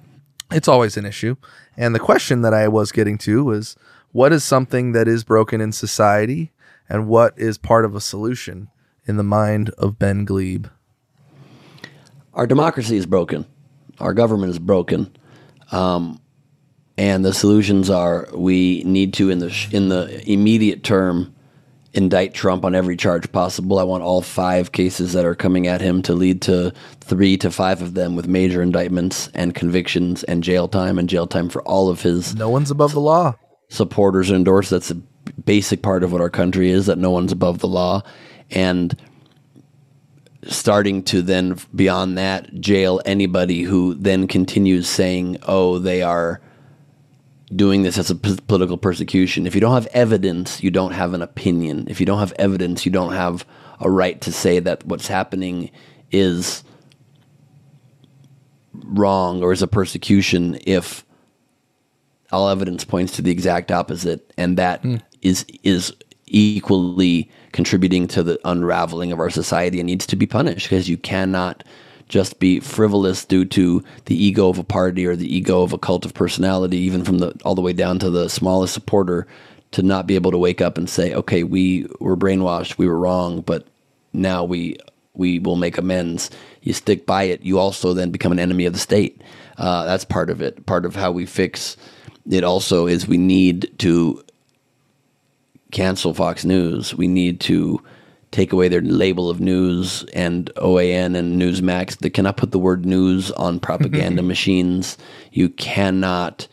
it's 0.51 0.67
always 0.67 0.97
an 0.97 1.05
issue. 1.05 1.35
And 1.77 1.95
the 1.95 1.99
question 1.99 2.41
that 2.41 2.53
I 2.53 2.67
was 2.67 2.91
getting 2.91 3.17
to 3.19 3.45
was, 3.45 3.77
what 4.11 4.33
is 4.33 4.43
something 4.43 4.91
that 4.91 5.07
is 5.07 5.23
broken 5.23 5.61
in 5.61 5.71
society, 5.71 6.51
and 6.89 7.07
what 7.07 7.33
is 7.37 7.57
part 7.57 7.85
of 7.85 7.95
a 7.95 8.01
solution 8.01 8.67
in 9.05 9.17
the 9.17 9.23
mind 9.23 9.69
of 9.77 9.99
Ben 9.99 10.25
Gleib? 10.25 10.69
Our 12.33 12.47
democracy 12.47 12.97
is 12.97 13.05
broken. 13.05 13.45
Our 13.99 14.13
government 14.13 14.51
is 14.51 14.59
broken. 14.59 15.15
Um, 15.71 16.21
and 16.97 17.25
the 17.25 17.33
solutions 17.33 17.89
are 17.89 18.27
we 18.33 18.83
need 18.83 19.13
to 19.15 19.29
in 19.29 19.39
the 19.39 19.49
sh- 19.49 19.73
in 19.73 19.89
the 19.89 20.21
immediate 20.29 20.83
term 20.83 21.33
indict 21.93 22.33
Trump 22.33 22.63
on 22.63 22.73
every 22.73 22.95
charge 22.95 23.31
possible. 23.31 23.79
I 23.79 23.83
want 23.83 24.03
all 24.03 24.21
five 24.21 24.71
cases 24.71 25.13
that 25.13 25.25
are 25.25 25.35
coming 25.35 25.67
at 25.67 25.81
him 25.81 26.01
to 26.03 26.13
lead 26.13 26.41
to 26.43 26.73
three 27.01 27.37
to 27.37 27.51
five 27.51 27.81
of 27.81 27.95
them 27.95 28.15
with 28.15 28.27
major 28.27 28.61
indictments 28.61 29.29
and 29.33 29.53
convictions 29.53 30.23
and 30.23 30.43
jail 30.43 30.67
time 30.67 30.97
and 30.97 31.09
jail 31.09 31.27
time 31.27 31.49
for 31.49 31.61
all 31.63 31.89
of 31.89 32.01
his. 32.01 32.35
No 32.35 32.49
one's 32.49 32.71
above 32.71 32.93
the 32.93 33.01
law. 33.01 33.35
Supporters 33.69 34.31
endorse. 34.31 34.69
That's 34.69 34.91
a 34.91 34.95
basic 35.45 35.81
part 35.81 36.03
of 36.03 36.11
what 36.11 36.21
our 36.21 36.29
country 36.29 36.69
is 36.69 36.85
that 36.85 36.97
no 36.97 37.11
one's 37.11 37.31
above 37.31 37.59
the 37.59 37.67
law. 37.67 38.03
And 38.51 38.95
starting 40.47 41.03
to 41.03 41.21
then, 41.21 41.57
beyond 41.75 42.17
that, 42.17 42.53
jail 42.59 43.01
anybody 43.05 43.61
who 43.63 43.95
then 43.95 44.27
continues 44.27 44.87
saying, 44.87 45.37
oh, 45.43 45.79
they 45.79 46.01
are 46.01 46.41
doing 47.55 47.83
this 47.83 47.97
as 47.97 48.09
a 48.09 48.15
p- 48.15 48.37
political 48.47 48.77
persecution. 48.77 49.45
If 49.45 49.55
you 49.55 49.61
don't 49.61 49.73
have 49.73 49.87
evidence, 49.87 50.63
you 50.63 50.71
don't 50.71 50.93
have 50.93 51.13
an 51.13 51.21
opinion. 51.21 51.87
If 51.89 51.99
you 51.99 52.05
don't 52.05 52.19
have 52.19 52.33
evidence, 52.39 52.85
you 52.85 52.91
don't 52.91 53.13
have 53.13 53.45
a 53.79 53.89
right 53.89 54.19
to 54.21 54.31
say 54.31 54.59
that 54.59 54.85
what's 54.85 55.07
happening 55.07 55.71
is 56.11 56.63
wrong 58.73 59.43
or 59.43 59.51
is 59.51 59.61
a 59.61 59.67
persecution 59.67 60.57
if 60.65 61.05
all 62.31 62.49
evidence 62.49 62.85
points 62.85 63.13
to 63.13 63.21
the 63.21 63.31
exact 63.31 63.71
opposite 63.71 64.31
and 64.37 64.57
that 64.57 64.81
mm. 64.83 65.01
is 65.21 65.45
is 65.63 65.93
equally 66.31 67.29
contributing 67.51 68.07
to 68.07 68.23
the 68.23 68.39
unraveling 68.45 69.11
of 69.11 69.19
our 69.19 69.29
society 69.29 69.79
and 69.79 69.87
needs 69.87 70.07
to 70.07 70.15
be 70.15 70.25
punished 70.25 70.69
because 70.69 70.89
you 70.89 70.97
cannot 70.97 71.63
just 72.07 72.39
be 72.39 72.59
frivolous 72.59 73.23
due 73.23 73.45
to 73.45 73.83
the 74.05 74.21
ego 74.21 74.49
of 74.49 74.57
a 74.57 74.63
party 74.63 75.05
or 75.05 75.15
the 75.15 75.33
ego 75.33 75.61
of 75.61 75.71
a 75.71 75.77
cult 75.77 76.05
of 76.05 76.13
personality, 76.13 76.77
even 76.77 77.03
from 77.03 77.19
the 77.19 77.33
all 77.45 77.55
the 77.55 77.61
way 77.61 77.73
down 77.73 77.99
to 77.99 78.09
the 78.09 78.29
smallest 78.29 78.73
supporter, 78.73 79.25
to 79.71 79.81
not 79.81 80.07
be 80.07 80.15
able 80.15 80.31
to 80.31 80.37
wake 80.37 80.61
up 80.61 80.77
and 80.77 80.89
say, 80.89 81.13
"Okay, 81.13 81.43
we 81.43 81.87
were 81.99 82.17
brainwashed, 82.17 82.77
we 82.77 82.87
were 82.87 82.99
wrong, 82.99 83.41
but 83.41 83.65
now 84.13 84.43
we 84.43 84.77
we 85.13 85.39
will 85.39 85.55
make 85.55 85.77
amends." 85.77 86.29
You 86.63 86.73
stick 86.73 87.05
by 87.05 87.23
it. 87.23 87.41
You 87.43 87.59
also 87.59 87.93
then 87.93 88.11
become 88.11 88.33
an 88.33 88.39
enemy 88.39 88.65
of 88.65 88.73
the 88.73 88.79
state. 88.79 89.21
Uh, 89.57 89.85
that's 89.85 90.05
part 90.05 90.29
of 90.29 90.41
it. 90.41 90.65
Part 90.65 90.85
of 90.85 90.95
how 90.95 91.11
we 91.11 91.25
fix 91.25 91.77
it 92.29 92.43
also 92.43 92.87
is 92.87 93.07
we 93.07 93.17
need 93.17 93.71
to 93.79 94.21
cancel 95.71 96.13
Fox 96.13 96.45
News. 96.45 96.93
We 96.95 97.07
need 97.07 97.39
to 97.41 97.81
take 98.31 98.53
away 98.53 98.69
their 98.69 98.81
label 98.81 99.29
of 99.29 99.41
news 99.41 100.05
and 100.13 100.49
OAN 100.55 101.17
and 101.17 101.41
Newsmax. 101.41 101.97
They 101.97 102.09
cannot 102.09 102.37
put 102.37 102.51
the 102.51 102.59
word 102.59 102.85
news 102.85 103.29
on 103.31 103.59
propaganda 103.59 104.21
machines. 104.23 104.97
You 105.31 105.49
cannot 105.49 106.47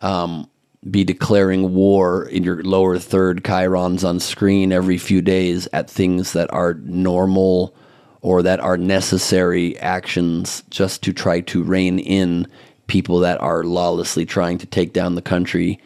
um, 0.00 0.48
be 0.90 1.04
declaring 1.04 1.74
war 1.74 2.24
in 2.26 2.42
your 2.42 2.62
lower 2.62 2.98
third 2.98 3.44
chyrons 3.44 4.08
on 4.08 4.20
screen 4.20 4.72
every 4.72 4.98
few 4.98 5.20
days 5.22 5.68
at 5.72 5.88
things 5.88 6.32
that 6.32 6.52
are 6.52 6.74
normal 6.74 7.74
or 8.22 8.42
that 8.42 8.60
are 8.60 8.78
necessary 8.78 9.78
actions 9.78 10.62
just 10.70 11.02
to 11.02 11.12
try 11.12 11.40
to 11.40 11.62
rein 11.62 11.98
in 11.98 12.46
people 12.86 13.18
that 13.20 13.40
are 13.40 13.64
lawlessly 13.64 14.24
trying 14.24 14.58
to 14.58 14.66
take 14.66 14.92
down 14.92 15.14
the 15.14 15.22
country. 15.22 15.80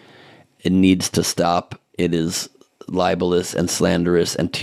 It 0.61 0.73
needs 0.73 1.11
to 1.11 1.23
stop. 1.23 1.81
It 1.99 2.15
is 2.15 2.49
libelous 2.89 3.55
and 3.55 3.71
slanderous 3.71 4.35
and 4.35 4.55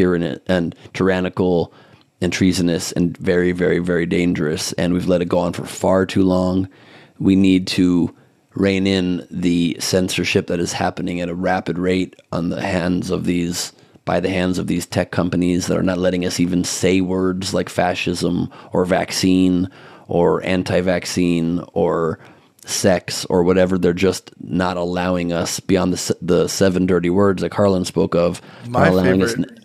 and 0.47 0.75
tyrannical 0.93 1.73
and 2.21 2.31
treasonous 2.31 2.91
and 2.93 3.17
very, 3.17 3.51
very, 3.51 3.79
very 3.79 4.05
dangerous. 4.05 4.73
And 4.73 4.93
we've 4.93 5.07
let 5.07 5.21
it 5.21 5.29
go 5.29 5.39
on 5.39 5.53
for 5.53 5.65
far 5.65 6.05
too 6.05 6.23
long. 6.23 6.69
We 7.19 7.35
need 7.35 7.67
to 7.67 8.15
rein 8.55 8.87
in 8.87 9.27
the 9.29 9.77
censorship 9.79 10.47
that 10.47 10.59
is 10.59 10.73
happening 10.73 11.19
at 11.21 11.29
a 11.29 11.35
rapid 11.35 11.77
rate 11.77 12.15
on 12.31 12.49
the 12.49 12.61
hands 12.61 13.09
of 13.09 13.25
these 13.25 13.73
by 14.05 14.19
the 14.19 14.29
hands 14.29 14.57
of 14.57 14.67
these 14.67 14.85
tech 14.85 15.11
companies 15.11 15.67
that 15.67 15.77
are 15.77 15.83
not 15.83 15.97
letting 15.97 16.25
us 16.25 16.39
even 16.39 16.63
say 16.63 16.99
words 16.99 17.53
like 17.53 17.69
fascism 17.69 18.51
or 18.73 18.83
vaccine 18.83 19.69
or 20.07 20.43
anti-vaccine 20.43 21.63
or 21.73 22.19
sex 22.65 23.25
or 23.25 23.43
whatever. 23.43 23.77
They're 23.77 23.93
just 23.93 24.31
not 24.39 24.77
allowing 24.77 25.31
us 25.31 25.59
beyond 25.59 25.93
the 25.93 26.17
the 26.21 26.47
seven 26.47 26.85
dirty 26.85 27.09
words 27.09 27.41
that 27.41 27.49
Carlin 27.49 27.85
spoke 27.85 28.15
of. 28.15 28.41
My 28.67 28.89
favorite, 28.89 29.63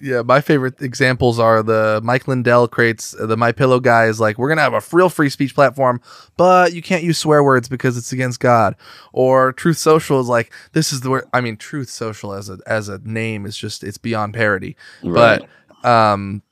yeah, 0.00 0.22
my 0.22 0.40
favorite 0.40 0.82
examples 0.82 1.38
are 1.38 1.62
the 1.62 2.00
Mike 2.02 2.26
Lindell 2.26 2.66
creates 2.66 3.14
the 3.18 3.36
My 3.36 3.52
Pillow 3.52 3.78
guy 3.78 4.06
is 4.06 4.18
like, 4.18 4.36
we're 4.36 4.48
gonna 4.48 4.62
have 4.62 4.74
a 4.74 4.82
real 4.92 5.08
free 5.08 5.28
speech 5.28 5.54
platform, 5.54 6.00
but 6.36 6.72
you 6.72 6.82
can't 6.82 7.04
use 7.04 7.18
swear 7.18 7.44
words 7.44 7.68
because 7.68 7.96
it's 7.96 8.12
against 8.12 8.40
God. 8.40 8.74
Or 9.12 9.52
Truth 9.52 9.78
Social 9.78 10.20
is 10.20 10.26
like, 10.26 10.52
this 10.72 10.92
is 10.92 11.02
the 11.02 11.10
word. 11.10 11.24
I 11.32 11.40
mean, 11.40 11.56
Truth 11.56 11.88
Social 11.88 12.32
as 12.34 12.50
a 12.50 12.58
as 12.66 12.88
a 12.88 12.98
name 13.04 13.46
is 13.46 13.56
just 13.56 13.84
it's 13.84 13.98
beyond 13.98 14.34
parody. 14.34 14.76
Right. 15.04 15.40
But 15.82 15.88
um, 15.88 16.42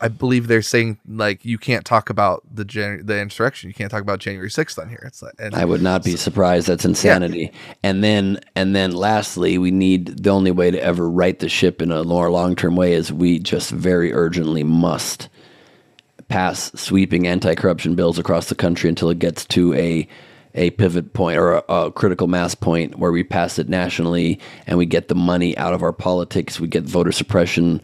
I 0.00 0.08
believe 0.08 0.46
they're 0.46 0.62
saying 0.62 0.98
like 1.08 1.44
you 1.44 1.58
can't 1.58 1.84
talk 1.84 2.10
about 2.10 2.42
the 2.52 2.64
Jan- 2.64 3.06
the 3.06 3.20
insurrection. 3.20 3.68
You 3.68 3.74
can't 3.74 3.90
talk 3.90 4.02
about 4.02 4.20
January 4.20 4.50
sixth 4.50 4.78
on 4.78 4.88
here. 4.88 5.02
It's 5.04 5.22
like 5.22 5.34
I 5.52 5.64
would 5.64 5.82
not 5.82 6.04
be 6.04 6.16
surprised. 6.16 6.68
That's 6.68 6.84
insanity. 6.84 7.50
Yeah. 7.52 7.74
And 7.82 8.04
then 8.04 8.40
and 8.54 8.76
then 8.76 8.92
lastly, 8.92 9.58
we 9.58 9.70
need 9.70 10.22
the 10.22 10.30
only 10.30 10.50
way 10.50 10.70
to 10.70 10.82
ever 10.82 11.08
right 11.08 11.38
the 11.38 11.48
ship 11.48 11.82
in 11.82 11.90
a 11.90 12.04
more 12.04 12.30
long 12.30 12.54
term 12.54 12.76
way 12.76 12.92
is 12.92 13.12
we 13.12 13.38
just 13.38 13.70
very 13.70 14.12
urgently 14.12 14.62
must 14.62 15.28
pass 16.28 16.70
sweeping 16.78 17.26
anti 17.26 17.54
corruption 17.54 17.94
bills 17.94 18.18
across 18.18 18.48
the 18.48 18.54
country 18.54 18.88
until 18.88 19.10
it 19.10 19.18
gets 19.18 19.44
to 19.46 19.74
a 19.74 20.06
a 20.54 20.70
pivot 20.70 21.12
point 21.12 21.38
or 21.38 21.52
a, 21.52 21.64
a, 21.68 21.92
critical 21.92 22.26
mass 22.26 22.54
point 22.54 22.98
where 22.98 23.12
we 23.12 23.22
pass 23.22 23.58
it 23.58 23.68
nationally 23.68 24.40
and 24.66 24.78
we 24.78 24.86
get 24.86 25.08
the 25.08 25.14
money 25.14 25.56
out 25.58 25.74
of 25.74 25.82
our 25.82 25.92
politics. 25.92 26.58
We 26.58 26.68
get 26.68 26.84
voter 26.84 27.12
suppression 27.12 27.80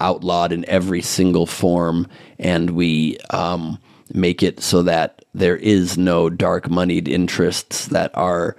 outlawed 0.00 0.52
in 0.52 0.64
every 0.66 1.02
single 1.02 1.46
form, 1.46 2.06
and 2.38 2.70
we 2.70 3.18
um, 3.30 3.78
make 4.12 4.42
it 4.42 4.60
so 4.60 4.82
that 4.82 5.24
there 5.34 5.56
is 5.56 5.98
no 5.98 6.30
dark 6.30 6.70
moneyed 6.70 7.08
interests 7.08 7.86
that 7.86 8.10
are 8.14 8.56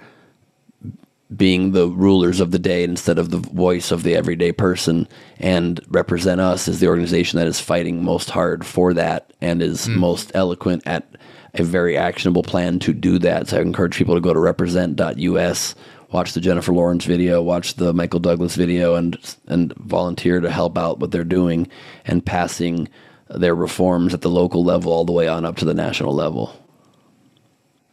being 1.34 1.72
the 1.72 1.86
rulers 1.88 2.40
of 2.40 2.50
the 2.50 2.58
day 2.58 2.82
instead 2.82 3.18
of 3.18 3.30
the 3.30 3.38
voice 3.38 3.92
of 3.92 4.02
the 4.02 4.16
everyday 4.16 4.50
person 4.50 5.06
and 5.38 5.80
represent 5.88 6.40
us 6.40 6.66
as 6.66 6.80
the 6.80 6.88
organization 6.88 7.38
that 7.38 7.46
is 7.46 7.60
fighting 7.60 8.02
most 8.02 8.30
hard 8.30 8.66
for 8.66 8.92
that 8.92 9.32
and 9.40 9.62
is 9.62 9.86
mm. 9.86 9.96
most 9.96 10.32
eloquent 10.34 10.82
at 10.86 11.06
a 11.54 11.62
very 11.62 11.96
actionable 11.96 12.42
plan 12.42 12.78
to 12.80 12.92
do 12.92 13.18
that. 13.18 13.48
So 13.48 13.58
I 13.58 13.60
encourage 13.60 13.96
people 13.96 14.14
to 14.14 14.20
go 14.20 14.32
to 14.32 14.40
represent.us 14.40 15.74
watch 16.12 16.32
the 16.32 16.40
Jennifer 16.40 16.72
Lawrence 16.72 17.04
video, 17.04 17.42
watch 17.42 17.74
the 17.74 17.92
Michael 17.92 18.20
Douglas 18.20 18.56
video, 18.56 18.94
and 18.94 19.18
and 19.46 19.72
volunteer 19.74 20.40
to 20.40 20.50
help 20.50 20.76
out 20.76 20.98
what 20.98 21.10
they're 21.10 21.24
doing 21.24 21.68
and 22.04 22.24
passing 22.24 22.88
their 23.28 23.54
reforms 23.54 24.12
at 24.12 24.22
the 24.22 24.30
local 24.30 24.64
level 24.64 24.92
all 24.92 25.04
the 25.04 25.12
way 25.12 25.28
on 25.28 25.44
up 25.44 25.56
to 25.56 25.64
the 25.64 25.74
national 25.74 26.14
level. 26.14 26.56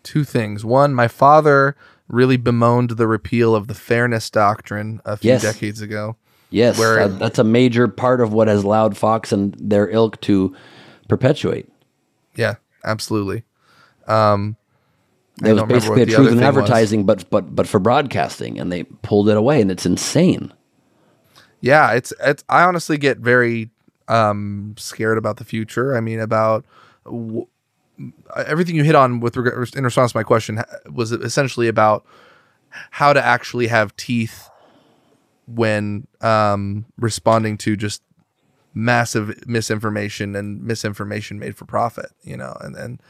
Two 0.04 0.24
things. 0.24 0.66
One, 0.66 0.94
my 0.94 1.08
father 1.08 1.76
really 2.08 2.38
bemoaned 2.38 2.92
the 2.92 3.08
repeal 3.08 3.54
of 3.54 3.68
the 3.68 3.74
fairness 3.74 4.30
doctrine 4.30 5.02
a 5.06 5.18
few 5.18 5.32
yes. 5.32 5.42
decades 5.42 5.82
ago. 5.82 6.16
Yes, 6.50 6.80
where 6.80 7.02
uh, 7.02 7.08
that's 7.10 7.40
a 7.40 7.44
major 7.44 7.90
part 7.90 8.22
of 8.22 8.32
what 8.32 8.48
has 8.48 8.64
allowed 8.64 8.96
Fox 8.96 9.34
and 9.34 9.54
their 9.60 9.90
ilk 9.90 10.22
to 10.22 10.56
perpetuate. 11.10 11.70
Yeah, 12.36 12.56
absolutely. 12.86 13.44
Um, 14.08 14.56
it 15.44 15.54
was 15.54 15.64
basically 15.64 16.02
a 16.04 16.06
truth 16.06 16.32
in 16.32 16.44
advertising, 16.44 17.06
was. 17.06 17.24
but 17.24 17.30
but 17.30 17.56
but 17.56 17.68
for 17.68 17.80
broadcasting, 17.80 18.60
and 18.60 18.72
they 18.72 18.84
pulled 18.84 19.30
it 19.30 19.38
away, 19.38 19.62
and 19.62 19.70
it's 19.70 19.86
insane. 19.86 20.52
Yeah, 21.62 21.92
it's 21.94 22.14
it's. 22.24 22.44
I 22.50 22.64
honestly 22.64 22.98
get 22.98 23.20
very 23.20 23.70
um 24.08 24.76
scared 24.78 25.18
about 25.18 25.38
the 25.38 25.44
future. 25.44 25.96
I 25.96 26.02
mean, 26.02 26.20
about 26.20 26.66
w- 27.06 27.48
everything 28.36 28.76
you 28.76 28.84
hit 28.84 28.96
on 28.96 29.20
with 29.20 29.38
regard 29.38 29.76
in 29.76 29.84
response 29.84 30.12
to 30.12 30.18
my 30.18 30.24
question 30.24 30.64
was 30.92 31.12
essentially 31.12 31.68
about 31.68 32.06
how 32.92 33.14
to 33.14 33.24
actually 33.24 33.68
have 33.68 33.96
teeth 33.96 34.50
when 35.46 36.08
um 36.22 36.86
responding 36.98 37.58
to 37.58 37.76
just 37.76 38.02
massive 38.74 39.48
misinformation 39.48 40.36
and 40.36 40.64
misinformation 40.64 41.38
made 41.38 41.56
for 41.56 41.66
profit. 41.66 42.12
You 42.24 42.38
know, 42.38 42.58
and 42.62 42.76
and 42.76 43.02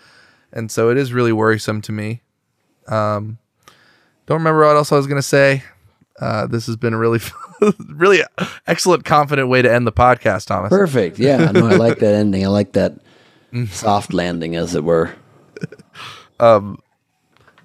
and 0.52 0.72
so 0.72 0.90
it 0.90 0.98
is 0.98 1.14
really 1.14 1.32
worrisome 1.32 1.82
to 1.84 1.92
me. 1.92 2.22
Um, 2.88 3.38
don't 4.26 4.40
remember 4.40 4.66
what 4.66 4.76
else 4.76 4.92
I 4.92 4.96
was 4.96 5.08
going 5.08 5.22
to 5.22 5.28
say. 5.28 5.64
Uh, 6.20 6.48
this 6.48 6.66
has 6.66 6.76
been 6.76 6.94
a 6.94 6.98
really, 6.98 7.20
really 7.88 8.24
excellent, 8.66 9.06
confident 9.06 9.50
way 9.50 9.62
to 9.62 9.72
end 9.72 9.86
the 9.86 9.92
podcast, 9.92 10.48
Thomas. 10.48 10.70
Perfect. 10.70 11.20
Yeah, 11.20 11.52
no, 11.52 11.68
I 11.68 11.76
like 11.76 12.00
that 12.00 12.14
ending. 12.16 12.44
I 12.44 12.50
like 12.50 12.74
that 12.74 12.98
soft 13.70 14.14
landing, 14.14 14.56
as 14.56 14.76
it 14.76 14.84
were. 14.84 15.14
Um, 16.40 16.80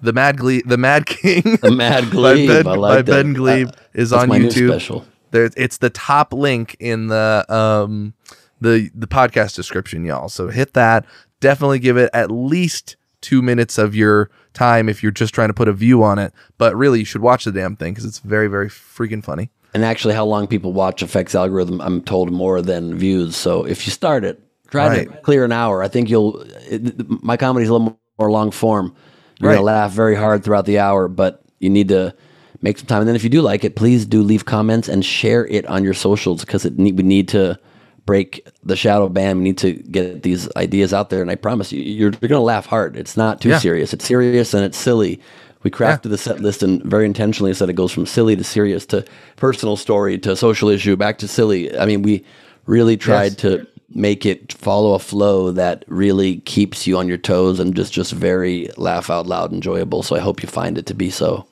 the 0.01 0.13
Mad 0.13 0.37
Gleib, 0.37 0.67
the 0.67 0.77
Mad 0.77 1.05
King, 1.05 1.57
the 1.61 1.71
Mad 1.71 2.03
Gleib 2.11 2.47
by 2.47 2.63
Ben, 2.63 2.79
like 2.79 3.05
by 3.05 3.11
ben 3.11 3.33
Gleib 3.33 3.69
uh, 3.69 3.71
is 3.93 4.13
on 4.13 4.29
YouTube. 4.29 5.05
There, 5.31 5.49
it's 5.57 5.77
the 5.77 5.89
top 5.89 6.33
link 6.33 6.75
in 6.79 7.07
the 7.07 7.45
um 7.49 8.13
the 8.61 8.91
the 8.93 9.07
podcast 9.07 9.55
description, 9.55 10.05
y'all. 10.05 10.29
So 10.29 10.49
hit 10.49 10.73
that 10.73 11.05
definitely 11.43 11.77
give 11.77 11.97
it 11.97 12.09
at 12.13 12.31
least 12.31 12.95
two 13.19 13.41
minutes 13.41 13.77
of 13.77 13.93
your 13.93 14.31
time 14.53 14.87
if 14.87 15.03
you're 15.03 15.11
just 15.11 15.33
trying 15.33 15.49
to 15.49 15.53
put 15.53 15.67
a 15.67 15.73
view 15.73 16.01
on 16.03 16.17
it. 16.17 16.33
But 16.57 16.75
really, 16.75 16.99
you 16.99 17.05
should 17.05 17.21
watch 17.21 17.43
the 17.43 17.51
damn 17.51 17.75
thing 17.75 17.93
because 17.93 18.05
it's 18.05 18.19
very, 18.19 18.47
very 18.47 18.69
freaking 18.69 19.23
funny. 19.23 19.51
And 19.73 19.83
actually, 19.83 20.13
how 20.13 20.25
long 20.25 20.47
people 20.47 20.71
watch 20.71 21.01
affects 21.01 21.35
algorithm. 21.35 21.81
I'm 21.81 22.01
told 22.01 22.31
more 22.31 22.61
than 22.61 22.95
views. 22.97 23.35
So 23.35 23.65
if 23.65 23.85
you 23.85 23.91
start 23.91 24.23
it, 24.23 24.39
try 24.69 24.87
right. 24.87 25.11
to 25.11 25.17
clear 25.17 25.43
an 25.43 25.51
hour. 25.51 25.83
I 25.83 25.89
think 25.89 26.09
you'll. 26.09 26.41
It, 26.69 27.23
my 27.23 27.37
comedy 27.37 27.63
is 27.63 27.69
a 27.69 27.73
little 27.73 27.99
more 28.17 28.31
long 28.31 28.51
form. 28.51 28.95
You're 29.39 29.49
right. 29.49 29.55
gonna 29.55 29.65
laugh 29.65 29.91
very 29.91 30.15
hard 30.15 30.43
throughout 30.43 30.65
the 30.65 30.79
hour, 30.79 31.07
but 31.07 31.43
you 31.59 31.69
need 31.69 31.89
to 31.89 32.15
make 32.61 32.77
some 32.77 32.87
time. 32.87 32.99
And 32.99 33.07
then 33.07 33.15
if 33.15 33.23
you 33.23 33.29
do 33.29 33.41
like 33.41 33.65
it, 33.65 33.75
please 33.75 34.05
do 34.05 34.23
leave 34.23 34.45
comments 34.45 34.87
and 34.87 35.03
share 35.03 35.45
it 35.47 35.65
on 35.65 35.83
your 35.83 35.93
socials 35.93 36.45
because 36.45 36.63
it 36.65 36.79
need, 36.79 36.95
we 36.97 37.03
need 37.03 37.27
to 37.29 37.59
break 38.05 38.47
the 38.63 38.75
shadow 38.75 39.07
ban. 39.09 39.37
We 39.37 39.43
need 39.43 39.57
to 39.59 39.73
get 39.73 40.23
these 40.23 40.53
ideas 40.55 40.93
out 40.93 41.09
there. 41.09 41.21
And 41.21 41.31
I 41.31 41.35
promise 41.35 41.71
you, 41.71 41.81
you're, 41.81 42.11
you're 42.11 42.29
going 42.29 42.31
to 42.31 42.39
laugh 42.39 42.65
hard. 42.65 42.97
It's 42.97 43.15
not 43.15 43.41
too 43.41 43.49
yeah. 43.49 43.59
serious. 43.59 43.93
It's 43.93 44.05
serious 44.05 44.53
and 44.53 44.65
it's 44.65 44.77
silly. 44.77 45.21
We 45.63 45.71
crafted 45.71 46.05
yeah. 46.05 46.11
the 46.11 46.17
set 46.17 46.39
list 46.41 46.61
and 46.61 46.83
very 46.83 47.05
intentionally 47.05 47.53
said 47.53 47.69
it 47.69 47.73
goes 47.73 47.91
from 47.91 48.05
silly 48.05 48.35
to 48.35 48.43
serious 48.43 48.85
to 48.87 49.05
personal 49.37 49.77
story 49.77 50.17
to 50.19 50.35
social 50.35 50.69
issue 50.69 50.95
back 50.95 51.17
to 51.19 51.27
silly. 51.27 51.77
I 51.77 51.85
mean, 51.85 52.01
we 52.01 52.25
really 52.65 52.97
tried 52.97 53.33
yes. 53.33 53.35
to 53.37 53.67
make 53.95 54.25
it 54.25 54.53
follow 54.53 54.93
a 54.95 54.99
flow 54.99 55.51
that 55.51 55.85
really 55.87 56.37
keeps 56.41 56.87
you 56.87 56.97
on 56.97 57.07
your 57.07 57.17
toes 57.17 57.59
and 57.59 57.75
just 57.75 57.93
just 57.93 58.11
very 58.11 58.69
laugh 58.75 59.09
out 59.09 59.27
loud 59.27 59.53
enjoyable. 59.53 60.03
So 60.03 60.15
I 60.15 60.19
hope 60.19 60.41
you 60.41 60.49
find 60.49 60.77
it 60.77 60.85
to 60.87 60.93
be 60.93 61.09
so. 61.09 61.45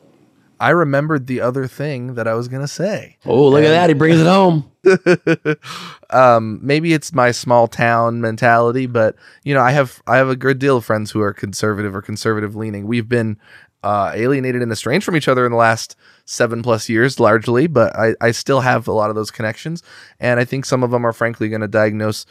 I 0.61 0.69
remembered 0.69 1.25
the 1.25 1.41
other 1.41 1.65
thing 1.65 2.13
that 2.13 2.27
I 2.27 2.35
was 2.35 2.47
gonna 2.47 2.67
say. 2.67 3.17
Oh, 3.25 3.47
look 3.47 3.63
and, 3.63 3.67
at 3.67 3.71
that! 3.71 3.89
He 3.89 3.95
brings 3.95 4.21
it 4.21 4.27
home. 4.27 4.71
um, 6.11 6.59
maybe 6.61 6.93
it's 6.93 7.13
my 7.13 7.31
small 7.31 7.67
town 7.67 8.21
mentality, 8.21 8.85
but 8.85 9.15
you 9.43 9.55
know, 9.55 9.61
I 9.61 9.71
have 9.71 10.03
I 10.05 10.17
have 10.17 10.29
a 10.29 10.35
good 10.35 10.59
deal 10.59 10.77
of 10.77 10.85
friends 10.85 11.09
who 11.09 11.19
are 11.19 11.33
conservative 11.33 11.95
or 11.95 12.01
conservative 12.03 12.55
leaning. 12.55 12.85
We've 12.85 13.09
been 13.09 13.39
uh, 13.83 14.11
alienated 14.13 14.61
and 14.61 14.71
estranged 14.71 15.03
from 15.03 15.15
each 15.15 15.27
other 15.27 15.47
in 15.47 15.51
the 15.51 15.57
last 15.57 15.95
seven 16.25 16.61
plus 16.61 16.88
years, 16.88 17.19
largely, 17.19 17.65
but 17.65 17.95
I, 17.95 18.13
I 18.21 18.29
still 18.29 18.61
have 18.61 18.88
a 18.88 18.93
lot 18.93 19.09
of 19.09 19.15
those 19.15 19.31
connections, 19.31 19.81
and 20.19 20.39
I 20.39 20.45
think 20.45 20.65
some 20.65 20.83
of 20.83 20.91
them 20.91 21.07
are 21.07 21.13
frankly 21.13 21.49
going 21.49 21.61
to 21.61 21.67
diagnose 21.67 22.27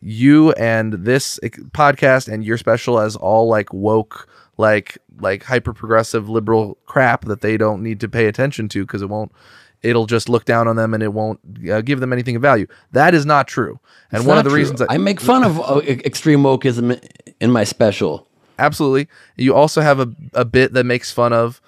you 0.00 0.52
and 0.52 0.94
this 0.94 1.38
podcast 1.72 2.32
and 2.32 2.42
your 2.42 2.56
special 2.56 2.98
as 2.98 3.14
all 3.14 3.46
like 3.46 3.74
woke 3.74 4.26
like 4.56 4.98
like 5.18 5.44
hyper 5.44 5.72
progressive 5.72 6.28
liberal 6.28 6.78
crap 6.86 7.24
that 7.24 7.40
they 7.40 7.56
don't 7.56 7.82
need 7.82 8.00
to 8.00 8.08
pay 8.08 8.26
attention 8.26 8.68
to 8.68 8.84
because 8.84 9.02
it 9.02 9.08
won't 9.08 9.32
it'll 9.82 10.06
just 10.06 10.28
look 10.28 10.44
down 10.44 10.66
on 10.66 10.76
them 10.76 10.94
and 10.94 11.02
it 11.02 11.12
won't 11.12 11.38
uh, 11.70 11.82
give 11.82 12.00
them 12.00 12.12
anything 12.12 12.36
of 12.36 12.42
value. 12.42 12.66
That 12.92 13.14
is 13.14 13.26
not 13.26 13.46
true. 13.46 13.78
And 14.10 14.20
it's 14.20 14.26
one 14.26 14.38
of 14.38 14.44
the 14.44 14.50
true. 14.50 14.58
reasons 14.58 14.80
I, 14.80 14.86
I 14.94 14.98
make 14.98 15.20
fun 15.20 15.44
of 15.44 15.60
uh, 15.60 15.80
extreme 15.84 16.42
wokeism 16.42 16.98
in 17.40 17.50
my 17.52 17.64
special. 17.64 18.26
Absolutely. 18.58 19.08
You 19.36 19.54
also 19.54 19.82
have 19.82 20.00
a, 20.00 20.10
a 20.32 20.44
bit 20.44 20.72
that 20.72 20.84
makes 20.84 21.12
fun 21.12 21.32
of 21.32 21.60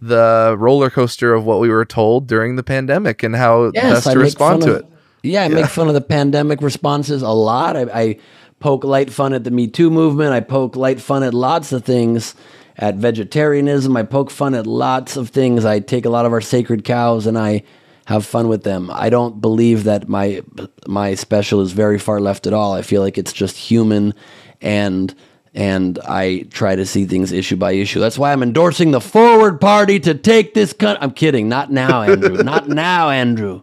the 0.00 0.54
roller 0.58 0.90
coaster 0.90 1.34
of 1.34 1.44
what 1.44 1.60
we 1.60 1.68
were 1.68 1.84
told 1.84 2.26
during 2.26 2.56
the 2.56 2.62
pandemic 2.62 3.22
and 3.22 3.34
how 3.34 3.70
yes, 3.74 3.94
best 3.94 4.06
I 4.08 4.14
to 4.14 4.18
respond 4.18 4.62
to 4.62 4.74
of, 4.74 4.80
it. 4.80 4.86
Yeah, 5.22 5.42
I 5.42 5.48
yeah. 5.48 5.54
make 5.54 5.66
fun 5.66 5.88
of 5.88 5.94
the 5.94 6.00
pandemic 6.00 6.62
responses 6.62 7.22
a 7.22 7.30
lot. 7.30 7.76
I, 7.76 7.82
I 7.82 8.18
poke 8.60 8.84
light 8.84 9.10
fun 9.10 9.32
at 9.32 9.42
the 9.44 9.50
Me 9.50 9.66
Too 9.66 9.90
movement. 9.90 10.32
I 10.32 10.40
poke 10.40 10.76
light 10.76 11.00
fun 11.00 11.22
at 11.24 11.34
lots 11.34 11.72
of 11.72 11.84
things, 11.84 12.34
at 12.76 12.94
vegetarianism. 12.94 13.96
I 13.96 14.04
poke 14.04 14.30
fun 14.30 14.54
at 14.54 14.66
lots 14.66 15.16
of 15.16 15.30
things. 15.30 15.64
I 15.64 15.80
take 15.80 16.04
a 16.04 16.10
lot 16.10 16.26
of 16.26 16.32
our 16.32 16.40
sacred 16.40 16.84
cows 16.84 17.26
and 17.26 17.36
I 17.36 17.64
have 18.04 18.24
fun 18.24 18.48
with 18.48 18.62
them. 18.62 18.90
I 18.92 19.08
don't 19.10 19.40
believe 19.40 19.84
that 19.84 20.08
my 20.08 20.42
my 20.86 21.14
special 21.14 21.60
is 21.60 21.72
very 21.72 21.98
far 21.98 22.20
left 22.20 22.46
at 22.46 22.52
all. 22.52 22.72
I 22.72 22.82
feel 22.82 23.02
like 23.02 23.18
it's 23.18 23.32
just 23.32 23.56
human 23.56 24.14
and 24.60 25.14
and 25.54 25.98
I 26.06 26.46
try 26.50 26.76
to 26.76 26.86
see 26.86 27.06
things 27.06 27.32
issue 27.32 27.56
by 27.56 27.72
issue. 27.72 27.98
That's 27.98 28.18
why 28.18 28.32
I'm 28.32 28.42
endorsing 28.42 28.92
the 28.92 29.00
Forward 29.00 29.60
Party 29.60 29.98
to 30.00 30.14
take 30.14 30.54
this 30.54 30.72
country. 30.72 31.02
I'm 31.02 31.10
kidding. 31.10 31.48
Not 31.48 31.72
now, 31.72 32.02
Andrew. 32.02 32.42
Not 32.42 32.68
now, 32.68 33.10
Andrew. 33.10 33.62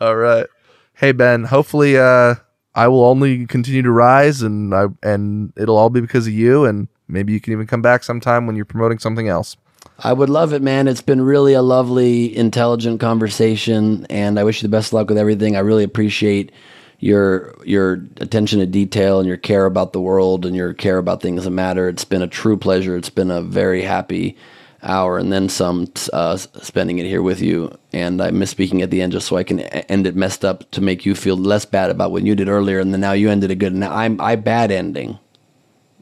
All 0.00 0.16
right. 0.16 0.46
Hey 0.94 1.12
Ben. 1.12 1.44
Hopefully, 1.44 1.98
uh, 1.98 2.36
I 2.74 2.88
will 2.88 3.04
only 3.04 3.46
continue 3.46 3.82
to 3.82 3.90
rise, 3.90 4.42
and 4.42 4.74
I 4.74 4.86
and 5.02 5.52
it'll 5.56 5.76
all 5.76 5.90
be 5.90 6.00
because 6.00 6.26
of 6.26 6.32
you. 6.32 6.64
And 6.64 6.88
maybe 7.08 7.32
you 7.32 7.40
can 7.40 7.52
even 7.52 7.66
come 7.66 7.82
back 7.82 8.02
sometime 8.02 8.46
when 8.46 8.56
you're 8.56 8.64
promoting 8.64 8.98
something 8.98 9.28
else. 9.28 9.56
I 9.98 10.12
would 10.12 10.28
love 10.28 10.52
it, 10.52 10.62
man. 10.62 10.88
It's 10.88 11.02
been 11.02 11.20
really 11.20 11.54
a 11.54 11.62
lovely, 11.62 12.36
intelligent 12.36 13.00
conversation, 13.00 14.06
and 14.10 14.38
I 14.38 14.44
wish 14.44 14.62
you 14.62 14.68
the 14.68 14.76
best 14.76 14.92
luck 14.92 15.08
with 15.08 15.18
everything. 15.18 15.56
I 15.56 15.60
really 15.60 15.84
appreciate 15.84 16.50
your 16.98 17.54
your 17.64 17.94
attention 18.16 18.60
to 18.60 18.66
detail 18.66 19.20
and 19.20 19.28
your 19.28 19.36
care 19.36 19.66
about 19.66 19.92
the 19.92 20.00
world 20.00 20.46
and 20.46 20.56
your 20.56 20.74
care 20.74 20.98
about 20.98 21.22
things 21.22 21.44
that 21.44 21.50
matter. 21.50 21.88
It's 21.88 22.04
been 22.04 22.22
a 22.22 22.28
true 22.28 22.56
pleasure. 22.56 22.96
It's 22.96 23.10
been 23.10 23.30
a 23.30 23.42
very 23.42 23.82
happy 23.82 24.36
hour 24.84 25.18
and 25.18 25.32
then 25.32 25.48
some 25.48 25.88
uh, 26.12 26.36
spending 26.36 26.98
it 26.98 27.06
here 27.06 27.22
with 27.22 27.40
you. 27.40 27.76
And 27.92 28.20
I 28.20 28.30
miss 28.30 28.50
speaking 28.50 28.82
at 28.82 28.90
the 28.90 29.02
end 29.02 29.12
just 29.12 29.26
so 29.26 29.36
I 29.36 29.44
can 29.44 29.60
end 29.60 30.06
it 30.06 30.16
messed 30.16 30.44
up 30.44 30.70
to 30.72 30.80
make 30.80 31.04
you 31.04 31.14
feel 31.14 31.36
less 31.36 31.64
bad 31.64 31.90
about 31.90 32.12
what 32.12 32.22
you 32.24 32.34
did 32.34 32.48
earlier. 32.48 32.78
And 32.78 32.92
then 32.92 33.00
now 33.00 33.12
you 33.12 33.30
ended 33.30 33.50
it 33.50 33.56
good. 33.56 33.72
And 33.72 33.80
now 33.80 33.94
I'm 33.94 34.20
I 34.20 34.36
bad 34.36 34.70
ending. 34.70 35.18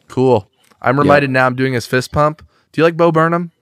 Cool. 0.09 0.49
I'm 0.81 0.99
reminded 0.99 1.31
now 1.31 1.47
I'm 1.47 1.55
doing 1.55 1.73
his 1.73 1.87
fist 1.87 2.13
pump. 2.13 2.47
Do 2.73 2.81
you 2.81 2.85
like 2.85 2.97
Bo 2.97 3.13
Burnham? 3.13 3.53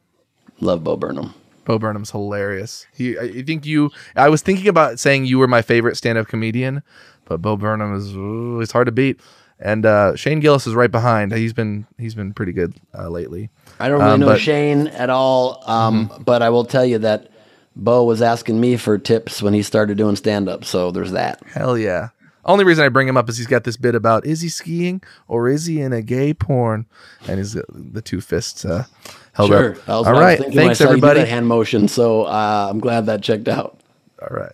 Love 0.60 0.82
Bo 0.82 0.97
Burnham. 0.97 1.34
Bo 1.64 1.78
Burnham's 1.78 2.10
hilarious. 2.10 2.86
He, 2.92 3.18
I 3.18 3.42
think 3.42 3.66
you. 3.66 3.90
I 4.16 4.28
was 4.28 4.42
thinking 4.42 4.68
about 4.68 4.98
saying 4.98 5.26
you 5.26 5.38
were 5.38 5.47
my 5.47 5.62
favorite 5.62 5.97
stand-up 5.97 6.26
comedian, 6.26 6.82
but 7.26 7.42
Bo 7.42 7.56
Burnham 7.56 7.94
is 7.94 8.14
ooh, 8.16 8.60
it's 8.60 8.72
hard 8.72 8.86
to 8.86 8.92
beat. 8.92 9.20
And 9.61 9.85
uh, 9.85 10.16
Shane 10.16 10.41
Gillis 10.41 10.66
is 10.66 10.74
right 10.74 10.91
behind. 10.91 11.32
He's 11.32 11.53
been 11.53 11.87
he's 11.99 12.15
been 12.15 12.32
pretty 12.32 12.53
good 12.53 12.74
uh, 12.97 13.09
lately. 13.09 13.51
I 13.78 13.89
don't 13.89 13.99
really 14.01 14.12
um, 14.12 14.20
know 14.20 14.27
but, 14.27 14.41
Shane 14.41 14.87
at 14.89 15.11
all, 15.11 15.62
um, 15.66 16.09
mm-hmm. 16.09 16.23
but 16.23 16.43
I 16.43 16.49
will 16.49 16.65
tell 16.65 16.85
you 16.85 16.99
that 16.99 17.31
Bo 17.77 18.05
was 18.05 18.23
asking 18.23 18.61
me 18.61 18.77
for 18.77 18.97
tips 18.99 19.43
when 19.43 19.53
he 19.53 19.62
started 19.62 19.99
doing 19.99 20.16
stand 20.16 20.49
up. 20.49 20.65
So 20.65 20.91
there's 20.91 21.12
that. 21.12 21.43
Hell 21.53 21.77
yeah. 21.77 22.09
Only 22.45 22.65
reason 22.65 22.85
I 22.85 22.89
bring 22.89 23.07
him 23.07 23.19
up 23.19 23.28
is 23.28 23.37
he's 23.37 23.47
got 23.47 23.65
this 23.65 23.77
bit 23.77 23.95
about 23.95 24.24
is 24.24 24.41
he 24.41 24.49
skiing 24.49 25.03
or 25.28 25.49
is 25.49 25.66
he 25.66 25.81
in 25.81 25.93
a 25.93 26.01
gay 26.01 26.32
porn? 26.32 26.87
And 27.28 27.39
he's 27.39 27.55
uh, 27.55 27.62
the 27.69 28.01
two 28.01 28.23
fists 28.23 28.65
uh, 28.65 28.87
held 29.35 29.51
sure. 29.51 29.77
up. 29.87 30.07
All 30.07 30.12
right. 30.12 30.39
Thanks, 30.39 30.81
everybody. 30.81 31.20
hand 31.24 31.47
motion. 31.47 31.87
So 31.87 32.24
uh, 32.24 32.66
I'm 32.70 32.81
glad 32.81 33.07
that 33.07 33.23
checked 33.23 33.49
out. 33.49 33.78
All 34.23 34.35
right. 34.35 34.53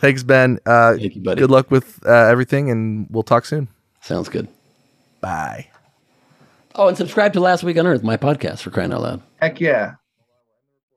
Thanks, 0.00 0.22
Ben. 0.22 0.58
Uh, 0.66 0.96
Thank 0.96 1.16
you, 1.16 1.22
buddy. 1.22 1.40
Good 1.40 1.50
luck 1.50 1.70
with 1.70 1.98
uh, 2.06 2.10
everything, 2.10 2.70
and 2.70 3.06
we'll 3.08 3.22
talk 3.22 3.46
soon. 3.46 3.68
Sounds 4.04 4.28
good. 4.28 4.48
Bye. 5.22 5.68
Oh, 6.74 6.88
and 6.88 6.96
subscribe 6.96 7.32
to 7.32 7.40
Last 7.40 7.62
Week 7.64 7.78
on 7.78 7.86
Earth, 7.86 8.02
my 8.02 8.18
podcast 8.18 8.58
for 8.58 8.68
crying 8.68 8.92
out 8.92 9.00
loud. 9.00 9.22
Heck 9.40 9.62
yeah. 9.62 9.94